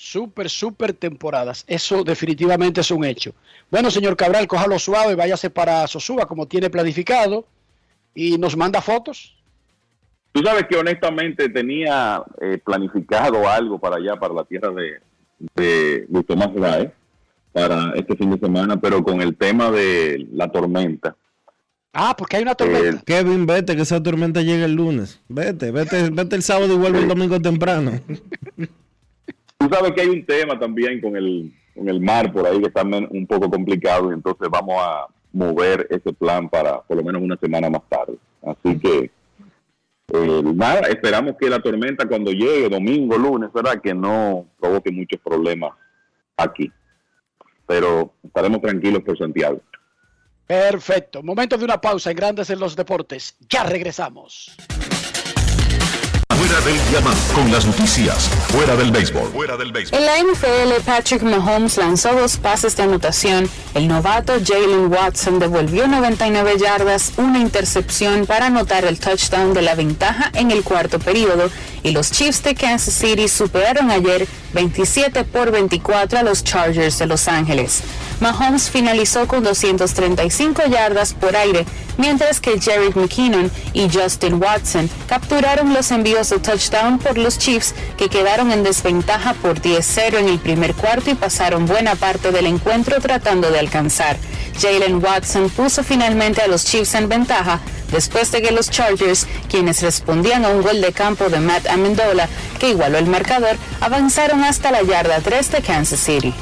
Super, 0.05 0.51
super 0.51 0.93
temporadas. 0.93 1.65
Eso 1.67 2.03
definitivamente 2.03 2.81
es 2.81 2.91
un 2.91 3.03
hecho. 3.03 3.33
Bueno, 3.71 3.89
señor 3.89 4.15
Cabral, 4.15 4.45
cójalo 4.45 4.77
suave, 4.77 5.15
váyase 5.15 5.49
para 5.49 5.87
Sosúa 5.87 6.27
como 6.27 6.47
tiene 6.47 6.69
planificado 6.69 7.43
y 8.13 8.37
nos 8.37 8.55
manda 8.55 8.81
fotos. 8.81 9.35
Tú 10.31 10.43
sabes 10.43 10.67
que 10.69 10.77
honestamente 10.77 11.49
tenía 11.49 12.21
eh, 12.39 12.59
planificado 12.63 13.49
algo 13.49 13.79
para 13.79 13.95
allá, 13.95 14.15
para 14.15 14.35
la 14.35 14.43
tierra 14.43 14.69
de, 14.69 14.99
de 15.55 16.05
Luis 16.07 16.27
Tomás 16.27 16.53
Rae, 16.53 16.91
para 17.51 17.93
este 17.95 18.15
fin 18.15 18.29
de 18.29 18.37
semana, 18.37 18.79
pero 18.79 19.03
con 19.03 19.23
el 19.23 19.35
tema 19.35 19.71
de 19.71 20.27
la 20.33 20.51
tormenta. 20.51 21.15
Ah, 21.93 22.13
porque 22.15 22.37
hay 22.37 22.43
una 22.43 22.53
tormenta. 22.53 23.01
Kevin, 23.03 23.47
vete, 23.47 23.75
que 23.75 23.81
esa 23.81 24.03
tormenta 24.03 24.43
llega 24.43 24.65
el 24.65 24.73
lunes. 24.73 25.19
Vete, 25.27 25.71
vete, 25.71 26.11
vete 26.11 26.35
el 26.35 26.43
sábado 26.43 26.75
y 26.75 26.77
vuelve 26.77 26.99
el 26.99 27.07
domingo 27.07 27.41
temprano. 27.41 27.99
Tú 29.67 29.73
sabes 29.73 29.93
que 29.93 30.01
hay 30.01 30.09
un 30.09 30.23
tema 30.23 30.59
también 30.59 31.01
con 31.01 31.17
el, 31.17 31.51
con 31.73 31.89
el 31.89 31.99
mar 31.99 32.31
por 32.31 32.45
ahí 32.45 32.59
que 32.59 32.67
está 32.67 32.83
un 32.83 33.25
poco 33.25 33.49
complicado 33.49 34.11
y 34.11 34.13
entonces 34.13 34.47
vamos 34.47 34.75
a 34.79 35.07
mover 35.33 35.87
ese 35.89 36.13
plan 36.13 36.47
para 36.47 36.81
por 36.81 36.97
lo 36.97 37.03
menos 37.03 37.23
una 37.23 37.35
semana 37.37 37.67
más 37.67 37.81
tarde. 37.89 38.15
Así 38.43 38.77
que 38.77 39.09
eh, 40.13 40.41
nada, 40.53 40.81
esperamos 40.81 41.35
que 41.39 41.49
la 41.49 41.59
tormenta 41.59 42.07
cuando 42.07 42.31
llegue 42.31 42.69
domingo, 42.69 43.17
lunes, 43.17 43.51
¿verdad? 43.51 43.81
Que 43.81 43.95
no 43.95 44.45
provoque 44.59 44.91
muchos 44.91 45.19
problemas 45.19 45.71
aquí. 46.37 46.71
Pero 47.65 48.13
estaremos 48.23 48.61
tranquilos 48.61 49.01
por 49.01 49.17
Santiago. 49.17 49.61
Perfecto. 50.45 51.23
Momento 51.23 51.57
de 51.57 51.65
una 51.65 51.81
pausa 51.81 52.11
en 52.11 52.17
Grandes 52.17 52.51
en 52.51 52.59
los 52.59 52.75
Deportes. 52.75 53.35
Ya 53.49 53.63
regresamos. 53.63 54.55
Fuera 56.55 56.71
del 56.71 56.89
diamante. 56.89 57.33
Con 57.33 57.51
las 57.51 57.65
noticias. 57.65 58.29
Fuera 58.47 58.77
del 58.77 58.89
béisbol. 58.89 59.29
Fuera 59.33 59.57
del 59.57 59.73
béisbol. 59.73 59.99
En 59.99 60.05
la 60.05 60.17
NFL, 60.19 60.85
Patrick 60.85 61.21
Mahomes 61.21 61.75
lanzó 61.75 62.13
dos 62.13 62.37
pases 62.37 62.77
de 62.77 62.83
anotación. 62.83 63.49
El 63.73 63.89
novato 63.89 64.35
Jalen 64.41 64.89
Watson 64.89 65.37
devolvió 65.39 65.85
99 65.85 66.53
yardas, 66.57 67.11
una 67.17 67.39
intercepción 67.39 68.25
para 68.25 68.45
anotar 68.45 68.85
el 68.85 68.99
touchdown 68.99 69.53
de 69.53 69.63
la 69.63 69.75
ventaja 69.75 70.31
en 70.33 70.49
el 70.51 70.63
cuarto 70.63 70.97
periodo. 70.97 71.51
Y 71.83 71.91
los 71.91 72.09
Chiefs 72.11 72.41
de 72.43 72.55
Kansas 72.55 72.93
City 72.93 73.27
superaron 73.27 73.91
ayer 73.91 74.25
27 74.53 75.25
por 75.25 75.51
24 75.51 76.19
a 76.19 76.23
los 76.23 76.43
Chargers 76.43 76.97
de 76.97 77.05
Los 77.05 77.27
Ángeles. 77.27 77.83
Mahomes 78.21 78.69
finalizó 78.69 79.27
con 79.27 79.43
235 79.43 80.63
yardas 80.67 81.13
por 81.13 81.35
aire, 81.35 81.65
mientras 81.97 82.39
que 82.39 82.59
Jerry 82.59 82.91
McKinnon 82.95 83.51
y 83.73 83.89
Justin 83.89 84.41
Watson 84.41 84.89
capturaron 85.07 85.73
los 85.73 85.91
envíos 85.91 86.29
de 86.29 86.39
touchdown 86.45 86.99
por 86.99 87.17
los 87.17 87.39
Chiefs, 87.39 87.73
que 87.97 88.07
quedaron 88.07 88.51
en 88.51 88.63
desventaja 88.63 89.33
por 89.33 89.59
10-0 89.61 90.19
en 90.19 90.29
el 90.29 90.39
primer 90.39 90.75
cuarto 90.75 91.09
y 91.09 91.15
pasaron 91.15 91.65
buena 91.65 91.95
parte 91.95 92.31
del 92.31 92.45
encuentro 92.45 93.01
tratando 93.01 93.49
de 93.49 93.59
alcanzar. 93.59 94.17
Jalen 94.59 95.03
Watson 95.03 95.49
puso 95.49 95.83
finalmente 95.83 96.41
a 96.41 96.47
los 96.47 96.63
Chiefs 96.63 96.93
en 96.95 97.09
ventaja 97.09 97.59
después 97.91 98.31
de 98.31 98.41
que 98.41 98.51
los 98.51 98.69
Chargers, 98.69 99.27
quienes 99.49 99.81
respondían 99.81 100.45
a 100.45 100.49
un 100.49 100.61
gol 100.61 100.81
de 100.81 100.93
campo 100.93 101.29
de 101.29 101.39
Matt 101.39 101.67
Amendola, 101.67 102.29
que 102.59 102.69
igualó 102.69 102.97
el 102.97 103.07
marcador, 103.07 103.57
avanzaron 103.81 104.43
hasta 104.43 104.71
la 104.71 104.83
yarda 104.83 105.21
3 105.21 105.51
de 105.51 105.61
Kansas 105.61 105.99
City. 105.99 106.33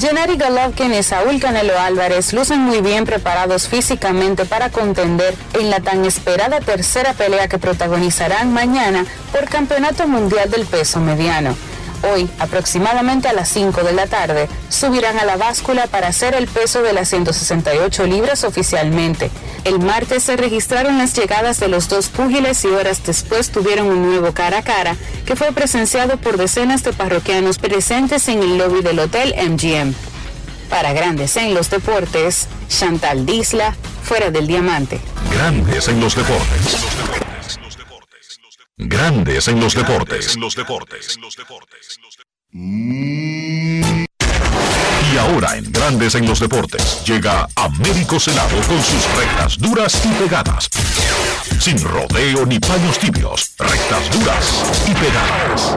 Gennady 0.00 0.36
Golovkin 0.36 0.94
y 0.94 1.02
Saúl 1.02 1.40
Canelo 1.40 1.76
Álvarez 1.76 2.32
lucen 2.32 2.60
muy 2.60 2.80
bien 2.80 3.04
preparados 3.04 3.66
físicamente 3.66 4.44
para 4.44 4.70
contender 4.70 5.34
en 5.54 5.70
la 5.70 5.80
tan 5.80 6.04
esperada 6.04 6.60
tercera 6.60 7.14
pelea 7.14 7.48
que 7.48 7.58
protagonizarán 7.58 8.52
mañana 8.52 9.04
por 9.32 9.48
Campeonato 9.48 10.06
Mundial 10.06 10.50
del 10.50 10.66
Peso 10.66 11.00
Mediano. 11.00 11.56
Hoy, 12.02 12.30
aproximadamente 12.38 13.28
a 13.28 13.32
las 13.32 13.48
5 13.48 13.82
de 13.82 13.92
la 13.92 14.06
tarde, 14.06 14.48
subirán 14.68 15.18
a 15.18 15.24
la 15.24 15.36
báscula 15.36 15.86
para 15.88 16.08
hacer 16.08 16.34
el 16.34 16.46
peso 16.46 16.82
de 16.82 16.92
las 16.92 17.08
168 17.08 18.06
libras 18.06 18.44
oficialmente. 18.44 19.30
El 19.64 19.80
martes 19.80 20.22
se 20.22 20.36
registraron 20.36 20.98
las 20.98 21.14
llegadas 21.14 21.58
de 21.58 21.68
los 21.68 21.88
dos 21.88 22.08
púgiles 22.08 22.64
y 22.64 22.68
horas 22.68 23.02
después 23.04 23.50
tuvieron 23.50 23.86
un 23.86 24.08
nuevo 24.08 24.32
cara 24.32 24.58
a 24.58 24.62
cara 24.62 24.96
que 25.26 25.36
fue 25.36 25.52
presenciado 25.52 26.16
por 26.16 26.36
decenas 26.36 26.84
de 26.84 26.92
parroquianos 26.92 27.58
presentes 27.58 28.28
en 28.28 28.42
el 28.42 28.58
lobby 28.58 28.82
del 28.82 29.00
Hotel 29.00 29.34
MGM. 29.36 29.94
Para 30.70 30.92
Grandes 30.92 31.36
en 31.36 31.54
los 31.54 31.70
Deportes, 31.70 32.46
Chantal 32.68 33.26
Disla, 33.26 33.74
fuera 34.02 34.30
del 34.30 34.46
diamante. 34.46 35.00
Grandes 35.32 35.88
en 35.88 36.00
los 36.00 36.14
deportes. 36.14 37.27
Grandes 38.80 39.48
en 39.48 39.58
los 39.58 39.74
deportes. 39.74 40.36
En 40.36 40.40
los 40.40 40.54
deportes. 40.54 41.18
Y 45.12 45.16
ahora 45.18 45.56
en 45.56 45.72
Grandes 45.72 46.14
en 46.14 46.28
los 46.28 46.38
deportes 46.38 47.04
llega 47.04 47.48
Américo 47.56 48.20
Celado 48.20 48.56
con 48.68 48.80
sus 48.80 49.04
rectas 49.16 49.58
duras 49.58 50.00
y 50.04 50.22
pegadas. 50.22 50.70
Sin 51.58 51.82
rodeo 51.82 52.46
ni 52.46 52.60
paños 52.60 53.00
tibios, 53.00 53.56
rectas 53.58 54.16
duras 54.16 54.86
y 54.88 54.94
pegadas. 54.94 55.76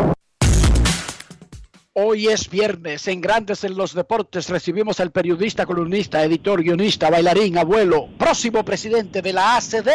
Hoy 1.93 2.27
es 2.27 2.49
viernes 2.49 3.07
en 3.07 3.19
Grandes 3.19 3.63
en 3.63 3.75
los 3.75 3.93
Deportes. 3.93 4.47
Recibimos 4.47 4.99
al 4.99 5.11
periodista, 5.11 5.65
columnista, 5.65 6.23
editor, 6.23 6.63
guionista, 6.63 7.09
bailarín, 7.09 7.57
abuelo, 7.57 8.07
próximo 8.17 8.63
presidente 8.63 9.21
de 9.21 9.33
la 9.33 9.57
ACD, 9.57 9.89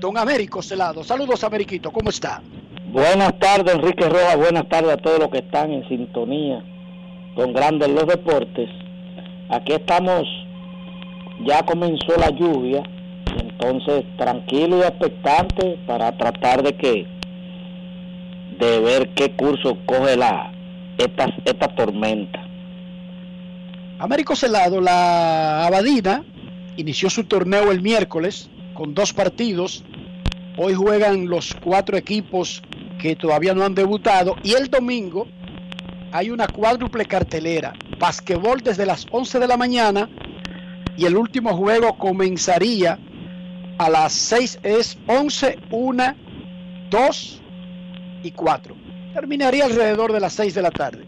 don 0.00 0.16
Américo 0.16 0.62
Celado. 0.62 1.04
Saludos, 1.04 1.44
Ameriquito, 1.44 1.92
¿cómo 1.92 2.10
está? 2.10 2.42
Buenas 2.86 3.38
tardes, 3.38 3.74
Enrique 3.74 4.08
Rojas. 4.08 4.36
Buenas 4.36 4.68
tardes 4.68 4.92
a 4.92 4.96
todos 4.96 5.20
los 5.20 5.28
que 5.28 5.38
están 5.38 5.70
en 5.70 5.86
sintonía 5.88 6.64
con 7.36 7.52
Grandes 7.52 7.88
los 7.90 8.06
Deportes. 8.06 8.68
Aquí 9.50 9.72
estamos, 9.72 10.26
ya 11.46 11.64
comenzó 11.64 12.16
la 12.18 12.30
lluvia, 12.30 12.82
entonces 13.38 14.04
tranquilo 14.16 14.78
y 14.78 14.82
expectante 14.82 15.78
para 15.86 16.16
tratar 16.16 16.62
de 16.62 16.74
que, 16.76 17.06
de 18.58 18.80
ver 18.80 19.10
qué 19.10 19.32
curso 19.32 19.76
coge 19.86 20.16
la 20.16 20.52
esta, 20.98 21.32
esta 21.44 21.68
tormenta. 21.68 22.40
Américo 23.98 24.34
Celado, 24.34 24.80
la 24.80 25.66
Abadina, 25.66 26.24
inició 26.76 27.10
su 27.10 27.24
torneo 27.24 27.70
el 27.70 27.82
miércoles 27.82 28.48
con 28.74 28.94
dos 28.94 29.12
partidos. 29.12 29.84
Hoy 30.62 30.74
juegan 30.74 31.26
los 31.26 31.56
cuatro 31.64 31.96
equipos 31.96 32.62
que 33.00 33.16
todavía 33.16 33.54
no 33.54 33.64
han 33.64 33.74
debutado. 33.74 34.36
Y 34.42 34.52
el 34.52 34.68
domingo 34.68 35.26
hay 36.12 36.28
una 36.28 36.46
cuádruple 36.46 37.06
cartelera. 37.06 37.72
Basquetbol 37.98 38.60
desde 38.60 38.84
las 38.84 39.06
11 39.10 39.38
de 39.38 39.48
la 39.48 39.56
mañana. 39.56 40.10
Y 40.98 41.06
el 41.06 41.16
último 41.16 41.56
juego 41.56 41.96
comenzaría 41.96 42.98
a 43.78 43.88
las 43.88 44.12
6. 44.12 44.58
Es 44.62 44.98
11, 45.06 45.58
1, 45.70 46.14
2 46.90 47.42
y 48.24 48.30
4. 48.30 48.76
Terminaría 49.14 49.64
alrededor 49.64 50.12
de 50.12 50.20
las 50.20 50.34
6 50.34 50.54
de 50.54 50.60
la 50.60 50.70
tarde. 50.70 51.06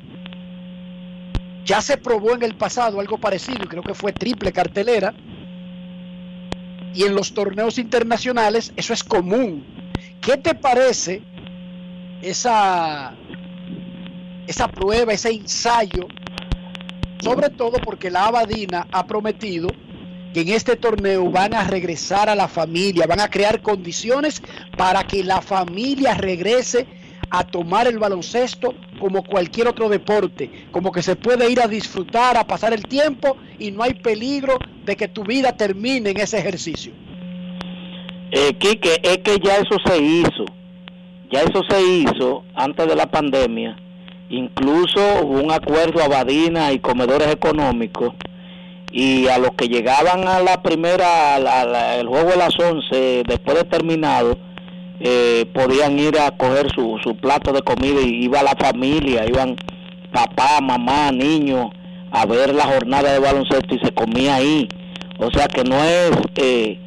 Ya 1.67 1.83
se 1.83 1.99
probó 1.99 2.33
en 2.33 2.43
el 2.43 2.55
pasado 2.55 3.01
algo 3.01 3.19
parecido, 3.19 3.69
creo 3.69 3.83
que 3.83 3.93
fue 3.93 4.15
triple 4.15 4.51
cartelera. 4.51 5.13
Y 6.95 7.05
en 7.05 7.15
los 7.15 7.33
torneos 7.33 7.79
internacionales 7.79 8.73
eso 8.77 8.93
es 8.93 9.03
común. 9.03 9.65
¿Qué 10.21 10.37
te 10.37 10.55
parece 10.55 11.23
esa, 12.23 13.15
esa 14.47 14.69
prueba, 14.69 15.13
ese 15.13 15.31
ensayo 15.31 16.07
Sobre 17.21 17.51
todo 17.51 17.79
porque 17.85 18.11
la 18.11 18.27
Abadina 18.27 18.87
ha 18.93 19.07
prometido 19.07 19.69
que 20.33 20.41
en 20.41 20.49
este 20.49 20.77
torneo 20.77 21.31
van 21.31 21.55
a 21.55 21.65
regresar 21.65 22.29
a 22.29 22.35
la 22.35 22.49
familia, 22.49 23.07
van 23.07 23.21
a 23.21 23.29
crear 23.29 23.61
condiciones 23.61 24.43
para 24.77 25.05
que 25.05 25.23
la 25.23 25.43
familia 25.43 26.15
regrese 26.15 26.87
a 27.35 27.45
tomar 27.45 27.87
el 27.87 27.99
baloncesto 27.99 28.75
como 29.01 29.25
cualquier 29.25 29.67
otro 29.67 29.89
deporte, 29.89 30.51
como 30.71 30.93
que 30.93 31.01
se 31.01 31.17
puede 31.17 31.51
ir 31.51 31.63
a 31.63 31.67
disfrutar, 31.67 32.37
a 32.37 32.47
pasar 32.47 32.75
el 32.75 32.83
tiempo 32.83 33.39
y 33.59 33.71
no 33.71 33.83
hay 33.83 33.95
peligro 33.95 34.59
de 34.85 34.97
que 34.97 35.09
tu 35.09 35.25
vida 35.25 35.57
termine 35.57 36.11
en 36.11 36.21
ese 36.21 36.39
ejercicio. 36.39 36.93
Eh, 38.33 38.53
Quique, 38.59 39.01
es 39.03 39.19
que 39.19 39.39
ya 39.43 39.57
eso 39.57 39.77
se 39.83 39.99
hizo, 39.99 40.45
ya 41.31 41.41
eso 41.41 41.63
se 41.71 41.83
hizo 41.83 42.45
antes 42.55 42.87
de 42.87 42.97
la 42.97 43.11
pandemia, 43.11 43.79
incluso 44.29 45.01
hubo 45.23 45.41
un 45.41 45.53
acuerdo 45.53 46.03
a 46.03 46.09
Badina 46.09 46.71
y 46.71 46.81
comedores 46.81 47.29
económicos 47.29 48.13
y 48.91 49.27
a 49.29 49.39
los 49.39 49.53
que 49.53 49.69
llegaban 49.69 50.29
a 50.29 50.41
la 50.41 50.63
primera, 50.63 51.39
el 51.99 52.07
juego 52.09 52.33
de 52.33 52.37
las 52.37 52.55
11, 52.61 53.23
después 53.27 53.57
de 53.57 53.65
terminado, 53.65 54.37
eh, 55.05 55.47
podían 55.53 55.99
ir 55.99 56.19
a 56.19 56.31
coger 56.31 56.71
su, 56.73 56.97
su 57.03 57.17
plato 57.17 57.53
de 57.53 57.63
comida 57.63 58.01
y 58.01 58.25
iba 58.25 58.43
la 58.43 58.55
familia, 58.57 59.27
iban 59.27 59.57
papá, 60.13 60.61
mamá, 60.61 61.11
niños 61.11 61.71
a 62.13 62.27
ver 62.27 62.55
la 62.55 62.67
jornada 62.67 63.13
de 63.13 63.19
baloncesto 63.19 63.75
y 63.75 63.81
se 63.81 63.93
comía 63.93 64.37
ahí. 64.37 64.69
O 65.19 65.31
sea 65.31 65.49
que 65.49 65.65
no 65.65 65.83
es 65.83 66.11
eh, 66.37 66.79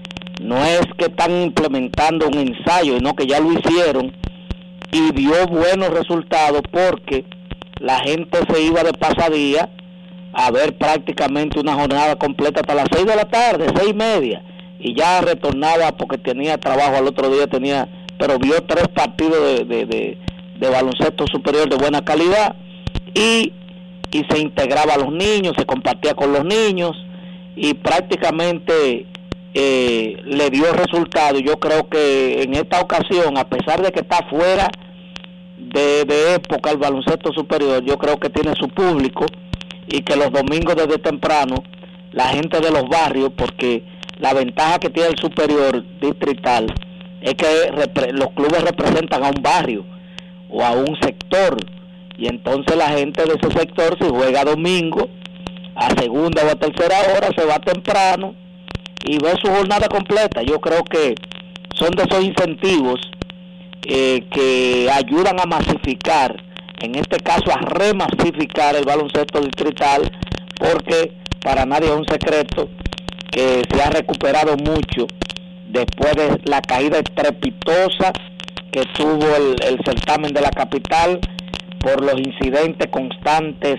no 0.41 0.63
es 0.63 0.81
que 0.97 1.05
están 1.05 1.41
implementando 1.41 2.27
un 2.27 2.37
ensayo, 2.37 2.97
sino 2.97 3.15
que 3.15 3.25
ya 3.25 3.39
lo 3.39 3.51
hicieron 3.51 4.13
y 4.91 5.11
dio 5.13 5.47
buenos 5.47 5.89
resultados 5.89 6.61
porque 6.71 7.25
la 7.79 7.99
gente 7.99 8.39
se 8.49 8.61
iba 8.61 8.83
de 8.83 8.93
pasadía 8.93 9.69
a 10.33 10.51
ver 10.51 10.77
prácticamente 10.77 11.59
una 11.59 11.75
jornada 11.75 12.15
completa 12.17 12.61
hasta 12.61 12.75
las 12.75 12.87
6 12.91 13.05
de 13.05 13.15
la 13.15 13.25
tarde, 13.25 13.67
seis 13.75 13.91
y 13.91 13.93
media, 13.93 14.43
y 14.79 14.93
ya 14.93 15.21
retornaba 15.21 15.93
porque 15.93 16.17
tenía 16.17 16.57
trabajo 16.57 16.97
al 16.97 17.07
otro 17.07 17.29
día, 17.29 17.47
tenía, 17.47 17.87
pero 18.17 18.37
vio 18.39 18.63
tres 18.63 18.87
partidos 18.89 19.67
de, 19.67 20.17
de, 20.57 20.69
baloncesto 20.69 21.25
superior 21.27 21.69
de 21.69 21.75
buena 21.75 22.03
calidad 22.03 22.55
y, 23.13 23.53
y 24.11 24.25
se 24.29 24.39
integraba 24.39 24.93
a 24.93 24.97
los 24.97 25.13
niños, 25.13 25.53
se 25.57 25.65
compartía 25.65 26.15
con 26.15 26.33
los 26.33 26.43
niños 26.43 26.91
y 27.55 27.75
prácticamente 27.75 29.05
eh, 29.53 30.17
le 30.25 30.49
dio 30.49 30.73
resultado. 30.73 31.39
Yo 31.39 31.59
creo 31.59 31.87
que 31.87 32.43
en 32.43 32.55
esta 32.55 32.81
ocasión, 32.81 33.37
a 33.37 33.47
pesar 33.47 33.81
de 33.81 33.91
que 33.91 34.01
está 34.01 34.25
fuera 34.27 34.69
de, 35.57 36.03
de 36.05 36.35
época 36.35 36.71
el 36.71 36.77
baloncesto 36.77 37.31
superior, 37.31 37.83
yo 37.83 37.97
creo 37.97 38.19
que 38.19 38.29
tiene 38.29 38.53
su 38.55 38.67
público 38.69 39.25
y 39.87 40.01
que 40.01 40.15
los 40.15 40.31
domingos 40.31 40.75
desde 40.75 40.97
temprano 40.97 41.63
la 42.11 42.29
gente 42.29 42.59
de 42.59 42.71
los 42.71 42.87
barrios, 42.87 43.31
porque 43.35 43.83
la 44.19 44.33
ventaja 44.33 44.79
que 44.79 44.89
tiene 44.89 45.09
el 45.09 45.17
superior 45.17 45.83
distrital 45.99 46.73
es 47.25 47.33
que 47.33 48.11
los 48.13 48.29
clubes 48.29 48.63
representan 48.63 49.23
a 49.23 49.29
un 49.29 49.41
barrio 49.41 49.83
o 50.49 50.63
a 50.63 50.71
un 50.71 50.95
sector 51.01 51.57
y 52.17 52.27
entonces 52.27 52.77
la 52.77 52.89
gente 52.89 53.23
de 53.23 53.33
ese 53.33 53.51
sector 53.57 53.97
si 53.99 54.07
juega 54.07 54.45
domingo 54.45 55.09
a 55.75 55.89
segunda 55.99 56.43
o 56.45 56.51
a 56.51 56.55
tercera 56.55 56.95
hora 57.13 57.29
se 57.35 57.45
va 57.45 57.59
temprano 57.59 58.35
y 59.03 59.17
ve 59.17 59.33
su 59.41 59.51
jornada 59.51 59.87
completa. 59.87 60.41
Yo 60.43 60.61
creo 60.61 60.83
que 60.83 61.15
son 61.75 61.91
de 61.91 62.03
esos 62.03 62.23
incentivos 62.23 63.01
eh, 63.87 64.23
que 64.31 64.89
ayudan 64.89 65.39
a 65.39 65.45
masificar 65.45 66.45
en 66.81 66.95
este 66.95 67.17
caso 67.17 67.51
a 67.51 67.61
remasificar 67.61 68.75
el 68.75 68.85
baloncesto 68.85 69.41
distrital, 69.41 70.11
porque 70.57 71.13
para 71.41 71.65
nadie 71.65 71.87
es 71.87 71.95
un 71.95 72.05
secreto 72.05 72.69
que 73.31 73.63
se 73.69 73.81
ha 73.81 73.89
recuperado 73.89 74.55
mucho 74.57 75.07
después 75.75 76.15
de 76.15 76.39
la 76.45 76.61
caída 76.61 76.99
estrepitosa 76.99 78.13
que 78.71 78.83
tuvo 78.95 79.27
el, 79.35 79.77
certamen 79.85 80.33
de 80.33 80.41
la 80.41 80.49
capital 80.49 81.19
por 81.79 82.03
los 82.03 82.17
incidentes 82.19 82.87
constantes 82.87 83.77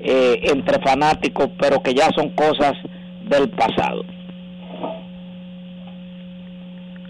eh, 0.00 0.40
entre 0.42 0.80
fanáticos, 0.80 1.48
pero 1.58 1.82
que 1.82 1.94
ya 1.94 2.10
son 2.14 2.30
cosas 2.30 2.74
del 3.28 3.48
pasado. 3.50 4.04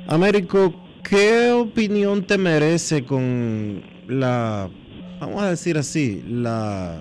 Américo, 0.07 0.75
¿qué 1.03 1.51
opinión 1.51 2.23
te 2.25 2.39
merece 2.39 3.05
con 3.05 3.83
la 4.07 4.69
vamos 5.21 5.43
a 5.43 5.51
decir 5.51 5.77
así, 5.77 6.23
la 6.27 6.97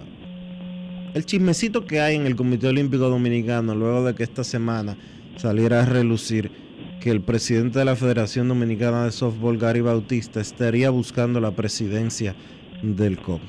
el 1.14 1.26
chismecito 1.26 1.86
que 1.86 2.00
hay 2.00 2.16
en 2.16 2.26
el 2.26 2.36
Comité 2.36 2.68
Olímpico 2.68 3.10
Dominicano 3.10 3.74
luego 3.76 4.04
de 4.04 4.14
que 4.14 4.24
esta 4.24 4.44
semana 4.44 4.98
saliera 5.38 5.82
a 5.82 5.86
relucir 5.86 6.67
que 7.00 7.12
el 7.12 7.22
presidente 7.22 7.80
de 7.80 7.86
la 7.86 7.96
Federación 7.96 8.48
Dominicana 8.48 9.04
de 9.06 9.12
Softball, 9.12 9.58
Gary 9.58 9.82
Bautista, 9.82 10.40
estaría 10.40 10.90
buscando 10.90 11.40
la 11.40 11.52
presidencia 11.52 12.36
del 12.82 13.18
COP. 13.18 13.42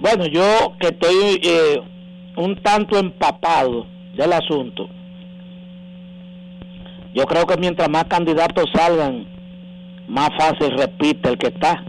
Bueno, 0.00 0.26
yo 0.26 0.74
que 0.78 0.88
estoy 0.88 1.40
eh, 1.42 1.80
un 2.36 2.56
tanto 2.62 2.98
empapado 2.98 3.86
del 4.16 4.32
asunto, 4.32 4.88
yo 7.14 7.24
creo 7.24 7.46
que 7.46 7.56
mientras 7.56 7.88
más 7.88 8.04
candidatos 8.04 8.66
salgan, 8.74 9.26
más 10.06 10.28
fácil 10.38 10.76
repite 10.76 11.30
el 11.30 11.38
que 11.38 11.48
está. 11.48 11.82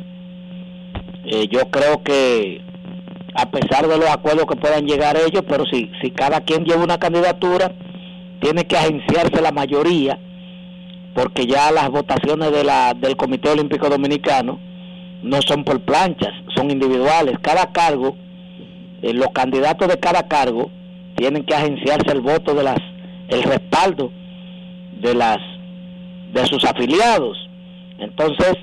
Eh, 1.26 1.48
yo 1.52 1.70
creo 1.70 2.02
que 2.02 2.62
a 3.36 3.52
pesar 3.52 3.88
de 3.88 3.98
los 3.98 4.10
acuerdos 4.10 4.46
que 4.48 4.56
puedan 4.56 4.86
llegar 4.86 5.18
ellos, 5.18 5.44
pero 5.48 5.66
si, 5.66 5.92
si 6.02 6.12
cada 6.12 6.42
quien 6.42 6.64
lleva 6.64 6.84
una 6.84 6.98
candidatura, 6.98 7.74
tiene 8.40 8.66
que 8.66 8.78
agenciarse 8.78 9.42
la 9.42 9.52
mayoría, 9.52 10.20
porque 11.14 11.46
ya 11.46 11.72
las 11.72 11.90
votaciones 11.90 12.52
de 12.52 12.64
la, 12.64 12.94
del 12.94 13.16
Comité 13.18 13.50
Olímpico 13.50 13.90
Dominicano 13.90 14.60
no 15.24 15.42
son 15.42 15.64
por 15.64 15.82
planchas, 15.82 16.34
son 16.56 16.70
individuales. 16.72 17.38
Cada 17.42 17.72
cargo, 17.72 18.16
eh, 19.02 19.14
los 19.14 19.30
candidatos 19.34 19.88
de 19.88 20.00
cada 20.00 20.28
cargo 20.28 20.70
tienen 21.16 21.44
que 21.44 21.56
agenciarse 21.56 22.12
el 22.12 22.22
voto 22.22 22.54
de 22.54 22.64
las, 22.64 22.78
el 23.30 23.44
respaldo 23.44 24.12
de 25.02 25.16
las, 25.16 25.38
de 26.34 26.46
sus 26.46 26.64
afiliados. 26.64 27.38
Entonces, 27.98 28.54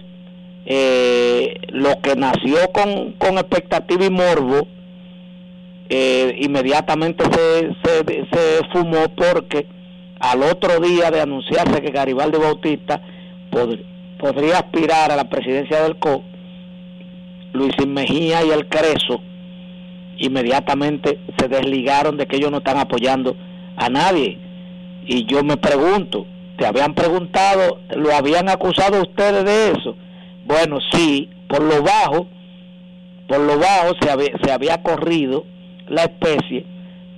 eh, 0.67 1.59
lo 1.69 2.01
que 2.01 2.15
nació 2.15 2.71
con, 2.73 3.13
con 3.13 3.39
expectativa 3.39 4.05
y 4.05 4.11
morbo, 4.11 4.69
eh, 5.89 6.37
inmediatamente 6.41 7.25
se, 7.25 7.75
se, 7.85 8.65
fumó 8.73 9.09
porque 9.15 9.67
al 10.19 10.43
otro 10.43 10.81
día 10.81 11.11
de 11.11 11.21
anunciarse 11.21 11.83
que 11.83 11.91
Garibaldi 11.91 12.39
Bautista 12.39 13.03
podría 14.19 14.59
aspirar 14.59 15.11
a 15.11 15.17
la 15.17 15.29
presidencia 15.29 15.83
del 15.83 15.97
CO, 15.97 16.25
Luis 17.53 17.75
Mejía 17.87 18.45
y 18.45 18.51
el 18.51 18.67
Creso 18.69 19.21
inmediatamente 20.17 21.21
se 21.39 21.49
desligaron 21.49 22.17
de 22.17 22.27
que 22.27 22.37
ellos 22.37 22.51
no 22.51 22.59
están 22.59 22.79
apoyando 22.79 23.37
a 23.77 23.89
nadie. 23.89 24.39
Y 25.07 25.27
yo 25.27 25.43
me 25.45 25.57
pregunto, 25.57 26.27
¿te 26.57 26.67
habían 26.67 26.95
preguntado, 26.95 27.81
lo 27.97 28.15
habían 28.15 28.49
acusado 28.49 29.03
ustedes 29.03 29.45
de 29.45 29.71
eso? 29.73 29.97
Bueno, 30.47 30.79
sí, 30.93 31.29
por 31.49 31.63
lo 31.63 31.83
bajo, 31.83 32.27
por 33.29 33.41
lo 33.41 33.59
bajo 33.59 33.95
se 34.01 34.11
había, 34.11 34.33
se 34.43 34.53
había 34.53 34.83
corrido 34.83 35.45
la 35.89 36.03
especie 36.03 36.65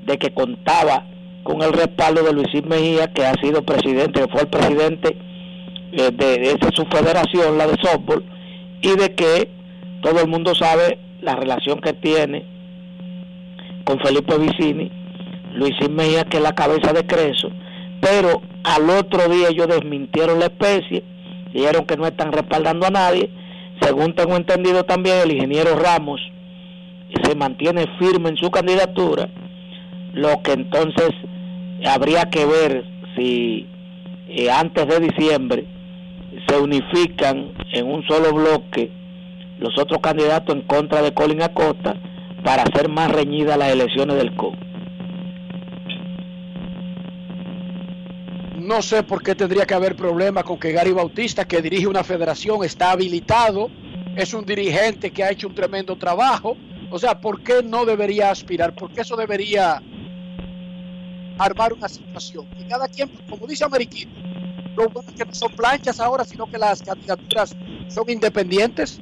de 0.04 0.18
que 0.18 0.32
contaba 0.32 1.06
con 1.42 1.62
el 1.62 1.72
respaldo 1.72 2.22
de 2.22 2.32
Luis 2.32 2.48
Mejía, 2.64 3.12
que 3.12 3.24
ha 3.24 3.34
sido 3.34 3.62
presidente, 3.62 4.20
que 4.20 4.28
fue 4.28 4.42
el 4.42 4.48
presidente 4.48 5.16
eh, 5.92 6.10
de, 6.12 6.38
de 6.38 6.50
esa 6.52 6.70
su 6.72 6.84
federación, 6.86 7.56
la 7.56 7.66
de 7.66 7.76
softball, 7.80 8.24
y 8.82 8.96
de 8.96 9.14
que 9.14 9.48
todo 10.02 10.20
el 10.20 10.28
mundo 10.28 10.54
sabe 10.54 10.98
la 11.22 11.36
relación 11.36 11.80
que 11.80 11.92
tiene 11.92 12.44
con 13.84 13.98
Felipe 14.00 14.36
Vicini, 14.38 14.90
Luis 15.54 15.74
Mejía, 15.88 16.24
que 16.24 16.38
es 16.38 16.42
la 16.42 16.54
cabeza 16.54 16.92
de 16.92 17.06
Creso, 17.06 17.50
pero 18.00 18.42
al 18.64 18.90
otro 18.90 19.28
día 19.28 19.48
ellos 19.48 19.68
desmintieron 19.68 20.40
la 20.40 20.46
especie 20.46 21.04
dijeron 21.56 21.86
que 21.86 21.96
no 21.96 22.06
están 22.06 22.32
respaldando 22.32 22.86
a 22.86 22.90
nadie. 22.90 23.30
Según 23.80 24.14
tengo 24.14 24.36
entendido 24.36 24.84
también, 24.84 25.16
el 25.24 25.32
ingeniero 25.32 25.76
Ramos 25.76 26.20
se 27.22 27.34
mantiene 27.34 27.86
firme 27.98 28.30
en 28.30 28.36
su 28.36 28.50
candidatura, 28.50 29.28
lo 30.12 30.42
que 30.42 30.52
entonces 30.52 31.10
habría 31.84 32.30
que 32.30 32.44
ver 32.46 32.84
si 33.16 33.66
eh, 34.28 34.50
antes 34.50 34.86
de 34.86 35.00
diciembre 35.00 35.66
se 36.48 36.58
unifican 36.58 37.52
en 37.72 37.86
un 37.86 38.06
solo 38.06 38.32
bloque 38.32 38.90
los 39.58 39.78
otros 39.78 40.00
candidatos 40.00 40.54
en 40.54 40.62
contra 40.62 41.02
de 41.02 41.14
Colin 41.14 41.42
Acosta 41.42 41.96
para 42.44 42.62
hacer 42.62 42.88
más 42.88 43.10
reñidas 43.10 43.58
las 43.58 43.72
elecciones 43.72 44.16
del 44.16 44.34
COP. 44.36 44.54
No 48.58 48.82
sé 48.82 49.02
por 49.02 49.22
qué 49.22 49.34
tendría 49.34 49.64
que 49.64 49.74
haber 49.74 49.94
problema 49.94 50.42
con 50.42 50.58
que 50.58 50.72
Gary 50.72 50.90
Bautista, 50.92 51.44
que 51.44 51.62
dirige 51.62 51.86
una 51.86 52.02
federación, 52.02 52.64
está 52.64 52.90
habilitado, 52.90 53.70
es 54.16 54.34
un 54.34 54.44
dirigente 54.44 55.12
que 55.12 55.22
ha 55.22 55.30
hecho 55.30 55.46
un 55.46 55.54
tremendo 55.54 55.96
trabajo, 55.96 56.56
O 56.90 56.98
sea, 56.98 57.20
¿por 57.20 57.42
qué 57.42 57.62
no 57.62 57.84
debería 57.84 58.30
aspirar? 58.30 58.74
¿Por 58.74 58.92
qué 58.92 59.00
eso 59.00 59.16
debería 59.16 59.82
armar 61.38 61.72
una 61.72 61.88
situación? 61.88 62.46
Y 62.58 62.64
cada 62.64 62.88
quien, 62.88 63.10
como 63.28 63.46
dice 63.46 63.64
Ameriquito, 63.64 64.10
lo 64.76 65.00
es 65.00 65.14
que 65.14 65.24
no 65.24 65.34
son 65.34 65.52
planchas 65.52 66.00
ahora, 66.00 66.24
sino 66.24 66.46
que 66.46 66.58
las 66.58 66.82
candidaturas 66.82 67.56
son 67.88 68.10
independientes. 68.10 69.00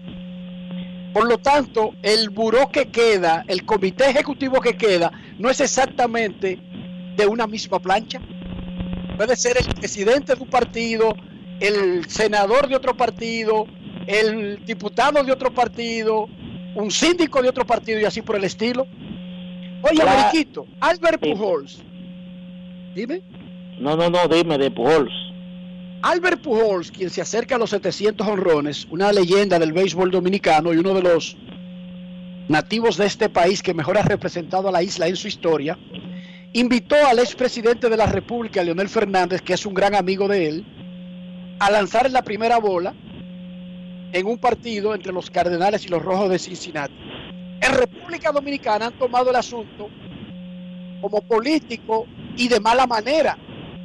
Por 1.12 1.28
lo 1.28 1.38
tanto, 1.38 1.92
el 2.02 2.30
buró 2.30 2.68
que 2.70 2.88
queda, 2.88 3.44
el 3.48 3.64
comité 3.64 4.10
ejecutivo 4.10 4.60
que 4.60 4.76
queda, 4.76 5.12
no 5.38 5.50
es 5.50 5.60
exactamente 5.60 6.58
de 7.16 7.26
una 7.26 7.46
misma 7.46 7.78
plancha. 7.78 8.20
Puede 9.16 9.36
ser 9.36 9.56
el 9.58 9.74
presidente 9.74 10.34
de 10.34 10.42
un 10.42 10.48
partido, 10.48 11.14
el 11.60 12.08
senador 12.08 12.68
de 12.68 12.76
otro 12.76 12.96
partido, 12.96 13.66
el 14.06 14.64
diputado 14.64 15.22
de 15.22 15.30
otro 15.30 15.52
partido, 15.54 16.28
un 16.74 16.90
síndico 16.90 17.42
de 17.42 17.48
otro 17.48 17.66
partido 17.66 18.00
y 18.00 18.04
así 18.04 18.22
por 18.22 18.36
el 18.36 18.44
estilo. 18.44 18.86
Oye. 19.82 20.04
Mariquito, 20.04 20.66
Albert 20.80 21.20
Pujols. 21.20 21.82
Dime. 22.94 23.22
No, 23.78 23.96
no, 23.96 24.08
no, 24.08 24.28
dime 24.28 24.56
de 24.56 24.70
Pujols. 24.70 25.12
Albert 26.02 26.42
Pujols, 26.42 26.90
quien 26.90 27.10
se 27.10 27.20
acerca 27.20 27.56
a 27.56 27.58
los 27.58 27.70
700 27.70 28.26
honrones, 28.26 28.86
una 28.90 29.12
leyenda 29.12 29.58
del 29.58 29.72
béisbol 29.72 30.10
dominicano 30.10 30.72
y 30.72 30.76
uno 30.76 30.94
de 30.94 31.02
los 31.02 31.36
nativos 32.48 32.96
de 32.96 33.06
este 33.06 33.28
país 33.28 33.62
que 33.62 33.74
mejor 33.74 33.98
ha 33.98 34.02
representado 34.02 34.68
a 34.68 34.72
la 34.72 34.82
isla 34.82 35.08
en 35.08 35.16
su 35.16 35.28
historia, 35.28 35.78
invitó 36.52 36.94
al 37.06 37.18
expresidente 37.18 37.88
de 37.88 37.96
la 37.96 38.06
República, 38.06 38.62
Leonel 38.62 38.88
Fernández, 38.88 39.40
que 39.40 39.54
es 39.54 39.64
un 39.66 39.74
gran 39.74 39.94
amigo 39.94 40.28
de 40.28 40.48
él, 40.48 40.66
a 41.58 41.70
lanzar 41.70 42.10
la 42.10 42.22
primera 42.22 42.58
bola 42.58 42.94
en 44.14 44.26
un 44.26 44.38
partido 44.38 44.94
entre 44.94 45.12
los 45.12 45.28
Cardenales 45.28 45.84
y 45.84 45.88
los 45.88 46.00
Rojos 46.00 46.30
de 46.30 46.38
Cincinnati. 46.38 46.94
En 47.60 47.74
República 47.74 48.30
Dominicana 48.30 48.86
han 48.86 48.92
tomado 48.96 49.30
el 49.30 49.36
asunto 49.36 49.90
como 51.00 51.20
político 51.22 52.06
y 52.36 52.46
de 52.46 52.60
mala 52.60 52.86
manera, 52.86 53.36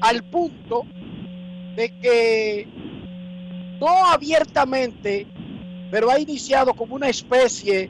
al 0.02 0.24
punto 0.24 0.86
de 1.76 1.90
que 2.00 2.68
no 3.80 4.06
abiertamente, 4.06 5.26
pero 5.90 6.12
ha 6.12 6.20
iniciado 6.20 6.76
como 6.76 6.94
una 6.94 7.10
especie 7.10 7.90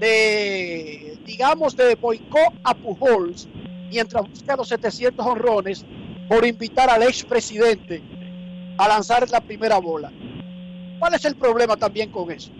de, 0.00 1.18
digamos, 1.26 1.76
de 1.76 1.96
boicot 1.96 2.54
a 2.64 2.72
Pujols 2.72 3.46
mientras 3.90 4.26
busca 4.26 4.56
los 4.56 4.68
700 4.68 5.24
honrones 5.24 5.84
por 6.30 6.46
invitar 6.46 6.88
al 6.88 7.02
expresidente 7.02 8.02
a 8.78 8.88
lanzar 8.88 9.28
la 9.28 9.42
primera 9.42 9.76
bola. 9.78 10.10
¿Cuál 11.04 11.16
es 11.16 11.24
el 11.26 11.34
problema 11.36 11.76
también 11.76 12.08
con 12.10 12.30
eso? 12.30 12.50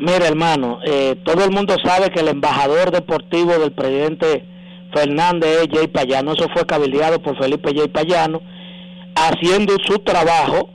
Mira, 0.00 0.26
hermano, 0.26 0.80
eh, 0.84 1.14
todo 1.24 1.44
el 1.44 1.52
mundo 1.52 1.76
sabe 1.80 2.10
que 2.10 2.18
el 2.18 2.26
embajador 2.26 2.90
deportivo 2.90 3.56
del 3.56 3.70
presidente 3.70 4.44
Fernández 4.92 5.60
es 5.62 5.68
Jay 5.72 5.86
Payano. 5.86 6.32
Eso 6.32 6.48
fue 6.52 6.66
cabildeado 6.66 7.22
por 7.22 7.38
Felipe 7.38 7.72
Jay 7.72 7.86
Payano, 7.86 8.42
haciendo 9.14 9.76
su 9.84 10.00
trabajo. 10.00 10.70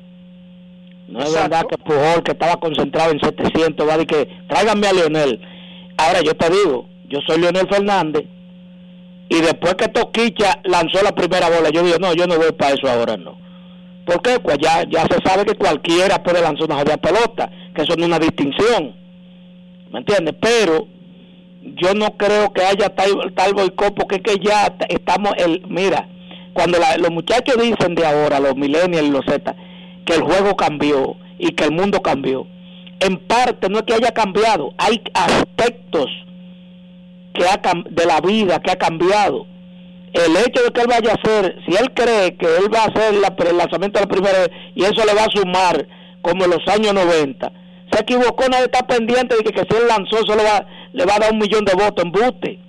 No 1.10 1.20
es 1.20 1.34
verdad 1.34 1.66
que 1.70 1.78
Pujol, 1.78 2.24
que 2.24 2.32
estaba 2.32 2.58
concentrado 2.58 3.12
en 3.12 3.20
700, 3.20 3.86
va 3.86 3.96
a 3.96 3.98
decir 3.98 4.08
que 4.08 4.30
tráiganme 4.48 4.88
a 4.88 4.94
Leonel. 4.94 5.42
Ahora 5.98 6.22
yo 6.22 6.34
te 6.36 6.50
digo, 6.52 6.88
yo 7.10 7.20
soy 7.28 7.42
Leonel 7.42 7.68
Fernández, 7.68 8.24
y 9.28 9.42
después 9.42 9.76
que 9.76 9.90
Toquicha 9.90 10.62
lanzó 10.64 11.04
la 11.04 11.14
primera 11.14 11.50
bola, 11.50 11.70
yo 11.70 11.84
digo, 11.84 11.98
no, 12.00 12.14
yo 12.14 12.28
no 12.28 12.38
voy 12.38 12.54
para 12.54 12.76
eso 12.76 12.88
ahora, 12.88 13.18
no. 13.18 13.51
¿Por 14.06 14.22
qué? 14.22 14.40
Pues 14.40 14.58
ya, 14.62 14.84
ya 14.90 15.02
se 15.04 15.18
sabe 15.24 15.46
que 15.46 15.56
cualquiera 15.56 16.22
puede 16.24 16.42
lanzar 16.42 16.66
una 16.66 16.78
jodida 16.80 16.98
pelota, 16.98 17.50
que 17.76 17.82
eso 17.84 17.96
no 17.96 18.04
es 18.04 18.08
una 18.08 18.20
distinción. 18.20 18.96
¿Me 19.92 20.00
entiendes? 20.00 20.36
Pero 20.42 20.88
yo 21.64 21.94
no 21.94 22.18
creo 22.18 22.52
que 22.52 22.64
haya 22.64 22.90
tal, 22.90 23.34
tal 23.36 23.54
boicot, 23.54 23.94
porque 23.96 24.16
es 24.16 24.22
que 24.24 24.44
ya 24.44 24.74
estamos, 24.90 25.34
el, 25.38 25.62
mira, 25.68 26.08
cuando 26.54 26.80
la- 26.80 26.98
los 26.98 27.12
muchachos 27.12 27.56
dicen 27.62 27.96
de 27.96 28.06
ahora, 28.06 28.40
los 28.40 28.56
millennials 28.56 29.10
los 29.10 29.26
Z, 29.26 29.56
que 30.06 30.16
el 30.16 30.22
juego 30.24 30.56
cambió 30.56 31.16
y 31.38 31.50
que 31.52 31.66
el 31.66 31.72
mundo 31.72 32.02
cambió, 32.02 32.48
en 33.00 33.18
parte 33.18 33.70
no 33.70 33.78
es 33.80 33.84
que 33.84 33.94
haya 33.94 34.12
cambiado, 34.12 34.74
hay 34.78 35.02
aspectos 35.14 36.08
que 37.34 37.44
ha, 37.46 37.62
de 37.90 38.06
la 38.06 38.20
vida 38.22 38.60
que 38.60 38.72
ha 38.72 38.76
cambiado. 38.78 39.46
El 40.14 40.36
hecho 40.38 40.62
de 40.64 40.72
que 40.74 40.82
él 40.82 40.88
vaya 40.88 41.12
a 41.12 41.16
hacer, 41.16 41.56
si 41.66 41.76
él 41.76 41.92
cree 41.94 42.36
que 42.38 42.46
él 42.46 42.74
va 42.74 42.80
a 42.84 42.88
hacer 42.88 43.14
la- 43.16 43.34
el 43.50 43.58
lanzamiento 43.58 44.00
de 44.00 44.06
la 44.06 44.12
primera 44.12 44.40
vez 44.40 44.50
y 44.76 44.84
eso 44.84 45.06
le 45.06 45.14
va 45.14 45.24
a 45.24 45.32
sumar 45.32 45.88
como 46.22 46.44
en 46.46 46.52
los 46.52 46.68
años 46.68 46.94
90, 46.94 47.52
se 47.92 48.02
equivocó, 48.02 48.44
nadie 48.50 48.66
está 48.66 48.86
pendiente 48.86 49.36
de 49.38 49.44
que, 49.44 49.52
que 49.52 49.62
si 49.70 49.82
él 49.82 49.88
lanzó 49.88 50.18
eso 50.20 50.36
le 50.36 50.44
va, 50.44 50.66
le 50.94 51.06
va 51.06 51.16
a 51.16 51.20
dar 51.20 51.32
un 51.32 51.40
millón 51.40 51.64
de 51.66 51.74
votos 51.74 52.04
en 52.04 52.12
buste. 52.12 52.60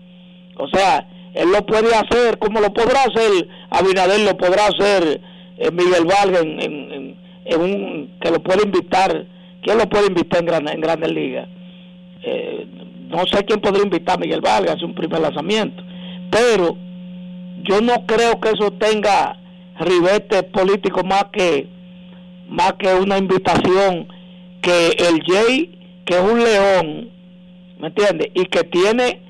O 0.56 0.68
sea, 0.68 1.06
él 1.34 1.50
lo 1.50 1.64
puede 1.66 1.92
hacer 1.94 2.38
como 2.38 2.60
lo 2.60 2.72
podrá 2.72 3.02
hacer 3.04 3.48
Abinader, 3.70 4.20
lo 4.20 4.36
podrá 4.36 4.66
hacer 4.66 5.20
eh, 5.58 5.70
Miguel 5.72 6.04
Vargas 6.04 6.42
en, 6.42 6.60
en- 6.60 7.22
un, 7.60 8.18
que 8.20 8.30
lo 8.30 8.40
puede 8.42 8.62
invitar. 8.64 9.26
¿Quién 9.62 9.78
lo 9.78 9.88
puede 9.88 10.06
invitar 10.06 10.40
en, 10.40 10.46
gran, 10.46 10.68
en 10.68 10.80
Grandes 10.80 11.10
Ligas? 11.12 11.48
Eh, 12.22 12.66
no 13.08 13.26
sé 13.26 13.44
quién 13.44 13.60
podría 13.60 13.82
invitar 13.84 14.16
a 14.16 14.20
Miguel 14.20 14.40
Vargas, 14.40 14.80
un 14.82 14.94
primer 14.94 15.20
lanzamiento. 15.20 15.82
Pero 16.30 16.76
yo 17.62 17.80
no 17.80 18.06
creo 18.06 18.40
que 18.40 18.50
eso 18.50 18.72
tenga 18.72 19.36
ribete 19.80 20.42
político 20.44 21.02
más 21.04 21.24
que 21.32 21.68
más 22.48 22.74
que 22.74 22.94
una 22.94 23.18
invitación 23.18 24.08
que 24.60 24.88
el 24.98 25.22
Jay 25.26 25.78
que 26.04 26.14
es 26.14 26.20
un 26.22 26.42
león 26.42 27.10
¿me 27.78 27.88
entiendes? 27.88 28.28
y 28.34 28.44
que 28.46 28.64
tiene 28.64 29.22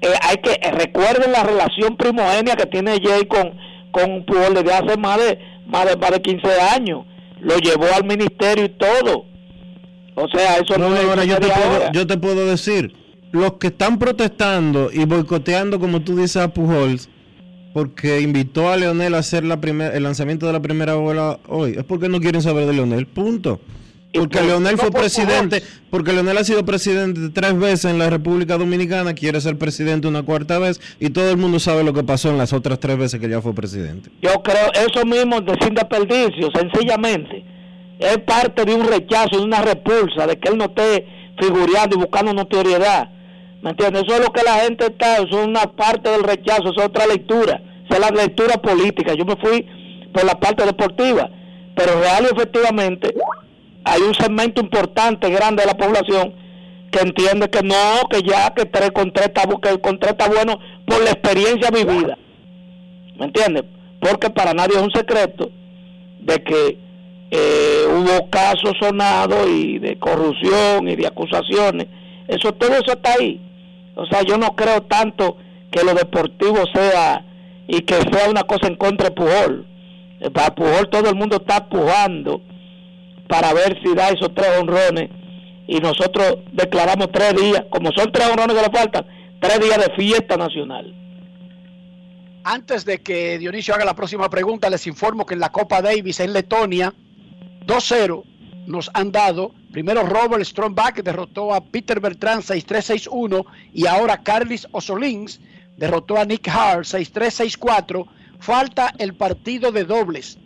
eh, 0.00 0.08
hay 0.22 0.36
que 0.38 0.52
eh, 0.52 0.70
recuerden 0.72 1.32
la 1.32 1.42
relación 1.44 1.96
primogénea 1.96 2.56
que 2.56 2.66
tiene 2.66 3.00
Jay 3.02 3.26
con 3.26 3.54
con 3.90 4.24
Pujol 4.24 4.54
desde 4.54 4.72
hace 4.72 4.96
más 4.96 5.18
de 5.18 5.38
más 5.66 5.86
de 5.86 5.96
más 5.96 6.10
de 6.10 6.22
15 6.22 6.48
años 6.74 7.04
lo 7.40 7.56
llevó 7.58 7.86
al 7.94 8.04
ministerio 8.04 8.64
y 8.64 8.68
todo 8.70 9.26
o 10.14 10.28
sea 10.28 10.56
eso 10.56 10.78
no, 10.78 10.88
No, 10.90 10.96
es 10.96 11.04
ahora 11.04 11.24
yo 11.24 11.38
te, 11.38 11.46
puedo, 11.48 11.72
ahora. 11.72 11.92
yo 11.92 12.06
te 12.06 12.16
puedo 12.16 12.46
decir, 12.46 12.94
los 13.32 13.54
que 13.54 13.66
están 13.68 13.98
protestando 13.98 14.90
y 14.90 15.04
boicoteando, 15.04 15.78
como 15.78 16.00
tú 16.00 16.16
dices, 16.16 16.38
a 16.38 16.48
Pujols, 16.48 17.10
porque 17.76 18.22
invitó 18.22 18.70
a 18.70 18.76
Leonel 18.78 19.14
a 19.14 19.18
hacer 19.18 19.44
la 19.44 19.60
primer, 19.60 19.94
el 19.94 20.02
lanzamiento 20.02 20.46
de 20.46 20.54
la 20.54 20.60
primera 20.62 20.94
bola 20.94 21.38
hoy, 21.46 21.74
es 21.76 21.84
porque 21.84 22.08
no 22.08 22.20
quieren 22.20 22.40
saber 22.40 22.64
de 22.64 22.72
Leonel, 22.72 23.06
punto. 23.06 23.60
Porque 24.14 24.38
por- 24.38 24.46
Leonel 24.46 24.76
no 24.76 24.78
fue 24.78 24.90
por 24.90 25.00
presidente, 25.02 25.62
porque 25.90 26.14
Leonel 26.14 26.38
ha 26.38 26.44
sido 26.44 26.64
presidente 26.64 27.20
tres 27.34 27.54
veces 27.58 27.84
en 27.90 27.98
la 27.98 28.08
República 28.08 28.56
Dominicana, 28.56 29.12
quiere 29.12 29.42
ser 29.42 29.58
presidente 29.58 30.08
una 30.08 30.22
cuarta 30.22 30.58
vez 30.58 30.80
y 31.00 31.10
todo 31.10 31.30
el 31.30 31.36
mundo 31.36 31.58
sabe 31.60 31.84
lo 31.84 31.92
que 31.92 32.02
pasó 32.02 32.30
en 32.30 32.38
las 32.38 32.54
otras 32.54 32.80
tres 32.80 32.96
veces 32.96 33.20
que 33.20 33.28
ya 33.28 33.42
fue 33.42 33.54
presidente. 33.54 34.08
Yo 34.22 34.42
creo 34.42 34.72
eso 34.88 35.04
mismo 35.04 35.42
de 35.42 35.54
sin 35.62 35.74
desperdicio, 35.74 36.48
sencillamente. 36.54 37.44
Es 37.98 38.16
parte 38.20 38.64
de 38.64 38.74
un 38.74 38.86
rechazo, 38.88 39.36
de 39.36 39.44
una 39.44 39.60
repulsa, 39.60 40.26
de 40.26 40.38
que 40.38 40.48
él 40.48 40.56
no 40.56 40.64
esté 40.64 41.06
figureando 41.38 41.96
y 41.96 41.98
buscando 41.98 42.32
notoriedad. 42.32 43.10
¿Me 43.66 43.72
entiendes? 43.72 44.04
Eso 44.04 44.14
es 44.14 44.24
lo 44.24 44.32
que 44.32 44.44
la 44.44 44.60
gente 44.60 44.86
está, 44.86 45.16
eso 45.16 45.40
es 45.40 45.44
una 45.48 45.62
parte 45.72 46.08
del 46.08 46.22
rechazo, 46.22 46.70
eso 46.70 46.82
es 46.82 46.86
otra 46.86 47.04
lectura. 47.04 47.60
Esa 47.84 47.94
es 47.94 47.98
la 47.98 48.10
lectura 48.10 48.62
política. 48.62 49.12
Yo 49.14 49.24
me 49.24 49.34
fui 49.34 49.66
por 50.12 50.24
la 50.24 50.38
parte 50.38 50.64
deportiva. 50.64 51.28
Pero 51.74 51.98
real 52.00 52.28
y 52.30 52.32
efectivamente 52.32 53.12
hay 53.82 54.02
un 54.02 54.14
segmento 54.14 54.62
importante, 54.62 55.28
grande 55.30 55.64
de 55.64 55.66
la 55.66 55.76
población 55.76 56.32
que 56.92 57.00
entiende 57.00 57.50
que 57.50 57.64
no, 57.64 58.08
que 58.08 58.22
ya 58.22 58.54
que 58.54 58.66
tres 58.66 58.92
con 58.92 59.12
tres 59.12 59.26
está, 59.26 59.42
que 59.42 59.68
el 59.68 59.80
está 60.00 60.28
bueno 60.28 60.60
por 60.86 61.02
la 61.02 61.10
experiencia 61.10 61.68
vivida. 61.72 62.16
¿Me 63.18 63.24
entiendes? 63.24 63.64
Porque 63.98 64.30
para 64.30 64.54
nadie 64.54 64.76
es 64.76 64.82
un 64.82 64.92
secreto 64.92 65.50
de 66.20 66.40
que 66.44 66.78
eh, 67.32 67.84
hubo 67.88 68.30
casos 68.30 68.74
sonados 68.80 69.48
y 69.48 69.80
de 69.80 69.98
corrupción 69.98 70.88
y 70.88 70.94
de 70.94 71.08
acusaciones. 71.08 71.88
Eso 72.28 72.52
todo 72.52 72.72
eso 72.74 72.92
está 72.92 73.14
ahí. 73.14 73.40
O 73.96 74.06
sea, 74.06 74.22
yo 74.22 74.36
no 74.38 74.54
creo 74.54 74.82
tanto 74.82 75.38
que 75.72 75.82
lo 75.82 75.94
deportivo 75.94 76.58
sea 76.72 77.24
y 77.66 77.80
que 77.80 77.94
sea 77.94 78.30
una 78.30 78.44
cosa 78.44 78.68
en 78.68 78.76
contra 78.76 79.08
de 79.08 79.14
Pujol. 79.14 79.66
Eh, 80.20 80.30
Para 80.30 80.54
Pujol 80.54 80.88
todo 80.90 81.08
el 81.10 81.16
mundo 81.16 81.36
está 81.36 81.68
pujando 81.68 82.40
para 83.28 83.52
ver 83.52 83.76
si 83.82 83.94
da 83.94 84.10
esos 84.10 84.32
tres 84.34 84.58
honrones 84.60 85.10
y 85.66 85.78
nosotros 85.80 86.38
declaramos 86.52 87.10
tres 87.10 87.34
días, 87.34 87.64
como 87.70 87.90
son 87.92 88.12
tres 88.12 88.28
honrones 88.28 88.54
que 88.56 88.68
le 88.68 88.78
faltan, 88.78 89.06
tres 89.40 89.60
días 89.60 89.78
de 89.78 89.94
fiesta 89.94 90.36
nacional. 90.36 90.94
Antes 92.44 92.84
de 92.84 93.02
que 93.02 93.38
Dionisio 93.38 93.74
haga 93.74 93.84
la 93.84 93.96
próxima 93.96 94.30
pregunta, 94.30 94.70
les 94.70 94.86
informo 94.86 95.26
que 95.26 95.34
en 95.34 95.40
la 95.40 95.50
Copa 95.50 95.82
Davis 95.82 96.20
en 96.20 96.32
Letonia, 96.32 96.94
2-0 97.66 98.22
nos 98.66 98.90
han 98.94 99.10
dado. 99.10 99.52
Primero 99.76 100.04
Robert 100.04 100.42
Strombach 100.42 100.94
que 100.94 101.02
derrotó 101.02 101.52
a 101.52 101.60
Peter 101.60 102.00
Bertrand 102.00 102.42
6-3-6-1 102.42 103.44
y 103.74 103.84
ahora 103.86 104.22
Carlis 104.22 104.66
Osolins 104.72 105.38
derrotó 105.76 106.16
a 106.16 106.24
Nick 106.24 106.48
Hart 106.48 106.86
6-3-6-4. 106.86 108.06
Falta 108.38 108.94
el 108.96 109.14
partido 109.14 109.72
de 109.72 109.84
dobles. 109.84 110.38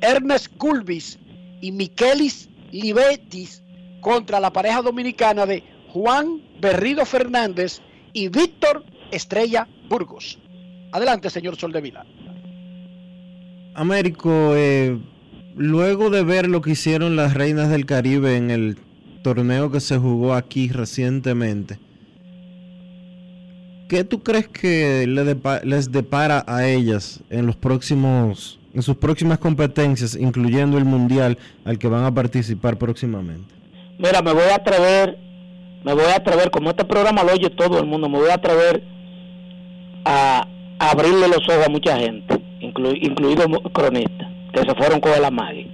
Ernest 0.00 0.56
Kulbis 0.56 1.20
y 1.60 1.70
Michelis 1.70 2.50
Libetis 2.72 3.62
contra 4.00 4.40
la 4.40 4.52
pareja 4.52 4.82
dominicana 4.82 5.46
de 5.46 5.62
Juan 5.92 6.42
Berrido 6.60 7.06
Fernández 7.06 7.80
y 8.12 8.26
Víctor 8.26 8.84
Estrella 9.12 9.68
Burgos. 9.88 10.40
Adelante, 10.90 11.30
señor 11.30 11.54
Soldevila. 11.54 12.04
Américo, 13.76 14.56
eh, 14.56 14.98
luego 15.56 16.10
de 16.10 16.22
ver 16.24 16.48
lo 16.48 16.60
que 16.60 16.70
hicieron 16.70 17.16
las 17.16 17.34
Reinas 17.34 17.70
del 17.70 17.86
Caribe 17.86 18.36
en 18.36 18.50
el 18.50 18.78
torneo 19.22 19.70
que 19.70 19.80
se 19.80 19.98
jugó 19.98 20.34
aquí 20.34 20.68
recientemente, 20.68 21.78
¿qué 23.88 24.04
tú 24.04 24.22
crees 24.22 24.48
que 24.48 25.06
les 25.64 25.92
depara 25.92 26.44
a 26.46 26.66
ellas 26.66 27.22
en 27.30 27.46
los 27.46 27.56
próximos, 27.56 28.58
en 28.74 28.82
sus 28.82 28.96
próximas 28.96 29.38
competencias, 29.38 30.16
incluyendo 30.16 30.78
el 30.78 30.84
mundial 30.84 31.38
al 31.64 31.78
que 31.78 31.88
van 31.88 32.04
a 32.04 32.14
participar 32.14 32.78
próximamente? 32.78 33.54
Mira, 33.98 34.22
me 34.22 34.32
voy 34.32 34.48
a 34.50 34.56
atrever, 34.56 35.18
me 35.84 35.92
voy 35.92 36.04
a 36.04 36.16
atrever, 36.16 36.50
como 36.50 36.70
este 36.70 36.84
programa 36.84 37.22
lo 37.22 37.32
oye 37.32 37.50
todo 37.50 37.78
el 37.78 37.86
mundo, 37.86 38.08
me 38.08 38.18
voy 38.18 38.30
a 38.30 38.34
atrever 38.34 38.82
a, 40.04 40.48
abrirle 40.78 41.28
los 41.28 41.48
ojos 41.48 41.66
a 41.66 41.70
mucha 41.70 41.96
gente, 41.96 42.42
incluido 42.60 43.44
cronistas, 43.72 44.31
que 44.52 44.60
se 44.60 44.74
fueron 44.74 45.00
con 45.00 45.20
la 45.20 45.30
magia. 45.30 45.66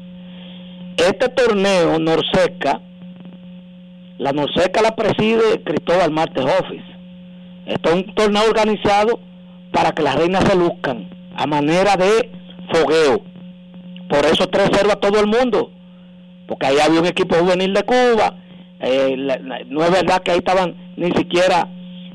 Este 0.97 1.29
torneo, 1.29 1.99
Norseca, 1.99 2.81
la 4.19 4.33
Norseca 4.33 4.83
la 4.83 4.97
preside 4.97 5.63
Cristóbal 5.65 6.11
Martes 6.11 6.45
Office. 6.45 6.85
Esto 7.67 7.91
es 7.91 7.95
un 7.95 8.15
torneo 8.15 8.43
organizado 8.49 9.21
para 9.73 9.93
que 9.93 10.03
las 10.03 10.17
reinas 10.17 10.45
se 10.45 10.57
luzcan 10.57 11.09
a 11.37 11.47
manera 11.47 11.97
de 11.97 12.31
fogueo. 12.73 13.23
Por 14.09 14.25
eso 14.27 14.51
3-0 14.51 14.91
a 14.91 14.97
todo 14.97 15.21
el 15.21 15.27
mundo. 15.27 15.71
Porque 16.49 16.67
ahí 16.67 16.79
había 16.79 17.01
un 17.01 17.07
equipo 17.07 17.37
juvenil 17.37 17.75
de 17.75 17.83
Cuba. 17.85 18.35
Eh, 18.81 19.17
no 19.67 19.85
es 19.85 19.91
verdad 19.91 20.23
que 20.23 20.33
ahí 20.33 20.39
estaban 20.39 20.75
ni 20.97 21.11
siquiera 21.13 21.69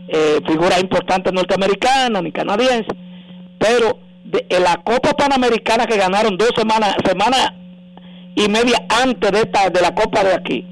eh, 0.07 0.39
figuras 0.45 0.81
importantes 0.81 1.31
norteamericanas 1.31 2.21
ni 2.21 2.31
canadienses. 2.31 2.97
Pero 3.59 3.99
de, 4.33 4.59
la 4.59 4.75
Copa 4.83 5.13
Panamericana 5.13 5.85
que 5.85 5.97
ganaron 5.97 6.37
dos 6.37 6.51
semanas, 6.57 6.95
semana 7.05 7.55
y 8.35 8.47
media 8.49 8.83
antes 8.89 9.31
de 9.31 9.39
esta 9.39 9.69
de 9.69 9.81
la 9.81 9.93
Copa 9.93 10.23
de 10.23 10.33
aquí, 10.33 10.65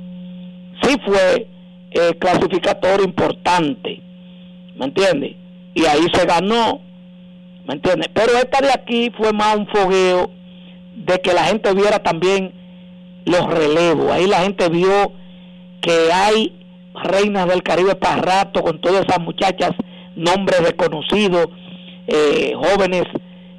sí 0.81 0.95
fue 1.05 1.47
eh, 1.91 2.15
clasificatorio 2.19 3.05
importante, 3.05 4.01
¿me 4.75 4.85
entiendes? 4.85 5.35
Y 5.75 5.85
ahí 5.85 6.07
se 6.13 6.25
ganó, 6.25 6.81
¿me 7.67 7.75
entiendes? 7.75 8.09
Pero 8.13 8.33
esta 8.33 8.61
de 8.61 8.71
aquí 8.73 9.11
fue 9.15 9.31
más 9.31 9.55
un 9.55 9.67
fogueo 9.67 10.31
de 10.95 11.19
que 11.21 11.33
la 11.33 11.43
gente 11.43 11.73
viera 11.73 11.99
también 11.99 12.53
los 13.25 13.45
relevos. 13.47 14.11
Ahí 14.11 14.27
la 14.27 14.39
gente 14.39 14.67
vio 14.69 15.13
que 15.81 16.11
hay 16.11 16.53
reinas 17.03 17.47
del 17.47 17.63
Caribe 17.63 17.95
para 17.95 18.21
rato 18.21 18.61
con 18.61 18.81
todas 18.81 19.05
esas 19.05 19.19
muchachas, 19.19 19.71
nombres 20.15 20.61
reconocidos, 20.61 21.47
eh, 22.07 22.53
jóvenes 22.55 23.03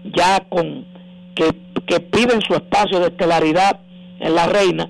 ya 0.05 0.41
con 0.49 0.87
que, 1.35 1.55
que 1.87 2.01
piden 2.01 2.41
su 2.43 2.55
espacio 2.55 3.01
de 3.01 3.07
estelaridad 3.07 3.81
en 4.21 4.35
la 4.35 4.47
reina. 4.47 4.89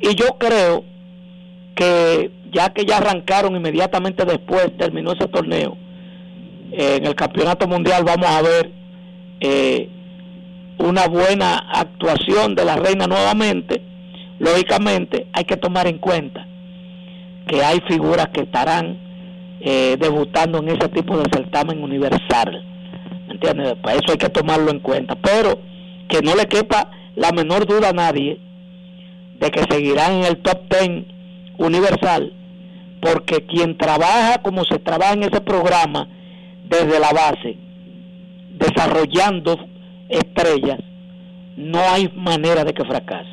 Y 0.00 0.14
yo 0.14 0.36
creo 0.38 0.84
que 1.74 2.30
ya 2.52 2.72
que 2.72 2.84
ya 2.84 2.98
arrancaron 2.98 3.56
inmediatamente 3.56 4.24
después, 4.24 4.76
terminó 4.78 5.12
ese 5.12 5.26
torneo, 5.28 5.76
eh, 6.72 6.96
en 6.96 7.06
el 7.06 7.14
campeonato 7.14 7.66
mundial 7.66 8.04
vamos 8.04 8.28
a 8.28 8.42
ver 8.42 8.70
eh, 9.40 9.88
una 10.78 11.06
buena 11.08 11.56
actuación 11.72 12.54
de 12.54 12.64
la 12.64 12.76
reina 12.76 13.06
nuevamente. 13.06 13.82
Lógicamente 14.38 15.26
hay 15.32 15.44
que 15.44 15.56
tomar 15.56 15.86
en 15.86 15.98
cuenta 15.98 16.46
que 17.46 17.62
hay 17.62 17.80
figuras 17.88 18.28
que 18.28 18.42
estarán 18.42 18.98
eh, 19.60 19.96
debutando 19.98 20.58
en 20.58 20.68
ese 20.68 20.88
tipo 20.88 21.16
de 21.16 21.24
certamen 21.32 21.82
universal. 21.82 22.64
Para 23.82 23.96
eso 23.96 24.12
hay 24.12 24.18
que 24.18 24.28
tomarlo 24.28 24.70
en 24.70 24.80
cuenta. 24.80 25.16
Pero 25.16 25.60
que 26.08 26.22
no 26.22 26.34
le 26.34 26.46
quepa 26.46 26.90
la 27.16 27.32
menor 27.32 27.66
duda 27.66 27.90
a 27.90 27.92
nadie 27.92 28.40
de 29.40 29.50
que 29.50 29.64
seguirán 29.68 30.12
en 30.12 30.24
el 30.24 30.38
top 30.38 30.62
10 30.70 31.04
universal, 31.58 32.32
porque 33.00 33.44
quien 33.46 33.76
trabaja 33.76 34.38
como 34.42 34.64
se 34.64 34.78
trabaja 34.78 35.14
en 35.14 35.24
ese 35.24 35.40
programa 35.40 36.08
desde 36.68 36.98
la 36.98 37.12
base, 37.12 37.56
desarrollando 38.58 39.58
estrellas, 40.08 40.78
no 41.56 41.80
hay 41.80 42.08
manera 42.16 42.64
de 42.64 42.72
que 42.72 42.84
fracase. 42.84 43.28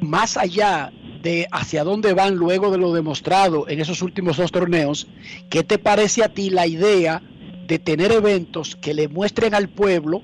Más 0.00 0.36
allá 0.36 0.92
de 1.22 1.46
hacia 1.50 1.84
dónde 1.84 2.12
van 2.12 2.36
luego 2.36 2.70
de 2.70 2.78
lo 2.78 2.92
demostrado 2.92 3.66
en 3.68 3.80
esos 3.80 4.02
últimos 4.02 4.36
dos 4.36 4.52
torneos, 4.52 5.06
¿qué 5.48 5.62
te 5.62 5.78
parece 5.78 6.22
a 6.22 6.28
ti 6.28 6.50
la 6.50 6.66
idea 6.66 7.22
de 7.66 7.78
tener 7.78 8.12
eventos 8.12 8.76
que 8.76 8.94
le 8.94 9.08
muestren 9.08 9.54
al 9.54 9.68
pueblo 9.68 10.22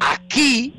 aquí 0.00 0.74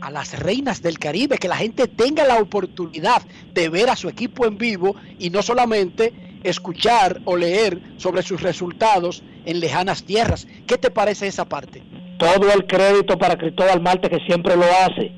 a 0.00 0.10
las 0.10 0.38
reinas 0.38 0.82
del 0.82 0.98
Caribe, 0.98 1.38
que 1.38 1.48
la 1.48 1.56
gente 1.56 1.86
tenga 1.86 2.24
la 2.24 2.38
oportunidad 2.38 3.22
de 3.52 3.68
ver 3.68 3.90
a 3.90 3.96
su 3.96 4.08
equipo 4.08 4.46
en 4.46 4.56
vivo 4.56 4.96
y 5.18 5.30
no 5.30 5.42
solamente 5.42 6.12
escuchar 6.42 7.20
o 7.24 7.36
leer 7.36 7.80
sobre 7.96 8.22
sus 8.22 8.42
resultados 8.42 9.22
en 9.44 9.60
lejanas 9.60 10.04
tierras. 10.04 10.46
¿Qué 10.66 10.78
te 10.78 10.90
parece 10.90 11.26
esa 11.26 11.44
parte? 11.44 11.82
Todo 12.18 12.52
el 12.52 12.66
crédito 12.66 13.18
para 13.18 13.36
Cristóbal 13.36 13.80
Marte 13.80 14.08
que 14.08 14.20
siempre 14.26 14.56
lo 14.56 14.64
hace. 14.64 15.12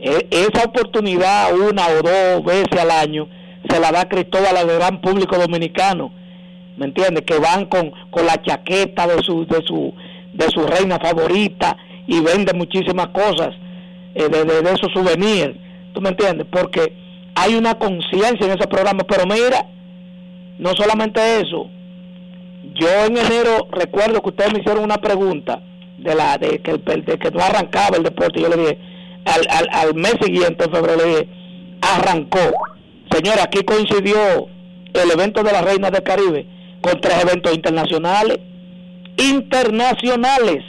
E, 0.00 0.28
esa 0.30 0.66
oportunidad 0.66 1.54
una 1.56 1.86
o 1.88 2.02
dos 2.02 2.44
veces 2.44 2.78
al 2.78 2.90
año 2.90 3.28
se 3.68 3.80
la 3.80 3.92
da 3.92 4.08
Cristóbal 4.08 4.56
al 4.56 4.66
gran 4.66 5.00
público 5.00 5.36
dominicano. 5.36 6.12
¿Me 6.76 6.86
entiendes? 6.86 7.24
Que 7.24 7.38
van 7.38 7.66
con, 7.66 7.92
con 8.10 8.26
la 8.26 8.40
chaqueta 8.42 9.06
de 9.06 9.22
su, 9.22 9.46
de 9.46 9.62
su, 9.64 9.94
de 10.32 10.48
su 10.50 10.66
reina 10.66 10.98
favorita 10.98 11.76
y 12.06 12.20
venden 12.20 12.58
muchísimas 12.58 13.08
cosas 13.08 13.50
eh, 14.14 14.28
de, 14.28 14.44
de, 14.44 14.70
esos 14.70 14.92
souvenirs, 14.92 15.56
¿tú 15.92 16.00
me 16.00 16.10
entiendes? 16.10 16.46
Porque 16.50 16.92
hay 17.34 17.54
una 17.54 17.78
conciencia 17.78 18.46
en 18.46 18.58
ese 18.58 18.66
programa, 18.68 19.04
pero 19.04 19.24
mira, 19.26 19.66
no 20.58 20.70
solamente 20.76 21.40
eso, 21.40 21.68
yo 22.74 22.88
en 23.06 23.16
enero 23.16 23.68
recuerdo 23.70 24.20
que 24.20 24.30
ustedes 24.30 24.52
me 24.52 24.60
hicieron 24.60 24.84
una 24.84 24.98
pregunta 24.98 25.62
de 25.98 26.14
la 26.14 26.38
de 26.38 26.60
que, 26.60 26.72
de 26.72 27.18
que 27.18 27.30
no 27.30 27.40
arrancaba 27.40 27.96
el 27.96 28.02
deporte, 28.02 28.40
yo 28.40 28.48
le 28.48 28.56
dije, 28.56 28.78
al, 29.24 29.68
al, 29.70 29.94
mes 29.94 30.16
siguiente, 30.20 30.64
en 30.64 30.72
febrero, 30.72 30.98
le 30.98 31.08
dije, 31.08 31.28
arrancó. 31.80 32.52
Señora, 33.10 33.44
aquí 33.44 33.62
coincidió 33.64 34.48
el 34.92 35.10
evento 35.10 35.42
de 35.42 35.52
la 35.52 35.62
Reina 35.62 35.90
del 35.90 36.02
Caribe 36.02 36.46
con 36.84 37.00
tres 37.00 37.14
eventos 37.22 37.54
internacionales, 37.54 38.38
internacionales, 39.16 40.62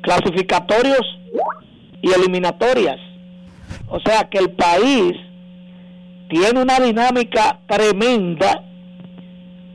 clasificatorios 0.00 1.02
y 2.02 2.10
eliminatorias. 2.10 2.96
O 3.86 4.00
sea 4.00 4.24
que 4.24 4.38
el 4.38 4.50
país 4.50 5.12
tiene 6.28 6.60
una 6.60 6.80
dinámica 6.80 7.60
tremenda 7.68 8.64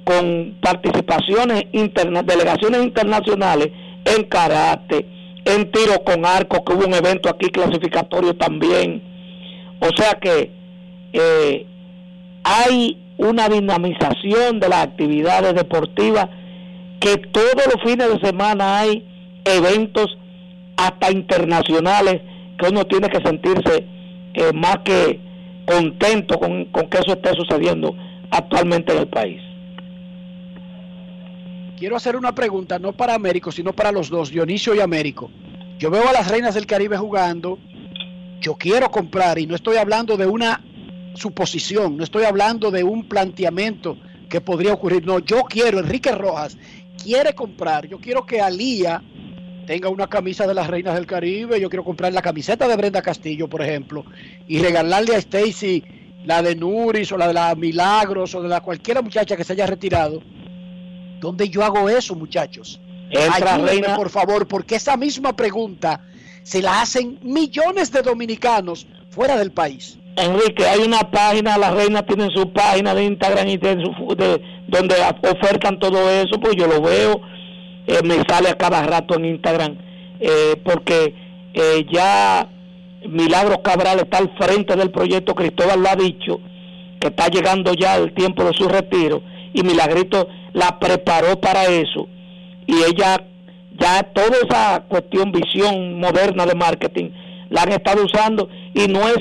con 0.04 0.58
participaciones 0.62 1.64
internas, 1.72 2.26
delegaciones 2.26 2.84
internacionales 2.84 3.70
en 4.04 4.24
karate, 4.26 5.06
en 5.46 5.72
tiro 5.72 6.04
con 6.04 6.26
arco, 6.26 6.66
que 6.66 6.74
hubo 6.74 6.86
un 6.86 6.96
evento 6.96 7.30
aquí 7.30 7.50
clasificatorio 7.50 8.36
también. 8.36 9.02
O 9.80 9.88
sea 9.96 10.20
que 10.20 10.52
eh, 11.14 11.66
hay 12.44 13.09
una 13.20 13.50
dinamización 13.50 14.62
de 14.62 14.70
las 14.70 14.86
actividades 14.86 15.54
deportivas 15.54 16.30
que 17.02 17.18
todos 17.18 17.66
los 17.74 17.84
fines 17.84 18.10
de 18.10 18.26
semana 18.26 18.80
hay 18.80 19.06
eventos 19.44 20.18
hasta 20.78 21.12
internacionales 21.12 22.22
que 22.58 22.70
uno 22.70 22.86
tiene 22.86 23.10
que 23.10 23.22
sentirse 23.22 23.86
eh, 24.34 24.54
más 24.54 24.80
que 24.86 25.20
contento 25.66 26.40
con, 26.40 26.66
que 26.90 26.98
eso 26.98 27.14
esté 27.14 27.34
sucediendo 27.36 27.94
actualmente 28.32 28.94
en 28.94 29.00
el 29.00 29.08
país. 29.08 29.42
Quiero 31.78 31.98
hacer 31.98 32.16
una 32.16 32.34
pregunta, 32.34 32.80
no 32.80 32.94
para 32.94 33.16
Américo, 33.16 33.52
sino 33.52 33.74
para 33.74 33.92
los 33.92 34.10
dos, 34.10 34.32
Dionisio 34.32 34.74
y 34.76 34.80
Américo. 34.80 35.30
Yo 35.78 35.92
veo 35.92 36.08
a 36.08 36.14
las 36.14 36.30
reinas 36.32 36.56
del 36.56 36.66
Caribe 36.66 36.98
jugando, 36.98 37.60
yo 38.40 38.56
quiero 38.56 38.90
comprar, 38.90 39.40
y 39.40 39.46
no 39.46 39.56
estoy 39.56 39.76
hablando 39.76 40.16
de 40.16 40.26
una 40.26 40.62
suposición, 41.14 41.98
no 41.98 42.04
estoy 42.04 42.24
hablando 42.24 42.72
de 42.72 42.84
un 42.84 43.08
planteamiento 43.08 43.98
que 44.30 44.42
podría 44.42 44.74
ocurrir, 44.74 45.06
no, 45.06 45.20
yo 45.20 45.44
quiero, 45.44 45.80
Enrique 45.80 46.12
Rojas 46.12 46.58
quiere 47.02 47.34
comprar, 47.34 47.88
yo 47.88 48.00
quiero 48.00 48.26
que 48.26 48.42
Alía 48.42 49.02
tenga 49.66 49.90
una 49.90 50.08
camisa 50.08 50.48
de 50.48 50.54
las 50.54 50.68
Reinas 50.68 50.96
del 50.96 51.06
Caribe, 51.06 51.60
yo 51.60 51.70
quiero 51.70 51.84
comprar 51.84 52.12
la 52.12 52.24
camiseta 52.24 52.68
de 52.68 52.76
Brenda 52.76 53.04
Castillo, 53.04 53.48
por 53.48 53.62
ejemplo, 53.62 54.04
y 54.48 54.58
regalarle 54.60 55.16
a 55.16 55.20
Stacy 55.20 55.84
la 56.26 56.42
de 56.42 56.56
Nuris 56.56 57.12
o 57.12 57.18
la 57.18 57.28
de 57.28 57.34
la 57.34 57.54
Milagros 57.54 58.34
o 58.34 58.42
de 58.42 58.50
la 58.50 58.62
cualquiera 58.62 59.04
muchacha 59.04 59.38
que 59.38 59.44
se 59.44 59.54
haya 59.54 59.68
retirado. 59.68 60.24
¿Dónde 61.20 61.50
yo 61.50 61.64
hago 61.64 61.88
eso, 61.88 62.16
muchachos? 62.16 62.82
Ayúdenme, 63.32 63.96
por 63.96 64.10
favor, 64.10 64.48
porque 64.48 64.76
esa 64.76 64.98
misma 64.98 65.36
pregunta 65.36 66.02
se 66.42 66.64
la 66.64 66.82
hacen 66.82 67.20
millones 67.22 67.92
de 67.92 68.02
dominicanos 68.02 68.88
fuera 69.12 69.38
del 69.38 69.52
país. 69.52 69.99
Enrique, 70.16 70.66
hay 70.66 70.82
una 70.82 71.00
página, 71.12 71.58
las 71.58 71.74
reinas 71.74 72.06
tienen 72.06 72.30
su 72.32 72.52
página 72.52 72.94
de 72.94 73.06
Instagram 73.06 73.48
y 73.48 73.58
de, 73.58 73.76
de 73.76 74.42
donde 74.68 74.96
ofertan 75.22 75.80
todo 75.80 76.10
eso, 76.10 76.40
pues 76.40 76.56
yo 76.56 76.68
lo 76.68 76.82
veo, 76.82 77.22
eh, 77.88 78.02
me 78.04 78.16
sale 78.28 78.50
a 78.50 78.58
cada 78.58 78.84
rato 78.84 79.16
en 79.16 79.26
Instagram, 79.26 79.78
eh, 80.20 80.56
porque 80.64 81.14
eh, 81.54 81.86
ya 81.92 82.48
Milagro 83.08 83.62
Cabral 83.62 84.00
está 84.00 84.18
al 84.18 84.32
frente 84.38 84.76
del 84.76 84.92
proyecto, 84.92 85.36
Cristóbal 85.36 85.82
lo 85.82 85.90
ha 85.90 85.96
dicho, 85.96 86.40
que 87.00 87.08
está 87.08 87.28
llegando 87.28 87.74
ya 87.74 87.96
el 87.96 88.14
tiempo 88.14 88.44
de 88.44 88.54
su 88.54 88.68
retiro, 88.68 89.24
y 89.54 89.64
Milagrito 89.64 90.28
la 90.54 90.80
preparó 90.80 91.40
para 91.40 91.66
eso, 91.66 92.08
y 92.68 92.74
ella 92.84 93.26
ya 93.80 94.04
toda 94.04 94.36
esa 94.44 94.84
cuestión, 94.88 95.32
visión 95.32 96.00
moderna 96.00 96.46
de 96.46 96.56
marketing, 96.56 97.12
la 97.50 97.64
han 97.64 97.72
estado 97.72 98.04
usando, 98.04 98.50
y 98.74 98.88
no 98.88 99.08
es 99.08 99.18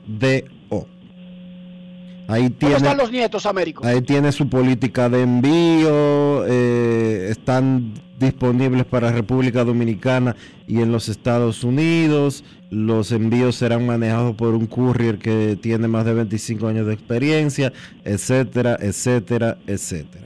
Ahí 2.33 2.49
tiene, 2.49 2.77
están 2.77 2.97
los 2.97 3.11
nietos, 3.11 3.45
Américo? 3.45 3.85
Ahí 3.85 4.01
tiene 4.01 4.31
su 4.31 4.49
política 4.49 5.07
de 5.07 5.21
envío, 5.21 6.43
eh, 6.47 7.27
están 7.29 7.93
disponibles 8.17 8.85
para 8.85 9.11
República 9.11 9.63
Dominicana 9.63 10.35
y 10.67 10.81
en 10.81 10.91
los 10.91 11.09
Estados 11.09 11.63
Unidos. 11.63 12.43
Los 12.71 13.11
envíos 13.11 13.55
serán 13.55 13.85
manejados 13.85 14.35
por 14.35 14.55
un 14.55 14.65
courier 14.65 15.19
que 15.19 15.59
tiene 15.61 15.87
más 15.87 16.05
de 16.05 16.15
25 16.15 16.67
años 16.67 16.87
de 16.87 16.95
experiencia, 16.95 17.71
etcétera, 18.03 18.77
etcétera, 18.79 19.59
etcétera. 19.67 20.25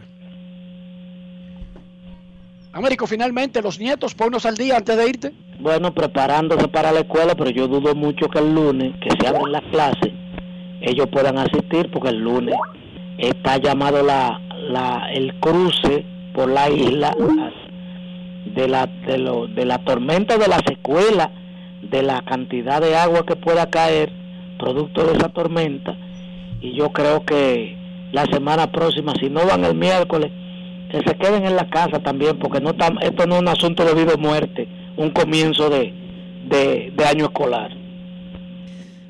Américo, 2.71 3.05
finalmente, 3.05 3.61
los 3.61 3.79
nietos, 3.79 4.15
ponnos 4.15 4.45
al 4.45 4.55
día 4.55 4.77
antes 4.77 4.95
de 4.95 5.09
irte. 5.09 5.33
Bueno, 5.59 5.93
preparándose 5.93 6.69
para 6.69 6.93
la 6.93 6.99
escuela, 6.99 7.35
pero 7.35 7.49
yo 7.49 7.67
dudo 7.67 7.95
mucho 7.95 8.29
que 8.29 8.39
el 8.39 8.53
lunes, 8.53 8.93
que 9.01 9.09
se 9.19 9.27
abren 9.27 9.51
las 9.51 9.63
clases, 9.71 10.13
ellos 10.81 11.07
puedan 11.11 11.37
asistir 11.37 11.89
porque 11.91 12.09
el 12.09 12.19
lunes 12.19 12.55
está 13.17 13.57
llamado 13.57 14.03
la, 14.03 14.39
la 14.69 15.09
el 15.11 15.33
cruce 15.39 16.05
por 16.33 16.49
la 16.49 16.69
isla 16.69 17.15
de 18.55 18.67
la 18.67 18.85
de, 18.85 19.17
lo, 19.17 19.47
de 19.47 19.65
la 19.65 19.79
tormenta 19.79 20.37
de 20.37 20.47
la 20.47 20.59
secuela 20.65 21.31
de 21.81 22.03
la 22.03 22.21
cantidad 22.21 22.81
de 22.81 22.95
agua 22.95 23.25
que 23.25 23.35
pueda 23.35 23.69
caer 23.69 24.11
producto 24.57 25.03
de 25.03 25.13
esa 25.13 25.29
tormenta. 25.29 25.95
Y 26.59 26.73
yo 26.73 26.91
creo 26.91 27.23
que 27.23 27.77
la 28.11 28.25
semana 28.25 28.71
próxima 28.71 29.13
si 29.19 29.29
no 29.29 29.45
van 29.45 29.63
el 29.63 29.75
miércoles 29.75 30.31
que 30.89 30.99
se 30.99 31.15
queden 31.17 31.45
en 31.45 31.55
la 31.55 31.69
casa 31.69 31.99
también 31.99 32.39
porque 32.39 32.61
no 32.61 32.71
esto 33.01 33.27
no 33.27 33.35
es 33.35 33.41
un 33.41 33.47
asunto 33.49 33.83
de 33.83 33.93
vida 33.93 34.13
o 34.15 34.17
muerte 34.17 34.67
un 34.95 35.09
comienzo 35.09 35.69
de, 35.69 35.93
de 36.45 37.05
año 37.05 37.25
escolar 37.25 37.86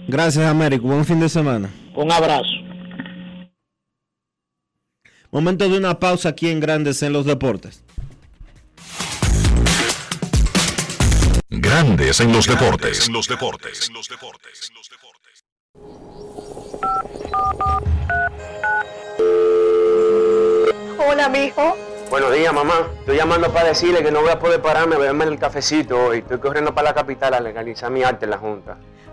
Gracias, 0.07 0.45
Américo. 0.45 0.87
Buen 0.87 1.03
fin 1.03 1.19
de 1.19 1.27
semana. 1.27 1.69
Un 1.93 2.11
abrazo. 2.11 2.47
Momento 5.31 5.67
de 5.67 5.77
una 5.77 5.99
pausa 5.99 6.29
aquí 6.29 6.49
en 6.49 6.61
Grandes 6.61 7.03
en 7.03 7.11
los 7.11 7.25
Deportes. 7.25 7.83
Grandes 11.49 12.21
en 12.21 12.31
los 12.31 12.47
Deportes. 12.47 13.07
En 13.07 13.13
los 13.13 13.27
Deportes. 13.27 13.89
En 13.89 13.93
los 13.93 14.07
Deportes. 14.07 14.73
Hola, 21.05 21.27
mijo. 21.27 21.75
Buenos 22.09 22.33
días, 22.33 22.53
mamá. 22.53 22.87
Estoy 22.99 23.17
llamando 23.17 23.51
para 23.51 23.67
decirle 23.67 24.01
que 24.01 24.11
no 24.11 24.21
voy 24.21 24.29
a 24.29 24.39
poder 24.39 24.61
pararme 24.61 24.95
a 24.95 24.99
beberme 24.99 25.25
el 25.25 25.37
cafecito 25.37 26.05
hoy. 26.05 26.19
Estoy 26.19 26.39
corriendo 26.39 26.73
para 26.73 26.89
la 26.89 26.95
capital 26.95 27.33
a 27.33 27.41
legalizar 27.41 27.91
mi 27.91 28.03
arte 28.03 28.23
en 28.23 28.31
la 28.31 28.37
Junta. 28.37 28.77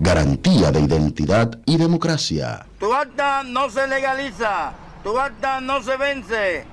garantía 0.00 0.72
de 0.72 0.80
identidad 0.80 1.60
y 1.66 1.76
democracia. 1.76 2.66
Tu 2.78 2.92
acta 2.92 3.42
no 3.44 3.70
se 3.70 3.86
legaliza, 3.86 4.72
tu 5.04 5.18
acta 5.18 5.60
no 5.60 5.82
se 5.82 5.96
vence. 5.96 6.64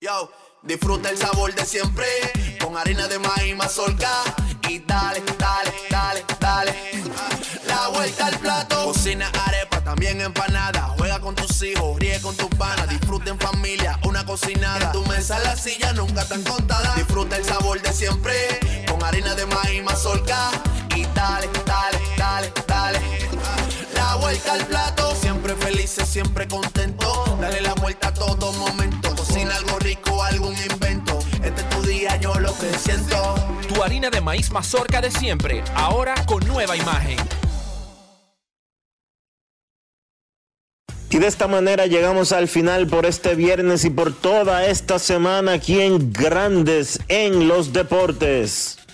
Yo, 0.00 0.30
disfruta 0.62 1.10
el 1.10 1.18
sabor 1.18 1.52
de 1.54 1.66
siempre, 1.66 2.06
con 2.62 2.76
harina 2.76 3.08
de 3.08 3.18
maíz 3.18 3.56
mazorca 3.56 4.08
y 4.68 4.78
dale, 4.78 5.22
dale, 5.36 5.72
dale, 5.90 6.24
dale. 6.40 6.74
La 7.66 7.88
vuelta 7.88 8.26
al 8.26 8.38
plato, 8.38 8.84
cocina 8.84 9.30
arepa, 9.46 9.80
también 9.82 10.20
empanada. 10.20 10.94
Juega 10.96 11.20
con 11.20 11.34
tus 11.34 11.60
hijos, 11.62 11.98
ríe 11.98 12.20
con 12.20 12.36
tus 12.36 12.48
panas, 12.50 12.88
disfruta 12.88 13.30
en 13.30 13.38
familia, 13.38 13.98
una 14.04 14.24
cocinada. 14.24 14.86
En 14.86 14.92
tu 14.92 15.04
mesa 15.06 15.38
la 15.40 15.56
silla 15.56 15.92
nunca 15.92 16.24
tan 16.26 16.42
contada. 16.44 16.94
Disfruta 16.94 17.36
el 17.36 17.44
sabor 17.44 17.82
de 17.82 17.92
siempre, 17.92 18.34
con 18.88 19.02
harina 19.02 19.34
de 19.34 19.46
maíz 19.46 19.82
mazorca 19.82 20.50
y 20.94 21.04
dale, 21.14 21.48
dale, 21.66 21.97
dale, 22.28 22.52
dale. 22.66 23.00
La 23.94 24.16
vuelta 24.16 24.52
al 24.52 24.66
plato, 24.66 25.14
siempre 25.14 25.54
felices, 25.56 26.08
siempre 26.08 26.46
contento. 26.46 27.38
Dale 27.40 27.60
la 27.60 27.74
vuelta 27.74 28.08
a 28.08 28.14
todo 28.14 28.52
momento. 28.52 29.14
Cocina 29.14 29.54
algo 29.56 29.78
rico, 29.78 30.22
algún 30.22 30.54
invento. 30.70 31.18
Este 31.42 31.60
es 31.62 31.68
tu 31.70 31.82
día, 31.82 32.16
yo 32.16 32.34
lo 32.34 32.56
que 32.58 32.72
siento. 32.78 33.34
Tu 33.68 33.82
harina 33.82 34.10
de 34.10 34.20
maíz 34.20 34.50
mazorca 34.50 35.00
de 35.00 35.10
siempre, 35.10 35.62
ahora 35.74 36.14
con 36.26 36.46
nueva 36.46 36.76
imagen. 36.76 37.18
Y 41.10 41.18
de 41.18 41.26
esta 41.26 41.48
manera 41.48 41.86
llegamos 41.86 42.32
al 42.32 42.48
final 42.48 42.86
por 42.86 43.06
este 43.06 43.34
viernes 43.34 43.84
y 43.86 43.90
por 43.90 44.12
toda 44.12 44.66
esta 44.66 44.98
semana 44.98 45.54
aquí 45.54 45.80
en 45.80 46.12
Grandes 46.12 47.00
en 47.08 47.48
los 47.48 47.72
Deportes. 47.72 48.77